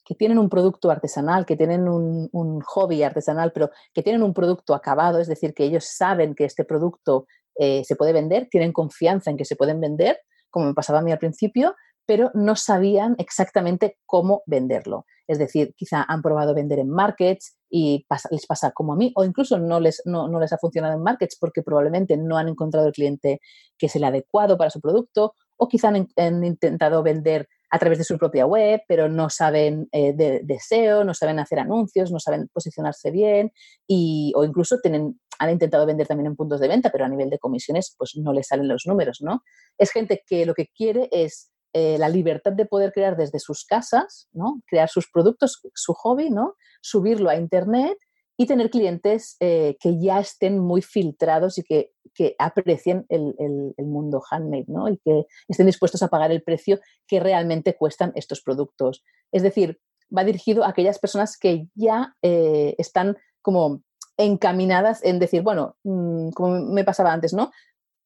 [0.04, 4.76] que tienen un producto artesanal, que tienen un, hobby artesanal, pero que tienen un producto
[4.76, 9.32] acabado, es decir, que ellos saben que este producto eh, se puede vender, tienen confianza
[9.32, 11.74] en que se pueden vender, como me pasaba a mí al principio,
[12.06, 15.04] pero no sabían exactamente cómo venderlo.
[15.26, 19.24] Es decir, quizá han probado vender en markets y les pasa como a mí, o
[19.24, 22.92] incluso no les, no, les ha funcionado en markets porque probablemente no han encontrado el
[22.92, 23.40] cliente
[23.76, 28.04] que es el adecuado para su producto, o quizá han, intentado vender a través de
[28.04, 32.48] su propia web, pero no saben eh, de, SEO, no saben hacer anuncios, no saben
[32.52, 33.50] posicionarse bien,
[33.88, 37.30] y, o incluso tienen, han intentado vender también en puntos de venta, pero a nivel
[37.30, 39.42] de comisiones pues no les salen los números, ¿no?
[39.76, 43.66] Es gente que lo que quiere es eh, la libertad de poder crear desde sus
[43.66, 44.62] casas, ¿no?
[44.66, 46.54] crear sus productos, su hobby, ¿no?
[46.80, 47.98] subirlo a Internet
[48.38, 51.92] y tener clientes eh, que ya estén muy filtrados y que,
[52.38, 53.34] aprecien el,
[53.76, 54.88] mundo handmade ¿no?
[54.88, 59.04] y que estén dispuestos a pagar el precio que realmente cuestan estos productos.
[59.30, 59.78] Es decir,
[60.16, 63.82] va dirigido a aquellas personas que ya eh, están como
[64.16, 67.50] encaminadas en decir, bueno, mm, como me pasaba antes, ¿no?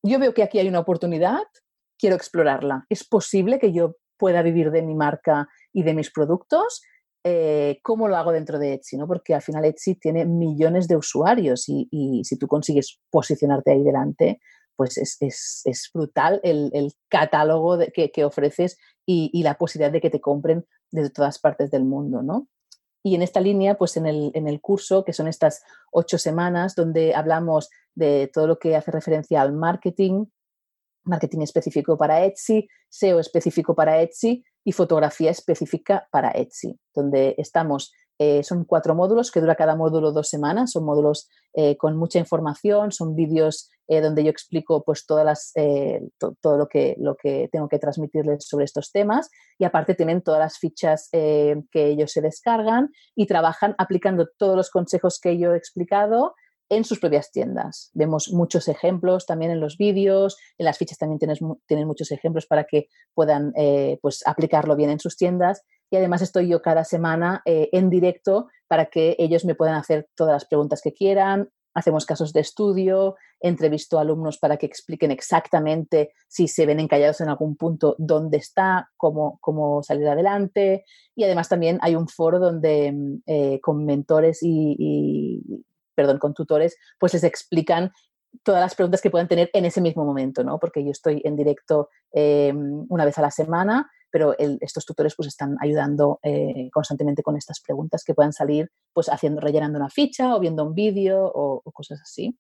[0.03, 1.45] Yo veo que aquí hay una oportunidad,
[2.01, 2.87] quiero explorarla.
[2.89, 6.83] ¿Es posible que yo pueda vivir de mi marca y de mis productos?
[7.23, 8.97] Eh, ¿Cómo lo hago dentro de Etsy?
[8.97, 9.07] ¿no?
[9.07, 14.41] Porque al final Etsy tiene millones de usuarios y, si tú consigues posicionarte ahí delante,
[14.77, 21.11] pues es, brutal el, catálogo que, ofreces y, la posibilidad de que te compren desde
[21.11, 22.49] todas partes del mundo, ¿no?
[23.03, 26.75] Y en esta línea, pues en el, en el curso, que son estas ocho semanas,
[26.75, 30.27] donde hablamos de todo lo que hace referencia al marketing,
[31.05, 37.93] marketing específico para Etsy, SEO específico para Etsy y fotografía específica para Etsy, donde estamos,
[38.19, 42.19] eh, son cuatro módulos que dura cada módulo dos semanas, son módulos eh, con mucha
[42.19, 45.53] información, son vídeos eh, donde yo explico pues todas las,
[46.19, 50.39] todo lo que, lo que tengo que transmitirles sobre estos temas y aparte tienen todas
[50.39, 55.57] las fichas que ellos se descargan y trabajan aplicando todos los consejos que yo he
[55.57, 56.35] explicado
[56.71, 57.91] en sus propias tiendas.
[57.93, 62.47] Vemos muchos ejemplos también en los vídeos, en las fichas también tienes, tienen muchos ejemplos
[62.47, 65.63] para que puedan eh, pues, aplicarlo bien en sus tiendas.
[65.91, 70.09] Y además estoy yo cada semana eh, en directo para que ellos me puedan hacer
[70.15, 71.51] todas las preguntas que quieran.
[71.75, 77.21] Hacemos casos de estudio, entrevisto a alumnos para que expliquen exactamente si se ven encallados
[77.21, 80.85] en algún punto, dónde está, cómo, cómo salir adelante.
[81.17, 82.95] Y además también hay un foro donde
[83.27, 87.93] eh, con mentores y perdón, con tutores, pues les explican
[88.43, 90.59] todas las preguntas que puedan tener en ese mismo momento, ¿no?
[90.59, 95.29] Porque yo estoy en directo em, una vez a la semana, pero estos tutores pues
[95.29, 100.35] están ayudando eh, constantemente con estas preguntas que puedan salir pues haciendo, rellenando una ficha
[100.35, 102.37] o viendo un vídeo o, cosas así.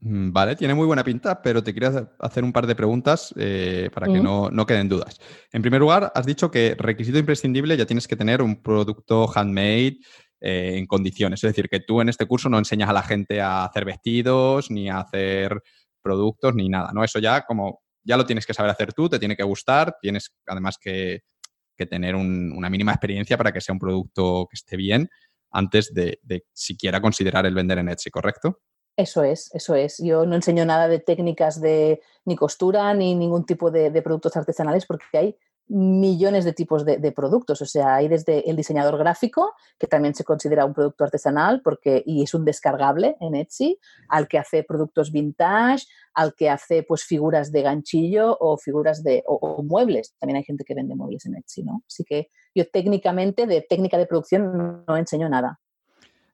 [0.00, 3.88] Mm, vale, tiene muy buena pinta, pero te quería hacer un par de preguntas eh,
[3.94, 5.20] para que no, no, queden dudas.
[5.52, 9.98] En primer lugar, has dicho que requisito imprescindible ya tienes que tener un producto handmade
[10.46, 11.42] eh, en condiciones.
[11.42, 14.70] Es decir, que tú en este curso no enseñas a la gente a hacer vestidos,
[14.70, 15.62] ni a hacer
[16.02, 17.02] productos, ni nada, ¿no?
[17.02, 20.34] Eso ya como ya lo tienes que saber hacer tú, te tiene que gustar, tienes
[20.46, 21.22] además que,
[21.88, 25.08] tener una mínima experiencia para que sea un producto que esté bien
[25.50, 26.18] antes de,
[26.52, 28.60] siquiera considerar el vender en Etsy, ¿correcto?
[28.98, 29.96] Eso es, eso es.
[29.98, 34.84] Yo no enseño nada de técnicas de ni costura ni ningún tipo de productos artesanales
[34.84, 37.62] porque hay millones de tipos de, productos.
[37.62, 42.02] O sea, hay desde el diseñador gráfico, que también se considera un producto artesanal porque,
[42.04, 43.78] y es un descargable en Etsy,
[44.08, 49.22] al que hace productos vintage, al que hace pues figuras de ganchillo o figuras de
[49.26, 50.14] o, muebles.
[50.18, 51.82] También hay gente que vende muebles en Etsy, ¿no?
[51.86, 55.60] Así que yo técnicamente de técnica de producción no enseño nada.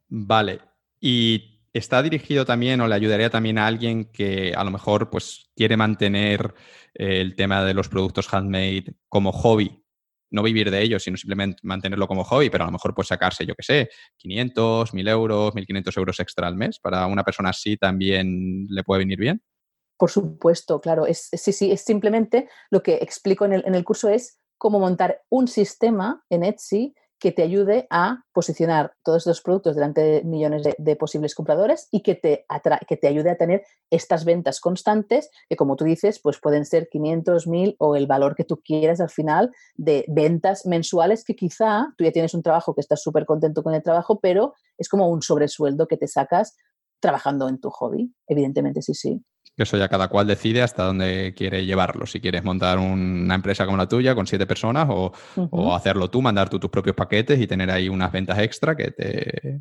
[0.08, 0.60] Vale.
[1.00, 5.50] Y está dirigido también o le ayudaría también a alguien que a lo mejor pues
[5.54, 6.54] quiere mantener
[6.94, 9.84] eh, el tema de los productos handmade como hobby,
[10.30, 13.46] no vivir de ellos, sino simplemente mantenerlo como hobby, pero a lo mejor pues sacarse,
[13.46, 16.78] yo qué sé, 500, 1000 euros, 1500 euros extra al mes.
[16.78, 19.42] Para una persona así también le puede venir bien.
[19.96, 21.04] Por supuesto, claro.
[21.12, 25.22] Sí, sí, es simplemente lo que explico en el, en el curso es cómo montar
[25.28, 30.62] un sistema en Etsy que te ayude a posicionar todos estos productos delante de millones
[30.76, 32.46] de, posibles compradores y que te,
[32.88, 36.88] que te ayude a tener estas ventas constantes que, como tú dices, pues pueden ser
[36.88, 41.92] 500, 1000 o el valor que tú quieras al final de ventas mensuales que quizá
[41.96, 45.08] tú ya tienes un trabajo que estás súper contento con el trabajo, pero es como
[45.08, 46.56] un sobresueldo que te sacas
[47.00, 48.14] trabajando en tu hobby.
[48.26, 49.22] Evidentemente, sí, sí.
[49.62, 52.06] Eso ya cada cual decide hasta dónde quiere llevarlo.
[52.06, 55.12] Si quieres montar una empresa como la tuya con siete personas o,
[55.74, 59.60] hacerlo tú, mandar tú tus propios paquetes y tener ahí unas ventas extra que te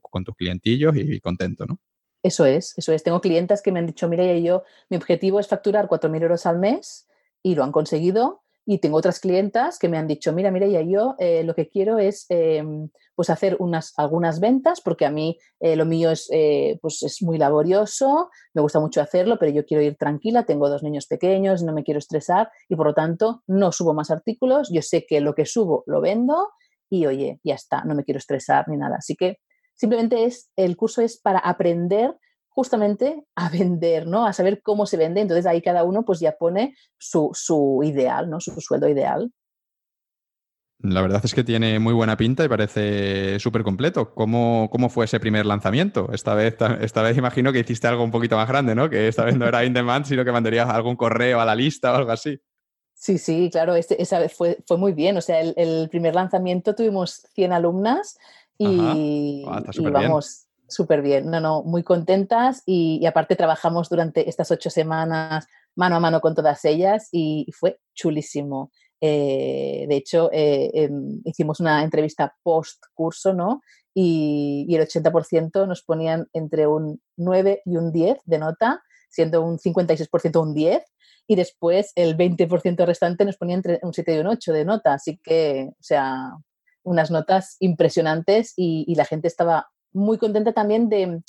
[0.00, 1.78] con tus clientillos y contento, ¿no?
[2.22, 3.02] Eso es, eso es.
[3.02, 6.58] Tengo clientes que me han dicho, mira, yo, mi objetivo es facturar 4.000 euros al
[6.58, 7.08] mes
[7.42, 10.82] y lo han conseguido Y tengo otras clientas que me han dicho, mira, mira, ya
[10.82, 15.36] yo eh, lo que quiero es em, pues hacer unas, algunas ventas, porque a mí
[15.60, 19.66] eh, lo mío es, eh, pues es muy laborioso, me gusta mucho hacerlo, pero yo
[19.66, 23.42] quiero ir tranquila, tengo dos niños pequeños, no me quiero estresar y por lo tanto
[23.48, 26.50] no subo más artículos, yo sé que lo que subo lo vendo
[26.88, 28.96] y oye, ya está, no me quiero estresar ni nada.
[28.98, 29.38] Así que
[29.74, 32.14] simplemente es, el curso es para aprender
[32.54, 34.26] justamente a vender, ¿no?
[34.26, 35.20] A saber cómo se vende.
[35.20, 38.40] Entonces ahí cada uno pues ya pone su, su ideal, ¿no?
[38.40, 39.30] Su, sueldo ideal.
[40.78, 44.14] La verdad es que tiene muy buena pinta y parece súper completo.
[44.14, 46.10] ¿Cómo, ¿Cómo, fue ese primer lanzamiento?
[46.12, 48.90] Esta vez, esta vez imagino que hiciste algo un poquito más grande, ¿no?
[48.90, 51.92] Que esta vez no era in demand, sino que mandarías algún correo a la lista
[51.92, 52.40] o algo así.
[52.94, 55.16] Sí, sí, claro, este, esa vez fue, fue muy bien.
[55.16, 58.18] O sea, el, el, primer lanzamiento tuvimos 100 alumnas
[58.58, 64.50] y, ah, y vamos, súper bien, no, no, muy contentas y, aparte trabajamos durante estas
[64.50, 68.70] ocho semanas mano a mano con todas ellas y, fue chulísimo.
[69.00, 73.62] Eh, de hecho, eh, em, hicimos una entrevista post curso, ¿no?
[73.94, 79.58] Y, el 80% nos ponían entre un 9 y un 10 de nota, siendo un
[79.58, 80.82] 56% un 10,
[81.26, 84.94] y después el 20% restante nos ponía entre un 7 y un 8 de nota.
[84.94, 86.32] Así que, o sea,
[86.84, 91.22] unas notas impresionantes y la gente estaba muy contenta también de,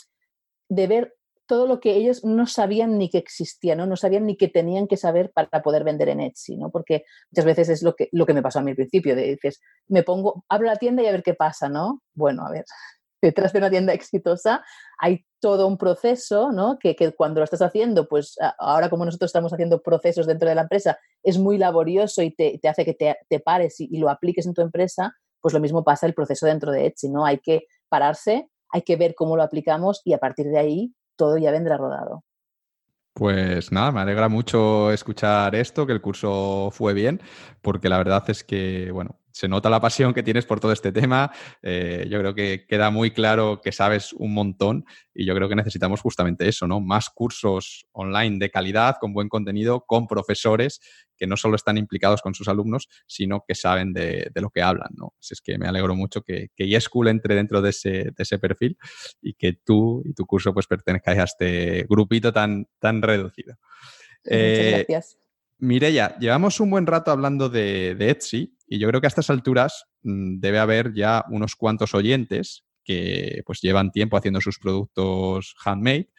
[0.70, 3.86] ver todo lo que ellos no sabían ni que existía, ¿no?
[3.86, 6.72] No sabían ni que tenían que saber para poder vender en Etsy, ¿no?
[6.72, 9.24] Porque muchas veces es lo que, lo que me pasó a mí al principio, de
[9.24, 12.02] dices, me pongo, abro la tienda y a ver qué pasa, ¿no?
[12.14, 12.66] Bueno, a ver,
[13.22, 14.64] detrás de una tienda exitosa
[15.00, 16.80] hay todo un proceso, ¿no?
[16.80, 20.62] Que, cuando lo estás haciendo, pues ahora como nosotros estamos haciendo procesos dentro de la
[20.62, 24.54] empresa, es muy laborioso y te, hace que te, pares y, y, lo apliques en
[24.54, 27.26] tu empresa, pues lo mismo pasa el proceso dentro de Etsy, ¿no?
[27.26, 31.38] Hay que pararse, hay que ver cómo lo aplicamos y a partir de ahí todo
[31.38, 32.24] ya vendrá rodado.
[33.14, 37.22] Pues nada, me alegra mucho escuchar esto, que el curso fue bien,
[37.62, 40.92] porque la verdad es que, bueno, se nota la pasión que tienes por todo este
[40.92, 41.32] tema.
[41.64, 45.56] Eh, yo creo que queda muy claro que sabes un montón y yo creo que
[45.56, 46.80] necesitamos justamente eso, ¿no?
[46.80, 50.80] Más cursos online de calidad, con buen contenido, con profesores
[51.18, 54.90] que no solo están implicados con sus alumnos, sino que saben de, lo que hablan,
[54.96, 55.14] ¿no?
[55.20, 58.78] Así es que me alegro mucho que, que entre dentro de ese, de ese, perfil
[59.22, 63.56] y que tú y tu curso pues pertenezcáis a este grupito tan, tan reducido.
[64.26, 65.18] Muchas eh, gracias.
[65.64, 69.86] Mireya, llevamos un buen rato hablando de, Etsy y yo creo que a estas alturas
[70.02, 76.10] mm, debe haber ya unos cuantos oyentes que pues llevan tiempo haciendo sus productos handmade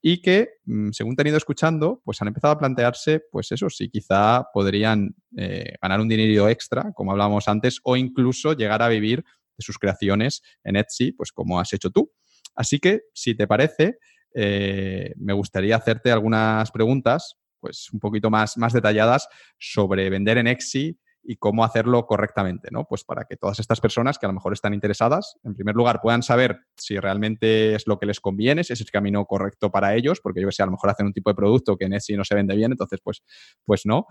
[0.00, 3.68] y que, mm, según te han ido escuchando, pues han empezado a plantearse, pues eso,
[3.70, 8.88] si quizá podrían eh, ganar un dinero extra, como hablábamos antes, o incluso llegar a
[8.88, 9.24] vivir
[9.58, 12.12] de sus creaciones en Etsy, pues como has hecho tú.
[12.54, 13.98] Así que, si te parece,
[14.32, 19.28] eh, me gustaría hacerte algunas preguntas pues un poquito más, más detalladas
[19.58, 22.84] sobre vender en Etsy y cómo hacerlo correctamente, ¿no?
[22.84, 26.00] Pues para que todas estas personas que a lo mejor están interesadas, en primer lugar,
[26.00, 29.94] puedan saber si realmente es lo que les conviene, si es el camino correcto para
[29.94, 32.16] ellos, porque yo sé, a lo mejor hacen un tipo de producto que en Etsy
[32.16, 33.22] no se vende bien, entonces pues,
[33.64, 34.06] pues no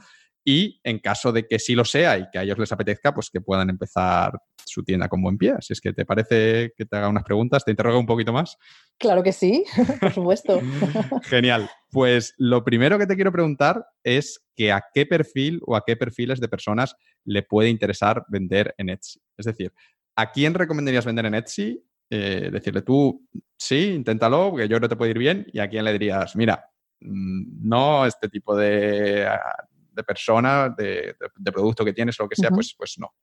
[0.48, 3.32] y en caso de que sí lo sea y que a ellos les apetezca, pues
[3.32, 5.56] que puedan empezar su tienda con buen pie.
[5.60, 8.56] Si es que te parece que te haga unas preguntas, te interrogo un poquito más.
[9.00, 9.66] Claro que sí,
[10.00, 10.62] por supuesto.
[11.24, 11.68] Genial.
[11.90, 15.98] Pues lo primero que te quiero preguntar es que a qué perfil o a qué
[15.98, 19.20] perfiles de personas le puede interesar vender en Etsy.
[19.36, 19.74] Es decir,
[20.16, 21.84] ¿a quién recomendarías vender en Etsy?
[22.08, 25.48] Eh, decirle tú, sí, inténtalo, porque yo creo que te puede ir bien.
[25.52, 29.28] ¿Y a quién le dirías, mira, mm, no, este tipo de
[29.96, 31.16] de persona, de,
[31.52, 33.14] producto que tienes, lo que sea, pues, pues no.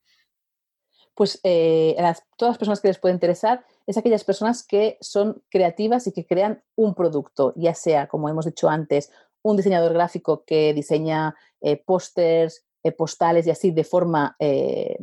[1.15, 1.94] Pues eh,
[2.36, 6.26] todas las personas que les puede interesar es aquellas personas que son creativas y que
[6.26, 11.76] crean un producto, ya sea, como hemos dicho antes, un diseñador gráfico que diseña eh,
[11.76, 14.36] pósters, eh, postales y así de forma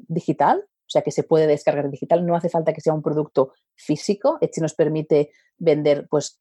[0.07, 3.53] digital, o sea que se puede descargar digital, no hace falta que sea un producto
[3.75, 6.38] físico, Etsy nos permite vender pues,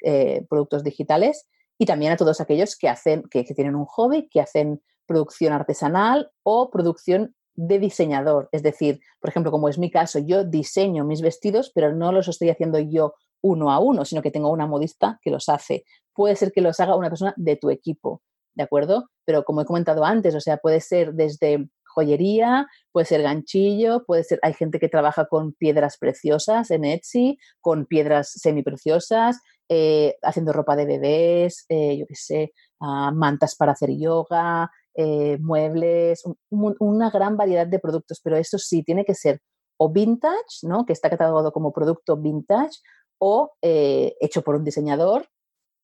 [0.48, 1.46] productos digitales.
[1.80, 5.52] Y también a todos aquellos que hacen, que, que tienen un hobby, que hacen producción
[5.52, 8.48] artesanal o producción de diseñador.
[8.52, 12.28] Es decir, por ejemplo, como es mi caso, yo diseño mis vestidos, pero no los
[12.28, 15.84] estoy haciendo yo uno a uno, sino que tengo una modista que los hace.
[16.14, 18.22] Puede ser que los haga una persona de tu equipo,
[18.54, 19.10] ¿de acuerdo?
[19.24, 24.22] Pero como he comentado antes, o sea, puede ser desde joyería, puede ser ganchillo, puede
[24.22, 30.52] ser, hay gente que trabaja con piedras preciosas en Etsy, con piedras semipreciosas, eh, haciendo
[30.52, 34.70] ropa de bebés, eh, yo qué sé, ah, mantas para hacer yoga,
[35.00, 39.40] eh, muebles, una gran variedad de productos, pero eso sí, tiene que ser
[39.76, 40.84] o vintage, ¿no?
[40.84, 42.80] que está catalogado como producto vintage,
[43.20, 45.28] o eh, hecho por un diseñador,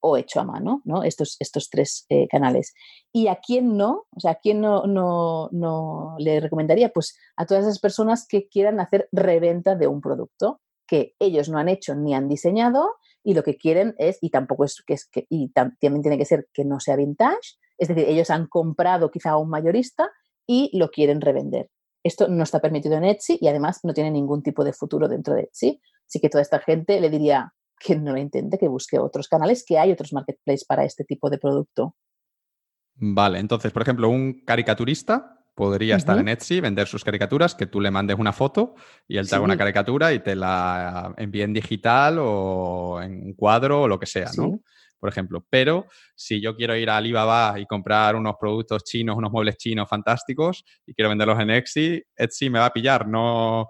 [0.01, 1.05] o hecho a mano, ¿no?
[1.05, 2.75] Estos, estos tres eh, canales.
[3.13, 4.05] ¿Y a quién no?
[4.11, 6.89] O sea, ¿a quién no, no, no le recomendaría?
[6.91, 11.59] Pues a todas esas personas que quieran hacer reventa de un producto que ellos no
[11.59, 15.07] han hecho ni han diseñado y lo que quieren es, y tampoco es que, es
[15.07, 19.11] que y también tiene que ser que no sea vintage, es decir, ellos han comprado
[19.11, 20.11] quizá a un mayorista
[20.47, 21.71] y lo quieren revender.
[22.03, 25.35] Esto no está permitido en Etsy y además no tiene ningún tipo de futuro dentro
[25.35, 25.81] de Etsy.
[26.07, 29.65] Así que toda esta gente le diría que no lo intente, que busque otros canales,
[29.67, 31.97] que hay otros marketplaces para este tipo de producto.
[32.97, 37.81] Vale, entonces, por ejemplo, un caricaturista podría estar en Etsy, vender sus caricaturas, que tú
[37.81, 38.75] le mandes una foto
[39.07, 43.35] y él te haga una caricatura y te la envíe en digital o en un
[43.35, 44.61] cuadro o lo que sea, ¿no?
[45.05, 45.45] por ejemplo.
[45.51, 49.87] Pero si yo quiero ir a Alibaba y comprar unos productos chinos, unos muebles chinos
[49.87, 53.69] fantásticos y quiero venderlos en Etsy, Etsy me va a pillar, no...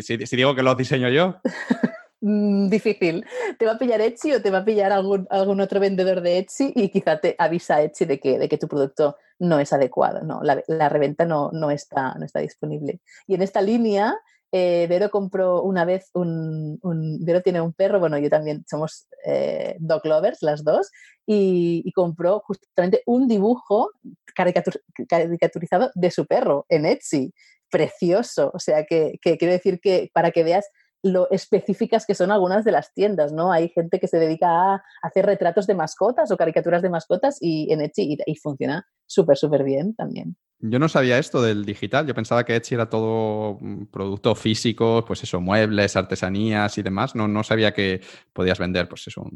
[0.00, 1.36] Si, digo que los diseño yo.
[2.26, 3.22] Mm, difícil.
[3.58, 6.38] ¿Te va a pillar Etsy o te va a pillar algún, algún otro vendedor de
[6.38, 10.22] Etsy y quizá te avisa Etsy de que, de que tu producto no es adecuado?
[10.22, 13.00] No, la, reventa no, no, está, no está disponible.
[13.26, 14.16] Y en esta línea,
[14.52, 16.78] eh, Vero compró una vez un,
[17.20, 20.90] Vero tiene un perro, bueno, yo también somos eh, dog lovers, las dos,
[21.26, 23.90] y, compró justamente un dibujo
[24.34, 27.34] caricaturizado de su perro en Etsy.
[27.70, 28.50] Precioso.
[28.54, 30.64] O sea, que, que quiero decir que para que veas
[31.04, 33.52] lo específicas que son algunas de las tiendas, ¿no?
[33.52, 37.70] Hay gente que se dedica a hacer retratos de mascotas o caricaturas de mascotas y
[37.70, 40.36] en Etsy y, funciona súper, súper bien también.
[40.60, 45.04] Yo no sabía esto del digital, yo pensaba que Etsy era todo mm, producto físico,
[45.06, 47.14] pues eso, muebles, artesanías y demás.
[47.14, 48.00] No, no sabía que
[48.32, 49.28] podías vender, pues eso,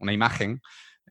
[0.00, 0.62] una imagen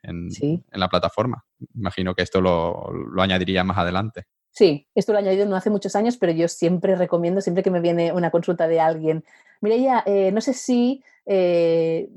[0.02, 0.30] en,
[0.72, 1.46] la plataforma.
[1.76, 4.26] Imagino que esto lo, lo añadiría más adelante.
[4.52, 7.72] Sí, esto lo he añadido no hace muchos años, pero yo siempre recomiendo, siempre que
[7.72, 9.24] me viene una consulta de alguien,
[9.62, 12.10] Mireia, eh, no sé si eh,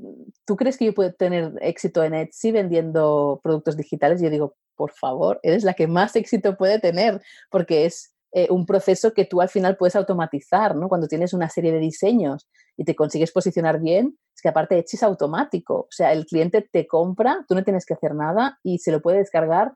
[0.45, 4.19] tú crees que yo puedo tener éxito en Etsy vendiendo productos digitales.
[4.21, 8.65] Yo digo, por favor, eres la que más éxito puede tener, porque es eh, un
[8.65, 10.89] proceso que tú al final puedes automatizar, ¿no?
[10.89, 14.97] Cuando tienes una serie de diseños y te consigues posicionar bien, es que aparte Etsy
[14.97, 18.79] es automático, o sea, el cliente te compra, tú no tienes que hacer nada y
[18.79, 19.73] se lo puede descargar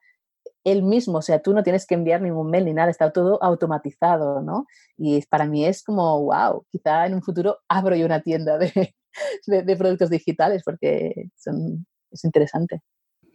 [0.64, 3.42] él mismo, o sea, tú no tienes que enviar ningún mail ni nada, está todo
[3.42, 4.68] automatizado, ¿no?
[4.98, 8.96] Y para mí es como, wow, quizá en un futuro abro yo una tienda de,
[9.46, 12.82] de, productos digitales porque son, es interesante.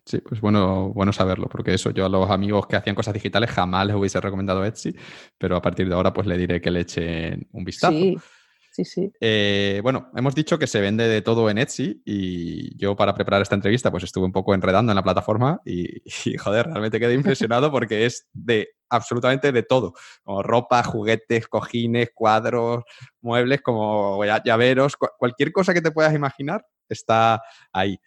[0.06, 3.50] Sí, pues bueno, bueno saberlo, porque eso yo a los amigos que hacían cosas digitales
[3.50, 4.94] jamás les hubiese recomendado Etsy,
[5.38, 7.94] pero a partir de ahora pues le diré que le echen un vistazo.
[7.94, 8.18] Sí,
[8.74, 9.12] sí, sí.
[9.20, 13.40] Eh, bueno, hemos dicho que se vende de todo en Etsy y yo para preparar
[13.40, 16.02] esta entrevista pues estuve un poco enredando en la plataforma y,
[16.38, 19.94] joder, realmente quedé impresionado porque es de absolutamente de todo,
[20.24, 22.82] como ropa, juguetes, cojines, cuadros,
[23.20, 27.98] muebles, como llaveros, cualquier cosa que te puedas imaginar está ahí.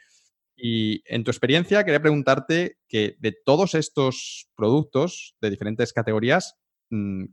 [0.57, 6.55] Y en tu experiencia, quería preguntarte que de todos estos productos de diferentes categorías,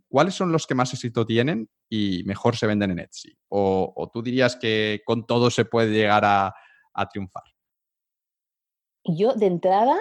[0.08, 3.36] ¿cuáles son los que más éxito tienen y mejor se venden en Etsy?
[3.48, 6.54] ¿O, tú dirías que con todo se puede llegar a,
[7.10, 7.44] triunfar?
[9.04, 9.96] Yo de entrada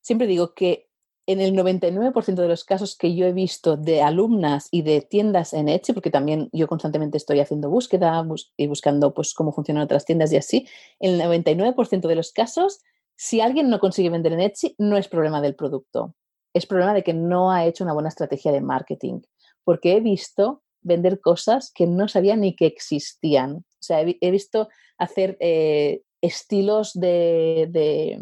[0.00, 0.88] siempre digo que
[1.26, 5.54] en el 99% de los casos que yo he visto de alumnas y de tiendas
[5.54, 8.26] en Etsy, porque también yo constantemente estoy haciendo búsqueda
[8.58, 10.68] y buscando pues, cómo funcionan otras tiendas y así,
[11.00, 12.82] en el 99% de los casos,
[13.16, 16.14] si alguien no consigue vender en Etsy, no es problema del producto
[16.54, 19.20] es problema de que no ha hecho una buena estrategia de marketing,
[19.64, 23.56] porque he visto vender cosas que no sabía ni que existían.
[23.56, 28.18] O sea, he, visto hacer eh, estilos de,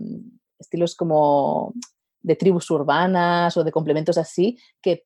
[0.58, 1.74] estilos como
[2.20, 5.04] de tribus urbanas o de complementos así, que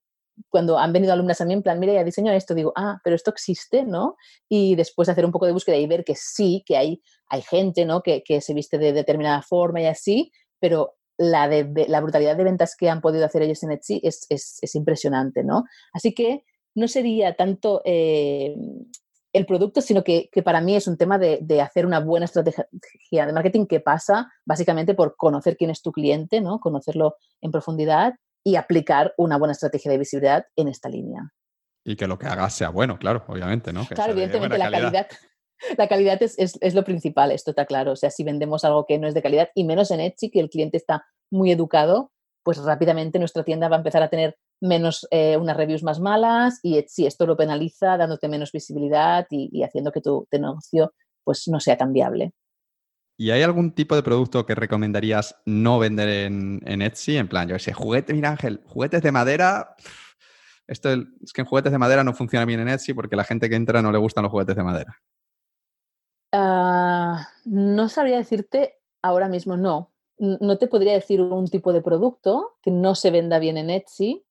[0.51, 3.17] cuando han venido alumnas a mí en plan, mira, ya diseño esto, digo, ah, pero
[3.17, 4.17] esto existe, ¿no?
[4.51, 7.87] Y después hacer un poco de búsqueda y ver que sí, que hay, hay gente,
[7.87, 8.03] ¿no?
[8.03, 10.31] Que, que se viste de determinada forma y así,
[10.61, 14.27] pero la, de, la brutalidad de ventas que han podido hacer ellos en Etsy es,
[14.29, 15.65] es, impresionante, ¿no?
[15.93, 18.55] Así que no sería tanto eh,
[19.33, 22.67] el producto, sino que, para mí es un tema de, hacer una buena estrategia
[23.27, 26.61] de marketing que pasa básicamente por conocer quién es tu cliente, ¿no?
[26.61, 28.15] Conocerlo en profundidad
[28.45, 31.33] y aplicar una buena estrategia de visibilidad en esta línea.
[31.85, 33.87] Y que lo que hagas sea bueno, claro, obviamente, ¿no?
[33.87, 35.07] claro, evidentemente la calidad
[35.79, 37.93] la calidad es, es, lo principal, esto está claro.
[37.93, 40.41] O sea, si vendemos algo que no es de calidad, y menos en Etsy, que
[40.41, 42.13] el cliente está muy educado,
[42.43, 46.61] pues rápidamente nuestra tienda va a empezar a tener menos, eh, unas reviews más malas
[46.63, 50.95] y Etsy esto lo penaliza dándote menos visibilidad y, haciendo que tu, negocio
[51.25, 52.33] pues no sea tan viable.
[53.19, 57.17] ¿Y hay algún tipo de producto que recomendarías no vender en, en Etsy?
[57.17, 59.75] En plan, yo ese juguete, mira Ángel, juguetes de madera.
[60.69, 63.49] Esto es que en juguetes de madera no funciona bien en Etsy porque la gente
[63.49, 65.01] que entra no le gustan los juguetes de madera.
[66.33, 69.93] Ah, no sabría decirte ahora mismo no.
[70.19, 74.25] No te podría decir un tipo de producto que no se venda bien en Etsy.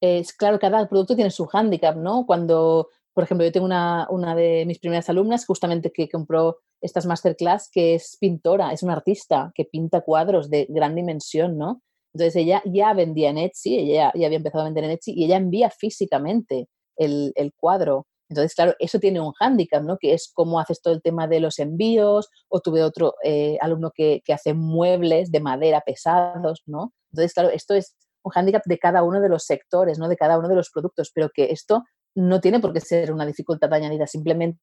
[0.00, 2.26] Es claro, cada producto tiene su hándicap, ¿no?
[2.26, 7.06] Cuando, por ejemplo, yo tengo una, una de mis primeras alumnas justamente que compró estas
[7.06, 11.80] masterclass que es pintora, es una artista que pinta cuadros de gran dimensión, ¿no?
[12.12, 15.24] Entonces ella ya vendía en Etsy, ella ya, había empezado a vender en Etsy y
[15.24, 18.06] ella envía físicamente el, el cuadro.
[18.32, 19.98] Entonces, claro, eso tiene un hándicap, ¿no?
[19.98, 23.92] Que es cómo haces todo el tema de los envíos, o tuve otro eh, alumno
[23.94, 26.92] que, que, hace muebles de madera pesados, ¿no?
[27.12, 27.94] Entonces, claro, esto es
[28.24, 30.08] un hándicap de cada uno de los sectores, ¿no?
[30.08, 31.82] De cada uno de los productos, pero que esto
[32.14, 34.60] no tiene por qué ser una dificultad añadida, simplemente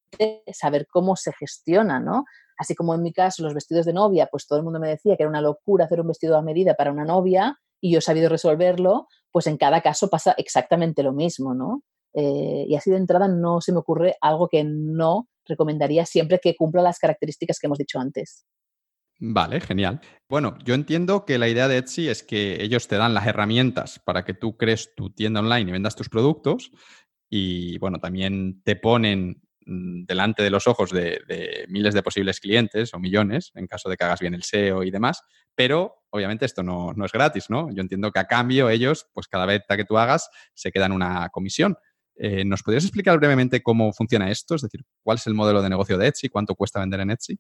[0.53, 2.25] saber cómo se gestiona, ¿no?
[2.57, 5.15] Así como en mi caso los vestidos de novia, pues todo el mundo me decía
[5.15, 8.01] que era una locura hacer un vestido a medida para una novia y yo he
[8.01, 11.83] sabido resolverlo, pues en cada caso pasa exactamente lo mismo, ¿no?
[12.13, 16.55] Eh, y así de entrada no se me ocurre algo que no recomendaría siempre que
[16.55, 18.45] cumpla las características que hemos dicho antes.
[19.21, 19.99] Vale, genial.
[20.29, 23.99] Bueno, yo entiendo que la idea de Etsy es que ellos te dan las herramientas
[23.99, 26.71] para que tú crees tu tienda online y vendas tus productos.
[27.29, 32.39] Y bueno, también te ponen mm, delante de los ojos de, de, miles de posibles
[32.39, 35.21] clientes o millones, en caso de que hagas bien el SEO y demás,
[35.53, 37.69] pero obviamente esto no, no, es gratis, ¿no?
[37.73, 41.27] Yo entiendo que a cambio ellos, pues cada venta que tú hagas, se quedan una
[41.29, 41.77] comisión.
[42.22, 44.56] Eh, ¿Nos podrías explicar brevemente cómo funciona esto?
[44.56, 46.27] Es decir, ¿cuál es el modelo de negocio de Etsy?
[46.27, 47.39] ¿Cuánto cuesta vender en Etsy?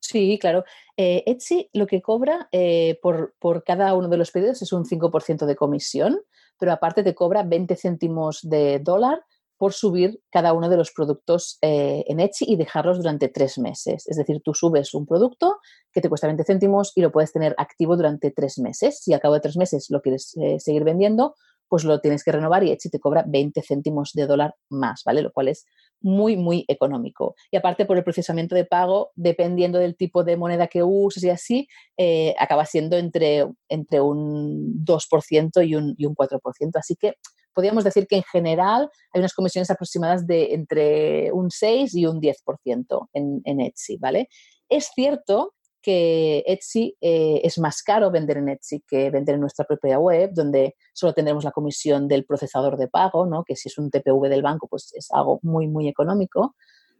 [0.00, 0.64] Sí, claro.
[0.96, 5.44] Eh, Etsy lo que cobra eh, por, cada uno de los pedidos es un 5%
[5.44, 6.20] de comisión,
[6.58, 9.22] pero aparte te cobra 20 céntimos de dólar
[9.58, 14.06] por subir cada uno de los productos eh, en Etsy y dejarlos durante tres meses.
[14.06, 15.58] Es decir, tú subes un producto
[15.92, 19.00] que te cuesta 20 céntimos y lo puedes tener activo durante tres meses.
[19.00, 21.34] Si al cabo de tres meses lo quieres seguir vendiendo,
[21.68, 25.22] pues lo tienes que renovar y Etsy te cobra 20 céntimos de dólar más, ¿vale?
[25.22, 25.66] Lo cual es
[26.00, 27.34] muy, muy económico.
[27.50, 31.30] Y aparte por el procesamiento de pago, dependiendo del tipo de moneda que uses y
[31.30, 36.40] así, eh, acaba siendo entre, entre un 2% y un, y un 4%.
[36.74, 37.14] Así que
[37.52, 42.20] podríamos decir que en general hay unas comisiones aproximadas de entre un 6 y un
[42.20, 44.28] 10% en, en Etsy, ¿vale?
[44.68, 45.54] Es cierto
[45.88, 50.32] que Etsy eh, es más caro vender en Etsy que vender en nuestra propia web,
[50.34, 53.42] donde solo tendremos la comisión del procesador de pago, ¿no?
[53.42, 56.54] que si es un TPV del banco, pues es algo muy, muy económico.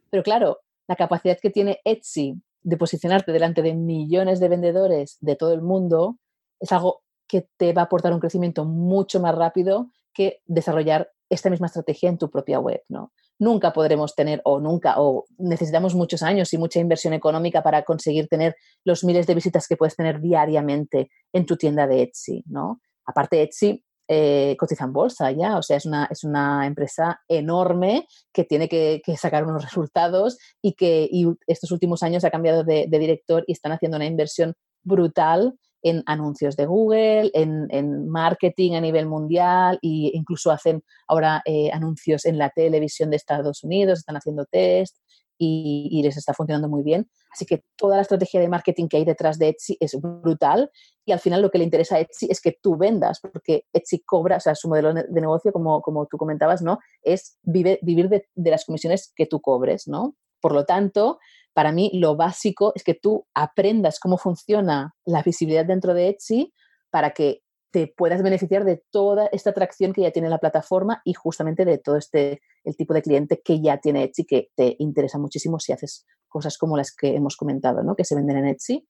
[0.09, 5.35] Pero claro, la capacidad que tiene Etsy de posicionarte delante de millones de vendedores de
[5.35, 6.17] todo el mundo
[6.59, 11.49] es algo que te va a aportar un crecimiento mucho más rápido que desarrollar esta
[11.49, 13.13] misma estrategia en tu propia web, ¿no?
[13.37, 18.27] Nunca podremos tener, o nunca, o necesitamos muchos años y mucha inversión económica para conseguir
[18.27, 22.81] tener los miles de visitas que puedes tener diariamente en tu tienda de Etsy, ¿no?
[23.05, 28.07] Aparte, Etsy eh, cotiza en bolsa ya, o sea, es una, es una empresa enorme
[28.33, 32.63] que tiene que, que sacar unos resultados y que y estos últimos años ha cambiado
[32.63, 38.09] de, de director y están haciendo una inversión brutal en anuncios de Google, en, en,
[38.09, 43.63] marketing a nivel mundial e incluso hacen ahora eh, anuncios en la televisión de Estados
[43.63, 44.97] Unidos, están haciendo test
[45.37, 47.09] y, y, les está funcionando muy bien.
[47.31, 50.69] Así que toda la estrategia de marketing que hay detrás de Etsy es brutal
[51.05, 54.03] y al final lo que le interesa a Etsy es que tú vendas, porque Etsy
[54.05, 56.79] cobra, o sea, su modelo de negocio, como, como tú comentabas, ¿no?
[57.01, 60.15] Es vive, vivir de, de las comisiones que tú cobres, ¿no?
[60.41, 61.19] Por lo tanto,
[61.59, 66.53] para mí lo básico es que tú aprendas cómo funciona la visibilidad dentro de Etsy
[66.89, 67.41] para que
[67.73, 71.77] te puedas beneficiar de toda esta atracción que ya tiene la plataforma y justamente de
[71.77, 75.73] todo este el tipo de cliente que ya tiene Etsy que te interesa muchísimo si
[75.73, 77.93] haces cosas como las que hemos comentado, ¿no?
[77.93, 78.87] que se venden en Etsy.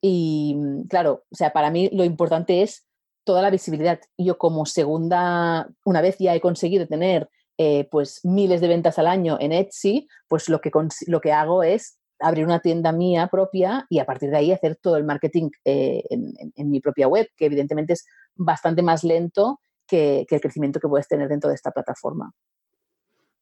[0.00, 0.56] Y
[0.88, 2.86] claro, o sea, para mí lo importante es
[3.24, 4.00] toda la visibilidad.
[4.16, 7.28] Yo como segunda, una vez ya he conseguido tener
[7.58, 10.70] eh, pues miles de ventas al año en Etsy, pues lo que,
[11.08, 14.76] lo que hago es abrir una tienda mía propia y a partir de ahí hacer
[14.76, 19.04] todo el marketing eh, en, en, en, mi propia web, que evidentemente es bastante más
[19.04, 22.32] lento que, que, el crecimiento que puedes tener dentro de esta plataforma.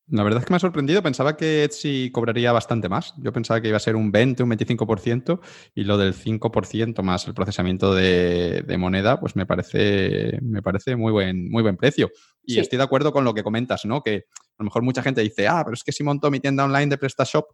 [0.09, 1.03] La verdad es que me ha sorprendido.
[1.03, 3.15] Pensaba que Etsy cobraría bastante más.
[3.23, 5.41] Yo pensaba que iba a ser un 20, un 25%
[5.75, 10.97] y lo del 5% más el procesamiento de, de, moneda, pues me parece, me parece
[10.97, 12.11] muy, buen, muy buen precio.
[12.43, 12.61] Y sí.
[12.61, 14.03] estoy de acuerdo con lo que comentas, ¿no?
[14.03, 16.65] Que a lo mejor mucha gente dice, ah, pero es que si monto mi tienda
[16.65, 17.47] online de PrestaShop,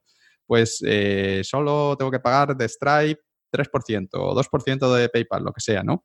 [0.50, 3.20] pues eh, solo tengo que pagar de Stripe
[3.52, 6.04] 3% o 2% de PayPal, lo que sea, ¿no?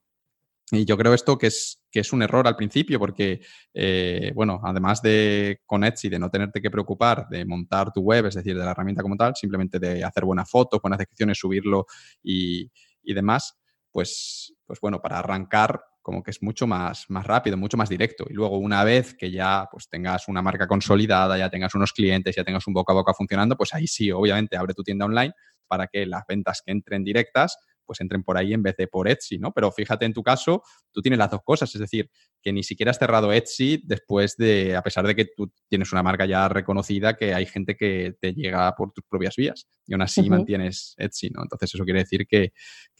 [0.70, 3.40] Y yo creo esto que es, que es un error al principio porque,
[3.74, 8.26] eh, bueno, además de con Etsy, de no tenerte que preocupar de montar tu web,
[8.26, 11.86] es decir, de la herramienta como tal, simplemente de hacer buenas fotos, buenas descripciones, subirlo
[12.22, 12.70] y,
[13.02, 13.58] y demás,
[13.90, 18.26] pues, pues bueno, para arrancar como que es mucho más, más rápido, mucho más directo.
[18.30, 22.36] Y luego una vez que ya pues tengas una marca consolidada, ya tengas unos clientes,
[22.36, 25.32] ya tengas un boca a boca funcionando, pues ahí sí, obviamente, abre tu tienda online
[25.66, 29.08] para que las ventas que entren directas pues entren por ahí en vez de por
[29.08, 29.52] Etsy, ¿no?
[29.52, 30.62] Pero fíjate en tu caso,
[30.92, 32.10] tú tienes las dos cosas, es decir,
[32.42, 36.02] que ni siquiera has cerrado Etsy después de, a pesar de que tú tienes una
[36.02, 40.02] marca ya reconocida, que hay gente que te llega por tus propias vías y aún
[40.02, 41.42] así mantienes Etsy, ¿no?
[41.42, 42.52] Entonces eso quiere decir que,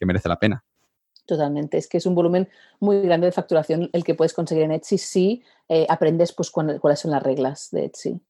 [0.05, 0.63] merece la pena.
[1.27, 2.47] Totalmente, es que es un volumen
[2.79, 6.99] muy grande de facturación el que puedes conseguir en Etsy si eh, aprendes pues cuáles
[6.99, 8.21] son las reglas de Etsy.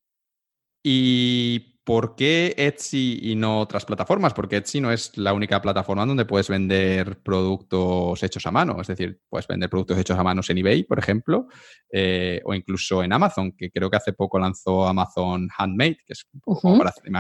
[0.84, 4.34] Y ¿Por qué Etsy y no otras plataformas?
[4.34, 8.82] Porque Etsy no es la única plataforma donde puedes vender productos hechos a mano.
[8.82, 11.48] Es decir, puedes vender productos hechos a mano en eBay, por ejemplo,
[11.90, 16.28] eh, o incluso en Amazon, que creo que hace poco lanzó Amazon Handmade, que es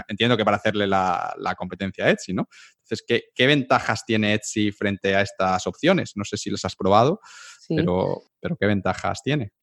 [0.09, 2.49] entiendo que para hacerle la, competencia a Etsy, ¿no?
[2.83, 6.11] Entonces, ¿qué, ventajas tiene Etsy frente a estas opciones?
[6.15, 7.21] No sé si las has probado,
[7.69, 9.53] pero, pero ¿qué ventajas tiene?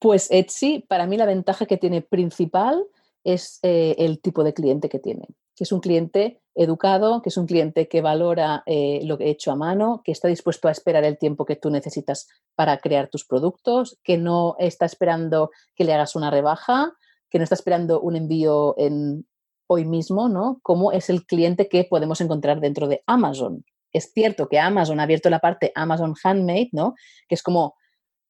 [0.00, 2.84] Pues Etsy, para mí la ventaja que tiene principal
[3.24, 5.26] es eh, el tipo de cliente que tiene,
[5.56, 9.30] que es un cliente educado, que es un cliente que valora eh, lo que he
[9.30, 13.08] hecho a mano, que está dispuesto a esperar el tiempo que tú necesitas para crear
[13.08, 16.92] tus productos, que no está esperando que le hagas una rebaja,
[17.30, 19.26] que no está esperando un envío en
[19.66, 20.58] hoy mismo, ¿no?
[20.62, 23.64] Como es el cliente que podemos encontrar dentro de Amazon.
[23.92, 26.94] Es cierto que Amazon ha abierto la parte Amazon Handmade, ¿no?
[27.28, 27.74] Que es como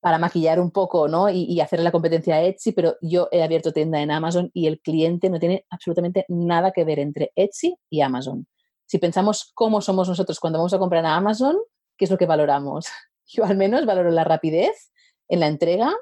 [0.02, 1.30] para maquillar un poco ¿no?
[1.30, 4.80] y, hacer la competencia a Etsy, pero yo he abierto tienda en Amazon y el
[4.80, 8.48] cliente no tiene absolutamente nada que ver entre Etsy y Amazon.
[8.84, 11.56] Si pensamos cómo somos nosotros cuando vamos a comprar a Amazon,
[11.96, 12.86] ¿qué es lo que valoramos?
[13.26, 14.90] Yo al menos valoro la rapidez
[15.28, 15.94] en la entrega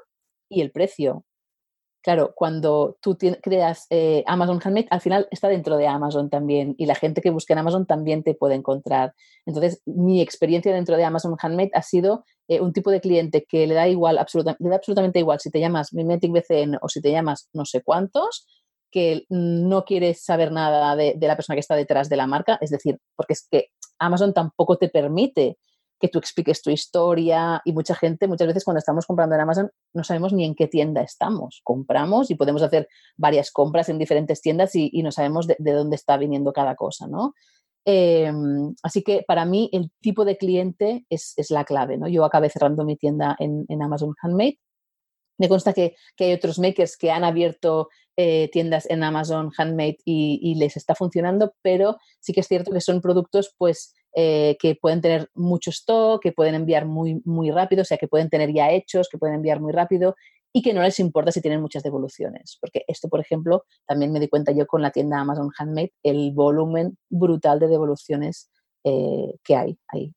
[0.49, 1.23] y el precio.
[2.01, 6.87] Claro, cuando tú creas eh, Amazon Handmade, al final está dentro de Amazon también y
[6.87, 9.13] la gente que busca en Amazon también te puede encontrar.
[9.45, 13.67] Entonces, mi experiencia dentro de Amazon Handmade ha sido eh, un tipo de cliente que
[13.67, 17.11] le da igual, le da absolutamente igual si te llamas Mimetic BCN o si te
[17.11, 18.47] llamas no sé cuántos,
[18.89, 22.57] que no quieres saber nada de la persona que está detrás de la marca.
[22.61, 23.67] Es decir, porque es que
[23.99, 25.57] Amazon tampoco te permite
[26.01, 29.71] que tú expliques tu historia y mucha gente, muchas veces cuando estamos comprando en Amazon,
[29.93, 31.61] no sabemos ni en qué tienda estamos.
[31.63, 36.17] Compramos y podemos hacer varias compras en diferentes tiendas y, no sabemos de, dónde está
[36.17, 37.33] viniendo cada cosa, ¿no?
[37.85, 42.07] Em, así que para mí el tipo de cliente es, la clave, ¿no?
[42.07, 44.59] Yo acabé cerrando mi tienda en, Amazon Handmade.
[45.37, 50.39] Me consta que, hay otros makers que han abierto eh, tiendas en Amazon Handmade y,
[50.41, 54.75] y, les está funcionando, pero sí que es cierto que son productos pues eh, que
[54.75, 58.53] pueden tener mucho stock, que pueden enviar muy, muy rápido, o sea, que pueden tener
[58.53, 60.15] ya hechos, que pueden enviar muy rápido
[60.53, 62.57] y que no les importa si tienen muchas devoluciones.
[62.59, 66.31] Porque esto, por ejemplo, también me di cuenta yo con la tienda Amazon Handmade, el
[66.31, 68.49] volumen brutal de devoluciones
[68.83, 70.13] eh, que hay ahí.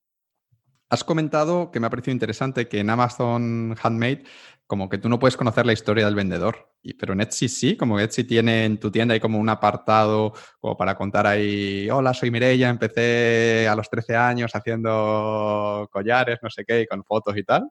[0.94, 4.22] Has comentado que me ha parecido interesante que en Amazon Handmade
[4.68, 6.72] como que tú no puedes conocer la historia del vendedor.
[6.96, 10.76] pero en Etsy sí, como Etsy tiene en tu tienda hay como un apartado como
[10.76, 16.64] para contar ahí, hola, soy Mireia, empecé a los 13 años haciendo collares, no sé
[16.64, 17.68] qué, con fotos y tal.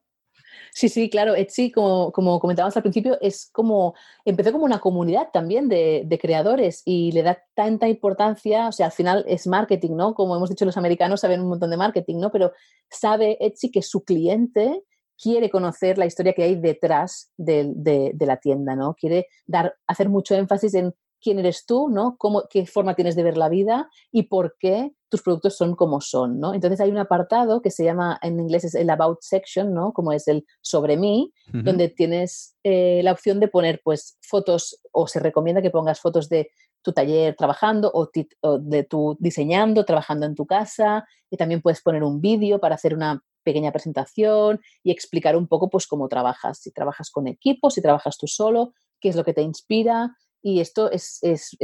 [0.76, 1.36] Sí, sí, claro.
[1.36, 3.94] Etsy, como, como comentábamos al principio, es como,
[4.26, 8.88] empezó como una comunidad también de, de, creadores y le da tanta importancia, o sea,
[8.88, 10.16] al final es marketing, ¿no?
[10.16, 12.32] Como hemos dicho, los americanos saben un montón de marketing, ¿no?
[12.32, 12.54] Pero
[12.90, 14.84] sabe Etsy que su cliente
[15.22, 18.96] quiere conocer la historia que hay detrás de, la tienda, ¿no?
[18.96, 20.94] Quiere dar, hacer mucho énfasis en
[21.24, 22.18] quién eres tú, ¿no?
[22.18, 26.02] Cómo, qué forma tienes de ver la vida y por qué tus productos son como
[26.02, 26.54] son, ¿no?
[26.54, 29.94] Entonces hay un apartado que se llama, en inglés es el About Section, ¿no?
[29.94, 35.08] Como es el sobre mí, donde tienes eh, la opción de poner, pues, fotos, o
[35.08, 36.50] se recomienda que pongas fotos de
[36.82, 38.10] tu taller trabajando o,
[38.42, 42.76] o de tu diseñando, trabajando en tu casa, y también puedes poner un vídeo para
[42.76, 47.76] hacer una pequeña presentación y explicar un poco pues cómo trabajas, si trabajas con equipos,
[47.76, 51.22] si trabajas tú solo, qué es lo que te inspira y esto es,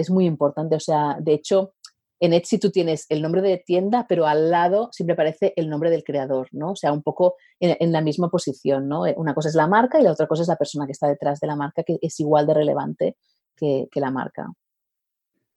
[0.09, 0.75] muy importante.
[0.75, 1.73] O sea, de hecho,
[2.19, 5.91] en Etsy tú tienes el nombre de tienda, pero al lado siempre aparece el nombre
[5.91, 6.71] del creador, ¿no?
[6.71, 9.03] O sea, un poco en, la misma posición, ¿no?
[9.17, 11.39] Una cosa es la marca y la otra cosa es la persona que está detrás
[11.39, 13.17] de la marca, que es igual de relevante
[13.55, 14.47] que la marca.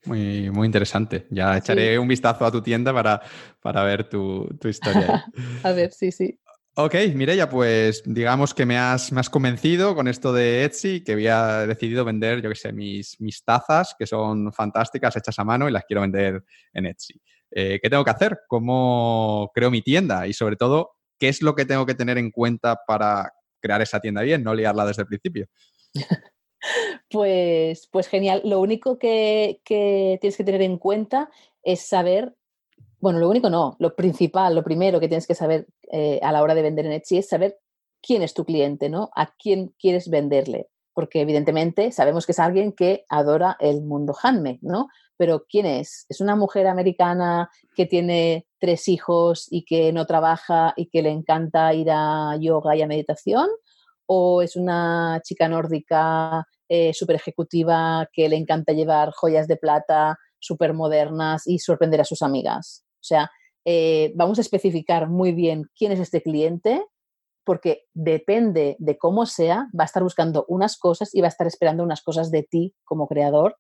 [0.05, 1.26] Muy, muy interesante.
[1.31, 3.20] Ya echaré un vistazo a tu tienda para,
[3.60, 5.25] para ver tu, historia.
[5.62, 6.39] a ver, sí, sí.
[6.75, 11.12] Ok, Mireya, pues digamos que me has, me has convencido con esto de Etsy, que
[11.12, 15.68] había decidido vender, yo qué sé, mis, mis tazas, que son fantásticas, hechas a mano
[15.68, 16.42] y las quiero vender
[16.73, 17.20] en Etsy.
[17.51, 18.41] Eh, ¿Qué tengo que hacer?
[18.49, 20.26] ¿Cómo creo mi tienda?
[20.26, 24.01] Y sobre todo, ¿qué es lo que tengo que tener en cuenta para crear esa
[24.01, 25.49] tienda bien, no liarla desde el principio?
[27.10, 28.41] Pues, pues genial.
[28.44, 31.28] Lo único que, tienes que tener en cuenta
[31.65, 32.36] es saber,
[33.03, 36.41] bueno, lo único no, lo principal, lo primero que tienes que saber eh, a la
[36.41, 37.59] hora de vender en Etsy es saber
[38.01, 39.11] quién es tu cliente, ¿no?
[39.17, 40.69] A quién quieres venderle.
[40.95, 44.89] porque evidentemente sabemos que es alguien que adora el mundo handmade, ¿no?
[45.17, 46.05] Pero ¿quién es?
[46.09, 51.11] ¿Es una mujer americana que tiene tres hijos y que no trabaja y que le
[51.11, 53.49] encanta ir a yoga y a meditación?
[54.07, 60.19] ¿O es una chica nórdica eh, súper ejecutiva que le encanta llevar joyas de plata
[60.39, 62.85] súper modernas y sorprender a sus amigas?
[63.03, 63.31] O sea,
[63.65, 66.85] eh, vamos a especificar muy bien quién es este cliente
[67.45, 71.47] porque depende de cómo sea, va a estar buscando unas cosas y va a estar
[71.47, 73.57] esperando unas cosas de ti como creador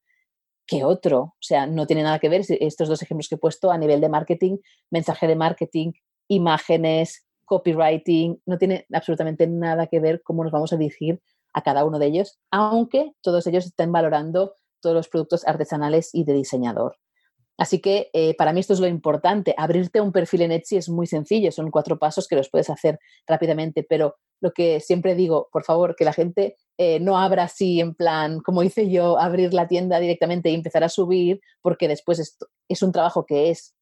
[0.66, 1.20] que otro.
[1.20, 4.00] O sea, no tiene nada que ver estos dos ejemplos que he puesto a nivel
[4.00, 4.58] de marketing,
[4.90, 5.92] mensaje de marketing,
[6.28, 11.20] imágenes, copywriting, no tiene absolutamente nada que ver cómo nos vamos a dirigir
[11.52, 16.24] a cada uno de ellos, aunque todos ellos estén valorando todos los productos artesanales y
[16.24, 16.96] de diseñador.
[17.58, 19.54] Así que eh, para mí esto es lo importante.
[19.56, 22.98] Abrirte un perfil en Etsy es muy sencillo, son cuatro pasos que los puedes hacer
[23.26, 27.80] rápidamente, pero lo que siempre digo, por favor, que la gente eh, no abra así
[27.80, 32.36] en plan, como hice yo, abrir la tienda directamente y empezar a subir, porque después
[32.68, 33.74] es un trabajo que es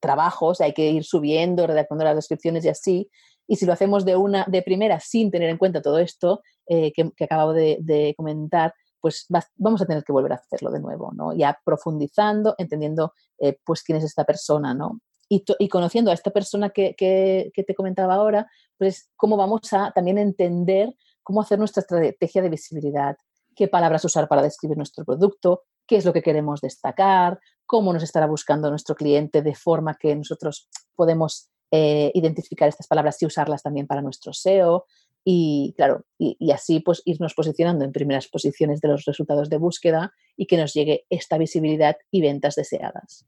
[0.00, 3.10] trabajo, o sea, hay que ir subiendo, redactando las descripciones y así.
[3.46, 6.92] Y si lo hacemos de una de primera sin tener en cuenta todo esto eh,
[6.92, 9.26] que, acabo de comentar, pues
[9.56, 11.34] vamos a tener que volver a hacerlo de nuevo, ¿no?
[11.34, 15.02] Ya profundizando, entendiendo eh, pues quién es esta persona, ¿no?
[15.28, 20.94] Y, conociendo a esta persona que, te comentaba ahora, pues cómo vamos a también entender
[21.22, 23.18] cómo hacer nuestra estrategia de visibilidad,
[23.54, 28.04] qué palabras usar para describir nuestro producto, qué es lo que queremos destacar, cómo nos
[28.04, 33.64] estará buscando nuestro cliente de forma que nosotros podemos eh, identificar estas palabras y usarlas
[33.64, 34.86] también para nuestro SEO
[35.24, 40.12] y claro, y, así pues irnos posicionando en primeras posiciones de los resultados de búsqueda
[40.36, 43.26] y que nos llegue esta visibilidad y ventas deseadas.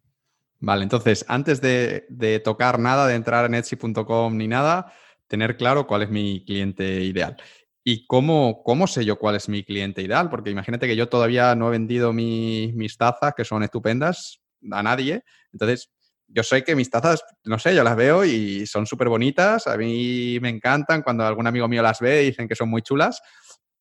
[0.61, 4.93] Vale, entonces, antes de, tocar nada, de entrar en Etsy.com ni nada,
[5.27, 7.37] tener claro cuál es mi cliente ideal.
[7.83, 10.31] ¿Y cómo, cómo sé yo cuál es mi cliente ideal?
[10.31, 15.25] Porque imagínate que yo todavía no he vendido mis tazas, que son estupendas, a nadie.
[15.53, 15.91] Entonces,
[16.29, 19.77] yo sé que mis tazas, no sé, yo las veo y son súper bonitas, a
[19.77, 23.23] mí me encantan, cuando algún amigo mío las ve dicen que son muy chulas,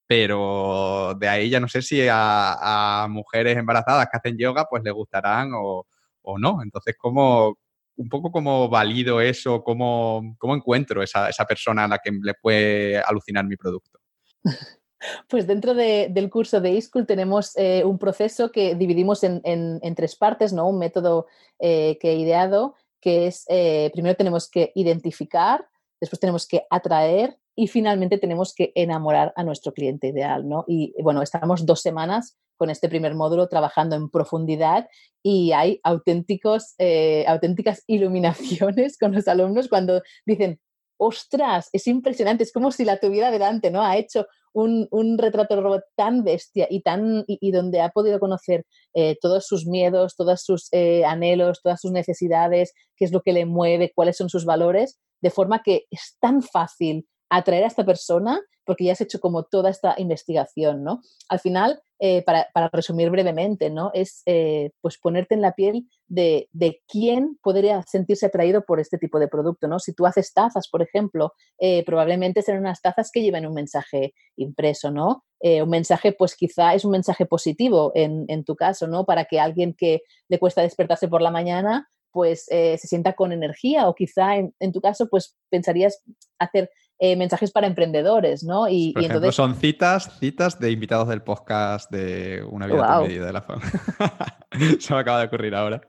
[0.08, 4.92] pero de ahí ya no sé si a, mujeres embarazadas que hacen yoga pues le
[4.92, 5.86] gustarán o,
[6.40, 6.62] no.
[6.64, 7.58] Entonces, ¿cómo,
[7.98, 12.34] un poco cómo valido eso, cómo, cómo encuentro esa, esa persona a la que le
[12.36, 14.00] puede alucinar mi producto?
[15.30, 19.42] Pues dentro del curso de eSchool tenemos eh, un proceso que dividimos en,
[19.96, 20.68] tres partes, ¿no?
[20.68, 21.28] Un método
[21.60, 25.68] eh, que he ideado, que es, eh, primero tenemos que identificar,
[26.00, 30.66] después tenemos que atraer y finalmente tenemos que enamorar a nuestro cliente ideal, ¿no?
[30.68, 34.88] Y bueno, estamos dos semanas con este primer módulo trabajando en profundidad
[35.22, 36.76] y hay auténticos,
[37.28, 40.60] auténticas iluminaciones con los alumnos cuando dicen,
[40.98, 43.82] ostras, es impresionante, es como si la tuviera delante, ¿no?
[43.82, 44.26] Ha hecho
[44.56, 49.46] un, retrato de robot tan bestia y, tan, y, donde ha podido conocer eh, todos
[49.46, 53.92] sus miedos, todos sus eh, anhelos, todas sus necesidades, qué es lo que le mueve,
[53.94, 58.84] cuáles son sus valores, de forma que es tan fácil atraer a esta persona porque
[58.84, 61.02] ya has hecho como toda esta investigación, ¿no?
[61.30, 63.92] Al final, eh, para, resumir brevemente, ¿no?
[63.94, 66.50] Es eh, pues ponerte en la piel de,
[66.88, 69.80] quién podría sentirse atraído por este tipo de producto, ¿no?
[69.80, 74.14] Si tú haces tazas, por ejemplo, eh, probablemente serán unas tazas que lleven un mensaje
[74.36, 75.24] impreso, ¿no?
[75.42, 79.06] un mensaje, pues quizá es un mensaje positivo en, en, tu caso, ¿no?
[79.06, 83.88] Para que alguien que le cuesta despertarse por la mañana, pues se sienta con energía
[83.88, 86.02] o quizá en, en tu caso, pues pensarías
[86.40, 88.70] hacer eh, mensajes para emprendedores, ¿no?
[88.70, 89.36] Y, Por ejemplo, entonces...
[89.36, 93.08] son citas, citas de invitados del podcast de Una vida wow.
[93.08, 93.62] medida de la fama.
[94.80, 95.82] Se me acaba de ocurrir ahora.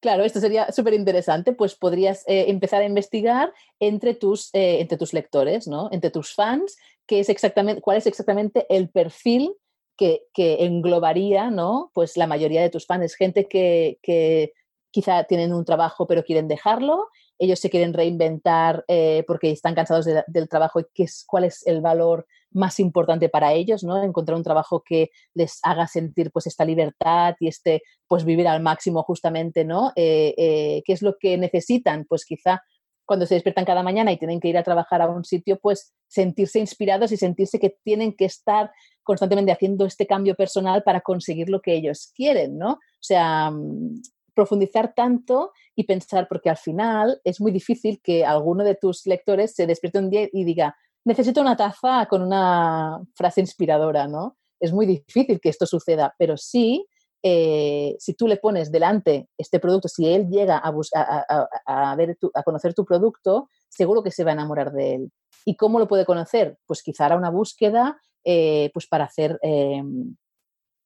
[0.00, 4.98] Claro, esto sería súper interesante, pues podrías eh, empezar a investigar entre tus, eh, entre
[4.98, 5.88] tus lectores, ¿no?
[5.90, 6.76] Entre tus fans,
[7.06, 9.54] qué es exactamente, cuál es exactamente el perfil
[9.96, 11.90] que, englobaría, ¿no?
[11.94, 14.52] Pues la mayoría de tus fans, gente que, que
[14.90, 20.06] quizá tienen un trabajo pero quieren dejarlo ellos se quieren reinventar eh, porque están cansados
[20.06, 24.02] del trabajo y qué es, cuál es el valor más importante para ellos, ¿no?
[24.02, 28.62] Encontrar un trabajo que les haga sentir pues esta libertad y este pues vivir al
[28.62, 29.92] máximo justamente, ¿no?
[29.96, 32.04] Eh, eh, ¿Qué es lo que necesitan?
[32.08, 32.62] Pues quizá
[33.04, 35.92] cuando se despiertan cada mañana y tienen que ir a trabajar a un sitio, pues
[36.08, 38.70] sentirse inspirados y sentirse que tienen que estar
[39.02, 42.72] constantemente haciendo este cambio personal para conseguir lo que ellos quieren, ¿no?
[42.72, 44.00] O sea, mm,
[44.34, 49.54] profundizar tanto y pensar, porque al final es muy difícil que alguno de tus lectores
[49.54, 54.36] se despierte un día y diga, necesito una taza con una frase inspiradora, ¿no?
[54.58, 56.86] Es muy difícil que esto suceda, pero sí,
[57.22, 62.42] eh, si tú le pones delante este producto, si él llega a, a, ver a
[62.42, 65.12] conocer tu producto, seguro que se va a enamorar de él.
[65.44, 66.58] ¿Y cómo lo puede conocer?
[66.66, 70.16] Pues quizá hará una búsqueda eh, pues para hacer, em,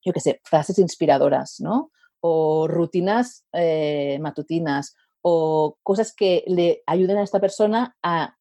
[0.04, 1.92] yo qué sé, frases inspiradoras, ¿no?
[2.20, 8.36] O rutinas eh, matutinas o cosas que le ayuden a esta persona a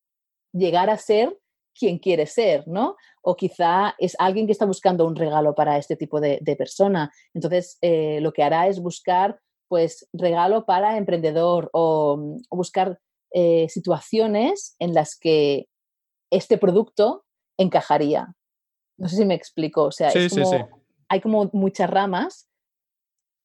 [0.53, 1.37] llegar a ser
[1.77, 2.95] quien quiere ser, ¿no?
[3.21, 7.11] O quizá es alguien que está buscando un regalo para este tipo de, persona.
[7.33, 12.99] Entonces, eh, lo que hará es buscar, pues, regalo para emprendedor o, buscar
[13.31, 15.67] eh, situaciones en las que
[16.31, 17.25] este producto
[17.57, 18.33] encajaría.
[18.97, 19.83] No sé si me explico.
[19.83, 20.11] O sea,
[21.09, 22.49] hay como muchas ramas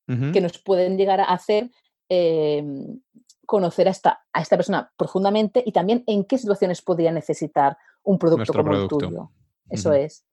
[0.06, 1.70] que nos pueden llegar a hacer
[2.08, 3.00] em,
[3.46, 8.18] conocer a esta, a esta persona profundamente y también en qué situaciones podría necesitar un
[8.18, 9.30] producto como el tuyo.
[9.70, 10.24] Eso es.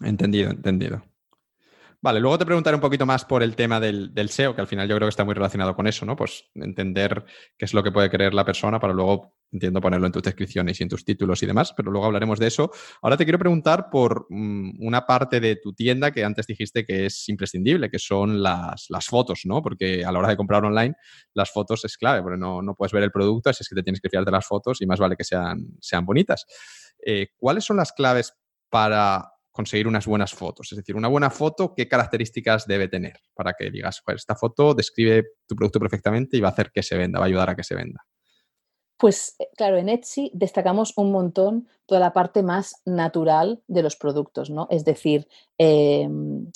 [0.00, 1.02] Entendido, entendido.
[2.02, 4.88] Vale, luego te preguntaré un poquito más por el tema del, SEO, que al final
[4.88, 6.16] yo creo que está muy relacionado con eso, ¿no?
[6.16, 7.26] Pues entender
[7.58, 10.80] qué es lo que puede querer la persona para luego, entiendo, ponerlo en tus descripciones
[10.80, 12.70] y en tus títulos y demás, pero luego hablaremos de eso.
[13.02, 17.04] Ahora te quiero preguntar por mm, una parte de tu tienda que antes dijiste que
[17.04, 19.60] es imprescindible, que son las, fotos, ¿no?
[19.60, 20.94] Porque a la hora de comprar online,
[21.34, 23.82] las fotos es clave, porque no, no puedes ver el producto, así es que te
[23.82, 26.46] tienes que fiar de las fotos y más vale que sean, sean bonitas.
[27.04, 28.32] Eh, ¿Cuáles son las claves
[28.70, 30.72] para conseguir unas buenas fotos.
[30.72, 34.74] Es decir, una buena foto, ¿qué características debe tener para que digas, pues esta foto
[34.74, 37.56] describe tu producto perfectamente y va a hacer que se venda, va a ayudar a
[37.56, 38.06] que se venda?
[38.96, 43.96] Pues eh, claro, en Etsy destacamos un montón toda la parte más natural de los
[43.96, 44.66] productos, ¿no?
[44.70, 45.26] Es decir,
[45.58, 46.52] em,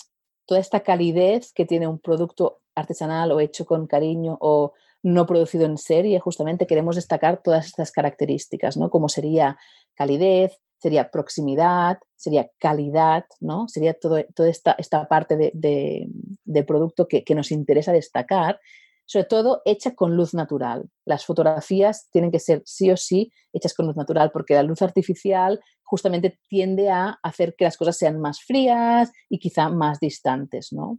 [0.47, 5.65] toda esta calidez que tiene un producto artesanal o hecho con cariño o no producido
[5.65, 8.91] en serie, justamente queremos destacar todas estas características, ¿no?
[8.91, 9.59] Como sería
[9.95, 13.69] calidez, sería proximidad, sería calidad, ¿no?
[13.69, 18.61] Sería toda esta, esta parte de, producto que, nos interesa destacar,
[19.07, 20.85] sobre todo hecha con luz natural.
[21.07, 24.83] Las fotografías tienen que ser sí o sí hechas con luz natural porque la luz
[24.83, 30.71] artificial justamente tiende a hacer que las cosas sean más frías y quizá más distantes,
[30.71, 30.99] ¿no?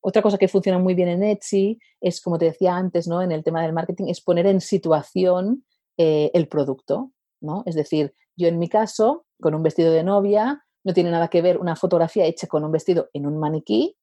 [0.00, 3.20] Otra cosa que funciona muy bien en Etsy es, como te decía antes, ¿no?
[3.20, 5.66] En el tema del marketing, es poner en situación
[5.98, 7.62] eh, el producto, ¿no?
[7.66, 11.42] Es decir, yo en mi caso, con un vestido de novia, no tiene nada que
[11.42, 13.96] ver una fotografía hecha con un vestido en un maniquí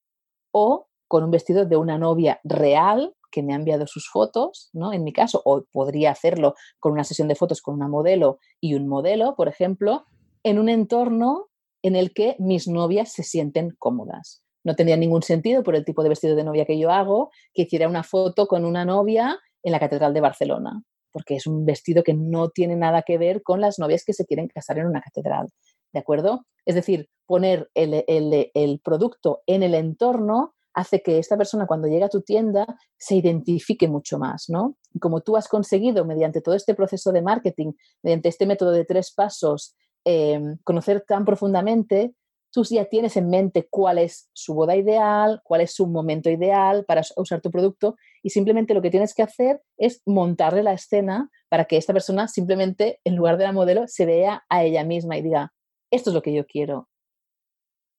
[0.52, 4.94] o con un vestido de una novia real que me ha enviado sus fotos, ¿no?
[4.94, 8.76] En mi caso, o podría hacerlo con una sesión de fotos con una modelo y
[8.76, 10.06] un modelo, por ejemplo,
[10.44, 11.48] en un entorno
[11.82, 14.44] en el que mis novias se sienten cómodas.
[14.64, 17.64] No tendría ningún sentido por el tipo de vestido de novia que yo hago que
[17.64, 20.84] hiciera una foto con una novia en la Catedral de Barcelona
[21.16, 24.26] porque es un vestido que no tiene nada que ver con las novias que se
[24.26, 25.48] quieren casar en una catedral.
[25.94, 26.46] ¿De acuerdo?
[26.66, 32.10] Es decir, poner el, producto en el entorno hace que esta persona cuando llega a
[32.10, 34.76] tu tienda se identifique mucho más, ¿no?
[35.00, 37.72] como tú has conseguido mediante todo este proceso de marketing,
[38.04, 42.14] mediante este método de tres pasos, eh, conocer tan profundamente,
[42.56, 46.86] tú ya tienes en mente cuál es su boda ideal, cuál es su momento ideal
[46.86, 51.30] para usar tu producto y simplemente lo que tienes que hacer es montarle la escena
[51.50, 55.18] para que esta persona simplemente, en lugar de la modelo, se vea a ella misma
[55.18, 55.54] y diga,
[55.92, 56.88] esto es lo que yo quiero.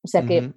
[0.02, 0.54] O sea que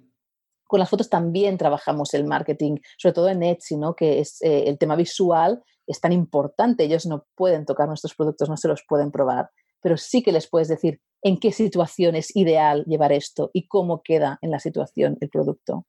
[0.66, 3.94] con las fotos también trabajamos el marketing, sobre todo en Etsy, ¿no?
[3.94, 8.48] que es eh, el tema visual es tan importante, ellos no pueden tocar nuestros productos,
[8.48, 9.50] no se los pueden probar,
[9.82, 14.02] pero sí que les puedes decir, en qué situación es ideal llevar esto y cómo
[14.02, 15.86] queda en la situación el producto.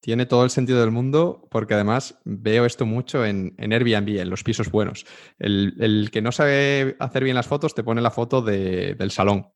[0.00, 4.44] Tiene todo el sentido del mundo porque además veo esto mucho en, Airbnb, en los
[4.44, 5.04] pisos buenos.
[5.38, 9.48] El, que no sabe hacer bien las fotos te pone la foto del salón,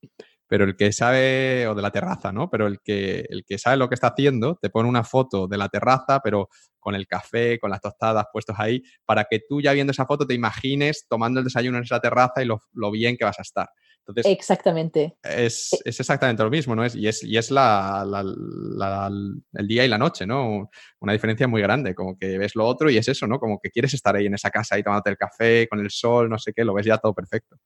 [0.47, 2.49] pero el que sabe, o de la terraza, ¿no?
[2.49, 5.57] Pero el que, el que sabe lo que está haciendo te pone una foto de
[5.57, 6.49] la terraza, pero
[6.79, 10.27] con el café, con las tostadas puestos ahí, para que tú ya viendo esa foto
[10.27, 13.69] te imagines tomando el desayuno en esa terraza y lo bien que vas a estar.
[14.25, 15.17] Exactamente.
[15.23, 16.83] Es, exactamente lo mismo, ¿no?
[16.83, 18.03] Es, y es, y es la,
[19.53, 20.69] el día y la noche, ¿no?
[20.99, 23.39] Una diferencia muy grande, como que ves lo otro y es eso, ¿no?
[23.39, 26.29] Como que quieres estar ahí en esa casa, ahí tomándote el café, con el sol,
[26.29, 27.57] no sé qué, lo ves ya todo perfecto.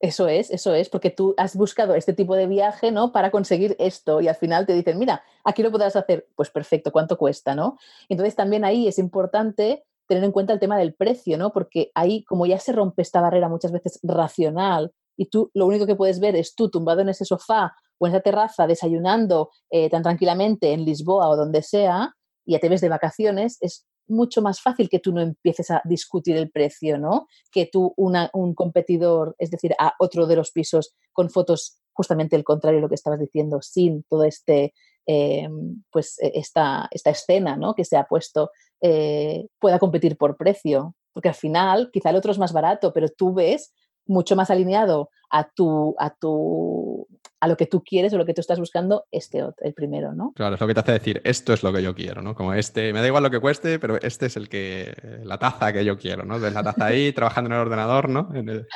[0.00, 3.12] Eso es, eso es, porque tú has buscado este tipo de viaje, ¿no?
[3.12, 6.90] Para conseguir esto y al final te dicen, mira, aquí lo podrás hacer, pues perfecto,
[6.90, 7.78] ¿cuánto cuesta, no?
[8.08, 11.52] Entonces también ahí es importante tener en cuenta el tema del precio, ¿no?
[11.52, 15.86] Porque ahí, como ya se rompe esta barrera muchas veces racional y tú lo único
[15.86, 19.88] que puedes ver es tú tumbado en ese sofá o en esa terraza desayunando eh,
[19.88, 22.12] tan tranquilamente en Lisboa o donde sea,
[22.44, 25.80] y ya te ves de vacaciones, es mucho más fácil que tú no empieces a
[25.84, 27.28] discutir el precio, ¿no?
[27.52, 32.42] Que tú, un competidor, es decir, a otro de los pisos con fotos justamente el
[32.42, 34.74] contrario de lo que estabas diciendo, sin todo este,
[35.06, 35.48] eh,
[35.92, 37.74] pues e, esta, esta escena, ¿no?
[37.74, 40.96] Que se ha puesto, eh, pueda competir por precio.
[41.12, 43.72] Porque al final, quizá el otro es más barato, pero tú ves
[44.06, 47.06] mucho más alineado a tu, a tu,
[47.40, 50.12] a lo que tú quieres o lo que tú estás buscando, este otro, el primero,
[50.14, 50.32] ¿no?
[50.34, 52.34] Claro, es lo que te hace decir, esto es lo que yo quiero, ¿no?
[52.34, 55.72] Como este, me da igual lo que cueste, pero este es el que, la taza
[55.72, 56.38] que yo quiero, ¿no?
[56.38, 58.28] la taza ahí, trabajando en el ordenador, ¿no?
[58.34, 58.66] En el,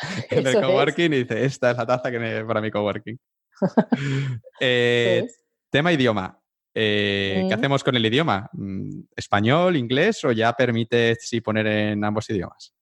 [0.61, 3.19] coworking y dice, esta es la taza que para mi coworking.
[4.61, 5.27] eh,
[5.71, 6.39] tema idioma.
[6.75, 8.51] Eh, ¿Qué hacemos con el idioma?
[8.53, 12.76] Mm, ¿Español, inglés o ya permite sí poner en ambos idiomas?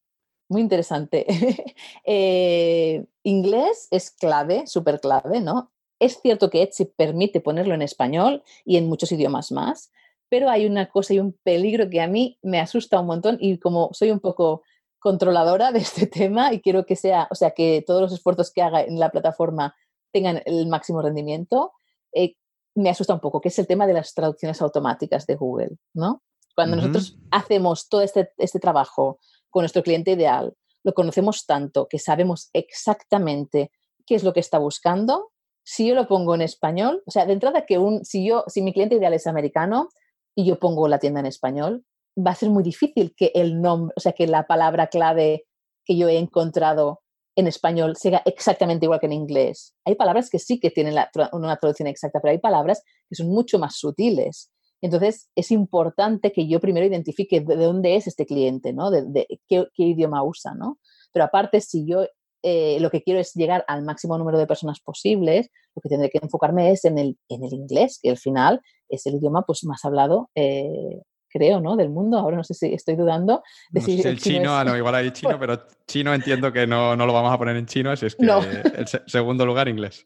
[0.48, 1.26] Muy interesante.
[2.06, 5.72] Eh, inglés es clave, súper clave, ¿no?
[5.98, 9.90] Es cierto que Etsy permite ponerlo en español y en muchos idiomas más,
[10.28, 13.58] pero hay una cosa y un peligro que a mí me asusta un montón y
[13.58, 14.62] como soy un poco
[14.98, 18.62] controladora de este tema y quiero que sea, o sea, que todos los esfuerzos que
[18.62, 19.74] haga en la plataforma
[20.12, 21.72] tengan el máximo rendimiento,
[22.12, 22.36] eh,
[22.74, 26.22] me asusta un poco, que es el tema de las traducciones automáticas de Google, ¿no?
[26.54, 29.18] Cuando nosotros hacemos todo este, este trabajo
[29.54, 30.52] con nuestro cliente ideal,
[30.82, 33.70] lo conocemos tanto que sabemos exactamente
[34.04, 35.30] qué es lo que está buscando,
[35.62, 38.62] si yo lo pongo en español, o sea, de entrada que un, si yo, si
[38.62, 39.90] mi cliente ideal es americano
[40.34, 41.84] y yo pongo la tienda en español,
[42.18, 45.46] va a ser muy difícil que el nombre, o sea, que la palabra clave
[45.84, 47.02] que yo he encontrado
[47.36, 49.72] en español sea exactamente igual que en inglés.
[49.84, 50.96] Hay palabras que sí que tienen
[51.30, 54.50] una traducción exacta, pero hay palabras que son mucho más sutiles.
[54.84, 58.90] Entonces, es importante que yo primero identifique de dónde es este cliente, ¿no?
[58.90, 60.78] De, qué, idioma usa, ¿no?
[61.10, 62.04] Pero aparte, si yo
[62.42, 66.10] eh, lo que quiero es llegar al máximo número de personas posibles, lo que tendré
[66.10, 69.64] que enfocarme es en el, en el inglés, que al final es el idioma pues,
[69.64, 71.76] más hablado eh, creo, ¿no?
[71.76, 72.18] Del mundo.
[72.18, 75.66] Ahora no sé si estoy dudando de si el, chino, no, igual hay chino, pero
[75.86, 79.46] chino entiendo que no, lo vamos a poner en chino, así es que el segundo
[79.46, 80.04] lugar inglés.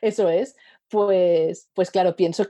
[0.00, 0.56] Eso es.
[0.90, 2.46] Pues, pues claro, pienso mm,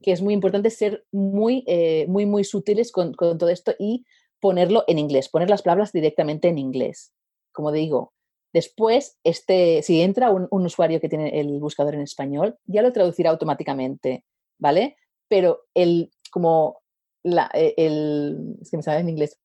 [0.00, 4.04] que, es muy importante ser muy, eh, muy, muy sutiles con, todo esto y
[4.40, 7.12] ponerlo en inglés, poner las palabras directamente en inglés.
[7.52, 8.12] Como digo,
[8.52, 12.92] después, este, si entra un, un usuario que tiene el buscador en español, ya lo
[12.92, 14.24] traducirá automáticamente,
[14.58, 14.96] ¿vale?
[15.28, 16.80] Pero el, como
[17.24, 19.40] e, el, es que me sabe en inglés,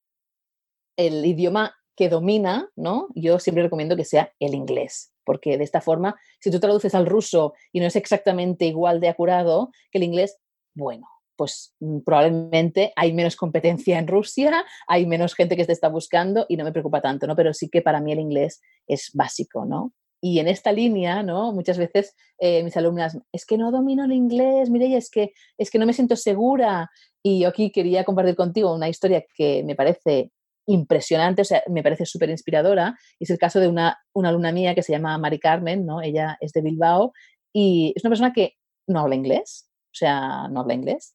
[0.96, 1.74] el idioma
[2.08, 3.08] domina, ¿no?
[3.14, 7.06] Yo siempre recomiendo que sea el inglés, porque de esta forma, si tú traduces al
[7.06, 10.38] ruso y no es exactamente igual de acurado que el inglés,
[10.74, 11.06] bueno,
[11.36, 16.46] pues mm, probablemente hay menos competencia en Rusia, hay menos gente que te está buscando
[16.48, 17.36] y no me preocupa tanto, ¿no?
[17.36, 19.92] Pero sí que para mí el inglés es básico, ¿no?
[20.20, 21.52] Y en esta línea, ¿no?
[21.52, 25.70] Muchas veces eh, mis alumnas, es que no domino el inglés, mire, es que, es
[25.70, 26.90] que no me siento segura.
[27.24, 30.30] Y yo aquí quería compartir contigo una historia que me parece
[30.66, 32.98] impresionante, o sea, me parece súper inspiradora.
[33.18, 36.02] Y es el caso de una, una, alumna mía que se llama Mari Carmen, ¿no?
[36.02, 37.12] Ella es de Bilbao
[37.52, 38.54] y es una persona que
[38.86, 41.14] no habla inglés, o sea, no habla inglés.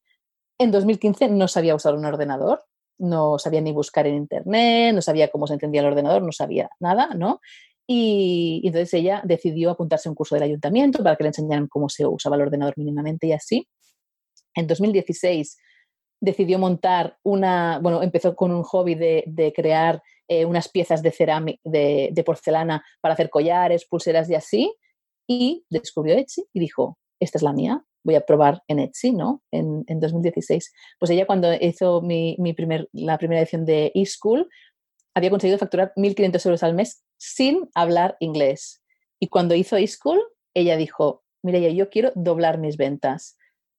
[0.60, 2.64] En 2015 no sabía usar un ordenador,
[3.00, 6.70] no sabía ni buscar en internet, no sabía cómo se entendía el ordenador, no sabía
[6.80, 7.42] nada, ¿no?
[7.88, 11.90] Y, entonces ella decidió apuntarse a un curso del ayuntamiento para que le enseñaran cómo
[11.90, 13.68] se usaba el ordenador mínimamente y así.
[14.56, 15.58] En 2016
[16.20, 21.60] decidió montar una, bueno, empezó con un hobby de, crear eh, unas piezas de cerámica,
[21.64, 24.76] de, porcelana para hacer collares, pulseras y así,
[25.28, 29.44] y descubrió Etsy y dijo, esta es la mía, voy a probar en Etsy, ¿no?
[29.52, 30.72] En, 2016.
[31.00, 34.48] Pues ella cuando hizo mi, primer, la primera edición de eSchool,
[35.14, 38.82] había conseguido facturar 1.500 euros al mes sin hablar inglés.
[39.20, 40.22] Y cuando hizo eSchool,
[40.54, 43.38] ella dijo, mira, yo quiero doblar mis ventas.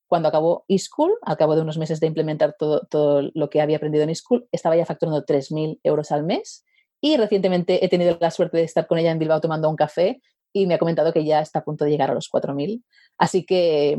[0.09, 3.77] Cuando acabó eSchool, al cabo de unos meses de implementar todo, todo lo que había
[3.77, 6.65] aprendido en eSchool, estaba ya facturando 3.000 euros al mes.
[7.01, 10.21] Y recientemente he tenido la suerte de estar con ella en Bilbao tomando un café
[10.53, 12.83] y me ha comentado que ya está a punto de llegar a los 4.000.
[13.19, 13.99] Así que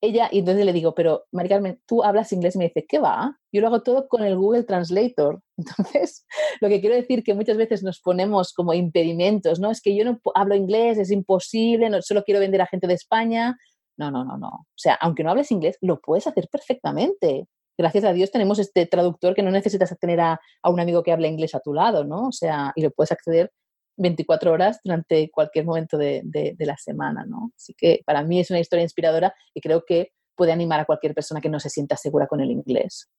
[0.00, 3.00] ella, y entonces le digo, pero Mari Carmen, tú hablas inglés y me dice, ¿qué
[3.00, 3.36] va?
[3.50, 5.42] Yo lo hago todo con el Google Translator.
[5.56, 6.24] Entonces,
[6.60, 9.72] lo que quiero decir que muchas veces nos ponemos como impedimentos, ¿no?
[9.72, 12.94] Es que yo no hablo inglés, es imposible, no, solo quiero vender a gente de
[12.94, 13.58] España.
[13.98, 14.48] No, no, no, no.
[14.48, 17.46] O sea, aunque no hables inglés, lo puedes hacer perfectamente.
[17.76, 21.12] Gracias a Dios tenemos este traductor que no necesitas tener a, a un amigo que
[21.12, 22.28] hable inglés a tu lado, ¿no?
[22.28, 23.52] O sea, y lo puedes acceder
[23.98, 27.52] 24 horas durante cualquier momento de, la semana, ¿no?
[27.56, 31.14] Así que para mí es una historia inspiradora y creo que puede animar a cualquier
[31.14, 33.10] persona que no se sienta segura con el inglés.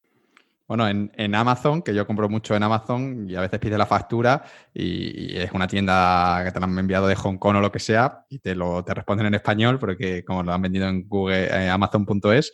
[0.70, 4.44] Bueno, en, Amazon, que yo compro mucho en Amazon y a veces pides la factura
[4.72, 8.28] y, es una tienda que te han enviado de Hong Kong o lo que sea
[8.30, 11.70] y te lo te responden en español porque como lo han vendido en Google, eh,
[11.72, 12.52] Amazon.es,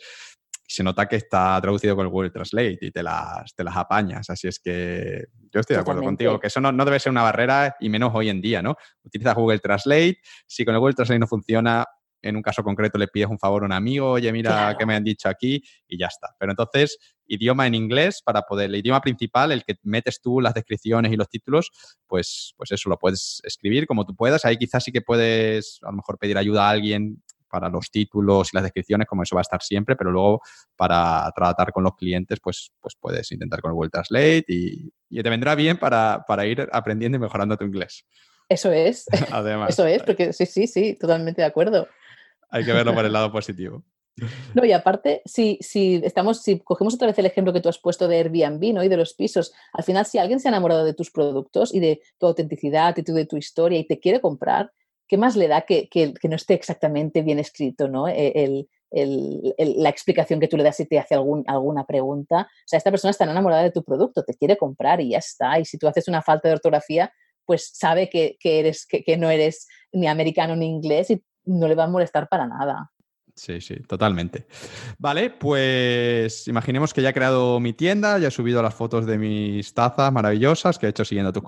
[0.66, 4.30] se nota que está traducido con el Google Translate y te las, te las apañas.
[4.30, 7.76] Así es que yo estoy de acuerdo contigo, que eso no, debe ser una barrera
[7.80, 8.76] y menos hoy en día, ¿no?
[9.02, 11.84] Utilizas Google Translate, si con el Google Translate no funciona,
[12.22, 14.94] en un caso concreto le pides un favor a un amigo, oye, mira qué me
[14.94, 16.34] han dicho aquí y ya está.
[16.38, 20.54] Pero entonces, idioma en inglés para poder, el idioma principal, el que metes tú las
[20.54, 21.70] descripciones y los títulos,
[22.06, 24.44] pues, pues eso lo puedes escribir como tú puedas.
[24.44, 28.50] Ahí quizás sí que puedes a lo mejor pedir ayuda a alguien para los títulos
[28.52, 30.42] y las descripciones, como eso va a estar siempre, pero luego
[30.74, 35.22] para tratar con los clientes, pues, pues puedes intentar con el Google Translate y, y
[35.22, 38.04] te vendrá bien para, para ir aprendiendo y mejorando tu inglés.
[38.48, 39.06] Eso es.
[39.32, 39.70] Además.
[39.70, 41.88] Eso es, porque sí, sí, sí, totalmente de acuerdo.
[42.48, 43.82] Hay que verlo por el lado positivo.
[44.54, 47.78] No, y aparte, si, si estamos, si cogemos otra vez el ejemplo que tú has
[47.78, 48.82] puesto de Airbnb, ¿no?
[48.82, 51.80] Y de los pisos, al final, si alguien se ha enamorado de tus productos y
[51.80, 54.72] de tu autenticidad y de tu historia y te quiere comprar,
[55.06, 58.08] ¿qué más le da que, que, no esté exactamente bien escrito, ¿no?
[58.08, 62.48] E, el, el, la explicación que tú le das si te hace algún, alguna pregunta.
[62.50, 65.58] O sea, esta persona está enamorada de tu producto, te quiere comprar y ya está.
[65.60, 67.12] Y si tú haces una falta de ortografía,
[67.44, 71.68] pues sabe que, que eres, que, que no eres ni americano ni inglés y no
[71.68, 72.92] le va a molestar para nada.
[73.36, 74.46] Sí, sí, totalmente.
[74.98, 79.18] Vale, pues imaginemos que ya he creado mi tienda, ya he subido las fotos de
[79.18, 81.42] mis tazas maravillosas que he hecho siguiendo tus,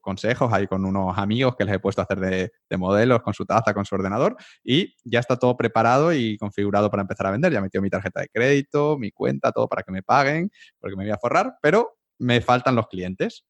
[0.00, 3.44] consejos ahí con unos amigos que les he puesto a hacer de, modelos con su
[3.44, 7.52] taza, con su ordenador y ya está todo preparado y configurado para empezar a vender.
[7.52, 10.94] Ya he metido mi tarjeta de crédito, mi cuenta, todo para que me paguen, porque
[10.94, 13.44] me voy a forrar, pero me faltan los clientes.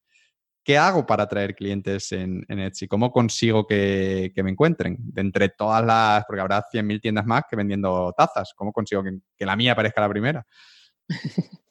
[0.66, 2.88] ¿Qué hago para atraer clientes en, Etsy?
[2.88, 4.96] ¿Cómo consigo que, me encuentren?
[4.98, 9.46] De entre todas las, porque habrá 100.000 tiendas más que vendiendo tazas, ¿cómo consigo que,
[9.46, 10.46] la mía aparezca la primera?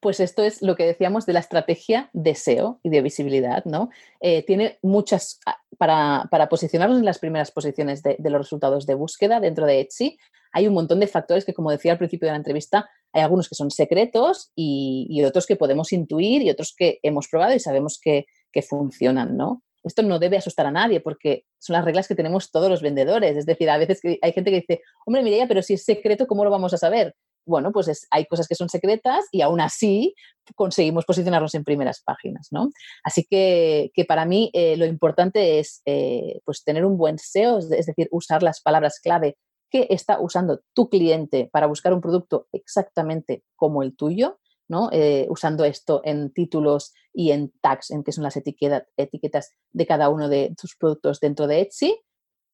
[0.00, 3.90] Pues esto es lo que decíamos de la estrategia de SEO y de visibilidad, ¿no?
[4.20, 8.94] Eh, tiene muchas, ah, para, para, posicionarnos en las primeras posiciones de, los resultados de
[8.94, 10.18] búsqueda dentro de Etsy,
[10.52, 13.48] hay un montón de factores que, como decía al principio de la entrevista, hay algunos
[13.48, 17.60] que son secretos y, y otros que podemos intuir y otros que hemos probado y
[17.60, 19.62] sabemos que, que funcionan, ¿no?
[19.82, 23.36] Esto no debe asustar a nadie porque son las reglas que tenemos todos los vendedores.
[23.36, 26.44] Es decir, a veces hay gente que dice, hombre, Mireia, pero si es secreto, ¿cómo
[26.44, 27.14] lo vamos a saber?
[27.46, 30.14] Bueno, pues hay cosas que son secretas y aún así
[30.54, 32.68] conseguimos posicionarlos en primeras páginas, ¿no?
[33.02, 37.86] Así que, para mí eh, lo importante es eh, pues tener un buen SEO, es
[37.86, 39.36] decir, usar las palabras clave
[39.70, 44.38] que está usando tu cliente para buscar un producto exactamente como el tuyo
[44.92, 50.08] eh, usando esto en títulos y en tags, en que son las etiquetas de cada
[50.08, 52.00] uno de tus productos dentro de Etsy,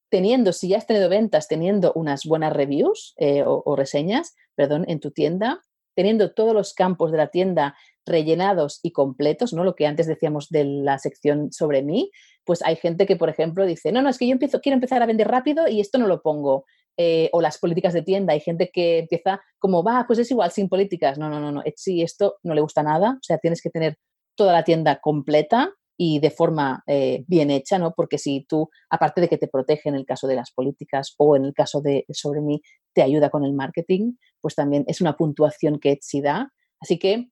[0.09, 5.01] teniendo, si ya has tenido ventas, teniendo unas buenas reviews eh, o, reseñas, perdón, en
[5.01, 5.63] tu tienda,
[5.95, 9.65] teniendo todos los campos de la tienda rellenados y completos, ¿no?
[9.65, 12.11] Lo que antes decíamos de la sección sobre mí,
[12.45, 15.07] pues hay gente que, por ejemplo, dice, no, no, es que yo quiero empezar a
[15.07, 16.65] vender rápido y esto no lo pongo.
[16.99, 18.33] Eh, o las políticas de tienda.
[18.33, 21.19] Hay gente que empieza como, va, pues es igual, sin políticas.
[21.19, 21.63] No, no, no, no.
[21.65, 23.13] Etsy esto no le gusta nada.
[23.21, 23.99] O sea, tienes que tener
[24.35, 27.93] toda la tienda completa y de forma eh, bien hecha, ¿no?
[27.93, 31.37] Porque si tú, aparte de que te protege en el caso de las políticas o
[31.37, 32.61] en el caso de sobre mí,
[32.95, 36.53] te ayuda con el marketing, pues también es una puntuación que Etsy da.
[36.81, 37.29] Así que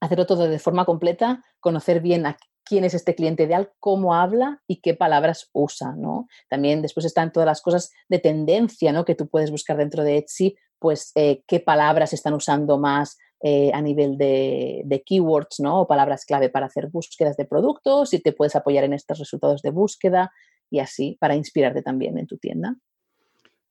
[0.00, 2.36] hacerlo todo de forma completa, conocer bien a
[2.66, 6.28] quién es este cliente ideal, cómo habla y qué palabras usa, ¿no?
[6.50, 9.04] También después están todas las cosas de tendencia, ¿no?
[9.04, 13.70] Que tú puedes buscar dentro de Etsy, pues eh, qué palabras están usando más eh,
[13.72, 15.82] a nivel de, keywords, ¿no?
[15.82, 19.62] O palabras clave para hacer búsquedas de productos y te puedes apoyar en estos resultados
[19.62, 20.32] de búsqueda
[20.68, 22.76] y así para inspirarte también en tu tienda.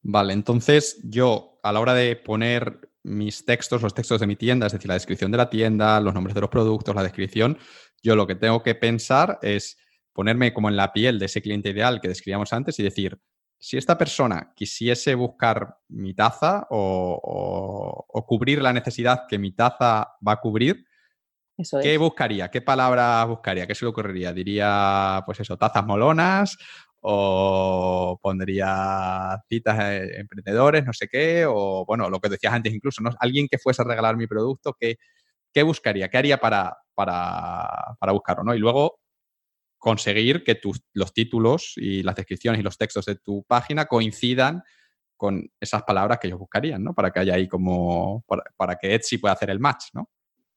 [0.01, 4.65] Vale, entonces yo a la hora de poner mis textos, los textos de mi tienda,
[4.65, 7.57] es decir, la descripción de la tienda, los nombres de los productos, la descripción,
[8.01, 9.77] yo lo que tengo que pensar es
[10.11, 13.19] ponerme como en la piel de ese cliente ideal que describíamos antes y decir,
[13.59, 20.31] si esta persona quisiese buscar mi taza o, cubrir la necesidad que mi taza va
[20.31, 20.85] a cubrir,
[21.81, 22.49] ¿qué buscaría?
[22.49, 23.67] ¿Qué palabra buscaría?
[23.67, 24.33] ¿Qué se le ocurriría?
[24.33, 26.57] Diría, pues eso, tazas molonas
[27.07, 33.03] o pondría citas de emprendedores, no sé qué, o bueno, lo que decías antes incluso,
[33.03, 33.11] ¿no?
[33.19, 34.97] Alguien que fuese a regalar mi producto, ¿qué,
[35.53, 36.09] qué buscaría?
[36.09, 38.55] ¿Qué haría para, para, para buscarlo, ¿no?
[38.55, 38.99] Y luego
[39.77, 44.63] conseguir que tus, los títulos y las descripciones y los textos de tu página coincidan
[45.15, 46.95] con esas palabras que ellos buscarían, ¿no?
[46.95, 48.25] Para que haya ahí como,
[48.57, 50.09] para, que Etsy pueda hacer el match, ¿no?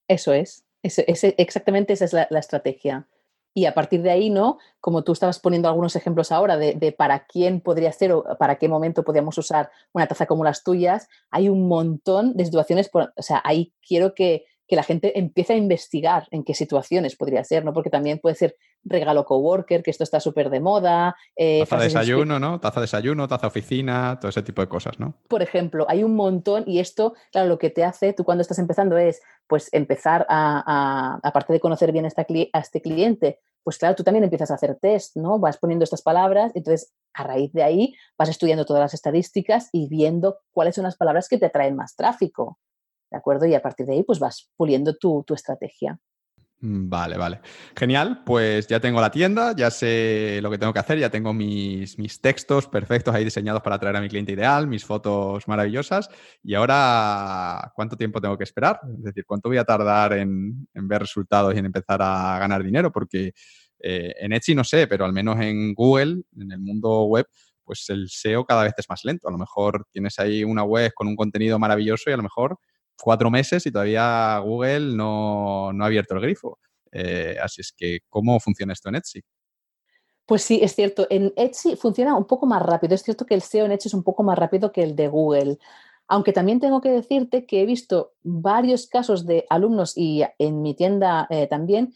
[0.09, 3.07] Eso es, exactamente esa es la, estrategia.
[3.55, 4.59] Y a partir de ahí, ¿no?
[4.81, 8.69] Como tú estabas poniendo algunos ejemplos ahora de, para quién podría ser o para qué
[8.69, 13.41] momento podríamos usar una taza como las tuyas, hay un montón de situaciones, o sea,
[13.45, 17.73] ahí quiero que, que la gente empiece a investigar en qué situaciones podría ser, ¿no?
[17.73, 21.17] Porque también puede ser regalo coworker, que esto está súper de moda.
[21.35, 22.61] Eh, taza desayuno, ¿no?
[22.61, 25.15] Taza desayuno, taza oficina, todo ese tipo de cosas, ¿no?
[25.27, 28.59] Por ejemplo, hay un montón y esto, claro, lo que te hace tú cuando estás
[28.59, 34.03] empezando es, pues, empezar a, aparte de conocer bien a este cliente, pues claro, tú
[34.03, 35.39] también empiezas a hacer test, ¿no?
[35.39, 39.89] Vas poniendo estas palabras, entonces a raíz de ahí vas estudiando todas las estadísticas y
[39.89, 42.59] viendo cuáles son las palabras que te atraen más tráfico.
[43.11, 43.47] ¿De acuerdo?
[43.47, 45.99] Y a partir de ahí, pues vas puliendo tu, estrategia.
[46.61, 47.41] Mm, vale, vale.
[47.77, 51.33] Genial, pues ya tengo la tienda, ya sé lo que tengo que hacer, ya tengo
[51.33, 56.11] mis, mis, textos perfectos ahí diseñados para atraer a mi cliente ideal, mis fotos maravillosas.
[56.43, 58.81] Y ahora, ¿cuánto tiempo tengo que esperar?
[58.99, 62.93] Es decir, ¿cuánto voy a tardar en, ver resultados y en empezar a ganar dinero?
[62.93, 63.33] Porque
[63.81, 67.27] eh, en Etsy no sé, pero al menos en Google, en el mundo web,
[67.69, 69.29] pues el SEO cada vez es más lento.
[69.29, 72.59] A lo mejor tienes ahí una web con un contenido maravilloso y a lo mejor
[73.01, 76.59] cuatro meses y todavía Google no, ha abierto el grifo.
[76.93, 79.23] Eh, así es que, ¿cómo funciona esto en Etsy?
[80.27, 81.07] Pues sí, es cierto.
[81.09, 82.95] En Etsy funciona un poco más rápido.
[82.95, 85.09] Es cierto que el SEO en Etsy es un poco más rápido que el de
[85.09, 85.59] Google.
[86.07, 90.75] Aunque también tengo que decirte que he visto varios casos de alumnos y en mi
[90.75, 91.95] tienda eh, también,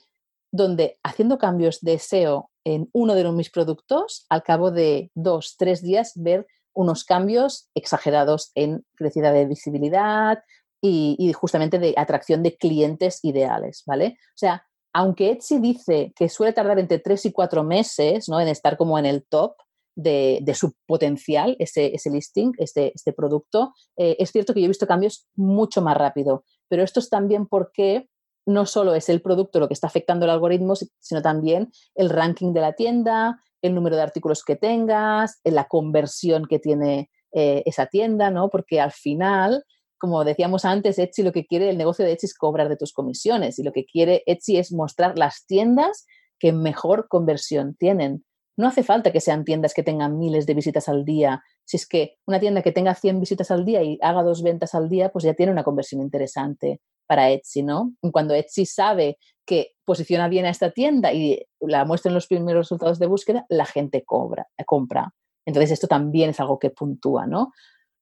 [0.51, 5.83] donde haciendo cambios de SEO en uno de mis productos, al cabo de dos, tres
[5.83, 10.43] días, ver unos cambios exagerados en crecida de visibilidad,
[10.83, 14.19] y, justamente de atracción de clientes ideales, ¿vale?
[14.29, 18.41] O sea, aunque Etsy dice que suele tardar entre tres y cuatro meses ¿no?
[18.41, 19.55] en estar como en el top
[19.95, 24.69] de, su potencial, ese, ese listing, este, este producto, eh, es cierto que yo he
[24.69, 28.09] visto cambios mucho más rápido, pero esto es también porque
[28.45, 32.53] no solo es el producto lo que está afectando el algoritmo, sino también el ranking
[32.53, 37.87] de la tienda, el número de artículos que tengas, la conversión que tiene eh, esa
[37.87, 38.51] tienda, ¿no?
[38.51, 39.65] Porque al final
[40.03, 42.93] como decíamos antes, Etsy lo que quiere, el negocio de Etsy es cobrar de tus
[42.93, 46.07] comisiones y lo que quiere Etsy es mostrar las tiendas
[46.41, 48.25] que mejor conversión tienen.
[48.57, 51.45] No hace falta que sean tiendas que tengan miles de visitas al día.
[51.65, 54.75] Si es que una tienda que tenga 100 visitas al día y haga dos ventas
[54.75, 57.93] al día, pues ya tiene una conversión interesante para Etsy, ¿no?
[58.11, 62.67] cuando Etsy sabe que posiciona bien a esta tienda y la muestra en los primeros
[62.67, 65.15] resultados de búsqueda, la gente cobra, compra.
[65.47, 67.53] Entonces esto también es algo que puntúa, ¿no?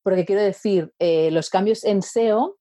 [0.03, 2.57] Porque quiero decir, eh, los cambios en SEO,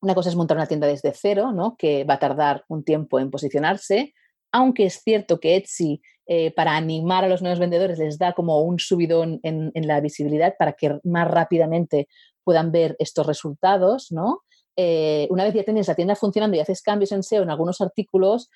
[0.00, 1.76] una cosa es montar una tienda desde cero, ¿no?
[1.76, 4.14] que va a tardar un tiempo en posicionarse,
[4.52, 8.60] aunque es cierto que Etsy eh, para animar a los nuevos vendedores les da como
[8.62, 12.08] un subidón en, la visibilidad para que más rápidamente
[12.42, 14.42] puedan ver estos resultados, ¿no?
[14.76, 17.80] Eh, una vez ya tienes la tienda funcionando y haces cambios en SEO en algunos
[17.80, 18.50] artículos,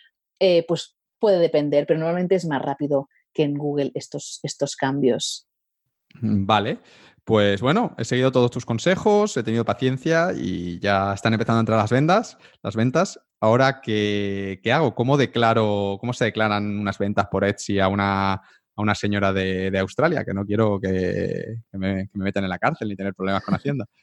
[0.67, 5.47] pues puede depender, pero normalmente es más rápido que en Google estos, estos cambios.
[6.15, 6.81] Vale.
[7.25, 11.61] Pues bueno, he seguido todos tus consejos, he tenido paciencia y ya están empezando a
[11.61, 13.21] entrar las ventas, las ventas.
[13.41, 14.95] Ahora, ¿qué, hago?
[14.95, 18.43] ¿Cómo declaro, cómo se declaran unas ventas por Etsy a una, a
[18.77, 20.25] una señora de, Australia?
[20.25, 23.87] Que no quiero que, me, metan en la cárcel ni tener problemas con Hacienda.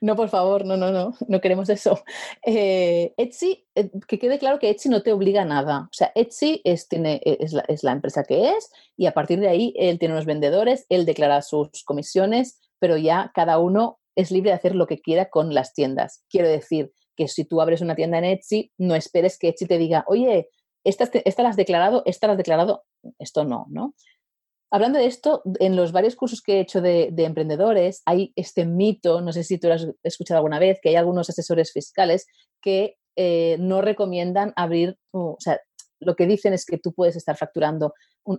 [0.00, 2.02] No, por favor, no, no, no, no queremos eso.
[2.46, 5.80] Eh, Etsy, eh, que quede claro que Etsy no te obliga a nada.
[5.80, 9.40] O sea, Etsy es, tiene, es, la, es la empresa que es y a partir
[9.40, 14.30] de ahí él tiene unos vendedores, él declara sus comisiones, pero ya cada uno es
[14.30, 16.22] libre de hacer lo que quiera con las tiendas.
[16.28, 19.78] Quiero decir que si tú abres una tienda en Etsy, no esperes que Etsy te
[19.78, 20.50] diga, oye,
[20.84, 22.84] esta, esta la has declarado, esta la has declarado,
[23.18, 23.94] esto no, ¿no?
[24.70, 29.22] Hablando de esto, en los varios cursos que he hecho de, emprendedores, hay este mito,
[29.22, 32.26] no sé si tú lo has escuchado alguna vez, que hay algunos asesores fiscales
[32.60, 35.58] que eh, no recomiendan abrir, o sea,
[36.00, 37.94] lo que dicen es que tú puedes estar facturando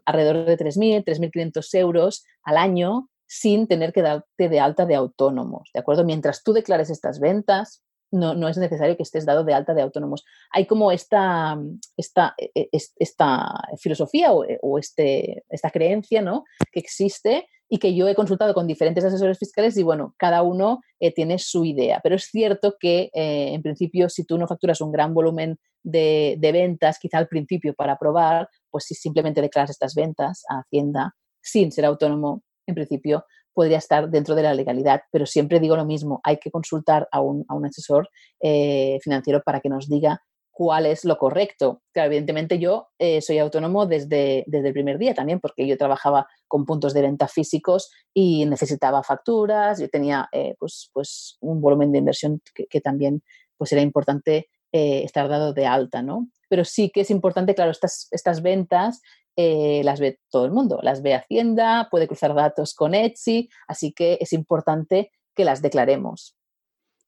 [0.05, 5.69] alrededor de 3.000, 3.500 euros al año sin tener que darte de alta de autónomos,
[5.73, 6.03] ¿de acuerdo?
[6.03, 9.81] Mientras tú declares estas ventas, no, no, es necesario que estés dado de alta de
[9.81, 10.23] autónomos.
[10.51, 11.57] Hay como esta,
[11.97, 16.45] esta, e, e, esta filosofía o, este, esta creencia ¿no?
[16.71, 20.81] que existe y que yo he consultado con diferentes asesores fiscales y bueno, cada uno
[20.99, 21.99] eh, tiene su idea.
[22.03, 26.35] Pero es cierto que eh, en principio si tú no facturas un gran volumen de,
[26.39, 31.15] de ventas, quizá al principio para probar, pues si simplemente declaras estas ventas a Hacienda
[31.41, 35.85] sin ser autónomo, en principio podría estar dentro de la legalidad, pero siempre digo lo
[35.85, 38.09] mismo, hay que consultar a un, asesor
[38.41, 40.21] eh, financiero para que nos diga
[40.51, 41.81] cuál es lo correcto.
[41.93, 46.27] Claro, evidentemente yo eh, soy autónomo desde, desde el primer día también, porque yo trabajaba
[46.47, 51.93] con puntos de venta físicos y necesitaba facturas, yo tenía eh, pues, pues un volumen
[51.93, 53.23] de inversión que, también
[53.57, 56.27] pues era importante estar dado de alta, ¿no?
[56.49, 59.01] Pero sí que es importante, claro, estas, estas ventas
[59.35, 63.91] eh, las ve todo el mundo, las ve Hacienda, puede cruzar datos con Etsy, así
[63.91, 66.35] que es importante que las declaremos.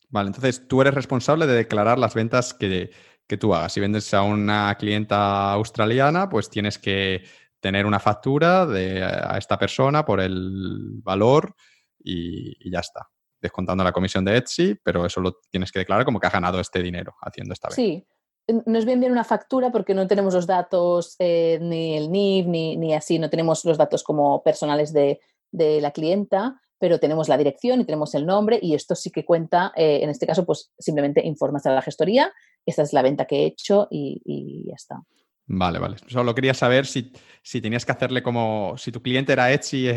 [0.10, 2.92] Vale, entonces tú eres responsable de declarar las ventas que,
[3.28, 3.74] que tú hagas.
[3.74, 7.24] Si vendes a una clienta australiana, pues tienes que
[7.60, 11.56] tener una factura de, a esta persona por el valor
[12.00, 13.10] y, ya está.
[13.40, 16.60] Descontando la comisión de Etsy, pero eso lo tienes que declarar como que has ganado
[16.60, 17.76] este dinero haciendo esta venta.
[17.76, 18.06] Sí,
[18.48, 22.48] no es bien bien una factura porque no tenemos los datos, eh, ni el NIF,
[22.48, 25.20] ni, ni, así, no tenemos los datos como personales de,
[25.52, 29.26] de, la clienta, pero tenemos la dirección y tenemos el nombre y esto sí que
[29.26, 32.34] cuenta, eh, en este caso, pues simplemente informas a la gestoría,
[32.66, 35.04] esta es la venta que he hecho y, y ya está.
[35.50, 35.96] Vale, vale.
[36.08, 37.12] Solo quería saber si,
[37.42, 39.88] si, tenías que hacerle como, si tu cliente era Etsy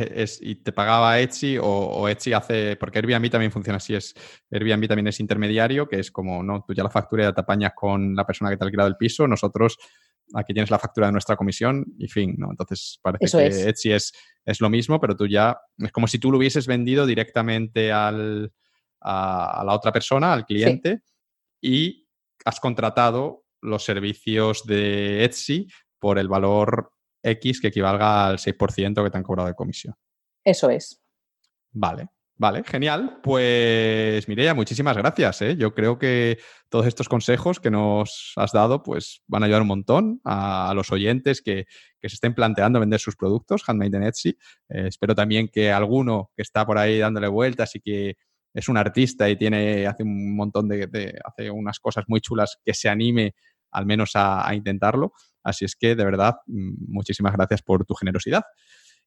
[0.40, 4.14] y te pagaba Etsy o, o, Etsy hace, porque Airbnb también funciona así, es
[4.52, 7.72] Airbnb también es intermediario, que es como, no, tú ya la factura ya te apañas
[7.74, 9.76] con la persona que te ha alquilado el piso, nosotros
[10.34, 12.50] aquí tienes la factura de nuestra comisión y fin, ¿no?
[12.50, 13.66] Entonces parece que es.
[13.66, 14.12] Etsy es,
[14.44, 18.52] es, lo mismo, pero tú ya, es como si tú lo hubieses vendido directamente al,
[19.00, 21.02] a, la otra persona, al cliente,
[21.60, 22.06] y
[22.44, 29.10] has contratado los servicios de Etsy por el valor X que equivalga al 6% que
[29.10, 29.94] te han cobrado de comisión.
[30.44, 31.02] Eso es.
[31.72, 33.20] Vale, vale, genial.
[33.22, 35.42] Pues Mireia, muchísimas gracias.
[35.42, 35.56] ¿eh?
[35.56, 39.68] Yo creo que todos estos consejos que nos has dado pues van a ayudar un
[39.68, 41.66] montón a, los oyentes que,
[42.00, 44.30] se estén planteando vender sus productos handmade en Etsy.
[44.70, 48.16] Eh, espero también que alguno que está por ahí dándole vueltas y que
[48.52, 52.74] es un artista y tiene, hace un montón de, hace unas cosas muy chulas, que
[52.74, 53.34] se anime
[53.70, 55.12] al menos a, intentarlo.
[55.42, 58.44] Así es que, de verdad, mm, muchísimas gracias por tu generosidad.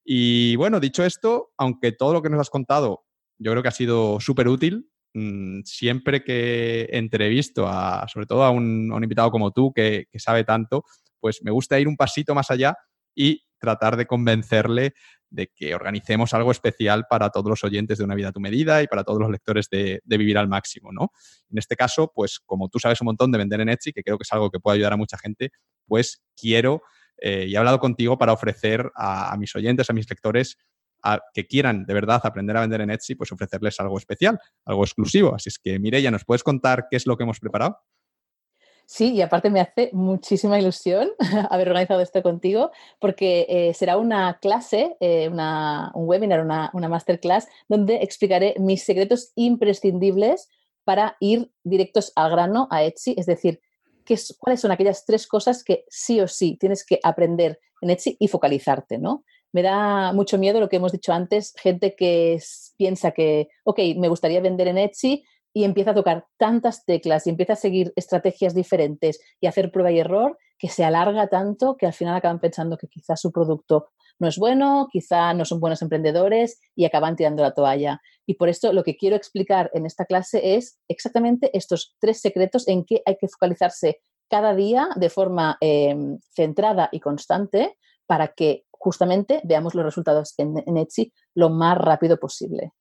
[0.03, 3.05] Y bueno, dicho esto, aunque todo lo que nos has contado
[3.39, 8.51] yo creo que ha sido súper útil, mm, siempre que entrevisto a, sobre todo a
[8.51, 10.85] un, invitado como tú que, que, sabe tanto,
[11.19, 12.75] pues me gusta ir un pasito más allá
[13.15, 14.93] y tratar de convencerle
[15.33, 18.83] de que organicemos algo especial para todos los oyentes de Una vida a tu medida
[18.83, 21.11] y para todos los lectores de, Vivir al máximo, ¿no?
[21.49, 24.17] En este caso, pues como tú sabes un montón de vender en Etsy, que creo
[24.17, 25.51] que es algo que puede ayudar a mucha gente,
[25.87, 26.83] pues quiero
[27.17, 30.57] eh, y he hablado contigo para ofrecer a, mis oyentes, a mis lectores,
[31.33, 35.35] que quieran de verdad aprender a vender en Etsy, pues ofrecerles algo especial, algo exclusivo.
[35.35, 37.79] Así es que, Mireya, ¿nos puedes contar qué es lo que hemos preparado?
[38.85, 41.11] Sí, y aparte me hace muchísima ilusión
[41.49, 46.89] haber organizado esto contigo, porque eh, será una clase, eh, una, un webinar, una, una
[46.89, 50.49] masterclass, donde explicaré mis secretos imprescindibles
[50.83, 53.61] para ir directos al grano a Etsy, es decir,
[54.05, 58.17] qué cuáles son aquellas tres cosas que sí o sí tienes que aprender en Etsy
[58.19, 59.23] y focalizarte, ¿no?
[59.53, 62.41] Me da mucho miedo lo que hemos dicho antes, gente que
[62.75, 65.23] piensa que, ok, me gustaría vender en Etsy,
[65.53, 69.91] y empieza a tocar tantas teclas y empieza a seguir estrategias diferentes y hacer prueba
[69.91, 73.89] y error que se alarga tanto que al final acaban pensando que quizás su producto
[74.19, 78.01] no es bueno, quizá no son buenos emprendedores y acaban tirando la toalla.
[78.25, 82.67] Y por esto lo que quiero explicar en esta clase es exactamente estos tres secretos
[82.67, 88.65] en que hay que focalizarse cada día de forma em, centrada y constante para que
[88.71, 92.71] justamente veamos los resultados en Etsy lo más rápido posible.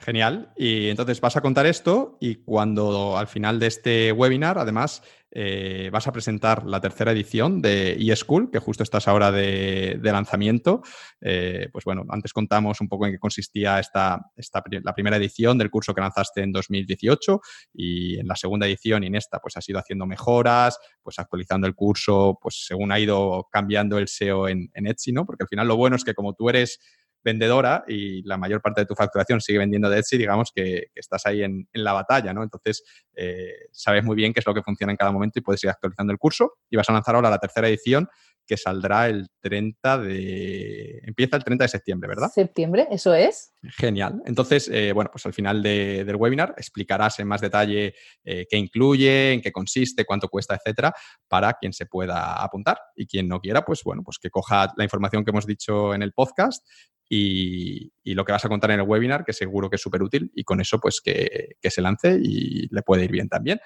[0.00, 0.50] Genial.
[0.56, 5.90] Y entonces vas a contar esto y cuando al final de este webinar, además, eh,
[5.92, 10.82] vas a presentar la tercera edición de eSchool, que justo estás ahora de, lanzamiento.
[11.20, 15.58] Eh, pues bueno, antes contamos un poco en qué consistía esta, esta, la primera edición
[15.58, 17.40] del curso que lanzaste en 2018
[17.74, 21.66] y en la segunda edición y en esta pues has ido haciendo mejoras, pues actualizando
[21.66, 25.26] el curso, pues según ha ido cambiando el SEO en, en Etsy, ¿no?
[25.26, 26.80] Porque al final lo bueno es que como tú eres
[27.22, 31.26] vendedora y la mayor parte de tu facturación sigue vendiendo de Etsy, digamos que, estás
[31.26, 32.42] ahí en, la batalla, ¿no?
[32.42, 32.82] Entonces,
[33.14, 35.70] eh, sabes muy bien qué es lo que funciona en cada momento y puedes ir
[35.70, 36.54] actualizando el curso.
[36.68, 38.08] Y vas a lanzar ahora la tercera edición
[38.50, 41.00] que saldrá el 30 de...
[41.04, 42.30] Empieza el 30 de septiembre, ¿verdad?
[42.34, 43.52] Septiembre, eso es.
[43.62, 44.20] Genial.
[44.26, 49.34] Entonces, eh, bueno, pues al final del webinar explicarás en más detalle eh, qué incluye,
[49.34, 50.92] en qué consiste, cuánto cuesta, etcétera,
[51.28, 52.76] para quien se pueda apuntar.
[52.96, 56.02] Y quien no quiera, pues bueno, pues que coja la información que hemos dicho en
[56.02, 56.66] el podcast
[57.12, 60.30] y, lo que vas a contar en el webinar, que seguro que es súper útil,
[60.34, 63.60] y con eso, pues que, que se lance y le puede ir bien también.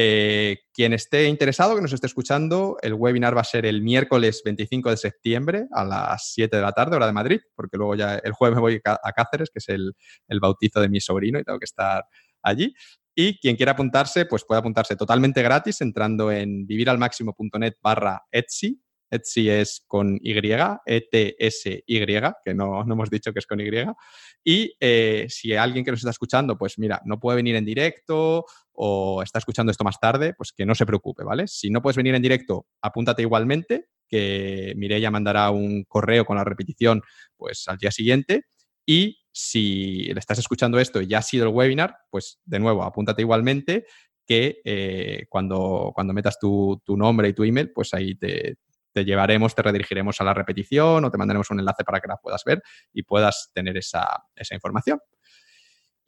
[0.00, 4.42] Eh, quien esté interesado, que nos esté escuchando, el webinar va a ser el miércoles
[4.44, 8.14] 25 de septiembre a las 7 de la tarde, hora de Madrid, porque luego ya
[8.14, 9.92] el jueves me voy a Cáceres, que es el,
[10.40, 12.04] bautizo de mi sobrino y tengo que estar
[12.42, 12.72] allí.
[13.12, 18.80] Y quien quiera apuntarse, pues puede apuntarse totalmente gratis entrando en viviralmáximo.net barra Etsy.
[19.10, 20.32] Etsy es con Y,
[20.86, 22.06] E-T-S-Y,
[22.44, 23.68] que no, no, hemos dicho que es con Y.
[24.44, 28.44] Y eh, si alguien que nos está escuchando, pues mira, no puede venir en directo
[28.72, 31.46] o está escuchando esto más tarde, pues que no se preocupe, ¿vale?
[31.48, 36.44] Si no puedes venir en directo, apúntate igualmente, que Mireia mandará un correo con la
[36.44, 37.02] repetición
[37.36, 38.44] pues al día siguiente.
[38.86, 42.82] Y si le estás escuchando esto y ya ha sido el webinar, pues de nuevo,
[42.82, 43.84] apúntate igualmente
[44.26, 48.56] que eh, cuando, cuando metas tu, nombre y tu email, pues ahí te,
[48.94, 52.42] llevaremos, te redirigiremos a la repetición o te mandaremos un enlace para que la puedas
[52.44, 54.98] ver y puedas tener esa, esa información.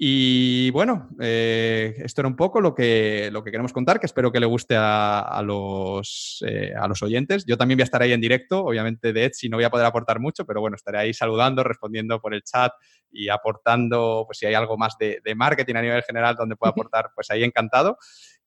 [0.02, 4.33] Y bueno, eh, esto era un poco lo que, lo que queremos contar, que espero
[4.33, 7.44] que le guste a, los, eh, a los oyentes.
[7.44, 9.84] Yo también voy a estar ahí en directo, obviamente de Etsy no voy a poder
[9.84, 12.73] aportar mucho, pero bueno, estaré ahí saludando, respondiendo por el chat
[13.10, 17.10] y aportando, pues si hay algo más de, marketing a nivel general donde pueda aportar,
[17.15, 17.99] pues ahí encantado.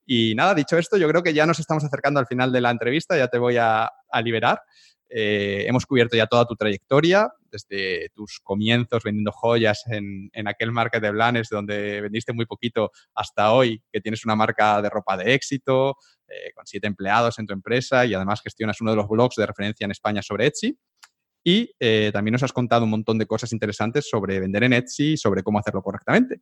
[0.05, 2.71] Y nada, dicho esto, yo creo que ya nos estamos acercando al final de la
[2.71, 4.61] entrevista, ya te voy a, a liberar.
[5.15, 11.03] Eh, hemos cubierto ya toda tu trayectoria, desde tus comienzos vendiendo joyas en, aquel market
[11.03, 15.35] de Blanes, donde vendiste muy poquito, hasta hoy, que tienes una marca de ropa de
[15.35, 19.35] éxito, eh, con siete empleados en tu empresa y además gestionas uno de los blogs
[19.35, 20.79] de referencia en España sobre Etsy.
[21.43, 25.13] Y eh, también nos has contado un montón de cosas interesantes sobre vender en Etsy
[25.13, 26.41] y sobre cómo hacerlo correctamente.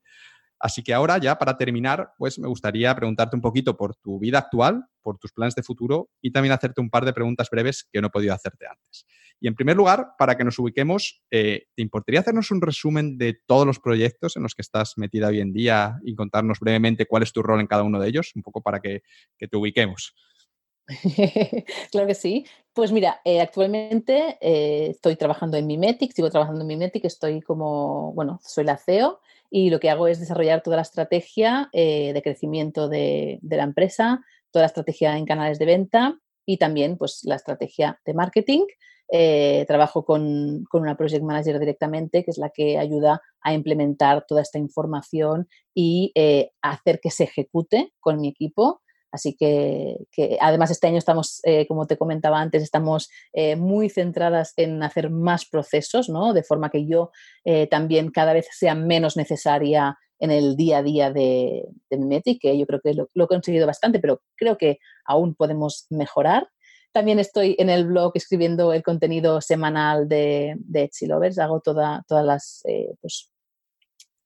[0.61, 4.37] Así que ahora ya para terminar, pues me gustaría preguntarte un poquito por tu vida
[4.37, 7.99] actual, por tus planes de futuro y también hacerte un par de preguntas breves que
[7.99, 9.05] no he podido hacerte antes.
[9.39, 13.39] Y en primer lugar, para que nos ubiquemos, eh, ¿te importaría hacernos un resumen de
[13.47, 17.23] todos los proyectos en los que estás metida hoy en día y contarnos brevemente cuál
[17.23, 19.01] es tu rol en cada uno de ellos, un poco para que,
[19.39, 20.15] te ubiquemos?
[21.91, 22.45] claro que sí.
[22.73, 28.13] Pues mira, eh, actualmente eh, estoy trabajando en Mimetic, sigo trabajando en Mimetic, estoy como,
[28.13, 32.21] bueno, soy la CEO y lo que hago es desarrollar toda la estrategia eh, de
[32.21, 37.35] crecimiento de, la empresa, toda la estrategia en canales de venta y también pues, la
[37.35, 38.65] estrategia de marketing.
[39.13, 44.41] Eh, trabajo con, una project manager directamente, que es la que ayuda a implementar toda
[44.41, 48.81] esta información y eh, hacer que se ejecute con mi equipo.
[49.11, 49.97] Así que,
[50.39, 55.09] además este año estamos, eh, como te comentaba antes, estamos eh, muy centradas en hacer
[55.09, 56.33] más procesos, ¿no?
[56.33, 57.11] De forma que yo
[57.43, 62.57] eh, también cada vez sea menos necesaria en el día a día de, de que
[62.57, 66.47] yo creo que lo, he conseguido bastante, pero creo que aún podemos mejorar.
[66.93, 71.39] También estoy en el blog escribiendo el contenido semanal de, de Etsy Lovers.
[71.39, 72.61] Hago toda, todas las
[73.01, 73.30] pues,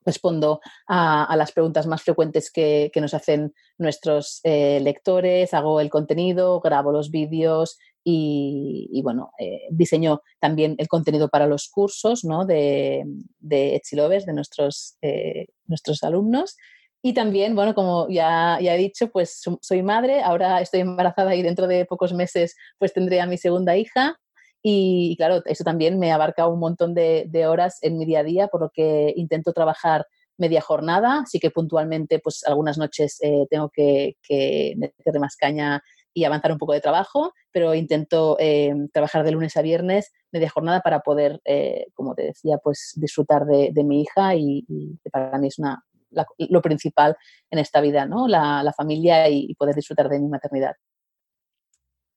[0.06, 6.60] respondo a, las preguntas más frecuentes que, nos hacen nuestros eh, lectores, hago el contenido,
[6.62, 12.46] grabo los vídeos y, bueno, eh, diseño también el contenido para los cursos ¿no?
[12.46, 13.04] de,
[13.40, 16.56] de de nuestros, eh, nuestros alumnos.
[17.02, 21.44] Y también, bueno, como ya, ya he dicho, pues soy madre, ahora estoy embarazada y
[21.44, 24.20] dentro de pocos meses pues tendré a mi segunda hija
[24.68, 28.48] y, claro, eso también me abarca un montón de, horas en mi día a día,
[28.48, 30.08] por lo que intento trabajar
[30.40, 34.74] media jornada, así que puntualmente, pues algunas noches eh, tengo que, que
[35.20, 35.84] más caña
[36.16, 40.50] y avanzar un poco de trabajo, pero intento eh, trabajar de lunes a viernes media
[40.50, 44.66] jornada para poder, eh, como te decía, pues disfrutar de, mi hija y,
[45.12, 47.16] para mí es una, lo principal
[47.52, 48.28] en esta vida, ¿no?
[48.28, 50.74] La, familia y poder disfrutar de mi maternidad.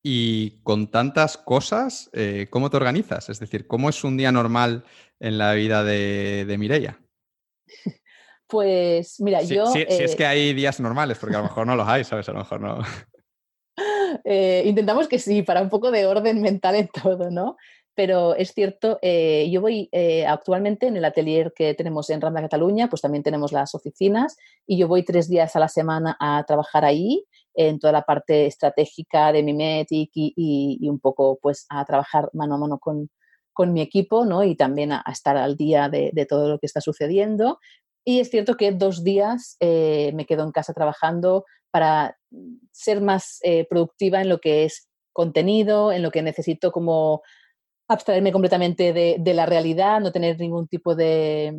[0.02, 3.28] Y con tantas cosas, eh, ¿cómo te organizas?
[3.28, 4.84] Es decir, ¿cómo es un día normal
[5.18, 7.00] en la vida de, de Mireia?
[8.50, 9.66] Pues mira, yo...
[9.66, 12.30] Si, es que eh, hay días normales, porque a lo mejor no los hay, ¿sabes?
[12.30, 12.78] A lo mejor no.
[14.24, 17.58] Eh, intentamos que sí, para un poco de orden mental en todo, ¿no?
[17.94, 19.90] Pero es cierto, yo voy
[20.26, 24.78] actualmente en el atelier que tenemos en Rambla Cataluña, pues también tenemos las oficinas y
[24.78, 27.26] yo voy tres días a la semana a trabajar ahí
[27.58, 30.32] en toda la parte estratégica de Mimetic y,
[30.80, 33.10] y, un poco pues a trabajar mano a mano con,
[33.52, 34.44] con mi equipo ¿no?
[34.44, 37.58] y también a, estar al día de, todo lo que está sucediendo.
[38.04, 42.16] Y es cierto que dos días eh, me quedo en casa trabajando para
[42.70, 47.22] ser más eh, productiva en lo que es contenido, en lo que necesito como
[47.88, 51.54] abstraerme completamente de, la realidad, no tener ningún tipo de,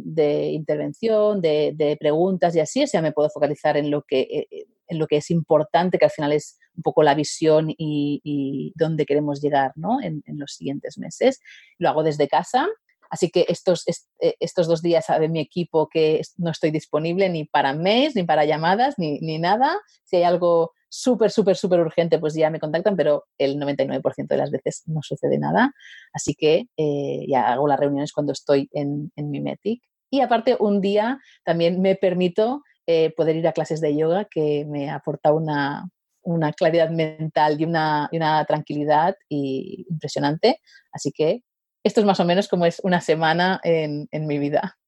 [0.54, 5.00] intervención, de, preguntas y así, o sea, me puedo focalizar en lo, que, eh, en
[5.00, 9.42] lo que es importante, que al final es un poco la visión y, dónde queremos
[9.42, 10.00] llegar ¿no?
[10.02, 11.40] en, los siguientes meses.
[11.80, 12.68] Lo hago desde casa,
[13.10, 17.46] así que estos, eh, estos dos días sabe mi equipo que no estoy disponible ni
[17.46, 19.80] para mails, ni para llamadas, ni, ni nada.
[20.04, 24.38] Si hay algo súper, súper, súper urgente, pues ya me contactan, pero el 99% de
[24.38, 25.74] las veces no sucede nada.
[26.14, 29.82] Así que eh, ya hago las reuniones cuando estoy en, en Mimetic.
[30.10, 34.66] Y aparte, un día también me permito eh, poder ir a clases de yoga que
[34.68, 35.88] me aporta una,
[36.24, 40.60] una claridad mental y una, y una tranquilidad y impresionante.
[40.92, 41.44] Así que
[41.84, 44.79] esto es más o menos como es una semana en, en mi vida.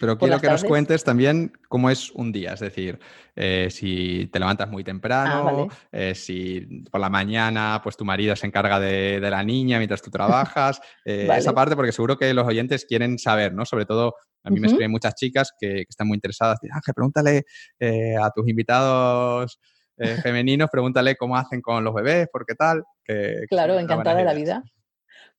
[0.00, 2.98] Pero quiero que nos cuentes también cómo es un día, es decir,
[3.36, 8.34] eh, si te levantas muy temprano, ah, eh, si por la mañana pues tu marido
[8.34, 12.46] se encarga de, la niña mientras tú trabajas, eh, esa parte porque seguro que los
[12.46, 13.66] oyentes quieren saber, ¿no?
[13.66, 16.58] Sobre todo a mí me escriben muchas chicas que, están muy interesadas.
[16.72, 17.44] Ángel, pregúntale
[18.22, 19.60] a tus invitados
[20.22, 22.82] femeninos, pregúntale cómo hacen con los bebés, por qué tal.
[23.50, 24.64] claro, encantada de la vida.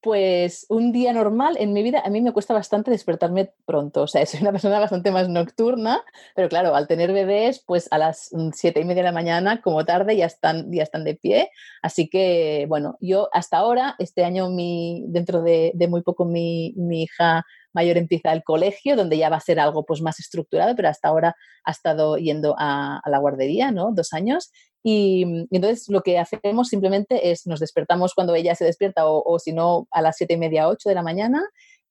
[0.01, 4.01] Pues un día normal en mi vida a mí me cuesta bastante despertarme pronto.
[4.01, 6.03] O sea, soy una persona bastante más nocturna,
[6.35, 9.61] pero claro, al tener bebés, pues a las mm, siete y media de la mañana,
[9.61, 11.51] como tarde, ya están, ya están de pie.
[11.83, 17.03] Así que, bueno, yo hasta ahora, este año, mi, dentro de, muy poco, mi, mi
[17.03, 20.89] hija mayor empieza el colegio, donde ya va a ser algo pues, más estructurado, pero
[20.89, 23.91] hasta ahora ha estado yendo a, a la guardería, ¿no?
[23.93, 24.51] Dos años.
[24.83, 29.53] Y, entonces lo que hacemos simplemente es nos despertamos cuando ella se despierta o, si
[29.53, 31.41] no a las siete y media, ocho de la mañana,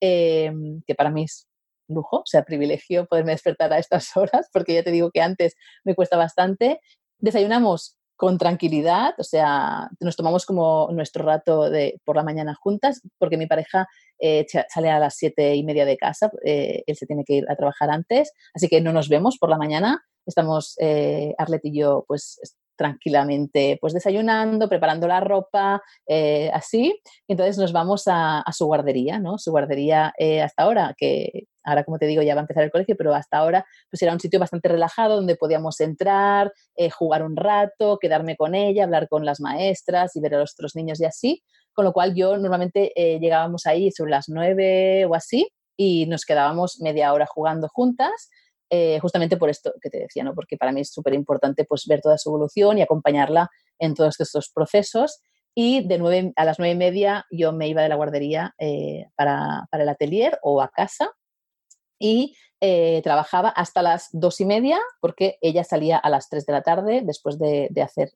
[0.00, 0.52] eh,
[0.86, 1.46] que para mí es
[1.88, 5.54] lujo, o sea, privilegio poderme despertar a estas horas, porque ya te digo que antes
[5.84, 6.80] me cuesta bastante.
[7.18, 13.00] Desayunamos con tranquilidad, o sea, nos tomamos como nuestro rato de, por la mañana juntas,
[13.18, 13.86] porque mi pareja
[14.18, 17.44] eh, sale a las siete y media de casa, eh, él se tiene que ir
[17.48, 20.76] a trabajar antes, así que no nos vemos por la mañana, estamos
[21.38, 22.38] Arlet y yo pues
[22.80, 26.98] tranquilamente, pues desayunando, preparando la ropa, eh, así.
[27.28, 29.36] entonces nos vamos a, su guardería, ¿no?
[29.36, 32.70] Su guardería eh, hasta ahora, que ahora como te digo ya va a empezar el
[32.70, 37.22] colegio, pero hasta ahora pues era un sitio bastante relajado donde podíamos entrar, eh, jugar
[37.22, 41.02] un rato, quedarme con ella, hablar con las maestras y ver a los otros niños
[41.02, 41.42] y así.
[41.74, 46.80] Con lo cual yo normalmente llegábamos ahí sobre las nueve o así y nos quedábamos
[46.80, 48.30] media hora jugando juntas
[48.72, 50.32] eh, justamente por esto que te decía, ¿no?
[50.32, 53.50] porque para mí es súper importante pues, ver toda su evolución y acompañarla
[53.80, 55.20] en todos estos procesos.
[55.56, 59.06] Y de nueve, a las nueve y media yo me iba de la guardería eh,
[59.16, 61.10] para, para, el atelier o a casa
[61.98, 66.52] y eh, trabajaba hasta las dos y media porque ella salía a las tres de
[66.52, 68.12] la tarde después de, de hacer,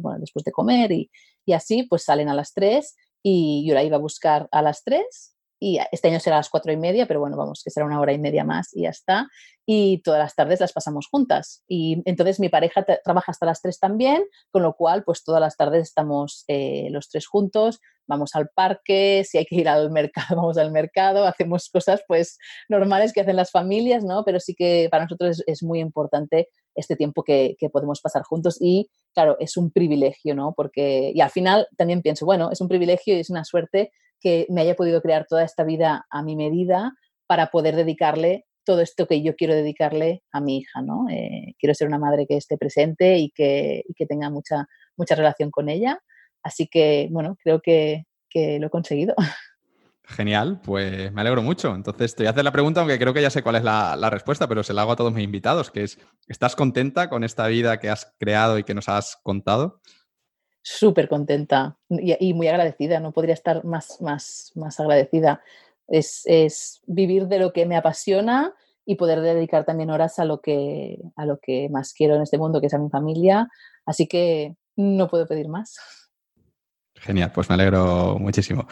[0.00, 1.10] bueno, después de comer y,
[1.44, 4.84] y, así pues salen a las tres y yo la iba a buscar a las
[4.84, 7.86] tres y este año será a las cuatro y media, pero bueno, vamos, que será
[7.86, 9.28] una hora y media más y ya está.
[9.64, 11.64] Y todas las tardes las pasamos juntas.
[11.66, 15.56] Y entonces mi pareja trabaja hasta las tres también, con lo cual, pues todas las
[15.56, 20.26] tardes estamos eh, los tres juntos, vamos al parque, si hay que ir al mercado,
[20.36, 24.24] vamos al mercado, hacemos cosas pues normales que hacen las familias, ¿no?
[24.24, 28.58] Pero sí que para nosotros es, muy importante este tiempo que, que, podemos pasar juntos
[28.60, 30.52] y claro, es un privilegio, ¿no?
[30.54, 33.90] Porque, y al final también pienso, bueno, es un privilegio y es una suerte
[34.26, 36.92] que me haya podido crear toda esta vida a mi medida
[37.28, 41.08] para poder dedicarle todo esto que yo quiero dedicarle a mi hija, ¿no?
[41.08, 45.52] Eh, quiero ser una madre que esté presente y que, que, tenga mucha, mucha relación
[45.52, 46.00] con ella.
[46.42, 49.14] Así que, bueno, creo que, que lo he conseguido.
[50.02, 51.72] Genial, pues me alegro mucho.
[51.72, 53.94] Entonces te voy a hacer la pregunta, aunque creo que ya sé cuál es la,
[53.94, 57.22] la, respuesta, pero se la hago a todos mis invitados, que es, ¿estás contenta con
[57.22, 59.80] esta vida que has creado y que nos has contado?
[60.68, 65.40] Súper contenta y, muy agradecida, no podría estar más, más, más agradecida.
[65.86, 68.52] Es, es, vivir de lo que me apasiona
[68.84, 72.36] y poder dedicar también horas a lo, que, a lo que más quiero en este
[72.36, 73.48] mundo, que es a mi familia.
[73.84, 75.76] Así que no puedo pedir más.
[76.96, 78.66] Genial, pues me alegro muchísimo.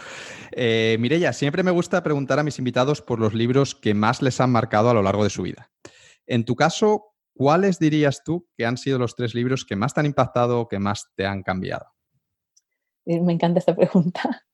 [0.51, 4.41] Eh, Mirella, siempre me gusta preguntar a mis invitados por los libros que más les
[4.41, 5.71] han marcado a lo largo de su vida.
[6.27, 10.01] En tu caso, ¿cuáles dirías tú que han sido los tres libros que más te
[10.01, 11.87] han impactado o que más te han cambiado?
[13.07, 14.45] Eh, me encanta esta pregunta.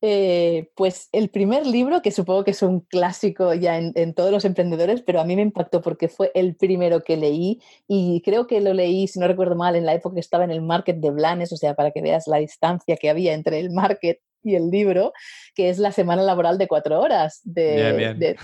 [0.00, 4.44] Eh, pues el primer libro, que supongo que es un clásico ya en, todos los
[4.44, 8.60] emprendedores, pero a mí me impactó porque fue el primero que leí y creo que
[8.60, 11.10] lo leí, si no recuerdo mal, en la época que estaba en el market de
[11.10, 14.70] Blanes, o sea, para que veas la distancia que había entre el market y el
[14.70, 15.12] libro,
[15.54, 18.36] que es La Semana Laboral de Cuatro Horas de,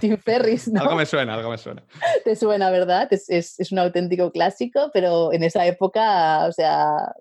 [0.00, 0.70] Tim Ferris.
[0.74, 1.84] algo me suena, algo me suena.
[2.24, 3.08] Te suena, ¿verdad?
[3.10, 7.12] Es, es, es, un auténtico clásico, pero en esa época, o sea,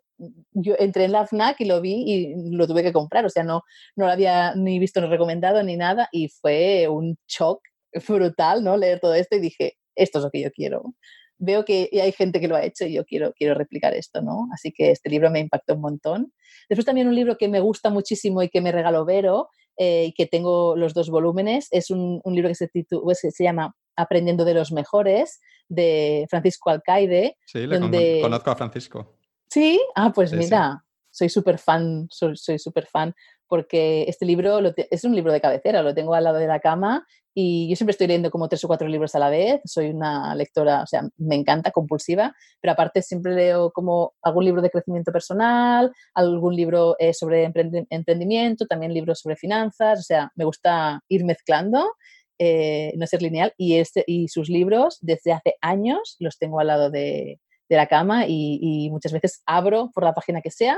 [0.52, 3.44] yo entré en la FNAC y lo vi y lo tuve que comprar, o sea,
[3.44, 3.64] no,
[3.96, 7.62] no lo había ni visto ni recomendado ni nada y fue un shock
[8.08, 8.78] brutal, ¿no?
[8.78, 10.94] Leer todo esto y dije, esto es lo que yo quiero.
[11.40, 14.48] Veo que hay gente que lo ha hecho y yo quiero, quiero replicar esto, ¿no?
[14.54, 16.34] Así que este libro me impactó un montón.
[16.70, 20.14] Después también un libro que me gusta muchísimo y que me regaló Vero eh, y
[20.14, 22.70] que tengo los dos volúmenes, es un, un libro que se,
[23.04, 27.38] pues, se llama Aprendiendo de los Mejores, de Francisco Alcaide.
[27.46, 29.18] Sí, le conozco a Francisco.
[29.50, 33.14] Sí, ah, pues mira, soy súper fan, soy súper fan,
[33.48, 37.06] porque este libro es un libro de cabecera, lo tengo al lado de la cama
[37.34, 40.34] y yo siempre estoy leyendo como tres o cuatro libros a la vez, soy una
[40.34, 45.12] lectora, o sea, me encanta, compulsiva, pero aparte siempre leo como algún libro de crecimiento
[45.12, 51.26] personal, algún libro eh, sobre emprendimiento, también libros sobre finanzas, o sea, me gusta ir
[51.26, 51.92] mezclando
[52.40, 56.68] eh, no ser lineal y, este, y sus libros desde hace años los tengo al
[56.68, 60.78] lado de, la cama y, muchas veces abro por la página que sea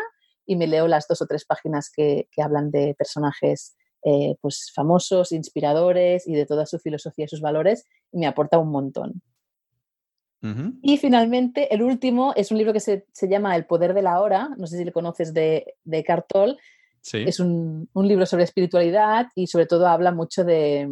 [0.49, 5.31] y me leo las dos o tres páginas que, hablan de personajes eh, pues famosos,
[5.31, 9.21] inspiradores y de toda su filosofía y sus valores y me aporta un montón.
[10.81, 14.49] Y finalmente, el último es un libro que se, llama El poder de la hora,
[14.57, 16.57] no sé si le conoces de, de Cartol.
[17.13, 20.87] Es un, libro sobre espiritualidad y sobre todo habla mucho de,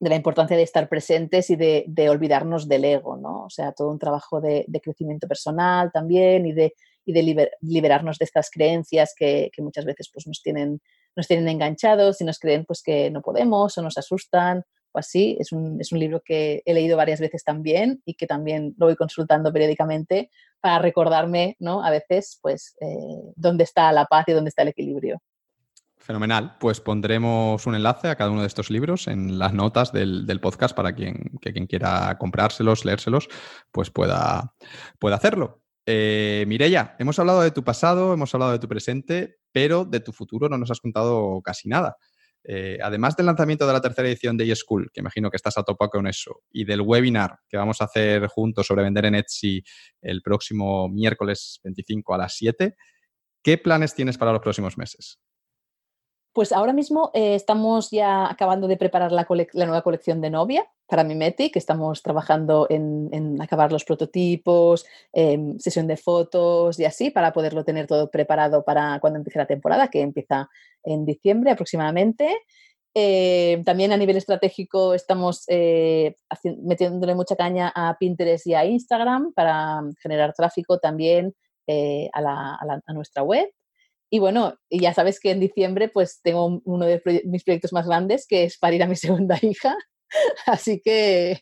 [0.00, 3.44] la importancia de estar presentes y de, olvidarnos del ego, ¿no?
[3.44, 6.74] O sea, todo un trabajo de, crecimiento personal también y de,
[7.06, 10.80] liberarnos de estas creencias que, muchas veces pues, nos, tienen,
[11.16, 15.36] nos tienen enganchados y nos creen pues, que no podemos o nos asustan o así.
[15.40, 19.52] Es un, libro que he leído varias veces también y que también lo voy consultando
[19.52, 20.30] periódicamente
[20.60, 21.84] para recordarme, ¿no?
[21.84, 25.20] A veces, pues, eh, dónde está la paz y dónde está el equilibrio.
[26.00, 26.56] Fenomenal.
[26.58, 30.74] Pues pondremos un enlace a cada uno de estos libros en las notas del, podcast
[30.74, 33.28] para quien, que quien quiera comprárselos, leérselos,
[33.70, 34.54] pues pueda,
[34.98, 35.60] pueda hacerlo.
[35.86, 40.12] Eh, Mireya, hemos hablado de tu pasado, hemos hablado de tu presente, pero de tu
[40.12, 41.96] futuro no nos has contado casi nada.
[42.42, 45.62] Eh, además del lanzamiento de la tercera edición de eSchool, que imagino que estás a
[45.62, 49.62] tope con eso, y del webinar que vamos a hacer juntos sobre vender en Etsy
[50.00, 52.76] el próximo miércoles 25 a las 7,
[53.42, 55.20] ¿qué planes tienes para los próximos meses?
[56.32, 59.26] Pues ahora mismo eh, estamos ya acabando de preparar la,
[59.66, 61.56] nueva colección de novia para Mimetic.
[61.56, 67.88] Estamos trabajando en, acabar los prototipos, em, sesión de fotos y así para poderlo tener
[67.88, 70.48] todo preparado para cuando empiece la temporada, que empieza
[70.84, 72.38] en diciembre aproximadamente.
[72.94, 76.14] Eh, también a nivel estratégico estamos eh,
[76.62, 81.34] metiéndole mucha caña a Pinterest y a Instagram para generar tráfico también
[82.12, 83.48] a nuestra web.
[84.10, 88.26] Y bueno, ya sabes que en diciembre pues tengo uno de mis proyectos más grandes
[88.26, 89.76] que es parir a mi segunda hija.
[90.46, 91.38] Así que,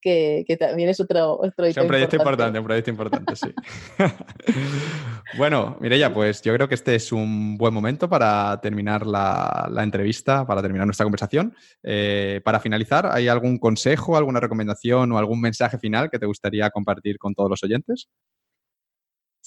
[0.00, 2.58] que, también es otro, otro es un proyecto importante.
[2.58, 3.52] un proyecto importante, sí.
[5.36, 10.46] bueno, Mireya, pues yo creo que este es un buen momento para terminar la, entrevista,
[10.46, 11.54] para terminar nuestra conversación.
[11.82, 16.70] Eh, para finalizar, ¿hay algún consejo, alguna recomendación o algún mensaje final que te gustaría
[16.70, 18.08] compartir con todos los oyentes?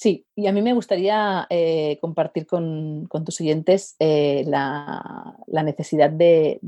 [0.01, 6.61] Sí, y a mí me gustaría eh, compartir con, tus oyentes eh, la, necesidad de,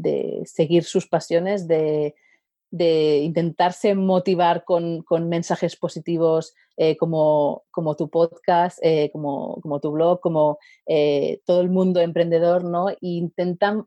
[0.43, 2.13] seguir sus pasiones, de,
[3.23, 7.63] intentarse motivar con, mensajes positivos eh, como,
[7.97, 8.79] tu podcast,
[9.13, 10.57] como, tu blog, como
[11.45, 12.87] todo el mundo emprendedor, ¿no?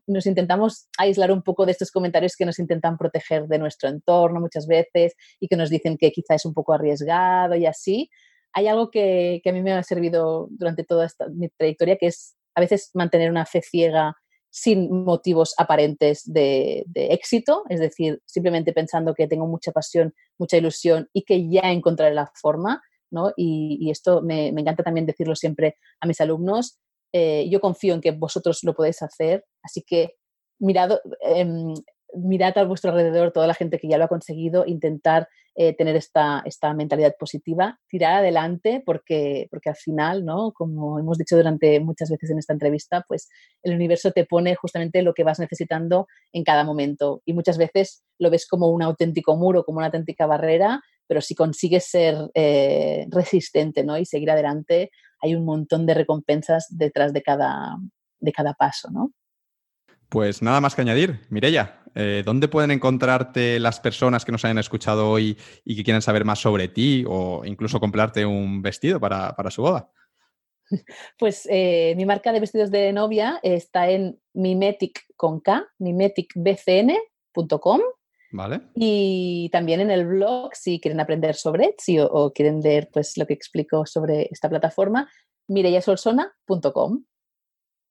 [0.07, 4.39] nos intentamos aislar un poco de estos comentarios que nos intentan proteger de nuestro entorno
[4.39, 8.09] muchas veces y que nos dicen que quizá es un poco arriesgado y así
[8.55, 12.37] hay algo que, a mí me ha servido durante toda esta, mi trayectoria, que es
[12.55, 14.15] a veces mantener una fe ciega
[14.49, 21.09] sin motivos aparentes de, éxito, es decir, simplemente pensando que tengo mucha pasión, mucha ilusión
[21.11, 23.33] y que ya encontraré la forma, ¿no?
[23.35, 26.79] Y, esto me, encanta también decirlo siempre a mis alumnos.
[27.11, 30.15] Eh, yo confío en que vosotros lo podéis hacer, así que
[30.59, 31.73] mirad, em,
[32.15, 35.27] mirad a vuestro alrededor toda la gente que ya lo ha conseguido, intentar
[35.57, 40.51] eh, tener esta, esta, mentalidad positiva, tirar adelante porque, porque al final, ¿no?
[40.51, 43.29] como hemos dicho durante muchas veces en esta entrevista, pues
[43.63, 48.03] el universo te pone justamente lo que vas necesitando en cada momento y muchas veces
[48.19, 53.07] lo ves como un auténtico muro, como una auténtica barrera, pero si consigues ser eh,
[53.09, 53.97] resistente ¿no?
[53.97, 57.77] y seguir adelante, hay un montón de recompensas detrás de cada,
[58.19, 58.89] de cada paso.
[58.91, 59.11] ¿no?
[60.09, 61.21] Pues nada más que añadir.
[61.29, 66.01] Mirella, eh, ¿dónde pueden encontrarte las personas que nos hayan escuchado hoy y que quieran
[66.01, 69.89] saber más sobre ti o incluso comprarte un vestido para, su boda?
[71.19, 77.81] Pues eh, mi marca de vestidos de novia está en mimetic con K, mimeticbcn.com.
[78.31, 78.61] Vale.
[78.73, 83.27] Y también en el blog, si quieren aprender sobre Etsy o, quieren ver pues, lo
[83.27, 85.07] que explico sobre esta plataforma,
[85.47, 87.05] mireyasolsona.com.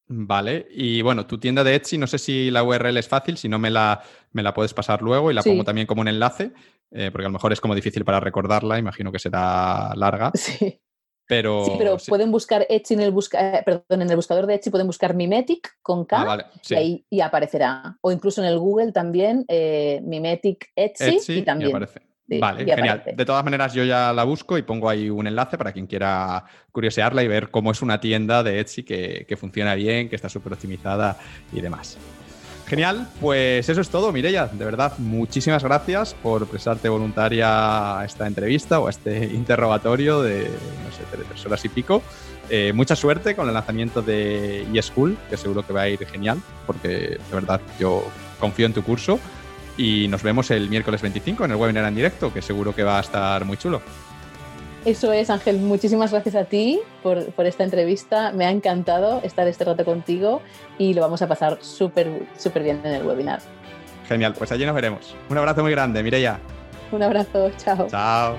[0.06, 3.48] Vale, y bueno, tu tienda de Etsy, no sé si la URL es fácil, si
[3.48, 4.02] no me la,
[4.32, 6.52] me la puedes pasar luego y la pongo también como un enlace,
[6.90, 10.30] eh, porque a lo mejor es como difícil para recordarla, imagino que será larga.
[10.44, 10.80] Sí.
[11.26, 14.56] Pero, sí, pero pueden buscar Etsy en el, busca, eh, perdón, en el buscador de
[14.56, 17.96] Etsy, pueden buscar Mimetic con K ah, y ahí y aparecerá.
[18.02, 21.70] O incluso en el Google también, eh, Mimetic Etsy, y también.
[21.70, 23.02] aparece vale, genial.
[23.14, 26.44] De todas maneras, yo ya la busco y pongo ahí un enlace para quien quiera
[26.72, 30.54] curiosearla y ver cómo es una tienda de Etsy que, funciona bien, que está súper
[30.54, 31.16] optimizada
[31.52, 31.98] y demás.
[32.66, 34.46] Genial, pues eso es todo, Mireya.
[34.46, 40.44] De verdad, muchísimas gracias por prestarte voluntaria a esta entrevista o a este interrogatorio de,
[40.44, 42.02] no sé, tres horas y pico.
[42.50, 46.40] Eh, mucha suerte con el lanzamiento de eSchool, que seguro que va a ir genial,
[46.66, 48.04] porque de verdad yo
[48.38, 49.18] confío en tu curso
[49.76, 52.98] y nos vemos el miércoles 25 en el webinar en directo, que seguro que va
[52.98, 53.82] a estar muy chulo.
[54.84, 55.58] Eso es, Ángel.
[55.58, 58.32] Muchísimas gracias a ti por, por, esta entrevista.
[58.32, 60.42] Me ha encantado estar este rato contigo
[60.78, 63.40] y lo vamos a pasar súper, súper bien en el webinar.
[64.06, 65.16] Genial, pues allí nos veremos.
[65.30, 66.38] Un abrazo muy grande, Mireia.
[66.92, 67.86] Un abrazo, chao.
[67.88, 68.36] Chao.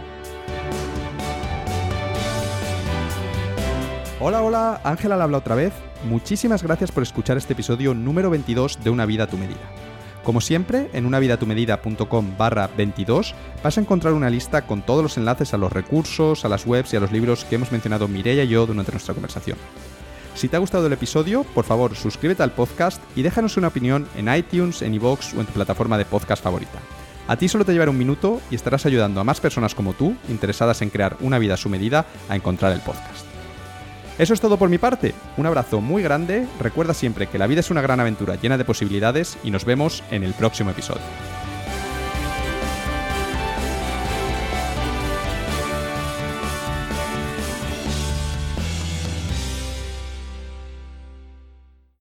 [4.19, 5.73] Hola, hola, Ángela habla otra vez.
[6.03, 9.84] Muchísimas gracias por escuchar este episodio número 22 de Una vida a tu medida.
[10.25, 15.53] Como siempre, en unavidatumedida.com barra 22 vas a encontrar una lista con todos los enlaces
[15.53, 18.47] a los recursos, a las webs y a los libros que hemos mencionado Mireia y
[18.47, 19.59] yo durante nuestra conversación.
[20.33, 24.07] Si te ha gustado el episodio, por favor suscríbete al podcast y déjanos una opinión
[24.17, 26.79] en iTunes, en iVoox o en tu plataforma de podcast favorita.
[27.27, 30.15] A ti solo te llevará un minuto y estarás ayudando a más personas como tú,
[30.27, 33.24] interesadas en crear una vida a su medida, a encontrar el podcast.
[34.17, 35.13] Eso es todo por mi parte.
[35.37, 36.47] Un abrazo muy grande.
[36.59, 40.03] Recuerda siempre que la vida es una gran aventura llena de posibilidades y nos vemos
[40.09, 41.03] en el próximo episodio.